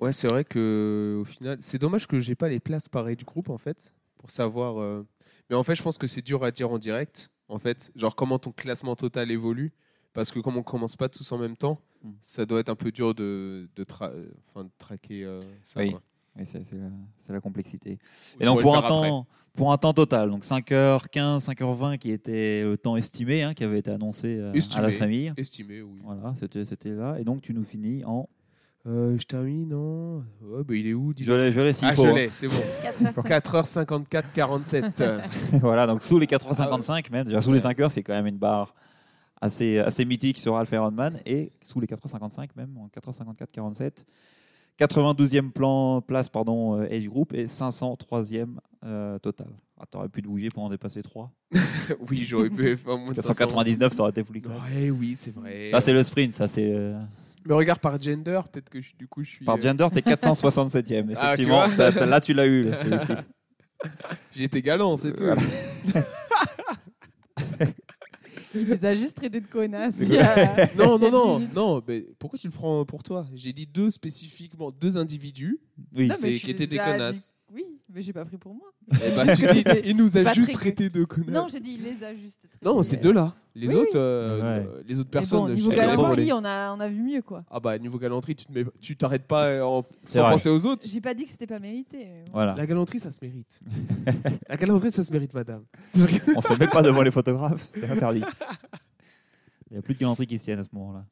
Ouais, 0.00 0.12
c'est 0.12 0.28
vrai 0.28 0.44
que 0.44 1.18
au 1.20 1.24
final, 1.24 1.58
c'est 1.60 1.78
dommage 1.78 2.06
que 2.06 2.18
j'ai 2.20 2.34
pas 2.34 2.48
les 2.48 2.60
places 2.60 2.88
pareilles 2.88 3.16
du 3.16 3.24
groupe 3.24 3.50
en 3.50 3.58
fait 3.58 3.94
pour 4.18 4.30
savoir. 4.30 4.80
euh, 4.80 5.06
Mais 5.50 5.56
en 5.56 5.62
fait, 5.62 5.74
je 5.74 5.82
pense 5.82 5.98
que 5.98 6.06
c'est 6.06 6.22
dur 6.24 6.42
à 6.44 6.50
dire 6.50 6.70
en 6.70 6.78
direct. 6.78 7.30
En 7.48 7.58
fait, 7.58 7.90
genre 7.94 8.14
comment 8.16 8.38
ton 8.38 8.50
classement 8.52 8.96
total 8.96 9.30
évolue, 9.30 9.72
parce 10.12 10.30
que 10.32 10.40
comme 10.40 10.56
on 10.56 10.62
commence 10.62 10.96
pas 10.96 11.08
tous 11.08 11.30
en 11.32 11.38
même 11.38 11.56
temps, 11.56 11.80
Mm. 12.02 12.10
ça 12.20 12.44
doit 12.44 12.60
être 12.60 12.68
un 12.68 12.74
peu 12.76 12.92
dur 12.92 13.14
de 13.14 13.68
de, 13.74 13.82
tra- 13.84 14.12
enfin, 14.50 14.64
de 14.64 14.70
traquer 14.78 15.24
euh, 15.24 15.40
ça. 15.62 15.80
Oui. 15.80 15.90
quoi. 15.92 16.02
C'est 16.44 16.62
c'est 16.64 16.76
la, 16.76 16.90
c'est 17.16 17.32
la 17.32 17.40
complexité. 17.40 17.98
Et 18.38 18.44
donc 18.44 18.60
pour 18.60 18.76
un, 18.76 18.82
faire 18.82 18.92
après. 18.92 19.08
temps, 19.08 19.26
pour 19.54 19.72
un 19.72 19.78
temps 19.78 19.94
total, 19.94 20.28
donc 20.30 20.44
5h15, 20.44 21.42
5h20 21.46 21.96
qui 21.96 22.10
était 22.10 22.62
le 22.64 22.76
temps 22.76 22.96
estimé, 22.98 23.42
hein, 23.42 23.54
qui 23.54 23.64
avait 23.64 23.78
été 23.78 23.90
annoncé 23.90 24.36
euh, 24.38 24.52
à 24.76 24.80
la 24.82 24.92
famille. 24.92 25.32
estimé, 25.38 25.80
oui. 25.80 25.98
Voilà, 26.04 26.34
c'était 26.38 26.66
c'était 26.66 26.90
là. 26.90 27.18
Et 27.18 27.24
donc 27.24 27.40
tu 27.40 27.54
nous 27.54 27.64
finis 27.64 28.04
en... 28.04 28.28
Euh, 28.86 29.16
je 29.18 29.26
termine, 29.26 29.68
non? 29.70 30.18
Ouais, 30.42 30.62
bah, 30.64 30.74
il 30.74 30.86
est 30.86 30.94
où? 30.94 31.12
Je 31.18 31.32
l'ai, 31.32 31.50
je 31.50 31.60
l'ai 31.60 31.72
s'il 31.72 31.88
Ah, 31.88 31.94
faut. 31.96 32.04
je 32.04 32.08
hein. 32.08 32.14
l'ai, 32.14 32.30
c'est 32.32 32.46
bon. 32.46 32.54
4h50. 33.02 34.06
4h54, 34.06 34.24
47. 34.32 35.04
voilà, 35.60 35.86
donc 35.88 36.02
sous 36.02 36.18
les 36.20 36.26
4h55 36.26 37.04
Ah 37.08 37.12
même, 37.12 37.24
déjà 37.24 37.40
sous 37.40 37.52
les 37.52 37.60
5h, 37.60 37.88
c'est 37.90 38.02
quand 38.04 38.14
même 38.14 38.28
une 38.28 38.38
barre 38.38 38.74
assez, 39.40 39.78
assez 39.80 40.04
mythique 40.04 40.38
sur 40.38 40.56
Alpha 40.56 40.76
Ironman. 40.76 41.18
Et 41.26 41.50
sous 41.62 41.80
les 41.80 41.86
4h55 41.88 42.50
même, 42.56 42.76
en 42.78 42.86
4h54, 42.88 43.46
47. 43.52 44.06
92e 44.78 45.50
plan, 45.50 46.02
place 46.02 46.28
pardon, 46.28 46.78
euh, 46.80 46.86
age 46.94 47.08
group 47.08 47.32
et 47.32 47.46
503e 47.46 48.46
euh, 48.84 49.18
total. 49.18 49.48
Ah, 49.80 49.84
T'aurais 49.90 50.08
pu 50.08 50.22
te 50.22 50.28
bouger 50.28 50.50
pour 50.50 50.62
en 50.64 50.68
dépasser 50.70 51.02
3. 51.02 51.32
oui, 52.10 52.24
j'aurais 52.26 52.50
pu 52.50 52.76
faire 52.76 52.98
moins 52.98 53.10
de 53.12 53.20
500. 53.20 53.28
499, 53.28 53.92
ça 53.94 54.02
aurait 54.02 54.10
été 54.10 54.22
plus 54.22 54.42
classe. 54.42 54.56
Ouais, 54.74 54.90
oui, 54.90 55.14
c'est 55.16 55.34
vrai. 55.34 55.70
Là, 55.70 55.80
c'est 55.80 55.92
le 55.94 56.04
sprint, 56.04 56.34
ça 56.34 56.46
c'est. 56.46 56.70
euh, 56.72 56.98
Mais 57.46 57.54
regarde 57.54 57.78
par 57.80 58.00
gender, 58.00 58.40
peut-être 58.52 58.68
que 58.70 58.80
je- 58.80 58.94
du 58.96 59.06
coup 59.08 59.22
je 59.24 59.30
suis. 59.30 59.44
Par 59.44 59.56
euh, 59.56 59.60
gender, 59.60 59.86
t'es 59.92 60.00
467e. 60.02 61.12
Ah, 61.16 61.34
tu 61.36 61.42
Effectivement, 61.42 61.66
T'as- 61.76 61.92
t'as- 61.92 62.06
là 62.06 62.20
tu 62.20 62.34
l'as 62.34 62.46
eu. 62.46 62.64
là. 62.70 62.78
J'ai 64.34 64.44
été 64.44 64.62
galant, 64.62 64.96
c'est 64.96 65.12
tout. 65.12 65.24
Voilà. 65.24 65.42
Il 68.54 68.64
les 68.68 68.84
a 68.86 68.94
juste 68.94 69.16
traités 69.18 69.40
de 69.40 69.46
connasses. 69.46 70.00
A- 70.10 70.66
Non, 70.76 70.98
non, 70.98 71.10
non, 71.10 71.40
non. 71.54 71.82
Mais 71.86 72.06
pourquoi 72.18 72.38
tu 72.38 72.46
le 72.46 72.52
prends 72.52 72.84
pour 72.86 73.02
toi? 73.02 73.26
J'ai 73.34 73.52
dit 73.52 73.66
deux 73.66 73.90
spécifiquement, 73.90 74.70
deux 74.70 74.96
individus 74.96 75.58
Oui, 75.94 76.08
Non, 76.08 76.14
mais 76.14 76.16
c'est- 76.16 76.32
je 76.34 76.44
qui 76.44 76.50
étaient 76.52 76.66
des 76.66 76.78
connasses. 76.78 77.34
Oui, 77.54 77.64
mais 77.94 78.02
j'ai 78.02 78.12
pas 78.12 78.24
pris 78.24 78.36
pour 78.38 78.54
moi. 78.54 78.66
Eh 78.92 79.10
bah, 79.14 79.24
tu 79.36 79.46
dis, 79.46 79.62
il 79.84 79.96
nous 79.96 80.16
a 80.16 80.22
Pas 80.24 80.32
juste 80.32 80.52
traité 80.52 80.90
de 80.90 81.04
connards. 81.04 81.44
Non, 81.44 81.48
j'ai 81.48 81.60
dit 81.60 81.76
il 81.78 81.82
les 81.84 82.02
a 82.04 82.12
juste 82.14 82.40
traités. 82.40 82.58
Non, 82.60 82.82
c'est 82.82 82.96
deux 82.96 83.12
là. 83.12 83.34
Les 83.54 83.68
Oui, 83.68 83.74
autres, 83.76 83.90
oui. 83.92 83.98
euh, 83.98 84.40
Ouais. 84.60 84.66
euh, 84.68 84.82
les 84.86 84.98
autres 84.98 85.08
Mais 85.12 85.18
personnes. 85.20 85.38
bon, 85.38 85.48
je 85.48 85.52
niveau 85.54 85.70
galanterie, 85.70 86.32
on 86.32 86.44
a, 86.44 86.74
on 86.74 86.80
a 86.80 86.88
vu 86.88 87.02
mieux 87.02 87.22
quoi. 87.22 87.44
Ah 87.50 87.60
bah 87.60 87.78
niveau 87.78 87.98
galanterie, 87.98 88.34
tu 88.34 88.46
te 88.46 88.52
mets- 88.52 88.64
tu 88.80 88.96
t'arrêtes 88.96 89.26
pas 89.28 89.46
euh, 89.46 89.62
en, 89.62 89.82
sans 90.02 90.22
vrai. 90.22 90.32
penser 90.32 90.48
aux 90.50 90.66
autres. 90.66 90.86
J'ai 90.90 91.00
pas 91.00 91.14
dit 91.14 91.24
que 91.24 91.30
c'était 91.30 91.46
pas 91.46 91.58
mérité. 91.60 92.08
Voilà. 92.32 92.54
La 92.56 92.66
galanterie, 92.66 92.98
ça 92.98 93.12
se 93.12 93.18
mérite. 93.22 93.60
La 94.48 94.56
galanterie, 94.56 94.90
ça 94.90 95.04
se 95.04 95.12
mérite, 95.12 95.32
madame. 95.32 95.62
On 96.36 96.42
se 96.42 96.58
met 96.58 96.66
pas 96.66 96.82
devant 96.82 97.02
les 97.02 97.10
photographes, 97.12 97.66
c'est 97.72 97.88
interdit. 97.88 98.22
Il 99.70 99.74
n'y 99.74 99.78
a 99.78 99.82
plus 99.82 99.94
de 99.94 100.00
galanterie 100.00 100.26
qui 100.26 100.38
se 100.38 100.44
tienne 100.44 100.58
à 100.58 100.64
ce 100.64 100.70
moment-là. 100.72 101.04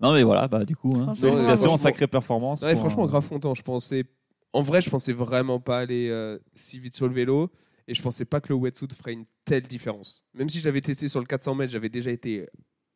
Non, 0.00 0.12
mais 0.12 0.22
voilà, 0.22 0.46
bah, 0.46 0.64
du 0.64 0.76
coup, 0.76 0.94
hein, 0.96 1.06
Franchement, 1.06 1.32
félicitations, 1.32 1.76
sacrée 1.76 2.06
performance. 2.06 2.62
Ouais, 2.62 2.72
pour 2.72 2.82
franchement, 2.82 3.04
un- 3.04 3.08
grave 3.08 3.28
content. 3.28 3.54
Je 3.54 3.62
pensais, 3.62 4.04
en 4.52 4.62
vrai, 4.62 4.80
je 4.80 4.90
pensais 4.90 5.12
vraiment 5.12 5.60
pas 5.60 5.78
aller 5.80 6.08
euh, 6.10 6.38
si 6.54 6.78
vite 6.78 6.94
sur 6.96 7.06
le 7.08 7.14
vélo. 7.14 7.50
Et 7.90 7.94
je 7.94 8.02
pensais 8.02 8.26
pas 8.26 8.40
que 8.42 8.48
le 8.50 8.54
wetsuit 8.54 8.86
ferait 8.94 9.14
une 9.14 9.24
telle 9.46 9.62
différence. 9.62 10.22
Même 10.34 10.50
si 10.50 10.60
j'avais 10.60 10.82
testé 10.82 11.08
sur 11.08 11.20
le 11.20 11.26
400 11.26 11.54
mètres, 11.54 11.72
j'avais 11.72 11.88
déjà 11.88 12.10
été 12.10 12.46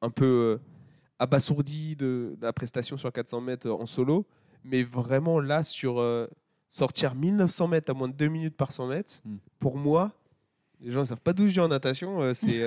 un 0.03 0.11
peu 0.11 0.25
euh, 0.27 0.59
abasourdi 1.19 1.97
de, 1.97 2.35
de 2.39 2.45
la 2.45 2.53
prestation 2.53 2.97
sur 2.99 3.11
400 3.11 3.41
mètres 3.41 3.69
euh, 3.69 3.73
en 3.73 3.87
solo. 3.87 4.27
Mais 4.65 4.83
vraiment, 4.83 5.41
là, 5.41 5.63
sur 5.65 5.99
euh, 5.99 6.27
sortir 6.69 7.15
1900 7.15 7.69
mètres 7.69 7.91
à 7.91 7.95
moins 7.95 8.09
de 8.09 8.15
2 8.15 8.29
minutes 8.29 8.57
par 8.57 8.71
100 8.73 8.87
mètres, 8.89 9.21
Hmm. 9.25 9.37
pour 9.59 9.77
moi, 9.79 10.13
les 10.81 10.91
gens 10.91 11.01
ne 11.01 11.05
savent 11.07 11.21
pas 11.21 11.33
d'où 11.33 11.47
je 11.47 11.53
viens 11.55 11.65
en 11.65 11.69
natation. 11.69 12.35
c'est. 12.35 12.61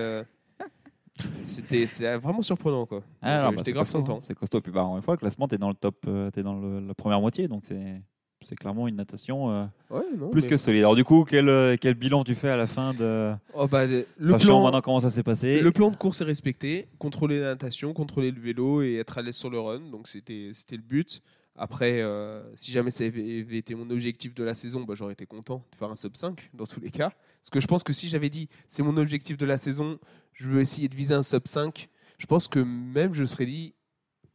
C'était 1.44 1.86
vraiment 2.18 2.42
surprenant 2.42 2.86
quoi. 2.86 3.02
Ah, 3.22 3.50
bah, 3.50 3.58
J'étais 3.58 3.72
grave 3.72 3.86
costaud, 3.86 4.00
content. 4.00 4.18
hein. 4.18 4.22
C'est 4.24 4.34
costaud. 4.36 4.60
Puis, 4.62 4.72
bah, 4.72 4.82
une 4.84 5.02
fois, 5.02 5.14
le 5.14 5.20
classement, 5.20 5.48
tu 5.48 5.56
es 5.56 5.58
dans 5.58 5.70
le 5.70 5.76
top, 5.76 6.02
tu 6.34 6.40
es 6.40 6.44
dans 6.44 6.60
le- 6.60 6.80
la 6.82 6.94
première 6.94 7.22
moitié. 7.22 7.48
Donc, 7.48 7.64
c'est 7.66 8.02
c'est 8.46 8.56
clairement 8.56 8.88
une 8.88 8.96
natation 8.96 9.52
euh, 9.52 9.66
Ouais, 9.90 10.02
non, 10.18 10.30
plus 10.30 10.44
mais- 10.44 10.48
que 10.50 10.58
solide. 10.58 10.80
Alors, 10.82 10.96
du 10.96 11.04
coup, 11.04 11.26
quel, 11.26 11.50
euh, 11.50 11.76
quel 11.80 11.96
bilan 11.96 12.24
tu 12.24 12.36
fais 12.36 12.50
à 12.50 12.56
la 12.58 12.68
fin 12.68 12.94
de. 12.94 13.34
Oh, 13.54 13.68
bah, 13.68 13.86
le 13.86 14.06
Sachant 14.22 14.38
plan, 14.38 14.64
maintenant 14.64 14.82
comment 14.82 15.00
ça 15.02 15.10
s'est 15.10 15.24
passé? 15.24 15.62
Le 15.62 15.72
plan 15.72 15.92
de 15.92 15.96
course 15.98 16.22
est 16.22 16.26
respecté, 16.26 16.88
contrôler 17.00 17.40
la 17.40 17.48
natation, 17.48 17.94
contrôler 17.94 18.32
le 18.32 18.40
vélo 18.40 18.82
et 18.82 18.96
être 18.96 19.18
à 19.18 19.22
l'aise 19.22 19.36
sur 19.36 19.50
le 19.50 19.60
run. 19.60 19.80
Donc 19.92 20.08
c'était 20.08 20.52
c'était 20.54 20.78
le 20.78 20.84
but. 20.84 21.22
Après, 21.58 22.02
euh, 22.02 22.44
si 22.56 22.72
jamais 22.74 22.92
ça 22.92 23.06
avait 23.06 23.42
avait 23.42 23.58
été 23.58 23.76
mon 23.76 23.90
objectif 23.90 24.34
de 24.36 24.44
la 24.44 24.56
saison, 24.56 24.82
bah, 24.84 24.94
j'aurais 24.96 25.14
été 25.14 25.26
content 25.26 25.64
de 25.72 25.78
faire 25.78 25.90
un 25.90 25.96
sub 25.96 26.16
5 26.16 26.50
dans 26.54 26.66
tous 26.66 26.80
les 26.82 26.92
cas. 26.92 27.12
Parce 27.42 27.50
que 27.50 27.60
je 27.60 27.68
pense 27.68 27.84
que 27.84 27.94
si 27.94 28.10
j'avais 28.10 28.30
dit 28.30 28.50
c'est 28.68 28.84
mon 28.84 28.98
objectif 28.98 29.38
de 29.38 29.46
la 29.46 29.58
saison, 29.58 29.98
je 30.34 30.48
veux 30.48 30.60
essayer 30.62 30.88
de 30.90 30.96
viser 30.96 31.14
un 31.14 31.24
sub 31.24 31.48
5, 31.48 31.88
je 32.18 32.26
pense 32.26 32.48
que 32.48 32.60
même 32.60 33.14
je 33.14 33.24
serais 33.26 33.46
dit 33.46 33.74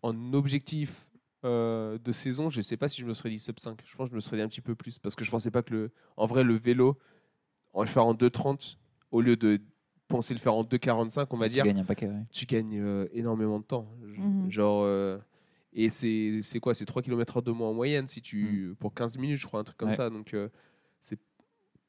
en 0.02 0.32
objectif 0.32 1.06
euh, 1.44 1.98
de 1.98 2.12
saison, 2.12 2.50
je 2.50 2.58
ne 2.58 2.62
sais 2.62 2.76
pas 2.76 2.88
si 2.88 3.00
je 3.00 3.06
me 3.06 3.14
serais 3.14 3.30
dit 3.30 3.38
sub 3.38 3.58
5. 3.58 3.80
Je 3.84 3.96
pense 3.96 4.06
que 4.08 4.10
je 4.12 4.16
me 4.16 4.20
serais 4.20 4.36
dit 4.38 4.42
un 4.42 4.48
petit 4.48 4.60
peu 4.60 4.74
plus. 4.74 4.98
Parce 4.98 5.14
que 5.14 5.24
je 5.24 5.30
pensais 5.30 5.50
pas 5.50 5.62
que 5.62 5.72
le, 5.72 5.90
en 6.16 6.26
vrai 6.26 6.44
le 6.44 6.54
vélo, 6.56 6.98
va 7.74 7.82
le 7.82 7.88
faire 7.88 8.04
en 8.04 8.14
2,30 8.14 8.76
au 9.10 9.20
lieu 9.20 9.36
de 9.36 9.60
penser 10.08 10.34
le 10.34 10.40
faire 10.40 10.54
en 10.54 10.64
2,45, 10.64 11.26
on 11.30 11.36
va 11.36 11.46
Tu 11.48 11.54
dire 11.54 11.64
gagnes 11.64 11.80
un 11.80 11.84
paquet. 11.84 12.08
ouais. 12.08 12.24
tu 12.32 12.44
gagnes 12.46 12.80
euh, 12.80 13.06
énormément 13.12 13.58
de 13.60 13.64
temps. 13.64 13.88
Mhm. 14.02 14.50
Genre, 14.50 14.82
euh, 14.84 15.18
et 15.72 15.88
c'est 15.88 16.40
c'est 16.42 16.58
quoi 16.58 16.74
C'est 16.74 16.84
3 16.84 17.00
km 17.02 17.42
de 17.42 17.52
moins 17.52 17.68
en 17.68 17.74
moyenne 17.74 18.06
si 18.08 18.20
tu, 18.20 18.70
Mm. 18.72 18.74
pour 18.76 18.92
15 18.92 19.18
minutes, 19.18 19.36
je 19.38 19.46
crois, 19.46 19.60
un 19.60 19.64
truc 19.64 19.76
comme 19.78 19.90
Ouais. 19.90 19.94
ça. 19.96 20.10
Donc, 20.10 20.34
euh, 20.34 20.48
c'est. 21.00 21.18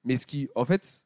Mais 0.03 0.17
ce 0.17 0.27
qui. 0.27 0.49
En 0.55 0.65
fait, 0.65 1.05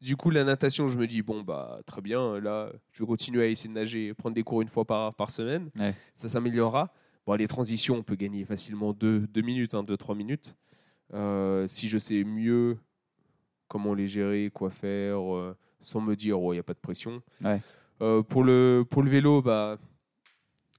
du 0.00 0.16
coup, 0.16 0.30
la 0.30 0.44
natation, 0.44 0.86
je 0.86 0.96
me 0.96 1.06
dis, 1.08 1.22
bon, 1.22 1.42
bah, 1.42 1.80
très 1.86 2.00
bien, 2.02 2.38
là, 2.40 2.70
je 2.92 3.02
vais 3.02 3.06
continuer 3.06 3.42
à 3.42 3.46
essayer 3.48 3.68
de 3.68 3.74
nager, 3.74 4.14
prendre 4.14 4.34
des 4.34 4.42
cours 4.44 4.62
une 4.62 4.68
fois 4.68 4.84
par, 4.84 5.12
par 5.14 5.30
semaine. 5.32 5.70
Ouais. 5.76 5.94
Ça 6.14 6.28
s'améliorera. 6.28 6.92
Bon, 7.26 7.34
les 7.34 7.46
transitions, 7.46 7.96
on 7.96 8.02
peut 8.02 8.16
gagner 8.16 8.44
facilement 8.44 8.92
2 8.92 9.26
minutes, 9.42 9.72
2-3 9.74 10.14
minutes. 10.16 10.54
Euh, 11.14 11.66
si 11.66 11.88
je 11.88 11.98
sais 11.98 12.22
mieux 12.24 12.76
comment 13.68 13.94
les 13.94 14.06
gérer, 14.08 14.50
quoi 14.52 14.70
faire, 14.70 15.34
euh, 15.34 15.56
sans 15.80 16.00
me 16.00 16.14
dire, 16.16 16.36
il 16.38 16.50
n'y 16.52 16.58
a 16.58 16.62
pas 16.62 16.74
de 16.74 16.78
pression. 16.78 17.22
Ouais. 17.42 17.60
Euh, 18.02 18.22
pour, 18.22 18.44
le, 18.44 18.84
pour 18.88 19.02
le 19.02 19.10
vélo, 19.10 19.40
bah, 19.40 19.78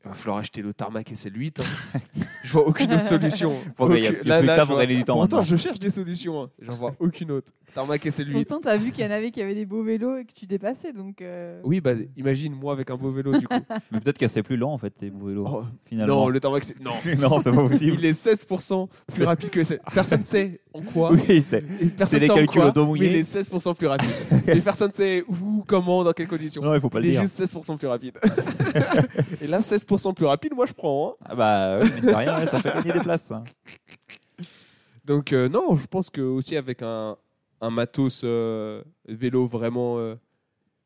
il 0.03 0.09
va 0.09 0.15
falloir 0.15 0.37
acheter 0.37 0.61
le 0.61 0.73
tarmac 0.73 1.09
SL8. 1.11 1.61
hein. 1.61 1.99
je 2.43 2.51
vois 2.51 2.67
aucune 2.67 2.93
autre 2.93 3.07
solution. 3.07 3.59
Y 3.79 4.07
a- 4.07 4.41
y 4.41 4.45
ça 4.45 4.55
je 4.61 4.65
pour 4.65 4.75
vois- 4.75 4.85
gagner 4.85 4.97
du 4.97 5.03
temps 5.03 5.15
Pourtant, 5.15 5.37
maintenant. 5.37 5.41
je 5.41 5.55
cherche 5.55 5.79
des 5.79 5.89
solutions. 5.89 6.43
hein. 6.43 6.49
J'en 6.59 6.75
vois 6.75 6.95
aucune 6.99 7.31
autre. 7.31 7.51
Tarmac 7.75 8.03
SL8. 8.05 8.31
Pourtant, 8.31 8.59
t'as 8.61 8.77
vu 8.77 8.91
qu'il 8.91 9.03
y 9.03 9.07
en 9.07 9.11
avait 9.11 9.31
qui 9.31 9.41
avaient 9.41 9.53
des 9.53 9.65
beaux 9.65 9.83
vélos 9.83 10.17
et 10.17 10.23
que 10.25 10.31
tu 10.33 10.45
dépassais. 10.47 10.93
Donc, 10.93 11.21
euh, 11.21 11.59
Oui, 11.65 11.81
bah, 11.81 11.91
imagine 12.15 12.55
moi 12.55 12.71
avec 12.71 12.89
un 12.89 12.95
beau 12.95 13.11
vélo 13.11 13.37
du 13.37 13.47
coup. 13.47 13.53
Mais 13.91 13.99
peut-être 13.99 14.17
que 14.17 14.29
c'est 14.29 14.43
plus 14.43 14.55
lent 14.55 14.71
en 14.71 14.77
fait, 14.77 14.91
tes 14.91 15.09
beaux 15.09 15.27
vélos. 15.27 15.45
Oh, 15.45 15.63
finalement. 15.85 16.15
non, 16.21 16.29
le 16.29 16.39
tarmac 16.39 16.63
c'est. 16.63 16.79
Non. 16.81 16.91
non, 17.19 17.41
c'est 17.43 17.51
pas 17.51 17.67
possible. 17.67 17.97
Il 17.99 18.05
est 18.05 18.13
16% 18.17 18.87
plus 19.13 19.23
rapide 19.25 19.49
que 19.49 19.63
c'est. 19.63 19.81
Personne 19.93 20.23
sait 20.23 20.61
en 20.73 20.81
quoi. 20.81 21.11
Oui, 21.11 21.41
c'est. 21.43 21.63
Et 21.81 21.87
personne 21.87 22.07
C'est 22.07 22.19
les 22.19 22.27
sait 22.27 22.31
en 22.31 22.35
calculs 22.35 22.61
quoi, 22.61 22.69
au 22.69 22.71
dos 22.71 22.85
mouillé. 22.85 23.07
mais 23.09 23.13
il 23.13 23.19
est 23.19 23.35
16% 23.41 23.75
plus 23.75 23.87
rapide. 23.87 24.09
Et 24.47 24.61
personne 24.61 24.91
sait 24.93 25.23
où, 25.27 25.63
comment, 25.67 26.03
dans 26.05 26.13
quelles 26.13 26.27
conditions. 26.29 26.61
Non, 26.61 26.73
il 26.75 26.79
faut 26.79 26.89
pas 26.89 26.99
le 26.99 27.05
il 27.05 27.09
est 27.09 27.11
dire. 27.11 27.21
juste 27.23 27.41
16% 27.41 27.77
plus 27.77 27.87
rapide. 27.89 28.17
Et 29.41 29.47
là, 29.47 29.59
16% 29.59 30.13
plus 30.13 30.25
rapide, 30.25 30.53
moi 30.55 30.65
je 30.65 30.73
prends. 30.73 31.09
hein. 31.19 31.25
Ah 31.25 31.35
bah, 31.35 31.79
oui, 31.81 31.89
mine 31.95 32.05
de 32.05 32.15
rien, 32.15 32.39
ouais, 32.39 32.47
ça 32.47 32.61
fait 32.61 32.69
gagner 32.73 32.93
des 32.93 32.99
places. 33.03 33.23
ça. 33.25 33.43
Donc, 35.05 35.33
euh, 35.33 35.49
non, 35.49 35.75
je 35.75 35.85
pense 35.85 36.09
que 36.09 36.21
aussi 36.21 36.57
avec 36.57 36.81
un, 36.81 37.15
un 37.65 37.69
matos 37.69 38.21
euh, 38.23 38.83
vélo 39.07 39.45
vraiment 39.47 39.97
euh, 39.99 40.15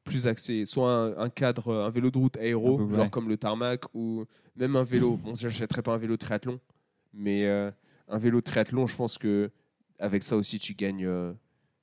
plus 0.04 0.28
axé, 0.28 0.66
soit 0.66 0.92
un, 0.92 1.18
un 1.18 1.30
cadre, 1.30 1.68
euh, 1.70 1.86
un 1.86 1.90
vélo 1.90 2.10
de 2.12 2.18
route 2.18 2.38
aéro, 2.38 2.76
Un 2.82 2.86
peu, 2.88 2.94
genre 2.96 3.04
ouais. 3.06 3.10
comme 3.10 3.30
le 3.30 3.38
tarmac, 3.38 3.84
ou 3.94 4.26
même 4.56 4.76
un 4.76 4.84
vélo. 4.84 5.18
Bon, 5.18 5.36
j'achèterais 5.36 5.82
pas 5.82 5.94
un 5.94 5.98
vélo 5.98 6.18
triathlon, 6.18 6.60
mais 7.14 7.46
euh, 7.46 7.70
un 8.08 8.18
vélo 8.18 8.42
triathlon, 8.42 8.88
je 8.88 8.96
pense 8.96 9.18
que 9.18 9.50
avec 10.00 10.24
ça 10.24 10.36
aussi, 10.38 10.60
tu 10.60 10.74
gagnes. 10.74 11.08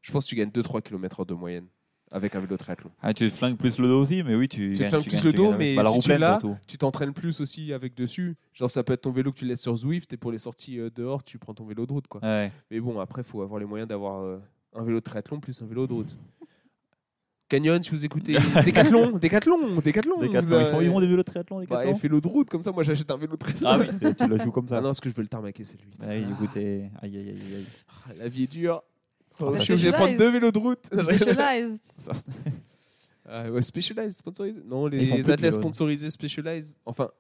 je 0.02 0.12
pense 0.12 0.24
que 0.24 0.31
tu 0.31 0.36
gagnes 0.36 0.51
2-3 0.51 0.82
km 0.82 1.24
de 1.24 1.35
moyenne 1.35 1.66
avec 2.10 2.35
un 2.36 2.40
vélo 2.40 2.56
triathlon. 2.56 2.90
Ah, 3.02 3.12
tu 3.12 3.28
te 3.28 3.35
flingues 3.35 3.56
plus 3.59 3.78
le 3.78 3.89
dos 3.89 4.01
aussi, 4.01 4.23
mais 4.23 4.35
oui, 4.36 4.48
tu. 4.48 4.73
Tu 4.73 4.78
te 4.78 4.78
gagnes- 4.78 4.90
flingues 4.90 5.02
plus 5.02 5.10
gagnes- 5.16 5.24
le 5.24 5.32
dos, 5.32 5.52
mais 5.52 5.74
bah, 5.77 5.85
si 5.85 5.98
tu 5.98 6.16
l'as. 6.16 6.40
Tu 6.66 6.78
t'entraînes 6.78 7.12
plus 7.12 7.40
aussi 7.40 7.73
avec 7.73 7.94
dessus. 7.94 8.36
Genre, 8.55 8.70
ça 8.70 8.82
peut 8.85 8.93
être 8.94 9.02
ton 9.02 9.10
vélo 9.10 9.32
que 9.32 9.39
tu 9.39 9.44
laisses 9.44 9.60
sur 9.62 9.77
Zwift 9.77 10.12
et 10.12 10.16
pour 10.16 10.32
les 10.32 10.39
sorties 10.39 10.78
dehors, 10.94 11.23
tu 11.24 11.39
prends 11.39 11.52
ton 11.52 11.64
vélo 11.66 11.85
de 11.85 11.93
route. 11.93 12.06
Quoi. 12.06 12.20
Ouais. 12.23 12.51
Mais 12.70 12.81
bon, 12.81 12.98
après, 13.01 13.20
il 13.23 13.24
faut 13.28 13.43
avoir 13.43 13.59
les 13.60 13.66
moyens 13.66 13.89
d'avoir 13.89 14.23
euh, 14.23 14.39
un 14.76 14.84
vélo 14.84 14.98
de 14.98 15.04
triathlon 15.04 15.40
plus 15.40 15.60
un 15.62 15.66
vélo 15.66 15.86
de 15.86 15.92
route. 15.92 16.16
Canyon, 17.48 17.80
si 17.82 17.90
vous 17.90 18.04
écoutez. 18.04 18.36
Décathlon, 18.64 19.10
Décathlon, 19.18 19.80
Décathlon. 19.80 20.20
Décathlon, 20.20 20.42
vous, 20.48 20.52
euh, 20.54 20.62
ils, 20.62 20.66
font, 20.66 20.80
ils 20.80 20.88
font 20.90 21.00
des 21.00 21.06
vélos 21.06 21.18
de 21.18 21.22
triathlon, 21.22 21.56
bah, 21.58 21.62
Décathlon 21.62 21.90
et 21.94 21.98
vélo 22.00 22.20
de 22.20 22.28
route, 22.28 22.50
comme 22.50 22.62
ça, 22.62 22.72
moi 22.72 22.82
j'achète 22.82 23.10
un 23.10 23.16
vélo 23.16 23.34
de 23.34 23.38
triathlon. 23.38 23.68
Ah 23.70 23.78
oui, 23.78 23.86
c'est- 23.92 24.14
tu 24.14 24.26
le 24.26 24.38
joues 24.38 24.50
comme 24.50 24.66
ça. 24.66 24.78
Ah 24.78 24.80
non, 24.80 24.88
parce 24.88 25.00
que 25.00 25.08
je 25.08 25.14
veux 25.14 25.22
le 25.22 25.28
tarmaquer, 25.28 25.62
c'est 25.62 25.80
lui. 25.80 25.90
Ah 26.02 26.06
t'es. 26.52 26.90
Aïe, 27.02 27.16
aïe, 27.16 27.28
aïe, 27.28 27.54
aïe. 27.54 27.66
Ah, 27.88 28.12
La 28.18 28.28
vie 28.28 28.44
est 28.44 28.52
dure. 28.52 28.82
Oh, 29.38 29.52
ça 29.52 29.58
je 29.58 29.64
suis 29.64 29.72
obligé 29.74 29.90
de 29.90 29.96
prendre 29.96 30.16
deux 30.16 30.30
vélos 30.30 30.50
de 30.50 30.58
route. 30.58 30.86
Specialized. 30.92 31.82
Ah, 33.28 33.50
ouais, 33.50 33.62
Specialized, 33.62 34.12
sponsorisé. 34.12 34.62
Non, 34.64 34.86
les 34.86 35.22
de 35.22 35.30
athlètes 35.30 35.54
sponsorisés 35.54 36.10
Specialized. 36.10 36.78
Enfin, 36.84 37.10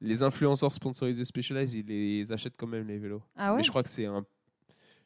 les 0.00 0.22
influenceurs 0.22 0.72
sponsorisés 0.72 1.24
Specialized, 1.24 1.74
ils 1.74 1.86
les 1.86 2.32
achètent 2.32 2.56
quand 2.56 2.66
même, 2.66 2.86
les 2.86 2.98
vélos. 2.98 3.22
Ah 3.36 3.52
ouais 3.52 3.58
Mais 3.58 3.62
je 3.62 3.70
crois 3.70 3.82
que 3.82 3.88
c'est 3.88 4.06
un. 4.06 4.24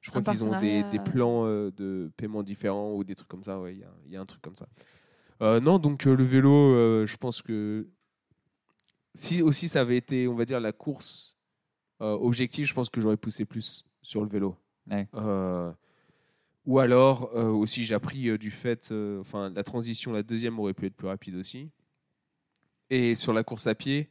Je 0.01 0.10
crois 0.10 0.22
qu'ils 0.22 0.44
ont 0.44 0.59
des, 0.60 0.82
des 0.85 0.98
plans 0.98 1.44
euh, 1.47 1.70
de 1.72 2.10
paiement 2.16 2.43
différents 2.43 2.93
ou 2.94 3.05
des 3.05 3.14
trucs 3.14 3.28
comme 3.28 3.44
ça. 3.44 3.60
Ouais, 3.60 3.74
il 3.74 3.81
y 3.81 3.85
a- 3.85 3.94
il 4.06 4.12
y, 4.12 4.16
a 4.16 4.20
un 4.20 4.27
truc 4.27 4.40
comme 4.43 4.56
ça. 4.56 4.66
Euh, 5.43 5.60
non, 5.60 5.78
donc 5.78 6.06
euh, 6.06 6.14
le 6.16 6.24
vélo, 6.24 6.52
euh, 6.52 7.06
je 7.06 7.16
pense 7.16 7.43
que 7.43 7.86
si 9.14 9.43
aussi 9.43 9.68
ça 9.68 9.81
avait 9.82 9.97
été, 9.97 10.28
on 10.28 10.35
va 10.35 10.44
dire, 10.44 10.60
la 10.60 10.72
course 10.72 11.36
euh, 12.01 12.12
objective, 12.12 12.66
je 12.66 12.74
pense 12.74 12.89
que 12.89 13.01
j'aurais 13.01 13.16
poussé 13.16 13.44
plus 13.44 13.85
sur 14.02 14.22
le 14.22 14.28
vélo. 14.28 14.56
Ouais. 14.90 15.06
Euh, 15.14 15.70
ou 16.66 16.78
alors 16.78 17.31
euh, 17.35 17.48
aussi, 17.51 17.85
j'ai 17.85 17.94
appris 17.94 18.28
euh, 18.28 18.39
du 18.39 18.51
fait, 18.51 18.90
euh, 18.93 19.20
enfin, 19.20 19.51
la 19.51 19.62
transition, 19.64 20.12
la 20.12 20.22
deuxième 20.22 20.59
aurait 20.59 20.74
pu 20.74 20.86
être 20.86 20.97
plus 20.97 21.09
rapide 21.09 21.35
aussi. 21.36 21.68
Et 22.89 23.14
sur 23.16 23.32
la 23.32 23.44
course 23.44 23.66
à 23.66 23.74
pied, 23.74 24.09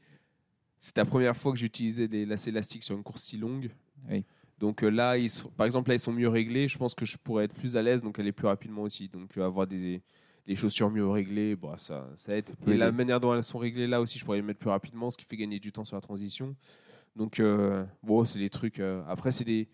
c'était 0.80 1.02
la 1.02 1.06
première 1.06 1.36
fois 1.36 1.52
que 1.52 1.58
j'utilisais 1.58 2.08
des 2.08 2.26
lacets 2.26 2.52
élastiques 2.52 2.84
sur 2.84 2.96
une 2.96 3.04
course 3.04 3.24
si 3.24 3.38
longue. 3.38 3.70
Oui. 4.10 4.24
Donc 4.60 4.84
euh, 4.84 4.90
là, 4.90 5.18
ils 5.18 5.30
sont- 5.30 5.50
par 5.50 5.66
exemple, 5.66 5.90
là, 5.90 5.96
ils 5.96 6.00
sont 6.00 6.12
mieux 6.12 6.28
réglés. 6.30 6.68
Je 6.68 6.78
pense 6.78 6.94
que 6.94 7.06
je 7.06 7.18
pourrais 7.18 7.46
être 7.46 7.56
plus 7.56 7.76
à 7.78 7.82
l'aise, 7.82 8.02
donc 8.02 8.20
aller 8.20 8.32
plus 8.32 8.48
rapidement 8.48 8.82
aussi. 8.84 9.08
Donc 9.08 9.38
euh, 9.38 9.46
avoir 9.46 9.66
des 9.68 10.02
les 10.48 10.56
chaussures 10.56 10.90
mieux 10.90 11.08
réglées, 11.08 11.56
bah, 11.56 11.76
ça, 11.78 12.10
ça 12.16 12.36
aide. 12.36 12.46
Et 12.68 12.76
la 12.76 12.92
manière 12.92 13.20
dont 13.20 13.36
elles 13.36 13.44
sont 13.44 13.60
réglées 13.60 13.86
là 13.86 14.02
aussi, 14.02 14.18
je 14.18 14.26
pourrais 14.26 14.38
les 14.38 14.44
mettre 14.44 14.60
plus 14.60 14.70
rapidement, 14.72 15.12
ce 15.12 15.18
qui 15.18 15.24
fait 15.26 15.38
gagner 15.38 15.60
du 15.60 15.72
temps 15.72 15.84
sur 15.84 15.96
la 15.96 16.02
transition. 16.02 16.56
Donc, 17.16 17.40
euh, 17.40 17.86
bon, 18.02 18.26
c'est 18.26 18.40
des 18.40 18.50
trucs. 18.50 18.80
euh, 18.80 19.04
après, 19.08 19.30
c'est 19.32 19.44
des. 19.44 19.68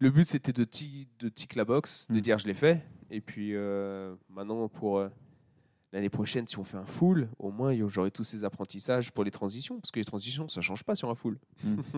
Le 0.00 0.10
but, 0.10 0.26
c'était 0.26 0.52
de, 0.52 0.64
ti- 0.64 1.06
de 1.20 1.28
tick 1.28 1.54
la 1.54 1.64
box, 1.64 2.08
de 2.10 2.16
Mm. 2.16 2.20
dire 2.20 2.38
je 2.38 2.46
l'ai 2.48 2.54
fait. 2.54 2.82
Et 3.10 3.20
puis 3.20 3.50
euh, 3.54 4.14
maintenant, 4.28 4.68
pour 4.68 4.98
euh, 4.98 5.08
l'année 5.96 6.10
prochaine, 6.10 6.46
si 6.46 6.58
on 6.58 6.64
fait 6.64 6.76
un 6.76 6.84
full, 6.84 7.28
au 7.38 7.50
moins 7.50 7.72
j'aurai 7.88 8.10
tous 8.10 8.22
ces 8.24 8.44
apprentissages 8.44 9.10
pour 9.12 9.24
les 9.24 9.30
transitions. 9.30 9.80
Parce 9.80 9.90
que 9.90 9.98
les 9.98 10.04
transitions, 10.04 10.46
ça 10.48 10.60
change 10.60 10.84
pas 10.84 10.94
sur 10.94 11.08
un 11.10 11.14
full. 11.14 11.38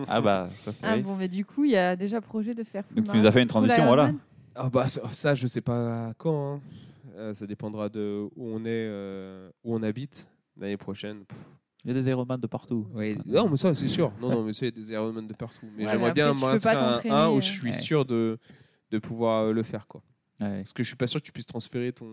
Ah 0.07 0.21
bah, 0.21 0.47
ça 0.63 0.71
c'est 0.71 0.85
Ah 0.85 0.93
vrai. 0.93 1.01
bon, 1.01 1.15
mais 1.15 1.27
du 1.27 1.45
coup, 1.45 1.65
il 1.65 1.71
y 1.71 1.75
a 1.77 1.95
déjà 1.95 2.21
projet 2.21 2.53
de 2.53 2.63
faire 2.63 2.85
full 2.85 2.95
Donc 3.03 3.11
tu 3.11 3.17
nous 3.17 3.25
as 3.25 3.31
fait 3.31 3.41
une 3.41 3.47
transition, 3.47 3.85
voilà. 3.85 4.11
Ah 4.55 4.69
bah 4.69 4.87
ça, 4.87 5.01
ça, 5.11 5.35
je 5.35 5.47
sais 5.47 5.61
pas 5.61 6.13
quand. 6.17 6.55
hein. 6.55 6.61
Euh, 7.15 7.33
ça 7.33 7.45
dépendra 7.45 7.89
de 7.89 8.27
où 8.35 8.45
on 8.47 8.59
est, 8.61 8.67
euh, 8.69 9.49
où 9.63 9.75
on 9.75 9.83
habite 9.83 10.29
l'année 10.57 10.77
prochaine. 10.77 11.25
Pff, 11.25 11.37
Il 11.83 11.87
y 11.93 11.97
a 11.97 12.01
des 12.01 12.09
Ironman 12.09 12.39
de 12.39 12.47
partout. 12.47 12.87
ouais, 12.93 13.17
Non, 13.25 13.49
mais 13.49 13.57
ça 13.57 13.73
c'est 13.75 13.87
sûr. 13.87 14.11
Non, 14.21 14.29
non, 14.31 14.43
mais 14.43 14.53
ça, 14.53 14.65
il 14.65 14.69
y 14.69 14.71
a 14.71 14.71
des 14.71 14.91
Ironman 14.91 15.27
de 15.27 15.33
partout. 15.33 15.65
Mais 15.75 15.85
Ouais, 15.85 15.91
j'aimerais 15.91 16.13
bien 16.13 16.33
m'inscrire 16.33 16.77
à 16.77 16.99
un, 16.99 17.11
un 17.11 17.29
où 17.31 17.41
je 17.41 17.47
suis 17.47 17.65
Ouais. 17.67 17.71
sûr 17.73 18.05
de, 18.05 18.37
de 18.91 18.99
pouvoir 18.99 19.45
euh, 19.45 19.53
le 19.53 19.63
faire 19.63 19.87
quoi. 19.87 20.01
Ouais. 20.39 20.59
Parce 20.61 20.73
que 20.73 20.83
je 20.83 20.87
suis 20.87 20.95
pas 20.95 21.07
sûr 21.07 21.19
que 21.19 21.25
tu 21.25 21.31
puisses 21.31 21.45
transférer 21.45 21.91
ton 21.91 22.07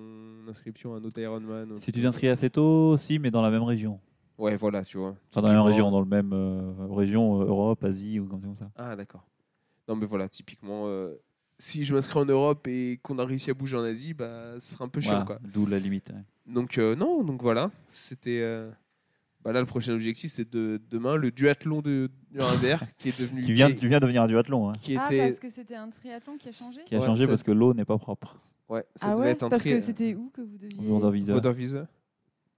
inscription 0.49 0.95
à 0.95 0.99
un 0.99 1.05
autre 1.05 1.21
Ironman. 1.21 1.73
ou- 1.73 1.79
Si 1.79 1.93
tu 1.93 2.03
t'inscris 2.03 2.29
assez 2.29 2.51
tôt, 2.51 2.97
si, 2.97 3.19
mais 3.19 3.31
dans 3.31 3.43
la 3.43 3.51
même 3.51 3.63
région. 3.63 4.01
Ouais, 4.39 4.57
voilà, 4.57 4.85
tu 4.85 4.99
vois. 4.99 5.15
Enfin, 5.31 5.41
dans 5.43 5.49
la 5.49 5.55
même 5.55 5.63
région, 5.63 5.91
dans 5.91 6.01
le 6.01 6.07
même 6.07 6.33
euh, 6.33 6.73
région, 6.91 7.41
euh, 7.41 7.47
Europe, 7.47 7.83
Asie 7.85 8.19
ou 8.21 8.27
comme 8.27 8.55
ça. 8.55 8.71
Ah, 8.77 8.95
d'accord. 8.97 9.25
Non, 9.89 9.97
mais 9.97 10.05
voilà, 10.07 10.29
typiquement, 10.29 10.89
euh, 10.89 11.15
si 11.59 11.85
je 11.85 11.95
m'inscris 11.95 12.19
en 12.19 12.25
Europe 12.27 12.67
et 12.67 12.99
qu'on 13.03 13.19
a 13.19 13.25
réussi 13.25 13.51
à 13.51 13.55
bouger 13.55 13.77
en 13.77 13.85
Asie, 13.85 14.13
bah, 14.13 14.59
ce 14.61 14.73
sera 14.75 14.85
un 14.85 14.89
peu 14.89 15.01
chiant, 15.01 15.13
Voilà, 15.25 15.25
quoi. 15.25 15.39
D'où 15.55 15.65
la 15.67 15.79
limite. 15.79 16.11
ouais. 16.11 16.25
Donc, 16.53 16.77
euh, 16.79 16.95
non, 16.97 17.23
donc 17.25 17.41
voilà. 17.43 17.71
C'était. 17.89 18.41
Euh, 19.47 19.49
Bah 19.49 19.53
là, 19.53 19.61
le 19.61 19.67
prochain 19.67 19.93
objectif, 19.95 20.31
c'est 20.31 20.53
de, 20.53 20.81
demain 20.91 21.17
le 21.17 21.31
duathlon 21.31 21.81
de 21.83 22.11
Nuremberg 22.33 22.81
qui 22.99 23.09
est 23.11 23.21
devenu. 23.21 23.43
Qui 23.43 23.53
vient, 23.53 23.69
qui, 23.73 23.77
tu 23.77 23.89
viens 23.89 23.99
de 23.99 24.03
devenir 24.03 24.23
un 24.25 24.29
duathlon, 24.29 24.71
hein, 24.71 24.73
qui 24.83 24.97
Ah, 24.97 25.07
parce 25.09 25.39
que 25.39 25.49
c'était 25.51 25.77
un 25.77 25.89
triathlon 25.89 26.37
qui 26.37 26.49
a 26.49 26.53
changé 26.53 26.81
qui 26.85 26.95
a 26.95 26.99
Ouais, 26.99 27.07
changé 27.07 27.23
ça- 27.23 27.29
parce 27.29 27.43
que 27.43 27.53
l'eau 27.53 27.73
n'est 27.75 27.85
pas 27.85 27.99
propre. 27.99 28.37
Ouais, 28.69 28.85
ça 28.95 29.09
Ah 29.09 29.15
devait 29.15 29.23
ouais 29.25 29.31
être 29.31 29.43
un 29.45 29.49
Parce 29.49 29.63
tri- 29.63 29.73
que 29.73 29.81
c'était 29.81 30.15
où 30.15 30.31
que 30.35 30.41
vous 30.43 30.59
deviez. 30.59 30.77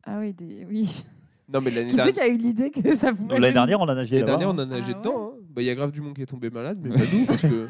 Ah 0.05 0.19
oui, 0.21 0.33
des... 0.33 0.65
oui. 0.69 1.05
Non, 1.51 1.63
mais 1.63 1.71
l'année 1.71 1.87
Qui 1.87 1.93
c'est 1.93 1.97
dernière. 1.97 2.15
qui 2.15 2.21
a 2.21 2.29
eu 2.29 2.37
l'idée 2.37 2.71
que 2.71 2.95
ça 2.95 3.11
pouvait 3.15 3.39
L'année 3.39 3.55
dernière, 3.55 3.81
on 3.81 3.89
a 3.89 3.95
nagé 3.95 4.17
L'année 4.17 4.27
dernière, 4.27 4.51
on 4.51 4.59
a 4.59 4.67
nagé 4.67 4.93
Ah 4.95 4.99
dedans. 4.99 5.33
hein. 5.35 5.39
Bah, 5.49 5.63
Il 5.63 5.65
y 5.65 5.71
a 5.71 5.75
grave 5.75 5.93
du 5.93 6.03
monde 6.03 6.15
qui 6.15 6.21
est 6.21 6.27
tombé 6.27 6.51
malade, 6.51 6.79
mais 6.83 6.91
pas 6.95 7.01
nous, 7.11 7.25
parce 7.25 7.41
que 7.41 7.69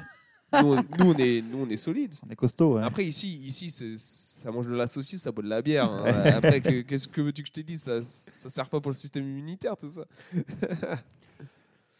nous, 0.52 0.58
on, 0.72 0.76
nous, 0.76 1.12
on 1.12 1.14
est, 1.16 1.42
nous, 1.42 1.58
on 1.64 1.68
est 1.68 1.76
solides. 1.76 2.14
On 2.26 2.30
est 2.30 2.36
costaud. 2.36 2.76
ouais. 2.76 2.82
Après, 2.82 3.04
ici, 3.04 3.38
ici 3.38 3.68
ça 3.98 4.50
mange 4.50 4.66
de 4.66 4.74
la 4.74 4.86
saucisse, 4.86 5.22
ça 5.22 5.30
boit 5.32 5.42
de 5.44 5.48
la 5.48 5.60
bière. 5.62 5.90
hein. 5.90 6.04
Après, 6.36 6.60
que- 6.60 6.80
qu'est-ce 6.88 7.06
que 7.08 7.20
veux-tu 7.20 7.42
que 7.42 7.48
je 7.48 7.52
te 7.52 7.60
dise? 7.60 7.82
Ça, 7.82 8.00
ça 8.02 8.48
sert 8.48 8.68
pas 8.68 8.80
pour 8.80 8.90
le 8.90 8.96
système 8.96 9.24
immunitaire, 9.24 9.76
tout 9.76 9.88
ça. 9.88 10.04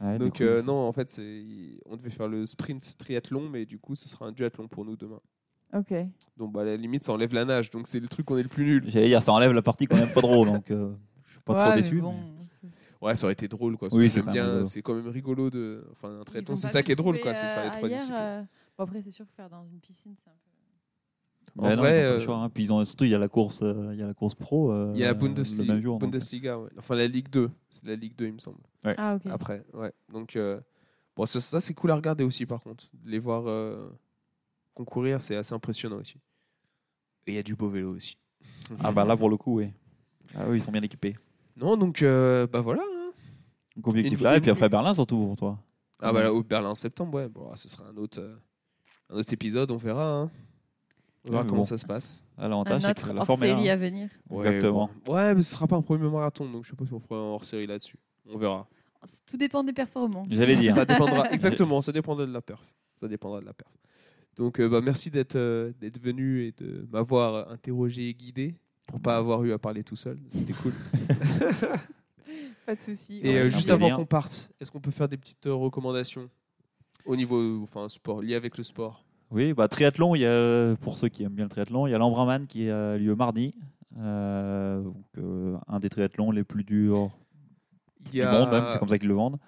Ouais, 0.01 0.17
Donc, 0.17 0.37
coup, 0.37 0.45
euh, 0.45 0.63
non, 0.63 0.87
en 0.87 0.93
fait, 0.93 1.21
on 1.87 1.97
devait 1.97 2.11
faire 2.11 2.29
le 2.29 2.47
sprint 2.47 2.97
triathlon, 2.99 3.49
mais 3.49 3.67
du 3.67 3.79
coup, 3.81 3.97
ce 3.97 4.09
sera 4.09 4.27
un 4.27 4.33
duathlon 4.33 4.69
pour 4.69 4.85
nous 4.85 4.95
demain. 4.97 5.19
Ok. 5.77 5.93
Donc, 6.37 6.53
bah, 6.53 6.61
à 6.61 6.65
la 6.67 6.77
limite, 6.77 7.03
ça 7.03 7.13
enlève 7.13 7.35
la 7.35 7.45
nage. 7.45 7.69
Donc, 7.71 7.89
c'est 7.89 7.99
le 7.99 8.07
truc 8.07 8.25
qu'on 8.27 8.39
est 8.39 8.45
le 8.45 8.49
plus 8.49 8.65
nul. 8.65 8.85
J'allais 8.87 9.09
dire, 9.09 9.23
ça 9.25 9.33
enlève 9.33 9.51
la 9.51 9.61
partie 9.61 9.87
qu'on 9.87 9.97
n'aime 9.97 10.13
pas 10.13 10.21
trop, 10.21 10.45
donc 10.47 10.71
euh, 10.71 10.93
je 11.25 11.33
suis 11.33 11.41
pas 11.41 11.53
Ouais, 11.55 11.61
trop 11.65 11.71
mais 11.71 11.83
déçu. 11.83 12.01
bon, 12.01 12.13
mais- 12.15 12.38
Ouais, 13.01 13.15
ça 13.15 13.27
aurait 13.27 13.33
été 13.35 13.47
drôle, 13.49 13.77
quoi. 13.77 13.89
Oui, 13.93 14.09
c'est 14.11 14.17
j'aime 14.17 14.25
quand 14.25 14.33
même 14.33 14.35
bien, 14.35 14.47
rigolo. 14.51 14.65
c'est 14.67 14.83
quand 14.83 14.95
même 14.95 15.09
rigolo 15.09 15.51
de. 15.51 15.85
Enfin, 15.93 16.21
un 16.21 16.51
ont 16.53 16.57
c'est 16.57 16.67
ça 16.69 16.83
qui 16.83 16.93
est 16.93 16.97
drôle, 16.97 17.21
quoi. 17.21 17.33
C'est 17.35 17.43
faire 17.47 17.63
les 17.63 17.69
euh, 17.69 17.73
trois 17.73 17.87
ailleurs, 17.87 17.99
disciplines. 17.99 18.21
euh, 18.21 18.43
Bon, 18.77 18.85
après, 18.85 19.03
c'est 19.03 19.11
sûr 19.11 19.27
que 19.27 19.33
faire 19.33 19.49
dans 19.49 19.65
une 19.67 19.79
piscine, 19.81 20.15
c'est 20.23 20.31
un 20.31 20.33
peu. 20.33 21.61
En 21.61 21.69
Ouais, 21.69 21.77
non, 21.77 21.83
vrai, 21.83 22.05
euh, 22.05 22.21
choix, 22.21 22.37
hein. 22.37 22.49
Puis 22.51 22.65
ils 22.65 22.73
ont, 22.73 22.85
surtout, 22.85 23.05
il 23.05 23.11
y 23.11 23.15
a 23.15 23.19
la 23.19 23.29
course, 23.29 23.61
euh, 23.63 23.91
il 23.93 23.99
y 23.99 24.03
a 24.03 24.07
la 24.07 24.15
course 24.15 24.35
pro. 24.35 24.73
euh, 24.73 24.93
Il 24.95 25.01
y 25.01 25.05
a 25.05 25.09
la 25.09 25.15
Bundesliga, 25.15 25.81
jour. 25.81 25.99
Bundesliga 25.99 26.59
ouais. 26.59 26.69
enfin 26.79 26.95
la 26.95 27.07
Ligue 27.07 27.29
2. 27.31 27.51
C'est 27.71 27.87
la 27.87 27.97
Ligue 27.97 28.15
2, 28.17 28.27
il 28.27 28.35
me 28.35 28.39
semble. 28.39 28.59
Ah. 28.85 29.19
Après, 29.31 29.65
ouais. 29.75 29.93
Donc, 30.13 30.37
euh, 30.37 30.61
bon, 31.17 31.25
ça, 31.27 31.41
ça, 31.41 31.61
c'est 31.61 31.75
cool 31.75 31.91
à 31.91 31.97
regarder 31.97 32.23
aussi, 32.25 32.47
par 32.47 32.61
contre. 32.63 32.89
De 32.93 33.11
les 33.11 33.19
voir 33.19 33.45
euh, 33.49 33.89
concourir, 34.75 35.21
c'est 35.21 35.35
assez 35.37 35.55
impressionnant 35.55 35.97
aussi. 35.97 36.17
Et 37.27 37.33
il 37.33 37.35
y 37.35 37.39
a 37.39 37.43
du 37.43 37.55
beau 37.55 37.69
vélo 37.69 37.95
aussi. 37.95 38.19
Ah 38.85 38.93
bah 38.93 39.05
là, 39.05 39.17
pour 39.17 39.31
le 39.31 39.37
coup, 39.37 39.57
oui. 39.59 39.71
Ah 40.37 40.45
oui, 40.49 40.59
ils 40.59 40.63
sont 40.63 40.71
bien 40.73 40.83
équipés. 40.83 41.17
Non, 41.59 41.77
donc, 41.77 42.03
euh, 42.03 42.47
bah 42.47 42.61
voilà. 42.61 42.83
hein. 42.83 43.11
Donc 43.77 43.89
objectif 43.89 44.19
Une- 44.19 44.25
là, 44.25 44.37
et 44.37 44.41
puis 44.41 44.51
après 44.51 44.69
Berlin 44.69 44.95
surtout 44.95 45.17
pour 45.19 45.37
toi. 45.37 45.59
Ah, 46.01 46.13
bah 46.13 46.23
là, 46.23 46.33
au 46.33 46.43
Berlin 46.43 46.71
en 46.71 46.75
septembre, 46.75 47.15
ouais. 47.19 47.29
Bon, 47.29 47.55
ce 47.57 47.69
sera 47.69 47.85
un 47.89 47.97
autre, 47.97 48.21
euh, 48.21 48.37
un 49.11 49.17
autre 49.17 49.33
épisode, 49.33 49.71
on 49.71 49.77
verra. 49.77 50.05
hein. 50.23 50.31
On 51.25 51.31
verra 51.31 51.41
Ouais, 51.41 51.45
mais 51.45 51.49
comment 51.51 51.63
bon. 51.63 51.65
ça 51.65 51.77
se 51.79 51.85
passe. 51.87 52.25
Ah, 52.37 52.45
Un 52.45 52.49
L'avantage, 52.49 52.83
c'est 52.83 52.91
autre 52.91 53.09
que 53.09 53.13
la 53.13 53.21
hors 53.21 53.27
Formule 53.27 53.49
1. 53.51 53.57
série 53.57 53.71
à 53.71 53.77
venir. 53.77 54.09
Exactement. 54.31 54.91
bon. 55.05 55.15
Ouais, 55.15 55.35
mais 55.35 55.43
ce 55.43 55.51
sera 55.53 55.67
pas 55.67 55.77
un 55.77 55.83
premier 55.83 56.09
marathon, 56.09 56.49
donc 56.51 56.65
je 56.65 56.71
sais 56.71 56.77
pas 56.77 56.87
si 56.87 56.93
on 56.95 57.01
fera 57.01 57.17
un 57.17 57.25
hors 57.25 57.45
série 57.45 57.67
là-dessus. 57.67 57.99
On 58.31 58.39
verra. 58.39 58.69
Tout 59.27 59.37
dépend 59.37 59.63
des 59.65 59.73
performances. 59.73 60.29
J'allais 60.31 60.57
dire. 60.57 60.75
Ça 60.75 60.85
dépendra, 60.85 61.31
exactement, 61.33 61.81
ça 61.81 61.93
dépendra 61.93 62.27
de 62.27 62.33
la 62.33 62.41
perf. 62.43 62.63
Ça 63.01 63.09
dépendra 63.09 63.41
de 63.41 63.47
la 63.47 63.53
perf. 63.53 63.71
Donc, 64.37 64.61
euh, 64.61 64.69
bah, 64.69 64.81
merci 64.81 65.11
d'être 65.11 65.35
euh, 65.37 65.73
d'être 65.81 66.01
venu 66.01 66.45
et 66.45 66.53
de 66.53 66.87
m'avoir 66.93 67.51
interrogé 67.51 68.09
et 68.09 68.15
guidé 68.15 68.55
pour 68.87 69.01
pas 69.01 69.17
avoir 69.17 69.43
eu 69.45 69.53
à 69.53 69.59
parler 69.59 69.83
tout 69.85 69.97
seul. 69.97 70.19
C'était 70.33 70.53
cool. 70.53 70.73
Pas 72.67 72.75
de 72.75 72.81
souci. 72.81 73.21
Et 73.23 73.29
Ouais, 73.29 73.39
euh, 73.39 73.49
juste 73.49 73.71
avant 73.71 73.91
qu'on 73.97 74.05
parte, 74.07 74.51
est-ce 74.61 74.71
qu'on 74.71 74.81
peut 74.81 74.91
faire 74.91 75.09
des 75.09 75.17
petites 75.17 75.47
euh, 75.47 75.55
recommandations 75.55 76.29
au 77.05 77.17
niveau, 77.17 77.63
enfin, 77.63 77.89
sport, 77.89 78.21
lié 78.23 78.35
avec 78.35 78.59
le 78.59 78.65
sport? 78.65 79.05
Oui, 79.31 79.53
bah, 79.53 79.69
triathlon, 79.69 80.15
il 80.15 80.21
y 80.23 80.27
a, 80.27 80.75
pour 80.77 80.99
ceux 80.99 81.09
qui 81.09 81.23
aiment 81.23 81.35
bien 81.35 81.45
le 81.45 81.51
triathlon, 81.51 81.87
il 81.87 81.91
y 81.91 81.95
a 81.95 81.99
l'Embrunman 81.99 82.47
qui 82.47 82.69
a 82.71 82.97
lieu 82.97 83.15
mardi. 83.15 83.55
Euh, 83.99 84.83
donc, 84.83 85.05
euh, 85.19 85.57
un 85.67 85.81
des 85.81 85.89
triathlons 85.89 86.31
les 86.31 86.45
plus 86.45 86.65
durs 86.65 87.11
Il 88.07 88.11
du 88.21 88.27
monde, 88.27 88.51
même, 88.51 88.65
c'est 88.73 88.79
comme 88.79 88.89
ça 88.89 88.99
qu'ils 88.99 89.09
le 89.09 89.15
vendent. 89.15 89.39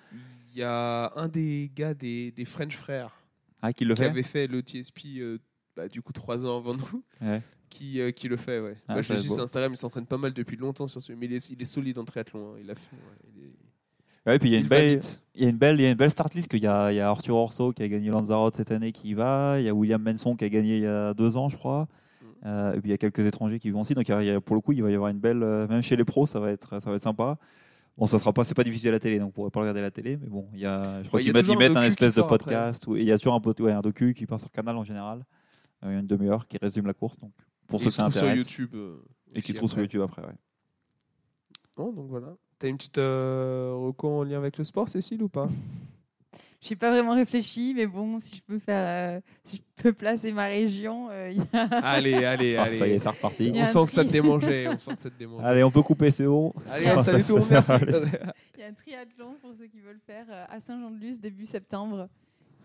il 0.52 0.59
y 0.59 0.62
a 0.62 1.12
un 1.16 1.28
des 1.28 1.70
gars 1.74 1.94
des, 1.94 2.30
des 2.32 2.44
French 2.44 2.76
frères 2.76 3.14
Ah, 3.62 3.72
qui 3.72 3.84
le 3.84 3.94
qui 3.94 4.01
fait? 4.02 4.06
avait 4.09 4.22
fait 4.22 4.47
le 4.47 4.60
TSP 4.60 5.01
euh, 5.18 5.38
bah, 5.76 5.88
du 5.88 6.02
coup 6.02 6.12
trois 6.12 6.44
ans 6.44 6.56
avant 6.59 6.74
nous, 6.74 7.05
Ouais. 7.20 7.42
Qui, 7.70 8.01
euh, 8.01 8.10
qui 8.10 8.28
le 8.28 8.36
fait. 8.36 8.60
Ouais. 8.60 8.74
Ah, 8.88 8.94
Moi, 8.94 9.02
je 9.02 9.12
le 9.14 9.18
suis 9.18 9.28
beau. 9.28 9.34
sur 9.36 9.44
Instagram, 9.44 9.72
il 9.72 9.76
s'entraîne 9.78 10.05
pas 10.06 10.18
mal 10.18 10.32
depuis 10.34 10.56
longtemps 10.59 10.86
sur 10.88 11.01
ce, 11.01 11.12
mais 11.14 11.26
il 11.26 11.32
est, 11.32 11.48
il 11.51 11.62
est 11.62 11.64
solide 11.64 11.98
en 11.98 12.05
triathlon. 12.05 12.52
hein. 12.55 12.59
Il 12.62 12.70
a 12.70 12.74
fait, 12.74 12.94
ouais, 12.97 13.30
il 13.36 13.44
est- 13.44 13.51
Ouais, 14.26 14.38
puis 14.38 14.51
il 14.51 14.52
y 14.52 14.55
a 14.56 14.59
il 14.59 14.62
une 14.64 14.68
belle, 14.68 15.01
il 15.34 15.42
y 15.42 15.47
a 15.47 15.48
une 15.48 15.56
belle, 15.56 15.80
il 15.80 15.82
y 15.82 15.86
a 15.86 15.90
une 15.90 15.97
belle 15.97 16.10
start 16.10 16.34
list. 16.34 16.48
qu'il 16.51 16.62
y 16.62 16.66
a, 16.66 16.92
il 16.92 16.97
y 16.97 17.01
a 17.01 17.09
Arthur 17.09 17.36
Orso 17.36 17.72
qui 17.72 17.82
a 17.82 17.88
gagné 17.88 18.10
Lanzarote 18.10 18.55
cette 18.55 18.70
année 18.70 18.92
qui 18.92 19.09
y 19.09 19.14
va. 19.14 19.56
Il 19.59 19.64
y 19.64 19.68
a 19.70 19.74
William 19.74 20.02
Menson 20.02 20.36
qui 20.36 20.44
a 20.44 20.48
gagné 20.51 20.76
il 20.76 20.82
y 20.82 20.86
a 20.86 21.14
deux 21.14 21.38
ans, 21.38 21.48
je 21.48 21.56
crois. 21.56 21.88
Mm. 22.20 22.26
Euh, 22.47 22.72
et 22.74 22.80
puis 22.80 22.88
il 22.88 22.92
y 22.92 22.94
a 22.94 22.98
quelques 22.98 23.20
étrangers 23.20 23.59
qui 23.59 23.70
vont 23.70 23.80
aussi. 23.80 23.94
Donc 23.94 24.06
il 24.09 24.10
y 24.10 24.14
a- 24.14 24.22
il 24.22 24.26
y 24.26 24.30
a- 24.30 24.40
pour 24.40 24.56
le 24.56 24.60
coup, 24.60 24.72
il 24.72 24.82
va 24.82 24.90
y 24.90 24.94
avoir 24.94 25.09
une 25.10 25.18
belle, 25.20 25.42
euh, 25.42 25.66
même 25.68 25.80
chez 25.82 25.97
les 25.97 26.05
pros, 26.05 26.26
ça 26.26 26.38
va 26.38 26.51
être, 26.51 26.80
ça 26.82 26.90
va 26.90 26.97
être 26.97 27.02
sympa. 27.02 27.38
Bon, 27.97 28.06
ça 28.06 28.18
sera 28.18 28.32
pas, 28.34 28.44
c'est 28.44 28.55
pas 28.55 28.62
difficile 28.64 28.90
à 28.90 28.92
la 28.92 28.98
télé, 29.01 29.18
donc 29.18 29.28
on 29.28 29.32
pourrait 29.32 29.51
pas 29.51 29.60
regarder 29.60 29.80
la 29.80 29.90
télé, 29.90 30.16
mais 30.20 30.28
bon, 30.28 30.48
il 30.55 30.60
y 30.60 30.66
a, 30.66 31.02
je 31.02 31.09
crois 31.09 31.18
Ouais, 31.18 31.24
il 31.24 31.28
y 31.28 31.32
qu'ils 31.32 31.52
a 31.52 31.56
mettent, 31.56 31.76
un 31.76 31.80
un 31.80 31.82
espèce 31.82 32.14
de 32.14 32.22
podcast. 32.22 32.86
où- 32.86 32.97
et 32.97 33.01
il 33.01 33.06
y 33.06 33.12
a 33.12 33.18
toujours 33.18 33.34
un, 33.34 33.62
ouais, 33.62 33.72
un 33.72 33.80
docu 33.80 34.14
qui 34.14 34.26
part 34.26 34.38
sur 34.40 34.51
Canal 34.51 34.76
en 34.76 34.84
général, 34.84 35.24
euh, 35.84 35.98
une 36.01 36.06
demi-heure 36.06 36.47
qui 36.47 36.56
résume 36.59 36.86
la 36.86 36.94
course. 36.94 37.18
Donc 37.18 37.32
pour 37.70 37.80
Et 37.80 37.84
ceux 37.84 37.88
qui 37.90 37.94
se 37.97 38.01
trouve 38.01 38.12
sur 38.12 38.20
s'intéressent 38.20 38.51
YouTube. 38.59 38.70
euh, 38.74 38.97
et 39.34 39.40
qui 39.42 39.55
trouvent 39.55 39.70
sur 39.70 39.78
après. 39.78 39.82
YouTube 39.84 40.02
après. 40.02 40.22
ouais. 40.22 40.34
Non, 41.78 41.92
donc 41.92 42.09
voilà. 42.09 42.34
T'as 42.59 42.68
une 42.68 42.76
petite 42.76 42.98
euh, 42.98 43.72
reco 43.74 44.09
en 44.20 44.24
lien 44.24 44.36
avec 44.38 44.59
le 44.59 44.64
sport, 44.64 44.88
Cécile, 44.88 45.22
ou 45.22 45.28
pas? 45.28 45.47
J'ai 46.62 46.76
pas 46.76 46.90
vraiment 46.90 47.14
réfléchi, 47.14 47.72
mais 47.74 47.86
bon, 47.86 48.18
si 48.20 48.36
je 48.36 48.42
peux 48.42 48.59
faire, 48.59 49.16
euh, 49.16 49.20
si 49.44 49.56
je 49.56 49.82
peux 49.82 49.94
placer 49.94 50.30
ma 50.30 50.44
région, 50.44 51.09
euh, 51.10 51.30
il 51.30 51.38
y 51.38 51.47
a- 51.56 51.62
Allez, 51.82 52.22
allez, 52.26 52.56
Ah, 52.56 52.64
allez. 52.64 52.78
ça 52.78 52.86
y 52.86 52.90
est, 52.90 52.98
c'est 52.98 53.09
reparti. 53.09 53.52
On 53.55 53.66
sent 53.66 53.84
que 53.86 53.90
ça 53.92 54.05
te 54.05 54.10
démangeait. 54.10 54.68
On 54.68 54.76
sent 54.76 54.94
que 54.94 55.01
ça 55.01 55.09
te 55.09 55.18
démangeait. 55.18 55.47
Allez, 55.47 55.64
on 55.64 55.70
peut 55.70 55.80
couper, 55.82 56.12
c'est 56.12 56.26
bon. 56.26 56.52
Allez, 56.70 57.02
salut 57.02 57.24
tout 57.24 57.36
le 57.36 57.40
monde, 57.40 57.48
merci. 57.51 57.72
il 58.56 58.60
y 58.60 58.62
a 58.62 58.66
un 58.66 58.74
triathlon 58.74 59.36
pour 59.40 59.55
ceux 59.59 59.68
qui 59.68 59.80
veulent 59.80 60.01
faire 60.06 60.26
euh, 60.28 60.44
à 60.51 60.60
Saint-Jean-de-Luz 60.60 61.18
début 61.18 61.47
septembre, 61.47 62.10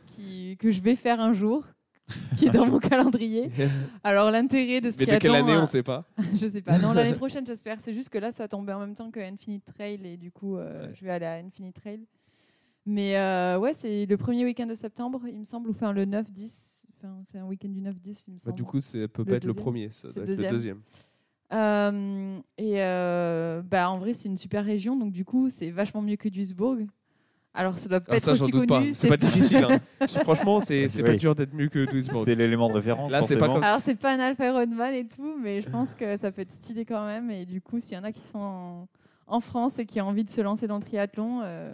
qui, 0.07 0.57
que 0.59 0.71
je 0.71 0.81
vais 0.81 0.97
faire 0.97 1.21
un 1.21 1.31
jour, 1.31 1.63
qui 2.37 2.45
est 2.47 2.51
dans 2.51 2.65
mon 2.67 2.79
calendrier. 2.79 3.49
Alors 4.03 4.29
l'intérêt 4.31 4.79
de 4.81 4.89
ce 4.91 4.97
Mais 4.99 5.05
de 5.05 5.17
quelle 5.17 5.35
année, 5.35 5.53
euh, 5.53 5.61
on 5.61 5.65
sait 5.65 5.83
pas. 5.83 6.05
je 6.33 6.47
sais 6.47 6.61
pas. 6.61 6.77
Non, 6.77 6.93
l'année 6.93 7.13
prochaine, 7.13 7.45
j'espère. 7.45 7.79
C'est 7.79 7.93
juste 7.93 8.09
que 8.09 8.17
là, 8.19 8.31
ça 8.31 8.47
tombait 8.47 8.73
en 8.73 8.79
même 8.79 8.93
temps 8.95 9.09
que 9.11 9.19
Infinite 9.19 9.65
Trail 9.65 9.99
et 10.05 10.17
du 10.17 10.31
coup, 10.31 10.57
euh, 10.57 10.87
Ouais. 10.87 10.93
je 10.95 11.03
vais 11.05 11.11
aller 11.11 11.25
à 11.25 11.33
Infinite 11.35 11.75
Trail. 11.75 12.01
Mais 12.85 13.17
euh, 13.17 13.57
ouais, 13.57 13.73
c'est 13.73 14.05
le 14.05 14.17
premier 14.17 14.45
week-end 14.45 14.67
de 14.67 14.75
septembre, 14.75 15.21
il 15.27 15.39
me 15.39 15.43
semble, 15.43 15.69
ou 15.69 15.71
enfin 15.71 15.91
le 15.91 16.05
9-10. 16.05 16.85
Enfin, 16.99 17.15
c'est 17.25 17.39
un 17.39 17.45
week-end 17.45 17.69
du 17.69 17.81
9-10, 17.81 18.25
il 18.27 18.33
me 18.33 18.37
Bah, 18.37 18.43
semble. 18.43 18.55
du 18.55 18.63
coup, 18.63 18.79
ça 18.79 18.99
peut 19.07 19.23
Le 19.23 19.25
pas 19.25 19.35
être 19.37 19.45
le 19.45 19.53
premier, 19.55 19.89
ça 19.89 20.07
C'est 20.09 20.23
doit 20.23 20.31
être 20.31 20.39
le 20.41 20.47
deuxième. 20.49 20.81
Euh, 21.53 22.37
et 22.57 22.81
euh, 22.83 23.61
bah, 23.63 23.89
en 23.89 23.97
vrai, 23.97 24.13
c'est 24.13 24.29
une 24.29 24.37
super 24.37 24.63
région, 24.63 24.95
donc 24.95 25.11
du 25.11 25.25
coup, 25.25 25.49
c'est 25.49 25.71
vachement 25.71 26.01
mieux 26.03 26.15
que 26.15 26.29
Duisbourg. 26.29 26.77
Alors, 27.55 27.79
ça 27.79 27.87
doit 27.89 27.99
pas 28.01 28.13
Ah, 28.13 28.17
être 28.17 28.23
ça, 28.23 28.33
j'en 28.35 28.43
aussi 28.43 28.51
doute 28.51 28.67
connu. 28.67 28.87
pas. 28.89 28.93
C'est 28.93 29.07
pas 29.07 29.17
difficile. 29.17 29.65
hein. 29.69 29.79
Franchement, 30.23 30.59
c'est 30.59 30.87
pas 31.03 31.15
dur 31.15 31.35
d'être 31.35 31.53
mieux 31.53 31.69
que 31.69 31.85
Duisburg. 31.89 32.23
C'est 32.25 32.35
l'élément 32.35 32.69
de 32.69 32.73
référence. 32.75 33.11
Là, 33.11 33.23
c'est 33.23 33.37
pas 33.37 33.47
comme- 33.47 33.63
Alors, 33.63 33.79
c'est 33.79 33.95
pas 33.95 34.13
un 34.13 34.19
Alpha 34.19 34.45
Ironman 34.47 34.93
et 34.93 35.07
tout, 35.07 35.37
mais 35.41 35.61
je 35.61 35.69
pense 35.69 35.95
que 35.95 36.17
ça 36.17 36.31
peut 36.31 36.41
être 36.41 36.51
stylé 36.51 36.85
quand 36.85 37.05
même. 37.05 37.31
Et 37.31 37.45
du 37.45 37.61
coup, 37.61 37.79
s'il 37.79 37.97
y 37.97 37.99
en 37.99 38.03
a 38.03 38.11
qui 38.11 38.21
sont 38.21 38.37
en, 38.39 38.87
en 39.27 39.39
France 39.39 39.79
et 39.79 39.85
qui 39.85 39.99
ont 40.01 40.07
envie 40.07 40.23
de 40.23 40.29
se 40.29 40.41
lancer 40.41 40.67
dans 40.67 40.77
le 40.77 40.83
triathlon, 40.83 41.41
euh, 41.43 41.73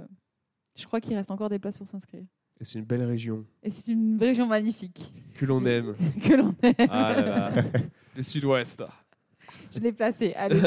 je 0.78 0.86
crois 0.86 1.02
qu'il 1.02 1.16
reste 1.16 1.32
encore 1.32 1.50
des 1.50 1.60
places 1.60 1.78
pour 1.78 1.88
s'inscrire. 1.88 2.24
Et 2.60 2.64
C'est 2.64 2.78
une 2.78 2.86
belle 2.86 3.04
région 3.04 3.44
Et 3.64 3.72
c'est 3.72 3.92
une 3.92 4.18
région 4.20 4.46
magnifique 4.46 5.12
que 5.36 5.46
l'on 5.48 5.66
aime. 5.66 5.96
que 6.24 6.34
l'on 6.36 6.54
aime. 6.62 6.88
Ah 6.92 7.14
là 7.16 7.22
là. 7.26 7.64
Le 8.16 8.22
sud-ouest. 8.22 8.84
Je 9.74 9.80
l'ai 9.80 9.92
placé. 9.92 10.34
Allez. 10.36 10.60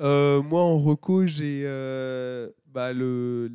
Euh, 0.00 0.42
moi, 0.42 0.62
en 0.62 0.78
reco, 0.78 1.26
j'ai 1.26 1.62
euh, 1.66 2.48
bah, 2.72 2.92
le. 2.92 3.52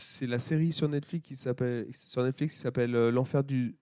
C'est 0.00 0.26
la 0.26 0.38
série 0.38 0.72
sur 0.72 0.88
Netflix 0.88 1.28
qui 1.28 1.36
s'appelle 1.36 1.86
sur 1.92 2.22
Netflix 2.22 2.54
qui 2.54 2.60
s'appelle 2.60 2.94
euh, 2.94 3.10
l'enfer 3.10 3.44
du 3.44 3.76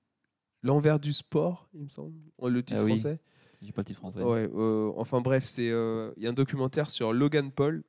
l'envers 0.63 0.99
du 0.99 1.13
sport, 1.13 1.69
il 1.75 1.85
me 1.85 1.89
semble, 1.89 2.13
le 2.43 2.63
titre 2.63 2.81
Ah 2.81 2.85
oui. 2.85 2.99
français. 2.99 3.21
J'ai 3.63 3.73
pas 3.73 3.83
le 3.83 3.87
titre 3.87 3.99
français. 4.01 4.23
Ouais, 4.23 4.49
euh, 4.55 4.93
enfin 4.97 5.21
bref, 5.21 5.45
c'est 5.45 5.71
euh, 5.71 6.13
il 6.17 6.23
y 6.23 6.27
a 6.27 6.31
un 6.31 6.35
documentaire 6.35 6.91
sur 6.91 7.13
Logan 7.13 7.51
Paul 7.51 7.83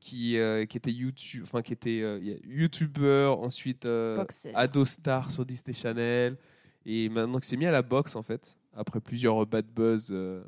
qui, 0.00 0.36
euh, 0.38 0.66
qui 0.66 0.76
était 0.76 0.90
YouTube, 0.90 1.42
enfin 1.44 1.62
qui 1.62 1.72
était 1.72 2.00
euh, 2.02 2.18
il 2.20 2.28
y 2.28 2.32
a 2.32 2.36
YouTuber, 2.44 3.34
ensuite 3.38 3.86
euh, 3.86 4.24
ado 4.54 4.84
star 4.84 5.30
sur 5.30 5.46
Disney 5.46 5.72
Channel 5.74 6.36
Et 6.84 7.08
maintenant 7.08 7.38
qu'il 7.38 7.44
s'est 7.46 7.56
mis 7.56 7.66
à 7.66 7.70
la 7.70 7.82
boxe, 7.82 8.16
en 8.16 8.22
fait, 8.22 8.58
après 8.74 9.00
plusieurs 9.00 9.46
bad 9.46 9.66
buzz, 9.66 10.10
euh, 10.12 10.42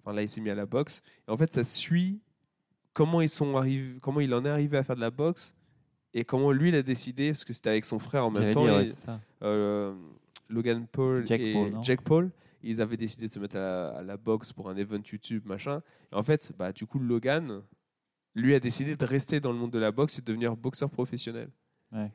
enfin 0.00 0.12
là, 0.14 0.22
il 0.22 0.28
s'est 0.28 0.40
mis 0.40 0.50
à 0.50 0.54
la 0.56 0.66
boxe. 0.66 1.02
Et 1.28 1.30
en 1.30 1.36
fait, 1.36 1.52
ça 1.52 1.62
suit 1.64 2.20
comment, 2.92 3.20
ils 3.20 3.28
sont 3.28 3.56
arrivés, 3.56 3.98
comment 4.00 4.20
il 4.20 4.34
en 4.34 4.44
est 4.44 4.48
arrivé 4.48 4.76
à 4.76 4.82
faire 4.82 4.96
de 4.96 5.00
la 5.00 5.10
boxe 5.12 5.54
et 6.18 6.24
comment 6.24 6.50
lui, 6.50 6.70
il 6.70 6.74
a 6.74 6.82
décidé, 6.82 7.28
parce 7.30 7.44
que 7.44 7.52
c'était 7.52 7.70
avec 7.70 7.84
son 7.84 7.98
frère 7.98 8.26
en 8.26 8.30
même 8.30 8.52
temps, 8.52 8.64
dire, 8.64 8.80
et, 8.80 8.92
euh, 9.42 9.94
Logan 10.48 10.86
Paul 10.90 11.24
et 11.30 11.52
Paul, 11.52 11.82
Jake 11.82 12.00
Paul. 12.02 12.30
Ils 12.64 12.80
avaient 12.80 12.96
décidé 12.96 13.26
de 13.26 13.30
se 13.30 13.38
mettre 13.38 13.56
à 13.56 13.60
la, 13.60 13.88
à 13.90 14.02
la 14.02 14.16
boxe 14.16 14.52
pour 14.52 14.68
un 14.68 14.76
event 14.76 15.00
YouTube, 15.12 15.42
machin. 15.46 15.80
Et 16.12 16.16
en 16.16 16.24
fait, 16.24 16.52
bah, 16.58 16.72
du 16.72 16.86
coup, 16.86 16.98
Logan, 16.98 17.62
lui, 18.34 18.54
a 18.54 18.60
décidé 18.60 18.96
de 18.96 19.04
rester 19.04 19.38
dans 19.38 19.52
le 19.52 19.58
monde 19.58 19.70
de 19.70 19.78
la 19.78 19.92
boxe 19.92 20.18
et 20.18 20.22
de 20.22 20.26
devenir 20.26 20.56
boxeur 20.56 20.90
professionnel. 20.90 21.50
Ouais. 21.92 22.10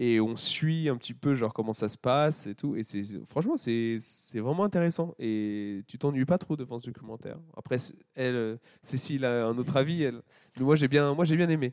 Et 0.00 0.20
on 0.20 0.36
suit 0.36 0.88
un 0.88 0.96
petit 0.96 1.12
peu 1.12 1.34
genre 1.34 1.52
comment 1.52 1.72
ça 1.72 1.88
se 1.88 1.98
passe 1.98 2.46
et 2.46 2.54
tout. 2.54 2.76
Et 2.76 2.84
c'est 2.84 3.02
franchement, 3.26 3.56
c'est 3.56 3.96
c'est 4.00 4.38
vraiment 4.38 4.62
intéressant. 4.62 5.14
Et 5.18 5.82
tu 5.88 5.98
t'ennuies 5.98 6.24
pas 6.24 6.38
trop 6.38 6.54
devant 6.56 6.78
ce 6.78 6.86
documentaire. 6.86 7.36
Après, 7.56 7.78
elle, 8.14 8.34
euh, 8.36 8.56
Cécile 8.80 9.24
a 9.24 9.46
un 9.46 9.58
autre 9.58 9.76
avis. 9.76 10.04
Elle, 10.04 10.22
mais 10.56 10.64
moi, 10.64 10.76
j'ai 10.76 10.86
bien, 10.86 11.14
moi, 11.14 11.24
j'ai 11.24 11.36
bien 11.36 11.48
aimé. 11.48 11.72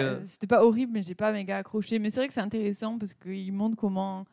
Bien- 0.00 0.20
C'était 0.24 0.46
pas 0.46 0.62
horrible, 0.64 0.92
mais 0.92 1.02
j'ai 1.02 1.14
pas 1.14 1.32
méga 1.32 1.56
accroché. 1.56 1.98
Mais 1.98 2.10
c'est 2.10 2.20
vrai 2.20 2.28
que 2.28 2.34
c'est 2.34 2.40
intéressant 2.42 2.98
parce 2.98 3.14
qu'il 3.14 3.52
montre 3.54 3.76
comment, 3.76 4.26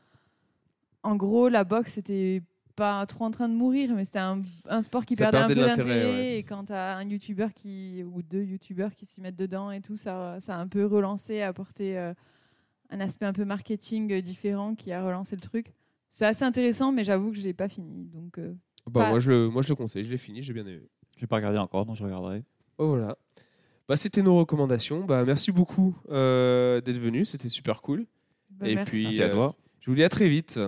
en 1.04 1.16
gros, 1.16 1.48
la 1.50 1.64
boxe 1.64 1.94
c'était 1.94 2.42
pas 2.76 3.06
trop 3.06 3.26
en 3.26 3.32
train 3.32 3.50
de 3.50 3.54
mourir, 3.54 3.94
mais 3.94 4.06
c'était 4.06 4.20
un, 4.20 4.42
un 4.68 4.82
sport 4.82 5.06
qui 5.06 5.16
perdait 5.24 5.38
un 5.38 5.48
peu 5.48 5.56
d'intérêt. 5.78 6.04
ouais. 6.12 6.38
Et 6.40 6.44
quand 6.44 6.66
t'as 6.66 6.96
un 6.96 7.04
youtubeur 7.04 7.54
qui 7.54 8.04
ou 8.04 8.22
deux 8.22 8.44
youtubeurs 8.44 8.94
qui 8.96 9.06
s'y 9.06 9.22
mettent 9.22 9.36
dedans 9.38 9.72
et 9.72 9.82
tout, 9.82 9.96
ça, 9.98 10.38
ça 10.40 10.56
a 10.56 10.60
un 10.60 10.68
peu 10.68 10.86
relancé, 10.86 11.42
apporté 11.42 11.98
euh, 11.98 12.14
un 12.90 13.00
aspect 13.00 13.26
un 13.26 13.34
peu 13.34 13.46
marketing 13.46 14.12
euh, 14.14 14.22
différent 14.22 14.76
qui 14.76 14.92
a 14.92 15.04
relancé 15.06 15.36
le 15.36 15.42
truc. 15.42 15.74
C'est 16.10 16.26
assez 16.26 16.44
intéressant, 16.44 16.92
mais 16.92 17.04
j'avoue 17.04 17.30
que 17.32 17.38
je 17.38 17.42
l'ai 17.42 17.54
pas 17.54 17.70
fini. 17.70 18.06
Donc 18.14 18.38
euh, 18.40 18.54
Bah, 18.88 19.02
pas- 19.02 19.10
moi, 19.10 19.20
je 19.20 19.30
le, 19.32 19.50
moi, 19.50 19.62
je 19.62 19.70
le 19.70 19.76
conseille. 19.76 20.04
Je 20.04 20.10
l'ai 20.10 20.18
fini. 20.18 20.42
J'ai 20.42 20.54
bien 20.54 20.66
aimé. 20.66 20.82
Je 21.16 21.22
vais 21.22 21.28
pas 21.28 21.36
regarder 21.36 21.60
encore, 21.60 21.86
donc 21.86 21.96
je 21.98 22.04
regarderai. 22.04 22.44
Oh, 22.78 22.88
voilà. 22.88 23.18
Bah, 23.88 23.96
c'était 23.98 24.22
nos 24.22 24.38
recommandations. 24.38 25.04
Bah, 25.06 25.24
merci 25.26 25.52
beaucoup 25.52 25.96
euh, 26.10 26.80
d'être 26.82 26.98
venu. 27.00 27.26
C'était 27.26 27.50
super 27.50 27.82
cool. 27.82 28.06
bah, 28.52 28.68
et 28.68 28.76
merci. 28.76 28.90
puis, 28.92 29.04
Merci 29.04 29.22
à 29.22 29.26
euh, 29.26 29.34
toi. 29.34 29.56
je 29.82 29.90
vous 29.92 29.96
dis 29.96 30.04
à 30.04 30.10
très 30.10 30.30
vite. 30.30 30.60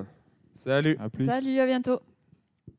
Salut. 0.53 0.97
À 0.99 1.09
plus. 1.09 1.25
Salut, 1.25 1.57
à 1.59 1.65
bientôt. 1.65 1.99